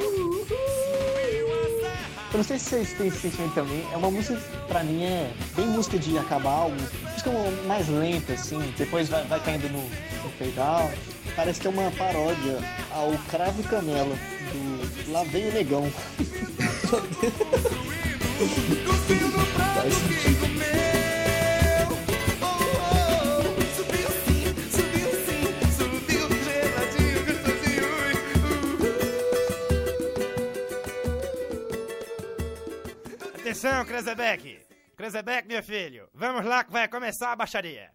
Eu 2.34 2.38
não 2.40 2.44
sei 2.44 2.60
se 2.60 2.66
vocês 2.70 2.94
têm 2.94 3.08
esse 3.08 3.20
sentimento 3.22 3.54
também. 3.56 3.84
É 3.92 3.98
uma 3.98 4.12
música 4.12 4.36
que 4.36 4.68
pra 4.68 4.84
mim 4.84 5.04
é 5.04 5.32
bem 5.56 5.66
música 5.68 5.98
de 5.98 6.18
acabar 6.20 6.52
algo. 6.52 6.76
Música 7.12 7.32
mais 7.66 7.88
lenta, 7.88 8.34
assim. 8.34 8.60
Depois 8.78 9.10
vai, 9.10 9.24
vai 9.26 9.40
caindo 9.40 9.68
no, 9.72 9.82
no 9.82 10.32
fade 10.38 10.60
out. 10.60 10.94
Parece 11.36 11.60
que 11.62 11.68
é 11.68 11.70
uma 11.70 11.90
paródia 11.92 12.60
ao 12.92 13.12
Cravo 13.30 13.62
e 13.62 13.64
Canela 13.64 14.16
Lá 15.08 15.24
Vem 15.24 15.50
o 15.50 15.54
Negão. 15.54 15.90
Faz 19.76 19.94
sentido. 19.94 20.48
Atenção, 33.58 33.86
Krezebeck! 33.86 34.60
Krezebeck, 34.96 35.48
meu 35.48 35.64
filho, 35.64 36.10
vamos 36.14 36.46
lá 36.46 36.64
que 36.64 36.72
vai 36.72 36.88
começar 36.88 37.32
a 37.32 37.36
baixaria. 37.36 37.90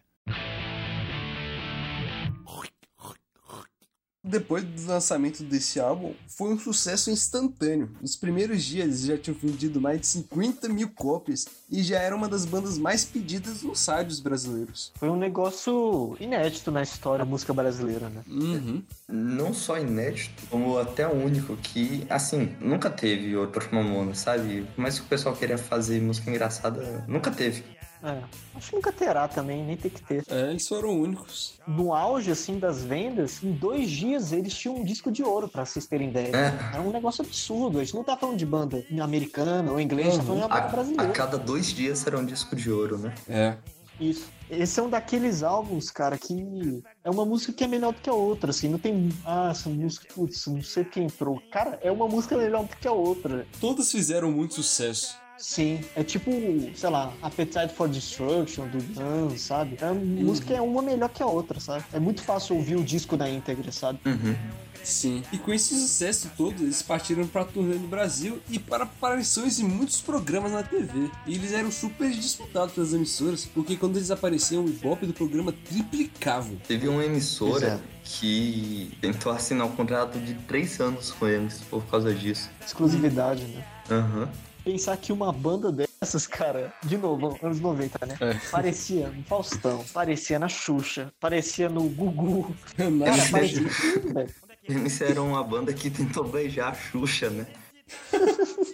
Depois 4.23 4.63
do 4.63 4.87
lançamento 4.87 5.43
desse 5.43 5.79
álbum, 5.79 6.13
foi 6.27 6.53
um 6.53 6.59
sucesso 6.59 7.11
instantâneo. 7.11 7.91
Nos 8.01 8.15
primeiros 8.15 8.63
dias 8.63 8.85
eles 8.85 9.01
já 9.01 9.17
tinham 9.17 9.37
vendido 9.37 9.81
mais 9.81 9.99
de 9.99 10.07
50 10.07 10.69
mil 10.69 10.89
cópias 10.89 11.45
e 11.69 11.83
já 11.83 11.99
era 11.99 12.15
uma 12.15 12.29
das 12.29 12.45
bandas 12.45 12.77
mais 12.77 13.03
pedidas 13.03 13.63
nos 13.63 13.85
rádios 13.85 14.21
brasileiros. 14.21 14.91
Foi 14.95 15.09
um 15.09 15.17
negócio 15.17 16.15
inédito 16.19 16.71
na 16.71 16.81
história 16.81 17.25
da 17.25 17.29
música 17.29 17.53
brasileira, 17.53 18.09
né? 18.09 18.23
Uhum. 18.27 18.81
Não 19.09 19.53
só 19.53 19.77
inédito, 19.77 20.43
como 20.49 20.77
até 20.77 21.07
único, 21.07 21.57
que, 21.57 22.05
assim, 22.09 22.55
nunca 22.61 22.89
teve 22.89 23.35
outro 23.35 23.67
Mamonas, 23.73 24.19
sabe? 24.19 24.65
Mas 24.77 24.99
que 24.99 25.05
o 25.05 25.09
pessoal 25.09 25.35
queria 25.35 25.57
fazer 25.57 26.01
música 26.01 26.29
engraçada, 26.29 27.03
nunca 27.07 27.29
teve. 27.29 27.63
É, 28.03 28.21
acho 28.55 28.69
que 28.69 28.75
nunca 28.75 28.91
terá 28.91 29.29
também, 29.29 29.63
nem 29.63 29.77
tem 29.77 29.89
que 29.89 30.03
ter. 30.03 30.23
É, 30.29 30.49
eles 30.49 30.67
foram 30.67 30.99
únicos. 30.99 31.53
No 31.65 31.93
auge, 31.93 32.31
assim, 32.31 32.59
das 32.59 32.83
vendas, 32.83 33.41
em 33.41 33.53
dois 33.53 33.89
dias 33.89 34.33
eles 34.33 34.53
tinham 34.53 34.75
um 34.75 34.83
disco 34.83 35.09
de 35.09 35.23
ouro, 35.23 35.47
pra 35.47 35.65
vocês 35.65 35.85
terem 35.87 36.09
ideia. 36.09 36.35
É. 36.35 36.75
Era 36.75 36.81
um 36.81 36.91
negócio 36.91 37.23
absurdo. 37.23 37.79
A 37.79 37.83
gente 37.83 37.95
não 37.95 38.03
tá 38.03 38.17
falando 38.17 38.37
de 38.37 38.45
banda 38.45 38.83
americana 39.01 39.71
ou 39.71 39.79
inglesa, 39.79 40.17
tá 40.17 40.23
falando 40.23 40.39
de 40.39 40.45
uma 40.45 40.49
banda 40.49 40.61
A, 40.61 40.67
a 40.67 40.71
brasileira. 40.71 41.11
cada 41.13 41.37
dois 41.37 41.67
dias 41.67 41.99
será 41.99 42.19
um 42.19 42.25
disco 42.25 42.55
de 42.55 42.69
ouro, 42.69 42.97
né? 42.97 43.15
É. 43.29 43.57
Isso. 43.99 44.27
Esse 44.49 44.79
é 44.79 44.83
um 44.83 44.89
daqueles 44.89 45.41
álbuns, 45.41 45.89
cara, 45.89 46.17
que 46.17 46.83
é 47.03 47.09
uma 47.09 47.25
música 47.25 47.53
que 47.53 47.63
é 47.63 47.67
melhor 47.67 47.93
do 47.93 48.01
que 48.01 48.09
a 48.09 48.13
outra, 48.13 48.49
assim. 48.49 48.67
Não 48.67 48.77
tem. 48.77 49.09
Ah, 49.25 49.49
essa 49.51 49.69
música, 49.69 50.07
putz, 50.13 50.45
não 50.47 50.61
sei 50.61 50.83
quem 50.83 51.05
entrou. 51.05 51.41
Cara, 51.51 51.79
é 51.81 51.91
uma 51.91 52.07
música 52.07 52.35
melhor 52.37 52.65
do 52.65 52.75
que 52.75 52.87
a 52.87 52.91
outra. 52.91 53.47
Todas 53.61 53.91
fizeram 53.91 54.31
muito 54.31 54.55
sucesso. 54.55 55.17
Sim, 55.37 55.81
é 55.95 56.03
tipo, 56.03 56.31
sei 56.75 56.89
lá, 56.89 57.11
Appetite 57.21 57.73
for 57.73 57.89
Destruction 57.89 58.67
do 58.67 58.77
Guns, 58.93 59.41
sabe? 59.41 59.77
A 59.81 59.93
música 59.93 60.53
é 60.53 60.61
uma 60.61 60.81
melhor 60.81 61.09
que 61.09 61.21
a 61.21 61.25
outra, 61.27 61.59
sabe? 61.59 61.83
É 61.91 61.99
muito 61.99 62.21
fácil 62.21 62.55
ouvir 62.55 62.75
o 62.75 62.83
disco 62.83 63.17
na 63.17 63.29
íntegra, 63.29 63.71
sabe? 63.71 63.99
Sim. 64.83 65.23
E 65.31 65.37
com 65.37 65.53
esse 65.53 65.73
sucesso 65.79 66.29
todo, 66.35 66.61
eles 66.61 66.81
partiram 66.81 67.25
pra 67.25 67.45
turnê 67.45 67.75
no 67.75 67.87
Brasil 67.87 68.39
e 68.49 68.59
para 68.59 68.83
aparições 68.83 69.59
em 69.59 69.63
muitos 69.63 70.01
programas 70.01 70.51
na 70.51 70.61
TV. 70.61 71.09
E 71.25 71.35
eles 71.35 71.53
eram 71.53 71.71
super 71.71 72.09
disputados 72.11 72.73
pelas 72.73 72.93
emissoras, 72.93 73.45
porque 73.45 73.77
quando 73.77 73.95
eles 73.95 74.11
apareciam, 74.11 74.65
o 74.65 74.69
ibope 74.69 75.05
do 75.05 75.13
programa 75.13 75.53
triplicava. 75.53 76.49
Teve 76.67 76.87
uma 76.87 77.03
emissora 77.03 77.67
Exato. 77.67 77.83
que 78.03 78.91
tentou 78.99 79.31
assinar 79.31 79.65
um 79.65 79.71
contrato 79.71 80.19
de 80.19 80.33
três 80.33 80.79
anos 80.79 81.11
com 81.11 81.27
eles 81.27 81.61
por 81.69 81.83
causa 81.85 82.13
disso. 82.13 82.49
Exclusividade, 82.65 83.43
né? 83.43 83.65
Aham. 83.89 84.29
Pensar 84.63 84.95
que 84.97 85.11
uma 85.11 85.31
banda 85.31 85.71
dessas, 85.71 86.25
cara, 86.25 86.73
de 86.83 86.97
novo, 86.97 87.37
anos 87.43 87.59
90, 87.59 88.05
né? 88.05 88.17
É. 88.19 88.33
Parecia 88.49 89.09
no 89.09 89.23
Faustão, 89.23 89.83
parecia 89.93 90.39
na 90.39 90.47
Xuxa, 90.47 91.11
parecia 91.19 91.67
no 91.67 91.83
Gugu. 91.89 92.55
Cara, 92.77 93.29
parecia 93.29 93.69
tudo, 93.69 94.13
velho. 94.13 94.33
Eles 94.63 95.01
eram 95.01 95.27
uma 95.29 95.43
banda 95.43 95.73
que 95.73 95.89
tentou 95.89 96.23
beijar 96.23 96.71
a 96.71 96.73
Xuxa, 96.73 97.29
né? 97.29 97.45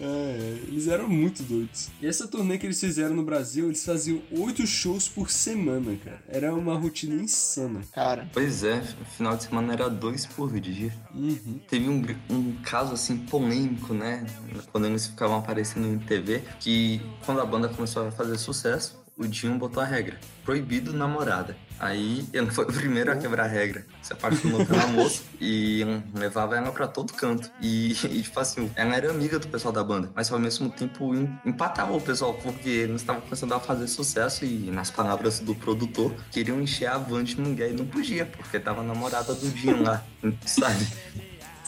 É, 0.00 0.58
eles 0.66 0.88
eram 0.88 1.08
muito 1.08 1.42
doidos. 1.42 1.88
E 2.00 2.06
essa 2.06 2.26
turnê 2.26 2.56
que 2.56 2.66
eles 2.66 2.80
fizeram 2.80 3.14
no 3.14 3.22
Brasil, 3.22 3.66
eles 3.66 3.84
faziam 3.84 4.22
oito 4.30 4.66
shows 4.66 5.08
por 5.08 5.30
semana, 5.30 5.96
cara. 6.02 6.22
Era 6.28 6.54
uma 6.54 6.76
rotina 6.76 7.22
insana. 7.22 7.82
Cara. 7.92 8.28
Pois 8.32 8.64
é, 8.64 8.80
final 9.16 9.36
de 9.36 9.44
semana 9.44 9.72
era 9.72 9.90
dois 9.90 10.24
por 10.26 10.58
dia. 10.58 10.92
Uhum. 11.14 11.60
Teve 11.68 11.88
um, 11.88 12.02
um 12.30 12.52
caso 12.62 12.94
assim 12.94 13.18
polêmico, 13.18 13.92
né? 13.92 14.26
Quando 14.72 14.86
eles 14.86 15.06
ficavam 15.06 15.36
aparecendo 15.36 15.86
em 15.86 15.98
TV, 15.98 16.42
que 16.58 17.00
quando 17.24 17.40
a 17.40 17.46
banda 17.46 17.68
começou 17.68 18.06
a 18.06 18.10
fazer 18.10 18.38
sucesso, 18.38 18.99
o 19.20 19.28
Dinho 19.28 19.56
botou 19.58 19.82
a 19.82 19.86
regra: 19.86 20.18
proibido 20.44 20.92
namorada. 20.92 21.56
Aí 21.78 22.26
ele 22.32 22.50
foi 22.50 22.64
o 22.64 22.72
primeiro 22.72 23.10
a 23.10 23.16
quebrar 23.16 23.44
a 23.44 23.48
regra. 23.48 23.86
Se 24.02 24.12
apaixonou 24.12 24.66
pela 24.66 24.86
moça 24.88 25.22
e 25.40 25.82
levava 26.14 26.54
ela 26.56 26.70
pra 26.72 26.86
todo 26.86 27.12
canto. 27.14 27.50
E, 27.60 27.92
e, 28.10 28.22
tipo 28.22 28.38
assim, 28.38 28.70
ela 28.76 28.94
era 28.94 29.10
amiga 29.10 29.38
do 29.38 29.48
pessoal 29.48 29.72
da 29.72 29.82
banda, 29.82 30.10
mas 30.14 30.30
ao 30.30 30.38
mesmo 30.38 30.68
tempo 30.70 31.14
em- 31.14 31.38
empatava 31.44 31.92
o 31.94 32.00
pessoal, 32.00 32.34
porque 32.34 32.68
eles 32.68 33.00
estavam 33.00 33.22
começando 33.22 33.52
a 33.52 33.60
fazer 33.60 33.86
sucesso 33.88 34.44
e, 34.44 34.70
nas 34.70 34.90
palavras 34.90 35.38
do 35.40 35.54
produtor, 35.54 36.14
queriam 36.30 36.60
encher 36.60 36.86
a 36.86 36.98
van 36.98 37.24
de 37.24 37.40
ninguém 37.40 37.70
e 37.70 37.76
não 37.76 37.86
podia, 37.86 38.26
porque 38.26 38.58
tava 38.60 38.80
a 38.82 38.84
namorada 38.84 39.32
do 39.34 39.48
Dinho 39.48 39.82
lá, 39.82 40.04
sabe? 40.44 40.86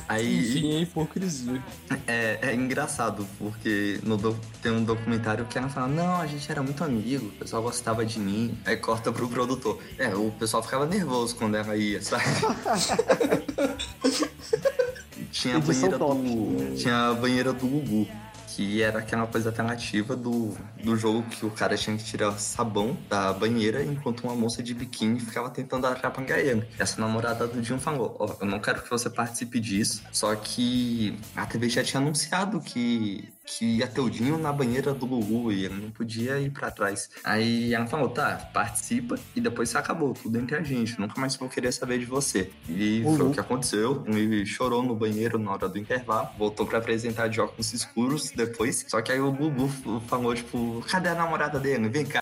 Aí, 0.08 0.58
Enfim, 0.58 0.76
é 0.76 0.80
hipocrisia. 0.80 1.62
é, 2.06 2.38
é 2.42 2.54
engraçado, 2.54 3.26
porque 3.38 3.98
no 4.02 4.16
do- 4.16 4.36
tem 4.60 4.72
um 4.72 4.84
documentário 4.84 5.44
que 5.46 5.56
ela 5.56 5.68
fala, 5.68 5.86
não, 5.88 6.20
a 6.20 6.26
gente 6.26 6.50
era 6.50 6.62
muito 6.62 6.82
amigo, 6.84 7.26
o 7.26 7.30
pessoal 7.32 7.62
gostava 7.62 8.04
de 8.04 8.18
mim. 8.18 8.56
Aí 8.64 8.76
corta 8.76 9.12
pro 9.12 9.28
produtor. 9.28 9.78
É, 9.98 10.14
o 10.14 10.30
pessoal 10.32 10.62
ficava 10.62 10.86
nervoso 10.86 11.36
quando 11.36 11.56
ela 11.56 11.76
ia, 11.76 12.02
sabe? 12.02 12.24
tinha 15.30 15.56
a 15.56 15.60
banheira 15.60 15.98
do. 15.98 16.74
Tinha 16.76 17.08
a 17.08 17.14
banheira 17.14 17.52
do 17.52 17.66
Gugu. 17.66 18.08
Que 18.54 18.82
era 18.82 18.98
aquela 18.98 19.26
coisa 19.26 19.48
alternativa 19.48 20.14
do, 20.14 20.54
do 20.82 20.94
jogo 20.94 21.22
que 21.22 21.46
o 21.46 21.50
cara 21.50 21.76
tinha 21.76 21.96
que 21.96 22.04
tirar 22.04 22.32
sabão 22.38 22.96
da 23.08 23.32
banheira 23.32 23.82
enquanto 23.82 24.24
uma 24.24 24.34
moça 24.34 24.62
de 24.62 24.74
biquíni 24.74 25.20
ficava 25.20 25.48
tentando 25.48 25.86
atrapalhar 25.86 26.38
ele. 26.38 26.68
Essa 26.78 27.00
namorada 27.00 27.46
do 27.46 27.62
Dinho 27.62 27.80
falou: 27.80 28.14
Ó, 28.18 28.36
eu 28.40 28.46
não 28.46 28.60
quero 28.60 28.82
que 28.82 28.90
você 28.90 29.08
participe 29.08 29.58
disso. 29.58 30.02
Só 30.12 30.34
que 30.36 31.18
a 31.34 31.46
TV 31.46 31.70
já 31.70 31.82
tinha 31.82 32.00
anunciado 32.00 32.60
que, 32.60 33.32
que 33.44 33.64
ia 33.78 33.86
ter 33.86 34.00
o 34.00 34.08
Dinho 34.10 34.38
na 34.38 34.52
banheira 34.52 34.94
do 34.94 35.06
Gugu 35.06 35.50
e 35.52 35.64
ele 35.64 35.74
não 35.82 35.90
podia 35.90 36.38
ir 36.40 36.50
pra 36.50 36.70
trás. 36.70 37.10
Aí 37.24 37.74
ela 37.74 37.86
falou: 37.86 38.08
tá, 38.08 38.36
participa 38.52 39.18
e 39.34 39.40
depois 39.40 39.68
você 39.68 39.78
acabou, 39.78 40.14
tudo 40.14 40.38
entre 40.38 40.56
a 40.56 40.62
gente. 40.62 40.98
Nunca 40.98 41.20
mais 41.20 41.36
vou 41.36 41.48
querer 41.48 41.72
saber 41.72 41.98
de 41.98 42.04
você. 42.06 42.50
E 42.68 43.02
foi 43.02 43.12
Uhum. 43.12 43.30
o 43.30 43.32
que 43.34 43.40
aconteceu. 43.40 44.04
Ele 44.06 44.46
chorou 44.46 44.82
no 44.82 44.94
banheiro 44.94 45.38
na 45.38 45.50
hora 45.52 45.68
do 45.68 45.78
intervalo, 45.78 46.28
voltou 46.38 46.66
pra 46.66 46.78
apresentar 46.78 47.28
de 47.28 47.40
óculos 47.40 47.72
escuros 47.72 48.30
depois. 48.30 48.84
Só 48.88 49.02
que 49.02 49.10
aí 49.12 49.20
o 49.20 49.32
Gugu 49.32 49.68
falou, 50.08 50.34
tipo, 50.34 50.82
cadê 50.88 51.08
a 51.10 51.14
namorada 51.14 51.58
dele? 51.58 51.88
Vem 51.88 52.06
cá. 52.06 52.21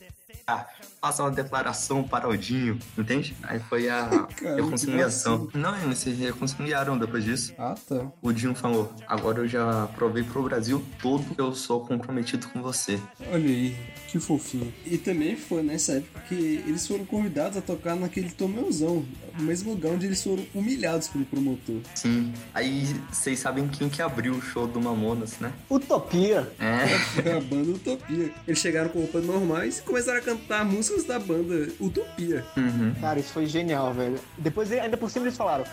Ah, 0.50 0.66
faça 1.00 1.22
uma 1.22 1.30
declaração 1.30 2.02
para 2.02 2.28
o 2.28 2.36
Dinho, 2.36 2.78
entende? 2.96 3.34
Aí 3.42 3.58
foi 3.58 3.88
a 3.88 4.26
Cara, 4.36 4.56
reconciliação. 4.56 5.48
Não, 5.54 5.76
eles 5.82 5.98
se 5.98 6.10
reconciliaram 6.10 6.98
depois 6.98 7.24
disso. 7.24 7.54
Ah, 7.58 7.74
tá. 7.88 8.06
O 8.20 8.32
Dinho 8.32 8.54
falou, 8.54 8.92
agora 9.06 9.38
eu 9.40 9.48
já 9.48 9.86
provei 9.94 10.22
pro 10.22 10.42
Brasil 10.42 10.84
todo 11.00 11.34
que 11.34 11.40
eu 11.40 11.54
sou 11.54 11.86
comprometido 11.86 12.48
com 12.48 12.60
você. 12.62 13.00
Olha 13.32 13.48
aí, 13.48 13.76
que 14.08 14.18
fofinho. 14.18 14.72
E 14.84 14.98
também 14.98 15.36
foi 15.36 15.62
nessa 15.62 15.92
época 15.92 16.20
que 16.28 16.34
eles 16.34 16.86
foram 16.86 17.04
convidados 17.06 17.56
a 17.56 17.62
tocar 17.62 17.96
naquele 17.96 18.30
Tomeuzão, 18.30 19.04
o 19.38 19.42
mesmo 19.42 19.70
lugar 19.72 19.92
onde 19.92 20.06
eles 20.06 20.22
foram 20.22 20.44
humilhados 20.54 21.08
pelo 21.08 21.24
promotor. 21.24 21.80
Sim. 21.94 22.32
Aí 22.52 22.84
vocês 23.10 23.38
sabem 23.38 23.68
quem 23.68 23.88
que 23.88 24.02
abriu 24.02 24.34
o 24.34 24.42
show 24.42 24.66
do 24.66 24.80
Mamonas, 24.80 25.38
né? 25.38 25.52
Utopia. 25.70 26.50
É. 26.58 26.88
Foi 26.88 27.32
a 27.32 27.40
banda 27.40 27.70
Utopia. 27.70 28.32
Eles 28.46 28.58
chegaram 28.58 28.90
com 28.90 29.00
roupas 29.00 29.24
normais 29.24 29.78
e 29.78 29.82
começaram 29.82 30.18
a 30.18 30.22
cantar 30.22 30.39
músicas 30.64 31.04
da 31.04 31.18
banda 31.18 31.68
Utopia. 31.80 32.44
Uhum. 32.56 32.94
Cara, 33.00 33.18
isso 33.20 33.32
foi 33.32 33.46
genial, 33.46 33.92
velho. 33.92 34.18
Depois, 34.38 34.70
ainda 34.72 34.96
por 34.96 35.10
cima, 35.10 35.26
eles 35.26 35.36
falaram: 35.36 35.64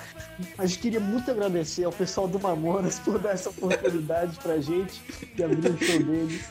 A 0.58 0.66
gente 0.66 0.80
queria 0.80 1.00
muito 1.00 1.30
agradecer 1.30 1.84
ao 1.84 1.92
pessoal 1.92 2.28
do 2.28 2.40
Mamonas 2.40 3.00
por 3.06 3.20
dar 3.20 3.32
essa 3.32 3.50
oportunidade 3.50 4.38
pra 4.40 4.60
gente 4.60 5.02
de 5.36 5.44
abrir 5.44 5.72
o 5.72 5.78
show 5.78 6.04
deles. 6.04 6.50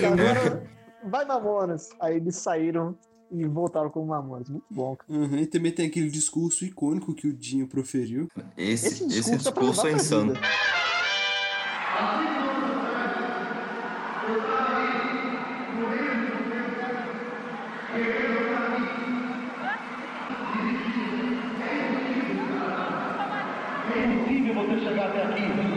E 0.00 0.04
agora, 0.04 0.62
vai 1.04 1.24
Mamonas. 1.24 1.88
Aí 2.00 2.16
eles 2.16 2.36
saíram 2.36 2.96
e 3.30 3.44
voltaram 3.44 3.90
como 3.90 4.06
Mamonas. 4.06 4.48
Muito 4.48 4.66
bom, 4.70 4.96
cara. 4.96 5.12
Uhum, 5.18 5.38
e 5.38 5.46
também 5.46 5.72
tem 5.72 5.86
aquele 5.86 6.10
discurso 6.10 6.64
icônico 6.64 7.14
que 7.14 7.26
o 7.28 7.32
Dinho 7.32 7.68
proferiu. 7.68 8.28
Esse, 8.56 8.86
Esse 8.86 9.04
esse 9.04 9.06
discurso 9.06 9.36
discurso, 9.44 9.80
é 9.80 9.84
levar 9.84 9.88
é 9.88 10.00
insano. 10.00 10.34
vida. 10.34 10.46
É 23.90 24.04
impossível 24.04 24.54
você 24.54 24.78
chegar 24.78 25.06
até 25.06 25.24
aqui. 25.24 25.67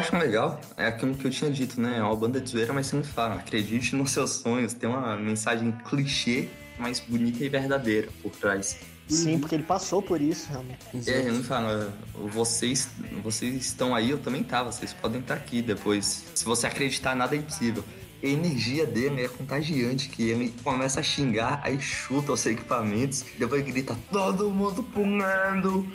Acho 0.00 0.16
legal 0.16 0.60
é 0.76 0.86
aquilo 0.86 1.14
que 1.14 1.26
eu 1.26 1.30
tinha 1.30 1.50
dito, 1.50 1.80
né? 1.80 1.98
É 1.98 2.02
uma 2.02 2.16
banda 2.16 2.40
de 2.40 2.50
zoeira, 2.50 2.72
mas 2.72 2.86
sempre 2.86 3.08
fala, 3.08 3.36
acredite 3.36 3.94
nos 3.94 4.10
seus 4.10 4.30
sonhos. 4.30 4.74
Tem 4.74 4.88
uma 4.88 5.16
mensagem 5.16 5.72
clichê, 5.88 6.48
mas 6.78 7.00
bonita 7.00 7.44
e 7.44 7.48
verdadeira 7.48 8.08
por 8.22 8.32
trás. 8.32 8.78
Sim, 9.08 9.40
porque 9.40 9.56
ele 9.56 9.64
passou 9.64 10.00
por 10.00 10.20
isso, 10.20 10.48
realmente. 10.48 10.78
É, 11.08 11.18
ele 11.18 11.32
não 11.32 11.42
fala, 11.42 11.92
vocês, 12.32 12.88
vocês 13.22 13.54
estão 13.56 13.94
aí, 13.94 14.10
eu 14.10 14.18
também 14.18 14.42
tava, 14.42 14.70
vocês 14.70 14.92
podem 14.92 15.20
estar 15.20 15.34
aqui 15.34 15.60
depois. 15.60 16.24
Se 16.34 16.44
você 16.44 16.66
acreditar, 16.66 17.14
nada 17.16 17.34
é 17.34 17.38
impossível. 17.38 17.84
A 18.22 18.26
energia 18.26 18.84
dele 18.86 19.24
é 19.24 19.28
contagiante, 19.28 20.08
que 20.08 20.28
ele 20.28 20.54
começa 20.62 21.00
a 21.00 21.02
xingar, 21.02 21.60
aí 21.64 21.80
chuta 21.80 22.32
os 22.32 22.44
equipamentos, 22.44 23.24
depois 23.38 23.64
grita, 23.64 23.96
todo 24.12 24.50
mundo 24.50 24.82
pulando. 24.82 25.86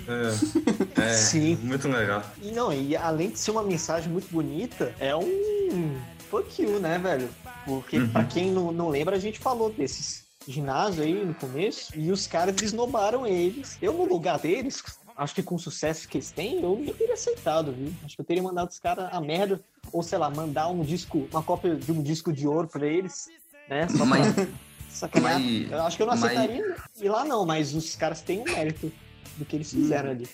É, 0.97 1.01
é 1.01 1.13
Sim. 1.13 1.57
muito 1.61 1.87
legal. 1.87 2.23
E 2.41 2.51
não, 2.51 2.73
e 2.73 2.95
além 2.95 3.29
de 3.29 3.39
ser 3.39 3.51
uma 3.51 3.63
mensagem 3.63 4.11
muito 4.11 4.27
bonita, 4.31 4.93
é 4.99 5.15
um 5.15 5.95
fuck 6.29 6.61
you, 6.61 6.79
né, 6.79 6.97
velho? 6.97 7.29
Porque 7.65 7.97
Uhum. 7.97 8.09
pra 8.09 8.23
quem 8.23 8.51
não, 8.51 8.71
não 8.71 8.89
lembra, 8.89 9.15
a 9.15 9.19
gente 9.19 9.39
falou 9.39 9.69
desses 9.71 10.23
ginásio 10.47 11.03
aí 11.03 11.25
no 11.25 11.33
começo, 11.33 11.91
e 11.95 12.11
os 12.11 12.27
caras 12.27 12.55
esnobaram 12.61 13.25
eles. 13.25 13.77
Eu, 13.81 13.93
no 13.93 14.05
lugar 14.05 14.37
deles, 14.39 14.83
acho 15.17 15.35
que 15.35 15.43
com 15.43 15.55
o 15.55 15.59
sucesso 15.59 16.07
que 16.07 16.17
eles 16.17 16.31
têm, 16.31 16.61
eu 16.61 16.77
não 16.77 16.93
teria 16.93 17.13
aceitado, 17.13 17.71
viu? 17.71 17.93
Acho 18.03 18.15
que 18.15 18.21
eu 18.21 18.25
teria 18.25 18.43
mandado 18.43 18.69
os 18.69 18.79
caras 18.79 19.09
a 19.11 19.21
merda, 19.21 19.61
ou 19.91 20.03
sei 20.03 20.17
lá, 20.17 20.29
mandar 20.29 20.67
um 20.67 20.81
disco, 20.83 21.27
uma 21.31 21.41
cópia 21.43 21.75
de 21.75 21.91
um 21.91 22.01
disco 22.01 22.31
de 22.33 22.47
ouro 22.47 22.67
pra 22.67 22.85
eles, 22.85 23.27
né? 23.69 23.87
Só 23.87 24.05
Mas- 24.05 24.33
pra 24.33 24.47
sacanear. 24.89 25.39
mas- 25.39 25.71
eu 25.71 25.81
acho 25.83 25.97
que 25.97 26.03
eu 26.03 26.07
não 26.07 26.15
mas- 26.15 26.23
aceitaria 26.23 26.75
ir 27.01 27.09
lá 27.09 27.25
não, 27.25 27.45
mas 27.45 27.73
os 27.73 27.95
caras 27.95 28.21
têm 28.21 28.39
um 28.39 28.43
mérito 28.45 28.91
do 29.37 29.45
que 29.45 29.55
eles 29.55 29.71
fizeram 29.71 30.11
ali. 30.11 30.27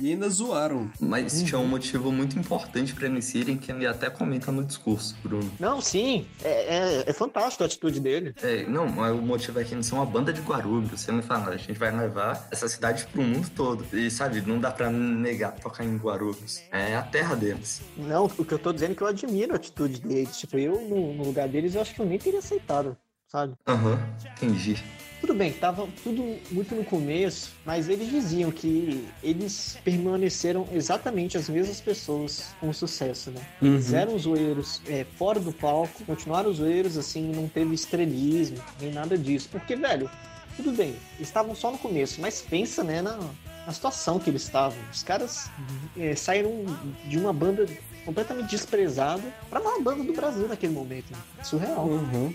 E 0.00 0.10
ainda 0.10 0.28
zoaram. 0.28 0.90
Mas 1.00 1.42
tinha 1.42 1.58
um 1.58 1.66
motivo 1.66 2.10
muito 2.12 2.38
importante 2.38 2.94
pra 2.94 3.06
eles 3.06 3.34
irem, 3.34 3.56
que 3.56 3.70
ele 3.70 3.86
até 3.86 4.08
comenta 4.10 4.50
no 4.50 4.64
discurso, 4.64 5.16
Bruno. 5.22 5.50
Não, 5.58 5.80
sim, 5.80 6.26
é, 6.42 6.50
é, 6.50 7.04
é 7.06 7.12
fantástico 7.12 7.62
a 7.62 7.66
atitude 7.66 8.00
dele. 8.00 8.34
É, 8.42 8.64
não, 8.64 8.86
mas 8.88 9.12
o 9.12 9.20
motivo 9.22 9.60
é 9.60 9.64
que 9.64 9.74
eles 9.74 9.86
são 9.86 9.98
uma 9.98 10.06
banda 10.06 10.32
de 10.32 10.40
Guarulhos. 10.40 11.00
Você 11.00 11.12
me 11.12 11.22
fala, 11.22 11.50
a 11.50 11.56
gente 11.56 11.78
vai 11.78 11.90
levar 11.96 12.48
essa 12.50 12.68
cidade 12.68 13.06
pro 13.06 13.22
mundo 13.22 13.50
todo. 13.54 13.86
E 13.92 14.10
sabe, 14.10 14.40
não 14.42 14.58
dá 14.58 14.70
pra 14.70 14.90
negar 14.90 15.52
tocar 15.52 15.84
em 15.84 15.96
Guarulhos. 15.96 16.62
É 16.70 16.96
a 16.96 17.02
terra 17.02 17.34
deles. 17.34 17.82
Não, 17.96 18.26
o 18.26 18.44
que 18.44 18.52
eu 18.52 18.58
tô 18.58 18.72
dizendo 18.72 18.92
é 18.92 18.94
que 18.94 19.02
eu 19.02 19.06
admiro 19.06 19.52
a 19.52 19.56
atitude 19.56 20.00
deles. 20.00 20.36
Tipo, 20.36 20.58
eu, 20.58 20.80
no, 20.80 21.14
no 21.14 21.24
lugar 21.24 21.48
deles, 21.48 21.74
eu 21.74 21.80
acho 21.80 21.94
que 21.94 22.00
eu 22.00 22.06
nem 22.06 22.18
teria 22.18 22.38
aceitado, 22.38 22.96
sabe? 23.26 23.54
Aham, 23.66 23.98
entendi. 24.36 24.82
Tudo 25.20 25.34
bem, 25.34 25.52
tava 25.52 25.88
tudo 26.04 26.38
muito 26.50 26.74
no 26.74 26.84
começo, 26.84 27.52
mas 27.64 27.88
eles 27.88 28.10
diziam 28.10 28.50
que 28.50 29.06
eles 29.22 29.78
permaneceram 29.82 30.68
exatamente 30.72 31.36
as 31.36 31.48
mesmas 31.48 31.80
pessoas 31.80 32.54
com 32.60 32.72
sucesso, 32.72 33.30
né? 33.30 33.40
Uhum. 33.62 33.74
Eles 33.74 33.92
eram 33.92 34.18
zoeiros 34.18 34.80
é, 34.86 35.04
fora 35.16 35.40
do 35.40 35.52
palco, 35.52 36.04
continuaram 36.04 36.52
zoeiros, 36.52 36.96
assim, 36.98 37.32
não 37.34 37.48
teve 37.48 37.74
estrelismo, 37.74 38.58
nem 38.80 38.92
nada 38.92 39.16
disso. 39.16 39.48
Porque, 39.50 39.74
velho, 39.74 40.08
tudo 40.56 40.70
bem, 40.72 40.90
eles 41.16 41.28
estavam 41.28 41.54
só 41.54 41.70
no 41.72 41.78
começo, 41.78 42.20
mas 42.20 42.42
pensa, 42.42 42.84
né, 42.84 43.00
na, 43.02 43.18
na 43.66 43.72
situação 43.72 44.18
que 44.18 44.30
eles 44.30 44.42
estavam. 44.42 44.78
Os 44.92 45.02
caras 45.02 45.50
é, 45.96 46.14
saíram 46.14 46.64
de 47.06 47.18
uma 47.18 47.32
banda 47.32 47.66
completamente 48.04 48.50
desprezado 48.50 49.24
pra 49.50 49.58
maior 49.60 49.82
banda 49.82 50.04
do 50.04 50.12
Brasil 50.12 50.46
naquele 50.46 50.72
momento. 50.72 51.10
né? 51.10 51.18
Surreal. 51.42 51.84
Uhum. 51.86 52.32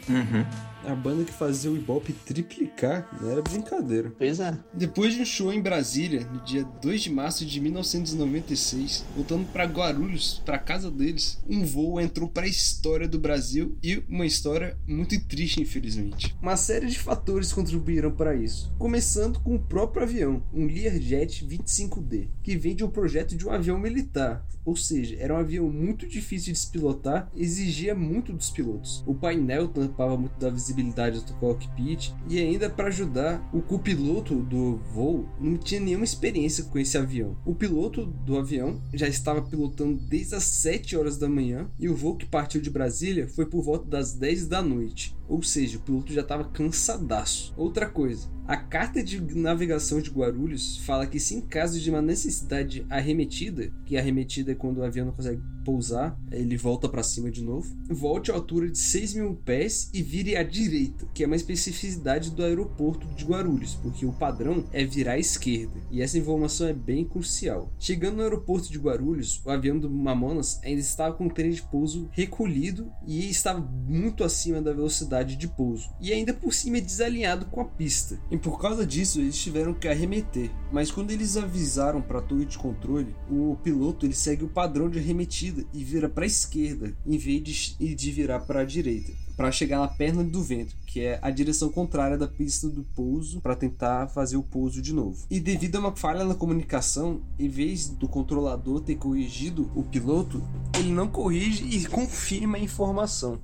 A 0.83 0.95
banda 0.95 1.23
que 1.23 1.31
fazia 1.31 1.69
o 1.69 1.75
Ibope 1.75 2.11
triplicar 2.11 3.07
não 3.21 3.29
era 3.29 3.41
brincadeira. 3.41 4.11
Pois 4.17 4.39
é. 4.39 4.57
Depois 4.73 5.13
de 5.13 5.21
um 5.21 5.25
show 5.25 5.53
em 5.53 5.61
Brasília, 5.61 6.27
no 6.33 6.41
dia 6.43 6.63
2 6.63 7.01
de 7.01 7.09
março 7.11 7.45
de 7.45 7.59
1996, 7.59 9.05
voltando 9.15 9.45
para 9.51 9.65
Guarulhos, 9.65 10.41
para 10.43 10.57
casa 10.57 10.89
deles, 10.89 11.39
um 11.47 11.63
voo 11.63 12.01
entrou 12.01 12.27
para 12.27 12.45
a 12.45 12.49
história 12.49 13.07
do 13.07 13.19
Brasil 13.19 13.77
e 13.83 14.03
uma 14.09 14.25
história 14.25 14.75
muito 14.87 15.19
triste, 15.27 15.61
infelizmente. 15.61 16.35
Uma 16.41 16.57
série 16.57 16.87
de 16.87 16.97
fatores 16.97 17.53
contribuíram 17.53 18.11
para 18.11 18.35
isso, 18.35 18.73
começando 18.79 19.39
com 19.39 19.55
o 19.55 19.59
próprio 19.59 20.03
avião, 20.03 20.43
um 20.51 20.65
Learjet 20.65 21.45
25D, 21.45 22.27
que 22.41 22.57
vem 22.57 22.75
de 22.75 22.83
um 22.83 22.89
projeto 22.89 23.35
de 23.35 23.45
um 23.45 23.51
avião 23.51 23.77
militar, 23.77 24.45
ou 24.65 24.75
seja, 24.75 25.15
era 25.19 25.33
um 25.33 25.37
avião 25.37 25.69
muito 25.69 26.07
difícil 26.07 26.53
de 26.53 26.59
se 26.59 26.67
pilotar, 26.67 27.31
exigia 27.35 27.95
muito 27.95 28.33
dos 28.33 28.49
pilotos. 28.49 29.03
O 29.07 29.13
painel 29.13 29.67
tampava 29.67 30.17
muito 30.17 30.39
da 30.39 30.49
visibilidade 30.49 30.70
do 30.73 31.33
cockpit 31.39 32.13
e 32.27 32.39
ainda 32.39 32.69
para 32.69 32.87
ajudar, 32.87 33.47
o 33.53 33.61
copiloto 33.61 34.35
do 34.35 34.77
voo 34.93 35.27
não 35.39 35.57
tinha 35.57 35.79
nenhuma 35.81 36.05
experiência 36.05 36.63
com 36.65 36.79
esse 36.79 36.97
avião. 36.97 37.37
O 37.45 37.55
piloto 37.55 38.05
do 38.05 38.37
avião 38.37 38.81
já 38.93 39.07
estava 39.07 39.41
pilotando 39.41 39.99
desde 39.99 40.35
as 40.35 40.43
7 40.43 40.95
horas 40.97 41.17
da 41.17 41.29
manhã 41.29 41.69
e 41.79 41.89
o 41.89 41.95
voo 41.95 42.15
que 42.15 42.25
partiu 42.25 42.61
de 42.61 42.69
Brasília 42.69 43.27
foi 43.27 43.45
por 43.45 43.61
volta 43.61 43.85
das 43.85 44.13
10 44.13 44.47
da 44.47 44.61
noite. 44.61 45.15
Ou 45.27 45.41
seja, 45.41 45.77
o 45.77 45.81
piloto 45.81 46.13
já 46.13 46.21
estava 46.21 46.45
cansadaço. 46.45 47.53
Outra 47.55 47.89
coisa, 47.89 48.29
a 48.47 48.57
carta 48.57 49.01
de 49.01 49.21
navegação 49.35 50.01
de 50.01 50.09
Guarulhos 50.09 50.77
fala 50.79 51.07
que 51.07 51.19
se 51.19 51.35
em 51.35 51.41
caso 51.41 51.79
de 51.79 51.89
uma 51.89 52.01
necessidade 52.01 52.85
arremetida, 52.89 53.71
que 53.85 53.95
arremetida 53.95 54.51
é 54.51 54.55
quando 54.55 54.79
o 54.79 54.83
avião 54.83 55.05
não 55.05 55.13
consegue 55.13 55.41
pousar, 55.63 56.19
ele 56.31 56.57
volta 56.57 56.89
para 56.89 57.03
cima 57.03 57.29
de 57.29 57.43
novo, 57.43 57.73
volte 57.87 58.31
à 58.31 58.33
altura 58.33 58.69
de 58.69 58.77
6 58.77 59.13
mil 59.13 59.35
pés 59.35 59.89
e 59.93 60.01
vire 60.01 60.35
à 60.35 60.43
direita, 60.43 61.07
que 61.13 61.23
é 61.23 61.27
uma 61.27 61.35
especificidade 61.35 62.31
do 62.31 62.43
aeroporto 62.43 63.07
de 63.15 63.23
Guarulhos, 63.23 63.75
porque 63.75 64.05
o 64.05 64.11
padrão 64.11 64.65
é 64.73 64.83
virar 64.83 65.13
à 65.13 65.19
esquerda, 65.19 65.79
e 65.91 66.01
essa 66.01 66.17
informação 66.17 66.67
é 66.67 66.73
bem 66.73 67.05
crucial. 67.05 67.71
Chegando 67.79 68.17
no 68.17 68.23
aeroporto 68.23 68.71
de 68.71 68.79
Guarulhos, 68.79 69.41
o 69.45 69.51
avião 69.51 69.77
do 69.77 69.89
Mamonas 69.89 70.59
ainda 70.63 70.81
estava 70.81 71.15
com 71.15 71.27
o 71.27 71.33
trem 71.33 71.51
de 71.51 71.61
pouso 71.61 72.09
recolhido 72.11 72.91
e 73.05 73.29
estava 73.29 73.59
muito 73.59 74.23
acima 74.23 74.61
da 74.61 74.73
velocidade 74.73 75.20
de 75.23 75.47
pouso, 75.47 75.89
e 75.99 76.11
ainda 76.11 76.33
por 76.33 76.53
cima 76.53 76.77
é 76.77 76.81
desalinhado 76.81 77.45
com 77.45 77.61
a 77.61 77.65
pista. 77.65 78.19
E 78.29 78.37
por 78.37 78.59
causa 78.59 78.85
disso, 78.85 79.19
eles 79.19 79.37
tiveram 79.37 79.73
que 79.73 79.87
arremeter. 79.87 80.51
Mas 80.71 80.91
quando 80.91 81.11
eles 81.11 81.37
avisaram 81.37 82.01
para 82.01 82.19
a 82.19 82.21
torre 82.21 82.45
de 82.45 82.57
controle, 82.57 83.15
o 83.29 83.57
piloto 83.63 84.05
ele 84.05 84.13
segue 84.13 84.43
o 84.43 84.49
padrão 84.49 84.89
de 84.89 84.99
arremetida 84.99 85.63
e 85.73 85.83
vira 85.83 86.09
para 86.09 86.23
a 86.23 86.27
esquerda, 86.27 86.95
em 87.05 87.17
vez 87.17 87.43
de, 87.43 87.95
de 87.95 88.11
virar 88.11 88.41
para 88.41 88.61
a 88.61 88.65
direita, 88.65 89.11
para 89.35 89.51
chegar 89.51 89.79
na 89.79 89.87
perna 89.87 90.23
do 90.23 90.43
vento, 90.43 90.75
que 90.85 91.01
é 91.01 91.19
a 91.21 91.29
direção 91.29 91.69
contrária 91.69 92.17
da 92.17 92.27
pista 92.27 92.69
do 92.69 92.83
pouso, 92.83 93.41
para 93.41 93.55
tentar 93.55 94.07
fazer 94.09 94.37
o 94.37 94.43
pouso 94.43 94.81
de 94.81 94.93
novo. 94.93 95.25
E 95.29 95.39
devido 95.39 95.77
a 95.77 95.79
uma 95.79 95.95
falha 95.95 96.23
na 96.23 96.35
comunicação, 96.35 97.21
em 97.39 97.49
vez 97.49 97.89
do 97.89 98.07
controlador 98.07 98.81
ter 98.81 98.95
corrigido 98.95 99.71
o 99.75 99.83
piloto, 99.83 100.43
ele 100.77 100.91
não 100.91 101.07
corrige 101.07 101.63
e 101.65 101.85
confirma 101.85 102.57
a 102.57 102.61
informação. 102.61 103.41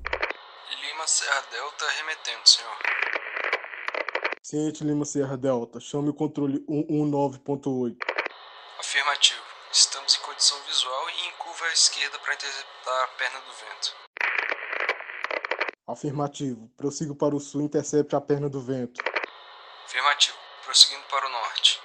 Lima 0.97 1.07
Serra 1.07 1.46
Delta 1.77 1.93
remetendo, 1.93 2.49
senhor. 2.49 2.75
Ciente 4.41 4.83
Lima 4.83 5.05
Serra 5.05 5.37
Delta, 5.37 5.79
chame 5.79 6.09
o 6.09 6.13
controle 6.13 6.59
119.8. 6.67 7.95
Afirmativo. 8.79 9.43
Estamos 9.71 10.15
em 10.15 10.19
condição 10.21 10.59
visual 10.63 11.09
e 11.09 11.27
em 11.27 11.31
curva 11.33 11.65
à 11.65 11.73
esquerda 11.73 12.17
para 12.17 12.33
interceptar 12.33 13.03
a 13.03 13.07
perna 13.09 13.39
do 13.41 13.51
vento. 13.53 13.95
Afirmativo, 15.87 16.67
prossigo 16.75 17.13
para 17.15 17.35
o 17.35 17.39
sul 17.39 17.61
e 17.61 17.65
intercepte 17.65 18.15
a 18.15 18.21
perna 18.21 18.49
do 18.49 18.59
vento. 18.59 18.99
Afirmativo. 19.85 20.37
Prosseguindo 20.63 21.05
para 21.11 21.27
o 21.27 21.29
norte. 21.29 21.76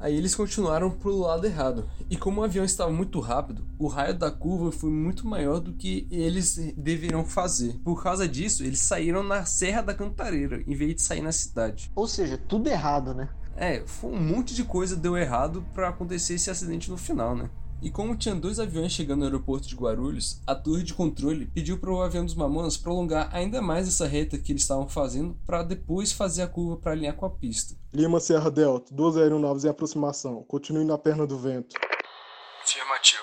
Aí 0.00 0.16
eles 0.16 0.34
continuaram 0.34 0.90
pro 0.90 1.18
lado 1.18 1.46
errado. 1.46 1.88
E 2.08 2.16
como 2.16 2.40
o 2.40 2.44
avião 2.44 2.64
estava 2.64 2.90
muito 2.90 3.20
rápido, 3.20 3.66
o 3.78 3.86
raio 3.86 4.18
da 4.18 4.30
curva 4.30 4.72
foi 4.72 4.90
muito 4.90 5.26
maior 5.28 5.60
do 5.60 5.74
que 5.74 6.08
eles 6.10 6.56
deveriam 6.76 7.24
fazer. 7.24 7.78
Por 7.84 8.02
causa 8.02 8.26
disso, 8.26 8.64
eles 8.64 8.80
saíram 8.80 9.22
na 9.22 9.44
Serra 9.44 9.82
da 9.82 9.94
Cantareira, 9.94 10.64
em 10.66 10.74
vez 10.74 10.94
de 10.94 11.02
sair 11.02 11.20
na 11.20 11.32
cidade. 11.32 11.92
Ou 11.94 12.08
seja, 12.08 12.38
tudo 12.38 12.68
errado, 12.68 13.12
né? 13.12 13.28
É, 13.54 13.82
foi 13.84 14.10
um 14.10 14.20
monte 14.20 14.54
de 14.54 14.64
coisa 14.64 14.96
deu 14.96 15.18
errado 15.18 15.62
para 15.74 15.90
acontecer 15.90 16.34
esse 16.34 16.50
acidente 16.50 16.90
no 16.90 16.96
final, 16.96 17.36
né? 17.36 17.50
E 17.82 17.90
como 17.90 18.14
tinha 18.14 18.34
dois 18.34 18.60
aviões 18.60 18.92
chegando 18.92 19.20
no 19.20 19.24
aeroporto 19.24 19.66
de 19.66 19.74
Guarulhos, 19.74 20.42
a 20.46 20.54
torre 20.54 20.82
de 20.82 20.92
controle 20.92 21.46
pediu 21.46 21.78
para 21.78 21.90
o 21.90 22.02
avião 22.02 22.26
dos 22.26 22.34
Mamonas 22.34 22.76
prolongar 22.76 23.30
ainda 23.32 23.62
mais 23.62 23.88
essa 23.88 24.06
reta 24.06 24.36
que 24.36 24.52
eles 24.52 24.62
estavam 24.62 24.86
fazendo 24.86 25.34
para 25.46 25.62
depois 25.62 26.12
fazer 26.12 26.42
a 26.42 26.46
curva 26.46 26.76
para 26.76 26.92
alinhar 26.92 27.16
com 27.16 27.24
a 27.24 27.30
pista. 27.30 27.74
Lima 27.94 28.20
Serra 28.20 28.50
Delta, 28.50 28.94
duas 28.94 29.16
aeronaves 29.16 29.64
em 29.64 29.70
aproximação. 29.70 30.44
Continue 30.46 30.84
na 30.84 30.98
perna 30.98 31.26
do 31.26 31.38
vento. 31.38 31.74
Afirmativo. 32.62 33.22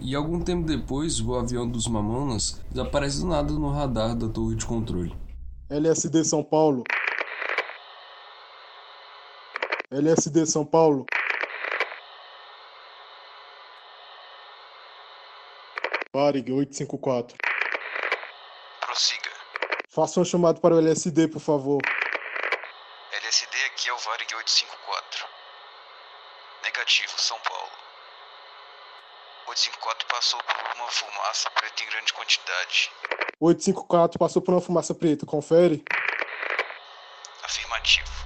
E 0.00 0.14
algum 0.14 0.40
tempo 0.40 0.66
depois, 0.66 1.20
o 1.20 1.34
avião 1.34 1.68
dos 1.68 1.86
Mamonas 1.86 2.58
desaparece 2.70 3.20
do 3.20 3.26
nada 3.26 3.52
no 3.52 3.68
radar 3.68 4.16
da 4.16 4.28
torre 4.28 4.56
de 4.56 4.64
controle. 4.64 5.14
LSD 5.68 6.24
São 6.24 6.42
Paulo. 6.42 6.84
LSD 9.90 10.46
São 10.46 10.64
Paulo. 10.64 11.04
Varig 16.14 16.52
854. 16.52 17.38
Prossiga. 18.80 19.30
Faça 19.88 20.20
um 20.20 20.24
chamado 20.24 20.60
para 20.60 20.74
o 20.74 20.78
LSD, 20.78 21.28
por 21.28 21.40
favor. 21.40 21.80
LSD 23.12 23.56
aqui 23.64 23.88
é 23.88 23.94
o 23.94 23.98
Varig 23.98 24.34
854. 24.34 25.26
Negativo, 26.64 27.18
São 27.18 27.38
Paulo. 27.38 27.72
854 29.46 30.06
passou 30.06 30.40
por 30.42 30.76
uma 30.76 30.90
fumaça 30.90 31.50
preta 31.50 31.82
em 31.82 31.86
grande 31.86 32.12
quantidade. 32.12 32.92
854 33.40 34.18
passou 34.18 34.42
por 34.42 34.52
uma 34.52 34.60
fumaça 34.60 34.94
preta, 34.94 35.24
confere. 35.24 35.82
Afirmativo. 37.42 38.21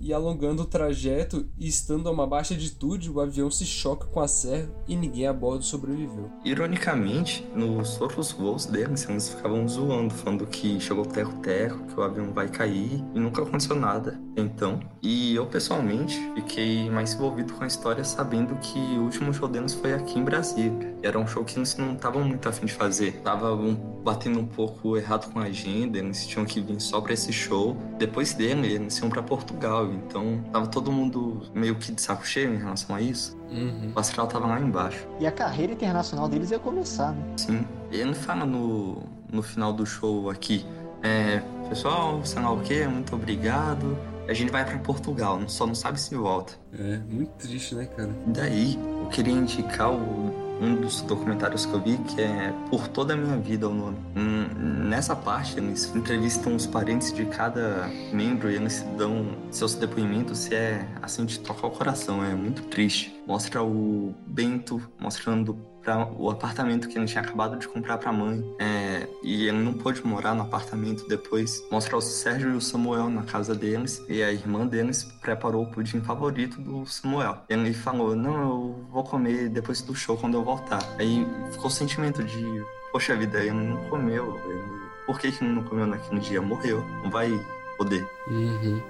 E 0.00 0.14
alongando 0.14 0.62
o 0.62 0.66
trajeto 0.66 1.46
e 1.58 1.68
estando 1.68 2.08
a 2.08 2.12
uma 2.12 2.26
baixa 2.26 2.54
altitude, 2.54 3.10
o 3.10 3.20
avião 3.20 3.50
se 3.50 3.66
choca 3.66 4.06
com 4.06 4.20
a 4.20 4.26
serra 4.26 4.70
e 4.88 4.96
ninguém 4.96 5.26
a 5.26 5.32
bordo 5.32 5.62
sobreviveu. 5.62 6.30
Ironicamente, 6.42 7.46
nos 7.54 8.00
outros 8.00 8.32
voos 8.32 8.64
deles, 8.64 9.06
eles 9.06 9.28
ficavam 9.28 9.68
zoando, 9.68 10.14
falando 10.14 10.46
que 10.46 10.80
chegou 10.80 11.04
teco-teco, 11.04 11.86
que 11.86 12.00
o 12.00 12.02
avião 12.02 12.32
vai 12.32 12.48
cair, 12.48 13.04
e 13.14 13.20
nunca 13.20 13.42
aconteceu 13.42 13.76
nada. 13.76 14.18
Então, 14.36 14.80
e 15.02 15.34
eu 15.34 15.46
pessoalmente 15.46 16.18
fiquei 16.34 16.88
mais 16.88 17.14
envolvido 17.14 17.52
com 17.52 17.64
a 17.64 17.66
história 17.66 18.02
sabendo 18.04 18.54
que 18.56 18.78
o 18.78 19.02
último 19.02 19.34
show 19.34 19.48
deles 19.48 19.74
foi 19.74 19.92
aqui 19.92 20.18
em 20.18 20.24
Brasília. 20.24 20.96
E 21.02 21.06
era 21.06 21.18
um 21.18 21.26
show 21.26 21.44
que 21.44 21.58
eles 21.58 21.76
não 21.76 21.94
estavam 21.94 22.24
muito 22.24 22.48
afim 22.48 22.64
de 22.64 22.72
fazer. 22.72 23.20
Tava 23.22 23.54
um, 23.54 23.74
batendo 24.02 24.38
um 24.38 24.46
pouco 24.46 24.96
errado 24.96 25.30
com 25.32 25.40
a 25.40 25.44
agenda, 25.44 25.98
eles 25.98 26.26
tinham 26.26 26.46
que 26.46 26.60
vir 26.60 26.80
só 26.80 27.00
pra 27.00 27.12
esse 27.12 27.32
show. 27.32 27.76
Depois 27.98 28.32
dele, 28.32 28.72
eles 28.72 28.98
iam 28.98 29.10
pra 29.10 29.22
Portugal, 29.22 29.89
então 29.92 30.42
tava 30.52 30.66
todo 30.66 30.90
mundo 30.90 31.42
meio 31.54 31.74
que 31.76 31.92
de 31.92 32.00
saco 32.00 32.26
cheio 32.26 32.54
em 32.54 32.58
relação 32.58 32.94
a 32.94 33.00
isso. 33.00 33.36
Uhum. 33.50 33.92
O 33.94 33.98
astral 33.98 34.26
tava 34.26 34.46
lá 34.46 34.60
embaixo. 34.60 35.06
E 35.18 35.26
a 35.26 35.32
carreira 35.32 35.72
internacional 35.72 36.28
deles 36.28 36.50
ia 36.50 36.58
começar, 36.58 37.12
né? 37.12 37.22
Sim. 37.36 37.64
Ele 37.90 38.14
fala 38.14 38.44
no, 38.44 39.02
no 39.30 39.42
final 39.42 39.72
do 39.72 39.84
show 39.84 40.30
aqui. 40.30 40.64
É, 41.02 41.42
pessoal, 41.68 42.24
sei 42.24 42.42
lá 42.42 42.52
o 42.52 42.60
que, 42.60 42.86
muito 42.86 43.14
obrigado. 43.14 43.98
A 44.28 44.32
gente 44.32 44.52
vai 44.52 44.64
pra 44.64 44.78
Portugal, 44.78 45.40
só 45.48 45.66
não 45.66 45.74
sabe 45.74 46.00
se 46.00 46.14
volta. 46.14 46.52
É, 46.78 46.98
muito 47.08 47.30
triste, 47.30 47.74
né, 47.74 47.86
cara? 47.86 48.10
E 48.26 48.30
daí, 48.30 48.78
eu 49.02 49.08
queria 49.08 49.32
indicar 49.32 49.90
o, 49.90 50.49
um 50.60 50.74
dos 50.74 51.00
documentários 51.02 51.64
que 51.64 51.72
eu 51.72 51.80
vi, 51.80 51.96
que 51.98 52.20
é 52.20 52.52
Por 52.68 52.86
Toda 52.88 53.14
a 53.14 53.16
Minha 53.16 53.38
Vida 53.38 53.68
o 53.68 53.74
nome. 53.74 53.96
Hum, 54.16 54.88
nessa 54.88 55.16
parte, 55.16 55.58
eles 55.58 55.92
entrevistam 55.94 56.54
os 56.54 56.66
parentes 56.66 57.12
de 57.12 57.24
cada 57.24 57.88
membro 58.12 58.50
e 58.50 58.56
eles 58.56 58.84
dão 58.98 59.26
seus 59.50 59.74
depoimentos 59.74 60.48
e 60.48 60.54
é 60.54 60.86
assim 61.00 61.24
de 61.24 61.40
tocar 61.40 61.66
o 61.66 61.70
coração, 61.70 62.24
é 62.24 62.34
muito 62.34 62.62
triste. 62.64 63.14
Mostra 63.26 63.62
o 63.62 64.14
Bento 64.26 64.80
mostrando 64.98 65.69
para 65.82 66.06
o 66.12 66.30
apartamento 66.30 66.88
que 66.88 66.98
ele 66.98 67.06
tinha 67.06 67.22
acabado 67.22 67.58
de 67.58 67.66
comprar 67.66 67.98
para 67.98 68.10
a 68.10 68.12
mãe. 68.12 68.44
É, 68.58 69.08
e 69.22 69.46
ele 69.48 69.58
não 69.58 69.72
pôde 69.72 70.04
morar 70.06 70.34
no 70.34 70.42
apartamento 70.42 71.06
depois. 71.08 71.62
Mostra 71.70 71.96
o 71.96 72.00
Sérgio 72.00 72.50
e 72.50 72.56
o 72.56 72.60
Samuel 72.60 73.08
na 73.08 73.22
casa 73.22 73.54
deles. 73.54 74.02
E 74.08 74.22
a 74.22 74.32
irmã 74.32 74.66
deles 74.66 75.04
preparou 75.20 75.64
o 75.64 75.66
pudim 75.70 76.00
favorito 76.00 76.60
do 76.60 76.86
Samuel. 76.86 77.38
Ele 77.48 77.72
falou: 77.72 78.14
Não, 78.14 78.40
eu 78.40 78.86
vou 78.90 79.04
comer 79.04 79.48
depois 79.48 79.82
do 79.82 79.94
show 79.94 80.16
quando 80.16 80.34
eu 80.34 80.44
voltar. 80.44 80.82
Aí 80.98 81.26
ficou 81.52 81.66
o 81.66 81.70
sentimento 81.70 82.22
de: 82.22 82.64
Poxa 82.92 83.16
vida, 83.16 83.38
ele 83.38 83.52
não 83.52 83.76
comeu. 83.88 84.38
Ele... 84.44 84.80
Por 85.06 85.18
que, 85.18 85.32
que 85.32 85.44
ele 85.44 85.52
não 85.52 85.64
comeu 85.64 85.86
naquele 85.86 86.20
dia? 86.20 86.40
Morreu. 86.40 86.84
Não 87.02 87.10
vai 87.10 87.30
poder. 87.76 88.06
Uhum. 88.28 88.80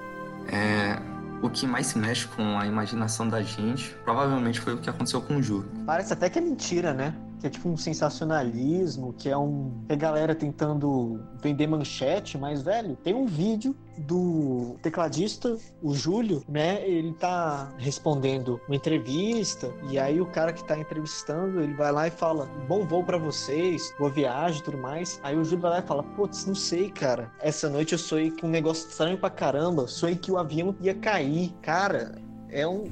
É, 0.49 0.99
o 1.43 1.49
que 1.49 1.67
mais 1.67 1.87
se 1.87 1.99
mexe 1.99 2.27
com 2.27 2.59
a 2.59 2.67
imaginação 2.67 3.29
da 3.29 3.43
gente 3.43 3.95
provavelmente 4.05 4.61
foi 4.61 4.75
o 4.75 4.79
que 4.79 4.91
aconteceu 4.91 5.21
com 5.21 5.37
o 5.37 5.43
Ju. 5.43 5.65
Parece 5.87 6.13
até 6.13 6.29
que 6.29 6.39
é 6.39 6.43
mentira, 6.43 6.93
né? 6.93 7.15
Que 7.41 7.47
é 7.47 7.51
tipo 7.51 7.69
um 7.69 7.77
sensacionalismo, 7.77 9.15
que 9.15 9.29
é 9.29 9.37
um. 9.37 9.73
a 9.89 9.95
galera 9.95 10.35
tentando 10.35 11.21
vender 11.43 11.67
manchete, 11.67 12.37
mas, 12.37 12.63
velho, 12.63 12.97
tem 12.97 13.15
um 13.15 13.27
vídeo 13.27 13.75
do 13.99 14.77
tecladista, 14.83 15.57
o 15.83 15.95
Júlio, 15.95 16.43
né? 16.49 16.87
Ele 16.87 17.13
tá 17.15 17.73
respondendo 17.79 18.61
uma 18.67 18.77
entrevista, 18.77 19.73
e 19.91 19.99
aí 19.99 20.21
o 20.21 20.27
cara 20.27 20.53
que 20.53 20.65
tá 20.65 20.79
entrevistando, 20.79 21.61
ele 21.63 21.75
vai 21.75 21.91
lá 21.93 22.07
e 22.07 22.11
fala: 22.11 22.47
Bom 22.69 22.87
voo 22.87 23.03
pra 23.03 23.19
vocês, 23.19 23.95
boa 23.99 24.11
viagem 24.11 24.61
e 24.61 24.65
tudo 24.65 24.79
mais. 24.79 25.19
Aí 25.23 25.37
o 25.37 25.45
Júlio 25.45 25.63
vai 25.63 25.71
lá 25.73 25.79
e 25.81 25.83
fala: 25.83 26.03
Putz, 26.03 26.45
não 26.47 26.55
sei, 26.55 26.91
cara. 26.91 27.31
Essa 27.41 27.69
noite 27.69 27.93
eu 27.93 27.99
sonhei 27.99 28.31
com 28.31 28.47
um 28.47 28.51
negócio 28.51 28.89
estranho 28.89 29.19
pra 29.19 29.31
caramba. 29.31 29.89
Sonhei 29.89 30.17
que 30.17 30.31
o 30.31 30.39
avião 30.39 30.75
ia 30.81 30.95
cair. 30.95 31.55
Cara, 31.63 32.17
é 32.51 32.67
um. 32.67 32.85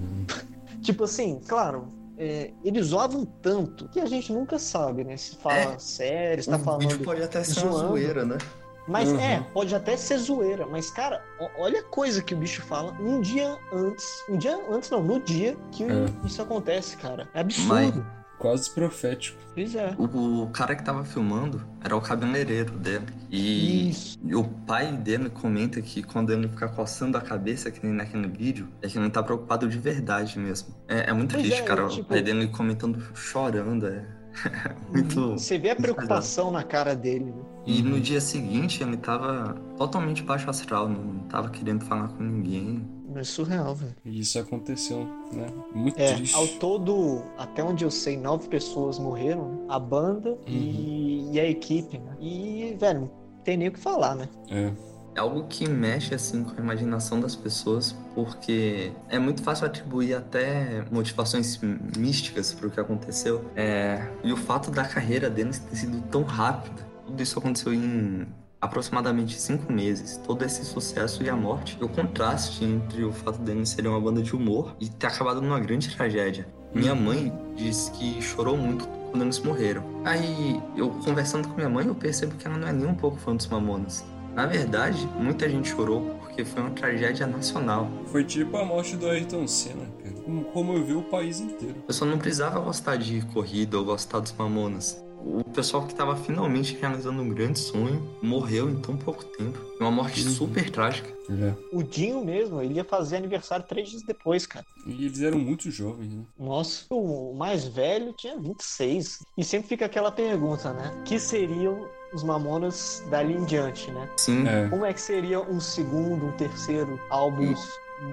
tipo 0.81 1.05
assim, 1.05 1.41
claro, 1.47 1.89
é, 2.19 2.51
eles 2.65 2.87
zoavam 2.87 3.25
tanto 3.25 3.89
que 3.89 4.01
a 4.01 4.07
gente 4.07 4.33
nunca 4.33 4.59
sabe, 4.59 5.05
né? 5.05 5.17
Se 5.17 5.37
fala 5.37 5.79
sério, 5.79 6.43
se 6.43 6.51
tá 6.51 6.57
o 6.57 6.59
falando. 6.61 6.81
vídeo 6.83 7.01
pode 7.05 7.23
até 7.23 7.45
ser 7.45 7.61
uma 7.67 7.73
zoeira, 7.79 8.25
né? 8.25 8.39
Mas 8.87 9.11
Uhum. 9.11 9.21
é, 9.21 9.47
pode 9.53 9.75
até 9.75 9.97
ser 9.99 10.17
zoeira, 10.17 10.67
mas 10.67 10.91
cara, 10.91 11.23
olha 11.59 11.81
a 11.81 11.85
coisa 11.85 12.23
que 12.23 12.35
o 12.35 12.39
bicho 12.39 12.63
fala 12.63 12.93
um 12.99 13.21
dia 13.21 13.59
antes. 13.73 14.05
Um 14.31 14.39
dia 14.39 14.59
antes, 14.71 14.89
não, 14.89 15.03
no 15.03 15.21
dia 15.21 15.57
que 15.73 15.85
É. 15.85 16.07
isso 16.25 16.41
acontece, 16.41 16.97
cara. 16.97 17.29
É 17.35 17.41
absurdo. 17.41 17.69
Mas- 17.69 17.95
Quase 18.39 18.71
profético. 18.71 19.39
Pois 19.55 19.75
é. 19.75 19.95
O, 19.99 20.43
o 20.45 20.51
cara 20.51 20.77
que 20.77 20.85
tava 20.85 21.05
filmando 21.05 21.61
era 21.83 21.97
o 21.97 22.01
cabeleireiro 22.01 22.73
dele. 22.79 23.07
E, 23.31 23.91
e 24.25 24.35
o 24.35 24.45
pai 24.45 24.93
dele 24.93 25.29
comenta 25.29 25.83
que 25.83 26.03
quando 26.03 26.33
ele 26.33 26.49
fica 26.49 26.69
coçando 26.69 27.19
a 27.19 27.21
cabeça, 27.21 27.71
que 27.71 27.85
nem 27.85 27.93
naquele 27.95 28.29
vídeo, 28.29 28.69
é 28.81 28.87
que 28.89 28.97
ele 28.97 29.11
tá 29.11 29.23
preocupado 29.23 29.69
de 29.69 29.79
verdade 29.79 30.39
mesmo. 30.39 30.69
É, 30.87 31.11
é 31.11 31.13
muito 31.13 31.33
Pois 31.35 31.43
triste, 31.45 31.63
é, 31.63 31.65
cara. 31.65 31.89
tipo- 31.89 32.03
O 32.03 32.05
pai 32.05 32.23
dele 32.23 32.47
comentando, 32.49 33.03
chorando. 33.15 33.87
É 33.89 34.05
muito. 34.93 35.33
Você 35.33 35.59
vê 35.59 35.71
a 35.71 35.77
preocupação 35.77 36.53
na 36.53 36.63
cara 36.63 36.95
dele, 36.95 37.25
né? 37.25 37.43
E 37.67 37.83
no 37.83 38.01
dia 38.01 38.21
seguinte 38.21 38.83
ele 38.83 38.97
tava 38.97 39.55
totalmente 39.77 40.23
baixo 40.23 40.49
astral, 40.49 40.89
não 40.89 41.19
tava 41.29 41.51
querendo 41.51 41.85
falar 41.85 42.09
com 42.09 42.23
ninguém. 42.23 42.87
É 43.21 43.25
surreal, 43.25 43.75
velho. 43.75 43.95
E 44.05 44.21
isso 44.21 44.39
aconteceu, 44.39 45.05
né? 45.33 45.47
Muito 45.75 45.99
É, 45.99 46.15
triste. 46.15 46.35
ao 46.37 46.47
todo, 46.47 47.23
até 47.37 47.63
onde 47.63 47.85
eu 47.85 47.91
sei, 47.91 48.17
nove 48.17 48.49
pessoas 48.49 48.99
morreram, 48.99 49.49
né? 49.49 49.59
A 49.69 49.79
banda 49.79 50.31
Uhum. 50.31 50.39
e, 50.47 51.31
e 51.33 51.41
a 51.41 51.45
equipe, 51.49 51.99
né? 51.99 52.17
E, 52.21 52.77
velho, 52.79 53.01
não 53.03 53.11
tem 53.45 53.57
nem 53.57 53.69
o 53.69 53.73
que 53.73 53.79
falar, 53.81 54.15
né? 54.15 54.29
É. 54.51 54.73
É 55.15 55.21
algo 55.21 55.45
que 55.49 55.69
mexe 55.69 56.15
assim 56.15 56.45
com 56.45 56.53
a 56.53 56.63
imaginação 56.63 57.19
das 57.19 57.35
pessoas, 57.35 57.97
porque 58.15 58.93
é 59.09 59.19
muito 59.19 59.43
fácil 59.43 59.67
atribuir 59.67 60.15
até 60.15 60.85
motivações 60.93 61.59
místicas 61.97 62.53
para 62.55 62.69
o 62.69 62.71
que 62.71 62.79
aconteceu. 62.79 63.45
É, 63.57 64.07
E 64.23 64.33
o 64.33 64.37
fato 64.37 64.71
da 64.71 64.85
carreira 64.85 65.29
deles 65.29 65.59
ter 65.59 65.75
sido 65.75 66.01
tão 66.09 66.23
rápida, 66.23 66.87
tudo 67.05 67.21
isso 67.21 67.37
aconteceu 67.37 67.75
em 67.75 68.29
aproximadamente 68.61 69.39
cinco 69.39 69.73
meses. 69.73 70.17
Todo 70.19 70.45
esse 70.45 70.65
sucesso 70.65 71.23
e 71.23 71.31
a 71.31 71.37
morte, 71.37 71.79
e 71.81 71.85
o 71.85 71.89
contraste 71.89 72.65
entre 72.65 73.05
o 73.05 73.13
fato 73.13 73.39
deles 73.41 73.71
serem 73.71 73.91
uma 73.91 74.01
banda 74.01 74.23
de 74.23 74.35
humor 74.35 74.75
e 74.81 74.89
ter 74.89 75.07
acabado 75.07 75.41
numa 75.41 75.61
grande 75.61 75.95
tragédia. 75.95 76.47
Minha 76.75 76.95
mãe 76.95 77.33
disse 77.57 77.91
que 77.93 78.21
chorou 78.21 78.57
muito 78.57 78.87
quando 79.11 79.23
eles 79.23 79.39
morreram. 79.39 79.83
Aí, 80.05 80.61
eu 80.77 80.91
conversando 80.91 81.49
com 81.49 81.55
minha 81.55 81.69
mãe, 81.69 81.87
eu 81.87 81.95
percebo 81.95 82.35
que 82.37 82.47
ela 82.47 82.59
não 82.59 82.69
é 82.69 82.73
nem 82.73 82.87
um 82.87 82.95
pouco 82.95 83.17
fã 83.17 83.35
dos 83.35 83.47
Mamonas. 83.47 84.05
Na 84.35 84.47
verdade, 84.47 85.09
muita 85.19 85.49
gente 85.49 85.71
chorou 85.71 86.17
porque 86.21 86.45
foi 86.45 86.63
uma 86.63 86.71
tragédia 86.71 87.27
nacional. 87.27 87.91
Foi 88.07 88.23
tipo 88.23 88.57
a 88.57 88.65
morte 88.65 88.97
do 88.97 89.09
Ayrton 89.09 89.47
Senna, 89.49 89.87
cara. 90.03 90.15
Como 90.23 90.45
comoveu 90.45 90.99
o 91.01 91.03
país 91.03 91.41
inteiro. 91.41 91.77
A 91.85 91.87
pessoa 91.87 92.09
não 92.09 92.19
precisava 92.19 92.61
gostar 92.61 92.97
de 92.97 93.23
corrida 93.33 93.79
ou 93.79 93.85
gostar 93.85 94.21
dos 94.21 94.33
Mamonas. 94.33 95.03
O 95.25 95.45
pessoal 95.45 95.85
que 95.85 95.93
estava 95.93 96.17
finalmente 96.17 96.77
realizando 96.77 97.21
um 97.21 97.29
grande 97.29 97.59
sonho 97.59 98.03
morreu 98.23 98.71
em 98.71 98.77
tão 98.77 98.97
pouco 98.97 99.25
tempo. 99.25 99.59
Uma 99.81 99.91
morte 99.91 100.23
super 100.23 100.71
trágica. 100.71 101.09
É. 101.31 101.55
O 101.73 101.83
Dinho 101.83 102.25
mesmo, 102.25 102.63
ele 102.63 102.75
ia 102.75 102.85
fazer 102.85 103.17
aniversário 103.17 103.65
três 103.69 103.91
dias 103.91 104.03
depois, 104.03 104.47
cara. 104.47 104.65
E 104.87 105.05
eles 105.05 105.21
eram 105.21 105.39
muito 105.39 105.71
jovens, 105.71 106.13
né? 106.13 106.23
Nossa, 106.39 106.85
o 106.91 107.35
mais 107.35 107.67
velho 107.67 108.13
tinha 108.13 108.39
26. 108.39 109.25
E 109.37 109.45
sempre 109.45 109.69
fica 109.69 109.87
aquela 109.87 110.11
pergunta, 110.11 110.73
né? 110.73 111.03
Que 111.05 111.19
seriam 111.19 111.87
os 112.13 112.23
Mamonas 112.23 113.05
dali 113.11 113.35
em 113.35 113.45
diante, 113.45 113.91
né? 113.91 114.09
Sim. 114.17 114.47
É. 114.49 114.69
Como 114.69 114.85
é 114.85 114.93
que 114.93 115.01
seria 115.01 115.41
um 115.41 115.61
segundo, 115.61 116.27
um 116.27 116.33
terceiro 116.33 116.99
álbum 117.11 117.55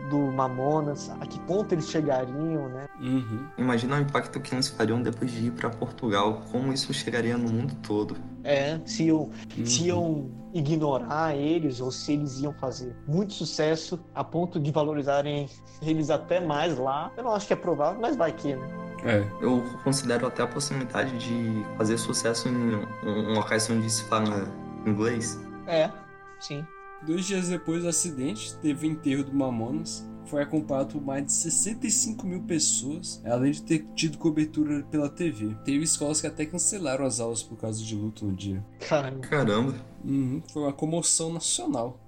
do 0.09 0.19
Mamonas? 0.31 1.09
A 1.19 1.25
que 1.25 1.39
ponto 1.41 1.73
eles 1.73 1.87
chegariam, 1.89 2.69
né? 2.69 2.87
Uhum. 2.99 3.47
Imagina 3.57 3.97
o 3.97 3.99
impacto 4.01 4.39
que 4.39 4.53
eles 4.55 4.67
fariam 4.67 5.01
depois 5.01 5.31
de 5.31 5.47
ir 5.47 5.51
para 5.51 5.69
Portugal, 5.69 6.41
como 6.51 6.71
isso 6.73 6.93
chegaria 6.93 7.37
no 7.37 7.49
mundo 7.51 7.75
todo. 7.83 8.15
É, 8.43 8.79
se 8.85 9.05
iam, 9.05 9.29
Uhum. 9.57 9.65
se 9.65 9.83
iam 9.87 10.29
ignorar 10.53 11.35
eles 11.35 11.81
ou 11.81 11.91
se 11.91 12.13
eles 12.13 12.39
iam 12.39 12.53
fazer 12.53 12.95
muito 13.07 13.33
sucesso 13.33 13.99
a 14.13 14.23
ponto 14.23 14.59
de 14.59 14.71
valorizarem 14.71 15.49
eles 15.81 16.09
até 16.09 16.39
mais 16.39 16.77
lá. 16.77 17.11
Eu 17.17 17.23
não 17.23 17.31
acho 17.33 17.47
que 17.47 17.53
é 17.53 17.55
provável, 17.57 17.99
mas 17.99 18.15
vai 18.15 18.31
que, 18.31 18.55
né? 18.55 18.67
É. 19.03 19.19
Eu 19.39 19.63
considero 19.83 20.25
até 20.25 20.41
a 20.41 20.47
possibilidade 20.47 21.15
de 21.19 21.65
fazer 21.77 21.97
sucesso 21.97 22.47
em 22.49 22.75
um- 23.03 23.31
uma 23.31 23.41
ocasião 23.41 23.77
onde 23.77 23.89
se 23.89 24.03
fala 24.05 24.47
inglês. 24.85 25.39
É, 25.67 25.91
sim. 26.39 26.65
Dois 27.05 27.25
dias 27.25 27.49
depois 27.49 27.83
do 27.83 27.89
acidente, 27.89 28.55
teve 28.57 28.87
o 28.87 28.91
enterro 28.91 29.23
do 29.23 29.33
Mamonas. 29.33 30.03
Foi 30.25 30.41
acompanhado 30.41 30.93
por 30.93 31.01
mais 31.03 31.25
de 31.25 31.33
65 31.33 32.25
mil 32.25 32.41
pessoas, 32.43 33.21
além 33.23 33.51
de 33.51 33.61
ter 33.61 33.85
tido 33.93 34.17
cobertura 34.17 34.83
pela 34.89 35.07
TV. 35.07 35.55
Teve 35.63 35.83
escolas 35.83 36.19
que 36.19 36.25
até 36.25 36.47
cancelaram 36.47 37.05
as 37.05 37.19
aulas 37.19 37.43
por 37.43 37.57
causa 37.59 37.83
de 37.83 37.95
luto 37.95 38.25
no 38.25 38.33
dia. 38.33 38.65
Caramba. 38.89 39.19
Caramba. 39.19 39.75
Uhum, 40.03 40.41
foi 40.51 40.63
uma 40.63 40.73
comoção 40.73 41.31
nacional. 41.31 41.99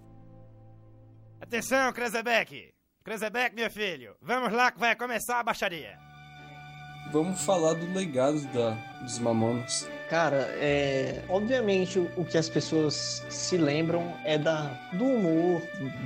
Atenção, 1.39 1.93
Krezebeck! 1.93 2.73
Krezebeck, 3.03 3.55
meu 3.55 3.69
filho, 3.69 4.15
vamos 4.19 4.51
lá 4.51 4.71
que 4.71 4.79
vai 4.79 4.95
começar 4.95 5.39
a 5.39 5.43
baixaria. 5.43 5.97
Vamos 7.11 7.39
falar 7.41 7.75
do 7.75 7.85
legado 7.93 8.41
da, 8.51 8.71
dos 9.01 9.19
Mamonas. 9.19 9.87
Cara, 10.09 10.47
é. 10.57 11.21
Obviamente 11.27 11.99
o, 11.99 12.23
que 12.23 12.37
as 12.37 12.47
pessoas 12.47 13.25
se 13.29 13.57
lembram 13.57 14.13
é 14.23 14.37
da, 14.37 14.71
do 14.93 15.03
humor, 15.03 15.61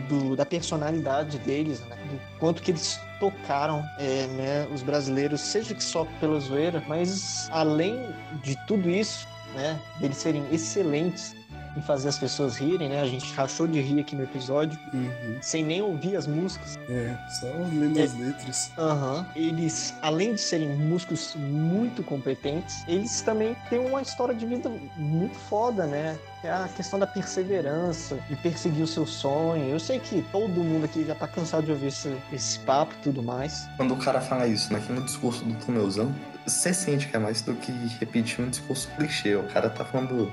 do, 0.10 0.36
da 0.36 0.45
personalidade 0.45 1.38
deles, 1.40 1.82
né? 1.82 1.95
Do 2.10 2.19
quanto 2.40 2.64
que 2.64 2.72
eles 2.72 2.99
tocaram 3.19 3.84
é, 3.99 4.26
né, 4.28 4.68
os 4.73 4.82
brasileiros, 4.82 5.41
seja 5.41 5.76
que 5.76 5.84
só 5.84 6.06
pela 6.19 6.40
zoeira, 6.40 6.84
mas 6.88 7.48
além 7.52 8.10
de 8.41 8.57
tudo 8.65 8.90
isso, 8.90 9.28
né? 9.53 9.80
Deles 9.99 10.18
serem 10.18 10.44
excelentes 10.52 11.36
em 11.76 11.81
fazer 11.81 12.10
as 12.10 12.18
pessoas 12.18 12.57
rirem, 12.57 12.89
né? 12.89 13.02
A 13.02 13.06
gente 13.07 13.34
rachou 13.34 13.68
de 13.68 13.80
rir 13.81 13.99
aqui 13.99 14.15
no 14.15 14.23
episódio, 14.23 14.77
Uhum. 14.93 15.38
sem 15.41 15.64
nem 15.64 15.81
ouvir 15.81 16.15
as 16.15 16.27
músicas. 16.27 16.77
É, 16.89 17.15
só 17.39 17.48
lendo 17.73 17.99
É. 17.99 18.03
as 18.03 18.14
letras. 18.18 18.72
Aham. 18.77 19.26
Eles, 19.35 19.93
além 20.02 20.34
de 20.35 20.41
serem 20.41 20.69
músicos 20.76 21.35
muito 21.38 22.03
competentes, 22.03 22.84
eles 22.88 23.22
também 23.22 23.56
têm 23.69 23.80
uma 23.80 24.02
história 24.02 24.34
de 24.35 24.45
vida 24.45 24.72
muito 24.98 25.35
foda, 25.35 25.85
né? 25.85 26.18
É 26.43 26.52
a 26.52 26.68
questão 26.76 26.98
da 26.98 27.06
perseverança, 27.06 28.18
de 28.30 28.35
perseguir 28.38 28.84
o 28.84 28.88
seu 28.88 29.06
sonho. 29.06 29.65
Eu 29.69 29.80
sei 29.80 29.99
que 29.99 30.22
todo 30.31 30.49
mundo 30.64 30.85
aqui 30.85 31.06
já 31.06 31.14
tá 31.15 31.27
cansado 31.27 31.65
de 31.65 31.72
ouvir 31.72 31.88
esse, 31.88 32.15
esse 32.34 32.57
papo 32.60 32.93
e 32.99 33.03
tudo 33.03 33.22
mais. 33.22 33.68
Quando 33.77 33.93
o 33.93 33.98
cara 33.98 34.19
fala 34.22 34.48
isso 34.48 34.72
naquele 34.73 35.02
discurso 35.02 35.43
do 35.45 35.53
Tomeuzão, 35.65 36.14
você 36.45 36.73
sente 36.73 37.07
que 37.07 37.15
é 37.15 37.19
mais 37.19 37.41
do 37.41 37.53
que 37.56 37.72
repetir 37.99 38.43
um 38.43 38.49
discurso 38.49 38.89
clichê. 38.98 39.35
O 39.35 39.43
cara 39.43 39.69
tá 39.69 39.85
falando 39.85 40.31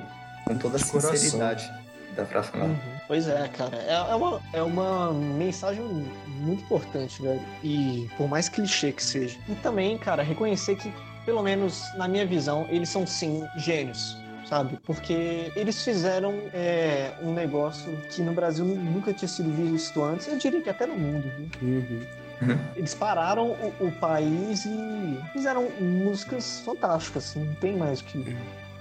com 0.48 0.58
toda 0.58 0.76
a 0.76 0.84
coração. 0.84 1.16
sinceridade. 1.16 1.70
Dá 2.16 2.24
pra 2.24 2.42
falar. 2.42 2.64
Uhum. 2.64 2.76
Pois 3.06 3.28
é, 3.28 3.48
cara. 3.48 3.76
É, 3.76 3.92
é 3.92 4.14
uma, 4.14 4.42
é 4.52 4.62
uma 4.62 5.12
mensagem 5.12 5.84
muito 6.40 6.64
importante, 6.64 7.22
velho. 7.22 7.40
E 7.62 8.08
por 8.16 8.28
mais 8.28 8.48
clichê 8.48 8.92
que 8.92 9.02
seja. 9.02 9.38
E 9.48 9.54
também, 9.56 9.96
cara, 9.96 10.22
reconhecer 10.22 10.76
que, 10.76 10.92
pelo 11.24 11.42
menos 11.42 11.82
na 11.96 12.08
minha 12.08 12.26
visão, 12.26 12.66
eles 12.70 12.88
são 12.88 13.06
sim 13.06 13.44
gênios. 13.56 14.16
Sabe? 14.46 14.78
Porque 14.84 15.52
eles 15.54 15.84
fizeram 15.84 16.32
é, 16.54 17.12
um 17.22 17.34
negócio 17.34 17.94
que 18.10 18.22
no 18.22 18.32
Brasil 18.32 18.64
nunca 18.64 19.12
tinha 19.12 19.28
sido 19.28 19.50
visto 19.50 20.02
antes. 20.02 20.26
Eu 20.26 20.38
diria 20.38 20.62
que 20.62 20.70
até 20.70 20.86
no 20.86 20.96
mundo, 20.96 21.30
viu? 21.60 22.06
Uhum. 22.40 22.58
Eles 22.74 22.94
pararam 22.94 23.50
o, 23.50 23.86
o 23.86 23.92
país 23.92 24.64
e 24.64 25.18
fizeram 25.32 25.68
músicas 25.80 26.60
fantásticas, 26.64 27.26
assim, 27.26 27.44
não 27.44 27.54
tem 27.56 27.76
mais 27.76 28.00
o 28.00 28.04
que. 28.04 28.36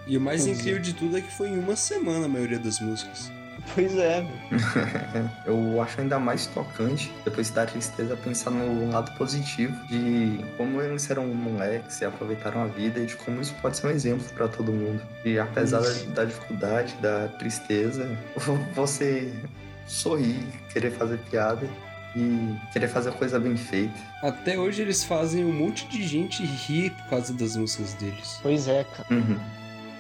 E 0.08 0.18
o 0.18 0.22
mais 0.22 0.44
Pois 0.44 0.58
é. 0.58 0.60
incrível 0.62 0.82
de 0.82 0.94
tudo 0.94 1.18
é 1.18 1.22
que 1.22 1.32
foi 1.32 1.50
em 1.50 1.60
uma 1.60 1.76
semana 1.76 2.26
a 2.26 2.30
maioria 2.30 2.60
das 2.60 2.80
músicas. 2.80 3.32
Pois 3.76 3.98
é, 3.98 4.22
velho. 4.22 5.30
Eu 5.46 5.82
acho 5.82 6.00
ainda 6.00 6.18
mais 6.18 6.48
tocante, 6.48 7.12
depois 7.26 7.50
da 7.50 7.66
tristeza, 7.66 8.16
pensar 8.16 8.52
no 8.52 8.90
lado 8.92 9.12
positivo 9.18 9.74
de 9.88 10.40
como 10.56 10.82
eles 10.82 11.10
eram 11.10 11.28
moleques 11.28 12.00
e 12.00 12.06
aproveitaram 12.06 12.64
a 12.64 12.68
vida 12.68 13.00
e 13.00 13.06
de 13.06 13.16
como 13.18 13.42
isso 13.42 13.54
pode 13.62 13.78
ser 13.78 13.88
um 13.88 13.90
exemplo 13.90 14.26
pra 14.34 14.48
todo 14.48 14.72
mundo. 14.72 15.02
E 15.26 15.38
apesar 15.38 15.82
da, 15.82 15.92
da 16.14 16.26
dificuldade, 16.26 16.96
da 17.02 17.28
tristeza, 17.40 18.10
você 18.74 19.34
sorrir, 19.86 20.40
querer 20.72 20.92
fazer 20.92 21.18
piada 21.30 21.68
e 22.16 22.56
querer 22.72 22.88
fazer 22.88 23.10
a 23.10 23.14
coisa 23.14 23.40
bem 23.40 23.56
feita. 23.58 23.94
Até 24.24 24.58
hoje 24.58 24.82
eles 24.82 25.04
fazem 25.04 25.44
um 25.46 25.52
monte 25.52 25.88
de 25.88 26.06
gente 26.08 26.44
rir 26.44 26.92
por 26.92 27.10
causa 27.10 27.34
das 27.34 27.56
músicas 27.56 27.94
deles. 27.96 28.40
Pois 28.42 28.68
é, 28.68 28.84
cara. 28.86 29.08
Uhum. 29.12 29.38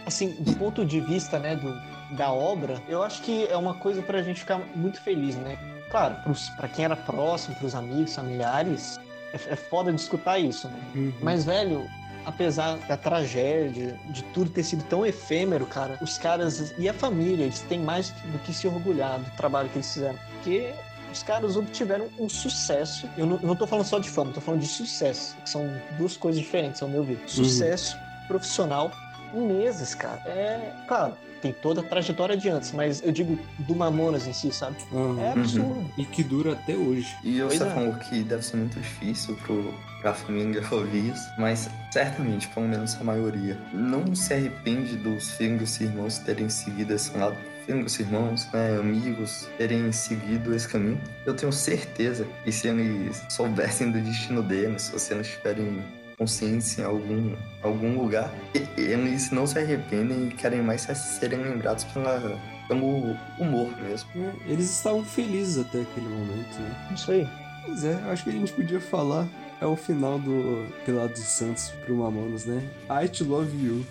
Assim, 0.07 0.29
do 0.39 0.53
ponto 0.53 0.85
de 0.85 1.01
vista, 1.01 1.37
né, 1.37 1.57
do, 1.57 1.77
da 2.15 2.31
obra, 2.31 2.81
eu 2.87 3.03
acho 3.03 3.21
que 3.21 3.45
é 3.47 3.57
uma 3.57 3.73
coisa 3.73 4.01
pra 4.01 4.23
gente 4.23 4.39
ficar 4.39 4.57
muito 4.73 5.01
feliz, 5.01 5.35
né? 5.35 5.57
Claro, 5.91 6.15
pra 6.55 6.69
quem 6.69 6.85
era 6.85 6.95
próximo, 6.95 7.57
pros 7.57 7.75
amigos, 7.75 8.15
familiares, 8.15 8.97
é, 9.33 9.53
é 9.53 9.55
foda 9.57 9.91
de 9.91 9.99
escutar 9.99 10.39
isso, 10.39 10.69
né? 10.69 10.79
Uhum. 10.95 11.13
Mas, 11.21 11.43
velho, 11.43 11.85
apesar 12.25 12.77
da 12.87 12.95
tragédia, 12.95 13.99
de 14.05 14.23
tudo 14.33 14.49
ter 14.49 14.63
sido 14.63 14.81
tão 14.85 15.05
efêmero, 15.05 15.65
cara, 15.65 15.97
os 16.01 16.17
caras 16.17 16.73
e 16.77 16.87
a 16.87 16.93
família, 16.93 17.43
eles 17.43 17.59
têm 17.63 17.79
mais 17.79 18.11
do 18.11 18.39
que 18.45 18.53
se 18.53 18.65
orgulhar 18.65 19.19
do 19.19 19.29
trabalho 19.31 19.67
que 19.67 19.75
eles 19.75 19.93
fizeram. 19.93 20.17
Porque 20.35 20.73
os 21.11 21.21
caras 21.21 21.57
obtiveram 21.57 22.07
um 22.17 22.29
sucesso. 22.29 23.09
Eu 23.17 23.25
não, 23.25 23.35
eu 23.41 23.47
não 23.47 23.57
tô 23.57 23.67
falando 23.67 23.85
só 23.85 23.99
de 23.99 24.09
fama, 24.09 24.31
tô 24.31 24.39
falando 24.39 24.61
de 24.61 24.67
sucesso, 24.67 25.35
que 25.43 25.49
são 25.49 25.69
duas 25.97 26.15
coisas 26.15 26.41
diferentes, 26.41 26.81
ao 26.81 26.87
meu 26.87 27.03
ver. 27.03 27.21
Sucesso 27.27 27.97
profissional 28.27 28.91
em 29.33 29.41
meses, 29.41 29.93
cara. 29.95 30.21
É, 30.25 30.73
claro, 30.87 31.13
tem 31.41 31.53
toda 31.53 31.81
a 31.81 31.83
trajetória 31.83 32.35
de 32.35 32.49
antes, 32.49 32.71
mas 32.71 33.01
eu 33.03 33.11
digo 33.11 33.37
do 33.59 33.75
Mamonas 33.75 34.27
em 34.27 34.33
si, 34.33 34.51
sabe? 34.51 34.77
Uhum. 34.91 35.19
É 35.21 35.31
absurdo. 35.31 35.85
E 35.97 36.05
que 36.05 36.23
dura 36.23 36.53
até 36.53 36.75
hoje. 36.75 37.15
E 37.23 37.39
Pois 37.39 37.59
você 37.59 37.63
é. 37.63 37.99
que 38.09 38.23
deve 38.23 38.43
ser 38.43 38.57
muito 38.57 38.79
difícil 38.79 39.35
pro, 39.37 39.73
pra 40.01 40.13
família 40.13 40.63
ouvir 40.71 41.11
isso, 41.11 41.29
mas 41.37 41.69
certamente, 41.91 42.47
pelo 42.49 42.67
menos 42.67 42.95
a 42.95 43.03
maioria, 43.03 43.57
não 43.73 44.15
se 44.15 44.33
arrepende 44.33 44.95
dos 44.97 45.31
filhos 45.31 45.79
e 45.79 45.85
irmãos 45.85 46.19
terem 46.19 46.49
seguido 46.49 46.93
esse 46.93 47.15
lado. 47.17 47.37
E 47.67 48.01
irmãos, 48.01 48.47
né, 48.53 48.77
amigos, 48.79 49.49
terem 49.57 49.91
seguido 49.91 50.55
esse 50.55 50.69
caminho. 50.69 51.01
Eu 51.25 51.35
tenho 51.35 51.51
certeza 51.51 52.25
que 52.45 52.51
se 52.51 52.69
eles 52.69 53.21
soubessem 53.27 53.91
do 53.91 53.99
destino 53.99 54.41
deles, 54.41 54.83
se 54.83 54.93
vocês 54.93 55.17
não 55.17 55.21
tiverem 55.23 55.83
consciência 56.17 56.81
em 56.81 56.85
algum, 56.85 57.35
algum 57.61 58.01
lugar, 58.01 58.33
e- 58.53 58.81
eles 58.81 59.29
não 59.31 59.45
se 59.45 59.59
arrependem 59.59 60.27
e 60.27 60.31
querem 60.31 60.61
mais 60.61 60.81
serem 60.81 61.39
lembrados 61.39 61.83
pela, 61.85 62.39
pelo 62.67 63.15
humor 63.39 63.69
mesmo. 63.81 64.09
É, 64.15 64.33
Eles 64.51 64.69
estavam 64.69 65.05
felizes 65.05 65.59
até 65.59 65.81
aquele 65.81 66.07
momento, 66.07 66.59
né? 66.59 66.91
Isso 66.95 67.11
aí. 67.11 67.27
Pois 67.65 67.83
é, 67.83 67.93
eu 67.93 68.11
acho 68.11 68.23
que 68.23 68.29
a 68.29 68.33
gente 68.33 68.51
podia 68.53 68.81
falar. 68.81 69.27
É 69.59 69.65
o 69.65 69.75
final 69.75 70.19
do 70.19 70.67
Pelados 70.85 71.19
Santos 71.19 71.69
pro 71.83 71.95
Mamonas, 71.97 72.45
né? 72.45 72.61
I 73.03 73.07
to 73.09 73.23
love 73.25 73.49
you. 73.57 73.83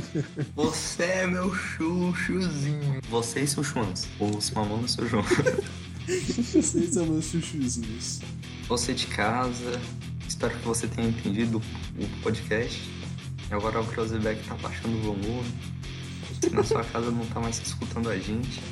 Você 0.56 1.02
é 1.02 1.26
meu 1.26 1.54
chuchuzinho. 1.54 3.00
Você 3.10 3.40
e 3.40 3.46
seu 3.46 3.62
Chuans. 3.62 4.08
Os 4.18 4.50
mamonas 4.52 4.92
seu 4.92 5.06
João. 5.06 5.22
Vocês 6.08 6.94
são 6.94 7.04
meus 7.04 7.26
chuchuzinhos. 7.26 8.20
Você 8.66 8.94
de 8.94 9.08
casa. 9.08 9.78
Espero 10.30 10.56
que 10.56 10.64
você 10.64 10.86
tenha 10.86 11.08
entendido 11.08 11.58
o 11.58 12.22
podcast. 12.22 12.80
E 13.50 13.52
agora 13.52 13.80
o 13.80 13.86
Cruzeback 13.88 14.40
tá 14.46 14.54
baixando 14.54 14.96
o 14.96 15.00
volume. 15.00 15.52
Se 16.40 16.50
na 16.50 16.62
sua 16.62 16.84
casa 16.84 17.10
não 17.10 17.26
tá 17.26 17.40
mais 17.40 17.60
escutando 17.60 18.08
a 18.08 18.16
gente. 18.16 18.62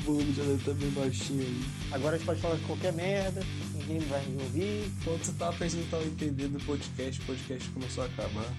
O 0.00 0.04
volume 0.04 0.32
já 0.32 0.42
deve 0.44 0.54
estar 0.54 0.72
bem 0.72 0.90
baixinho 0.92 1.42
aí. 1.42 1.64
Agora 1.92 2.14
a 2.14 2.18
gente 2.18 2.26
pode 2.26 2.40
falar 2.40 2.54
de 2.54 2.64
qualquer 2.64 2.94
merda, 2.94 3.44
ninguém 3.74 3.98
vai 4.08 4.24
me 4.24 4.42
ouvir. 4.42 4.90
Quando 5.04 5.22
você 5.22 5.32
tava 5.32 5.54
pensando 5.54 5.84
que 5.84 5.90
tava 5.90 6.04
entendendo 6.04 6.56
o 6.56 6.64
podcast, 6.64 7.20
o 7.20 7.24
podcast 7.26 7.68
começou 7.68 8.04
a 8.04 8.06
acabar. 8.06 8.54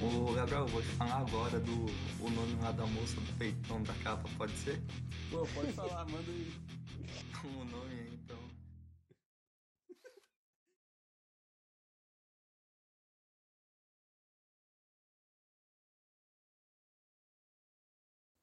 Ô 0.00 0.32
Gabriel, 0.32 0.62
eu 0.62 0.68
vou 0.68 0.80
te 0.80 0.88
falar 0.88 1.18
agora 1.18 1.60
do 1.60 1.84
o 2.18 2.30
nome 2.30 2.56
lá 2.62 2.72
da 2.72 2.86
moça 2.86 3.14
do 3.14 3.38
peitão 3.38 3.82
da 3.82 3.92
capa, 4.02 4.26
pode 4.38 4.56
ser? 4.56 4.80
Pô, 5.30 5.46
pode 5.54 5.70
falar, 5.74 6.06
manda 6.06 6.30
aí. 6.30 6.50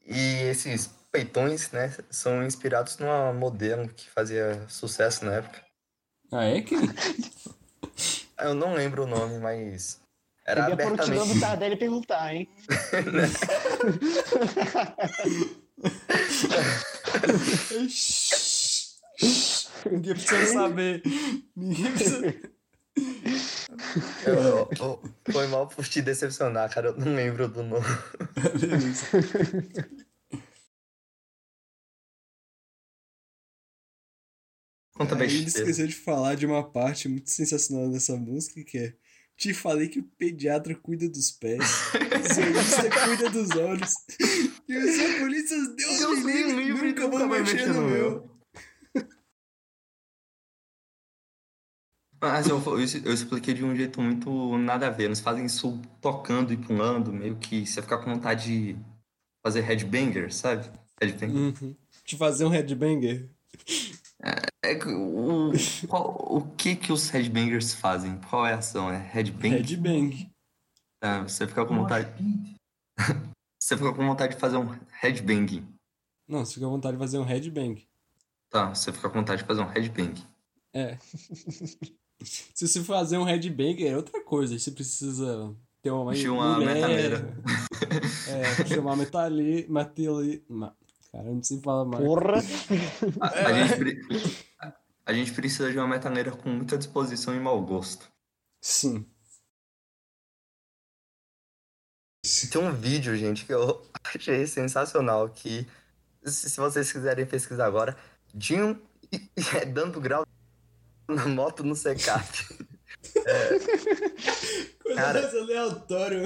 E 0.05 0.49
esses 0.49 0.87
peitões, 1.11 1.71
né, 1.71 1.95
são 2.09 2.43
inspirados 2.43 2.97
numa 2.97 3.31
modelo 3.31 3.87
que 3.87 4.09
fazia 4.09 4.67
sucesso 4.67 5.23
na 5.25 5.35
época. 5.35 5.63
Ah, 6.31 6.45
é 6.45 6.61
quem? 6.61 6.79
Eu 8.39 8.55
não 8.55 8.73
lembro 8.73 9.03
o 9.03 9.07
nome, 9.07 9.37
mas 9.39 10.01
era 10.45 10.65
Peguei 10.65 10.85
a 10.85 10.87
prontidão 10.87 11.15
do 11.15 11.21
abertamente... 11.21 11.39
Tardelli 11.39 11.75
e 11.75 11.77
perguntar, 11.77 12.35
hein? 12.35 12.49
Ninguém 19.91 20.13
precisa 20.13 20.45
saber. 20.47 21.03
Ninguém 21.55 21.91
precisa. 21.91 22.35
Eu- 24.25 24.69
eu- 24.79 25.01
foi 25.31 25.47
mal 25.47 25.67
por 25.67 25.85
te 25.87 26.01
decepcionar, 26.01 26.69
cara, 26.73 26.89
eu 26.89 26.97
não 26.97 27.13
lembro 27.15 27.47
do 27.47 27.63
nome. 27.63 27.85
Conta 34.95 35.15
Aí 35.15 35.21
ele 35.23 35.43
besteira. 35.45 35.69
esqueceu 35.69 35.87
de 35.87 35.95
falar 35.95 36.35
de 36.35 36.45
uma 36.45 36.69
parte 36.71 37.09
muito 37.09 37.29
sensacional 37.31 37.89
dessa 37.89 38.15
música 38.15 38.63
que 38.63 38.77
é 38.77 38.93
Te 39.35 39.51
falei 39.53 39.89
que 39.89 39.99
o 39.99 40.03
pediatra 40.03 40.75
cuida 40.75 41.09
dos 41.09 41.31
pés, 41.31 41.63
o 41.95 42.33
zoologista 42.33 42.89
cuida 43.05 43.29
dos 43.31 43.49
olhos, 43.57 43.91
e 44.69 44.77
os 44.77 45.15
oculistas, 45.15 45.75
Deus, 45.75 45.97
Deus 45.97 46.19
me 46.23 46.31
livre, 46.33 46.63
livre, 46.65 46.87
nunca 46.89 47.07
vão 47.07 47.27
mexer 47.27 47.73
no 47.73 47.81
meu. 47.81 48.32
Mas 52.23 52.47
eu, 52.47 52.57
eu, 52.57 52.77
eu 52.77 53.13
expliquei 53.13 53.53
de 53.53 53.65
um 53.65 53.75
jeito 53.75 54.01
muito 54.01 54.57
nada 54.57 54.87
a 54.87 54.89
ver. 54.89 55.03
Eles 55.05 55.19
fazem 55.19 55.45
isso 55.45 55.77
tocando 55.99 56.53
e 56.53 56.57
pulando, 56.57 57.11
meio 57.11 57.35
que 57.35 57.65
você 57.67 57.81
fica 57.81 57.97
com 57.97 58.13
vontade 58.13 58.45
de 58.73 58.77
fazer 59.45 59.59
headbanger, 59.59 60.33
sabe? 60.33 60.71
Headbanger. 61.01 61.35
Uhum. 61.35 61.75
Te 62.05 62.15
fazer 62.15 62.45
um 62.45 62.49
headbanger. 62.49 63.29
É 64.63 64.75
que 64.75 64.87
o, 64.87 65.51
qual- 65.89 66.15
o 66.29 66.41
que 66.55 66.77
que 66.77 66.93
os 66.93 67.09
headbangers 67.09 67.73
fazem? 67.73 68.17
Qual 68.29 68.47
é 68.47 68.53
a 68.53 68.59
ação? 68.59 68.89
É 68.89 68.97
headbang? 68.97 69.49
Headbang. 69.57 70.31
É, 71.03 71.19
você 71.23 71.45
fica 71.45 71.65
com 71.65 71.75
vontade. 71.75 72.07
você 73.61 73.75
fica 73.75 73.93
com 73.93 74.07
vontade 74.07 74.35
de 74.35 74.39
fazer 74.39 74.55
um 74.55 74.69
headbanging. 75.01 75.67
Não, 76.25 76.45
você 76.45 76.53
fica 76.53 76.67
à 76.67 76.69
vontade 76.69 76.95
de 76.95 76.99
fazer 77.03 77.19
um 77.19 77.23
headbang. 77.23 77.85
Tá, 78.49 78.69
você 78.73 78.93
fica 78.93 79.09
com 79.09 79.19
vontade 79.19 79.41
de 79.41 79.47
fazer 79.47 79.61
um 79.61 79.67
headbang. 79.67 80.23
É. 80.73 80.97
Se 82.21 82.67
você 82.67 82.83
fazer 82.83 83.17
um 83.17 83.23
headbanger 83.23 83.91
é 83.91 83.97
outra 83.97 84.23
coisa. 84.23 84.57
Você 84.57 84.71
precisa 84.71 85.55
ter 85.81 85.91
uma, 85.91 86.13
De 86.13 86.29
uma 86.29 86.55
mulher. 86.55 86.75
metaleira. 86.75 87.37
É, 88.27 88.65
chamar 88.65 88.95
metali... 88.95 89.67
Metali... 89.69 90.43
Cara, 91.11 91.27
eu 91.27 91.35
não 91.35 91.43
sei 91.43 91.59
falar 91.61 91.85
mais. 91.85 92.03
Porra! 92.03 92.39
A, 93.21 93.27
a 93.27 93.53
gente, 93.67 93.77
pre- 93.77 94.01
a- 94.59 94.73
a 95.05 95.13
gente 95.13 95.31
precisa 95.33 95.71
de 95.71 95.77
uma 95.77 95.87
metaleira 95.87 96.31
com 96.31 96.49
muita 96.49 96.77
disposição 96.77 97.35
e 97.35 97.39
mau 97.39 97.61
gosto. 97.63 98.09
Sim. 98.61 99.05
Tem 102.51 102.61
um 102.61 102.73
vídeo, 102.73 103.15
gente, 103.17 103.45
que 103.45 103.53
eu 103.53 103.85
achei 104.15 104.47
sensacional, 104.47 105.29
que 105.29 105.67
se 106.25 106.55
vocês 106.59 106.91
quiserem 106.91 107.25
pesquisar 107.25 107.65
agora, 107.67 107.97
Dinho 108.33 108.81
é 109.61 109.65
dando 109.65 109.99
grau 110.01 110.25
na 111.07 111.25
moto 111.27 111.63
no 111.63 111.75
secap. 111.75 112.27
Coisa 114.83 114.95
Cara- 115.01 115.21
mais 115.21 115.35
aleatória. 115.35 116.23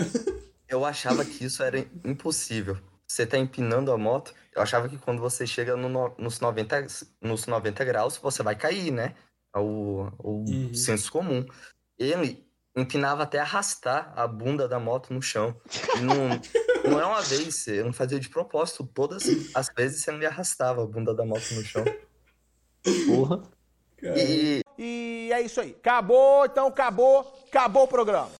Eu 0.67 0.83
achava 0.85 1.23
que 1.23 1.45
isso 1.45 1.63
era 1.63 1.79
impossível. 2.03 2.77
Você 3.07 3.25
tá 3.25 3.37
empinando 3.37 3.91
a 3.91 3.97
moto, 3.97 4.33
eu 4.53 4.61
achava 4.61 4.89
que 4.89 4.97
quando 4.97 5.21
você 5.21 5.47
chega 5.47 5.77
no 5.77 5.87
no- 5.87 6.13
nos, 6.17 6.39
90, 6.41 6.87
nos 7.21 7.45
90 7.47 7.85
graus, 7.85 8.17
você 8.17 8.43
vai 8.43 8.55
cair, 8.55 8.91
né? 8.91 9.15
É 9.55 9.59
o, 9.59 10.11
o 10.19 10.43
Uhum. 10.49 10.73
senso 10.73 11.09
comum. 11.11 11.45
Ele 11.97 12.45
empinava 12.75 13.23
até 13.23 13.39
arrastar 13.39 14.11
a 14.15 14.27
bunda 14.27 14.67
da 14.67 14.77
moto 14.79 15.13
no 15.13 15.21
chão. 15.21 15.55
Não, 16.01 16.91
não 16.91 16.99
é 16.99 17.05
uma 17.05 17.21
vez, 17.21 17.65
ele 17.67 17.83
não 17.83 17.93
fazia 17.93 18.19
de 18.19 18.27
propósito. 18.29 18.85
Todas 18.93 19.23
as 19.55 19.69
vezes 19.75 20.05
ele 20.07 20.25
arrastava 20.25 20.83
a 20.83 20.85
bunda 20.85 21.13
da 21.15 21.25
moto 21.25 21.49
no 21.53 21.63
chão. 21.63 21.85
Porra. 23.07 23.41
E, 24.03 24.61
E 24.77 25.29
é 25.33 25.41
isso 25.41 25.59
aí. 25.59 25.75
Acabou, 25.79 26.45
então 26.45 26.67
acabou, 26.67 27.33
acabou 27.47 27.83
o 27.83 27.87
programa. 27.87 28.36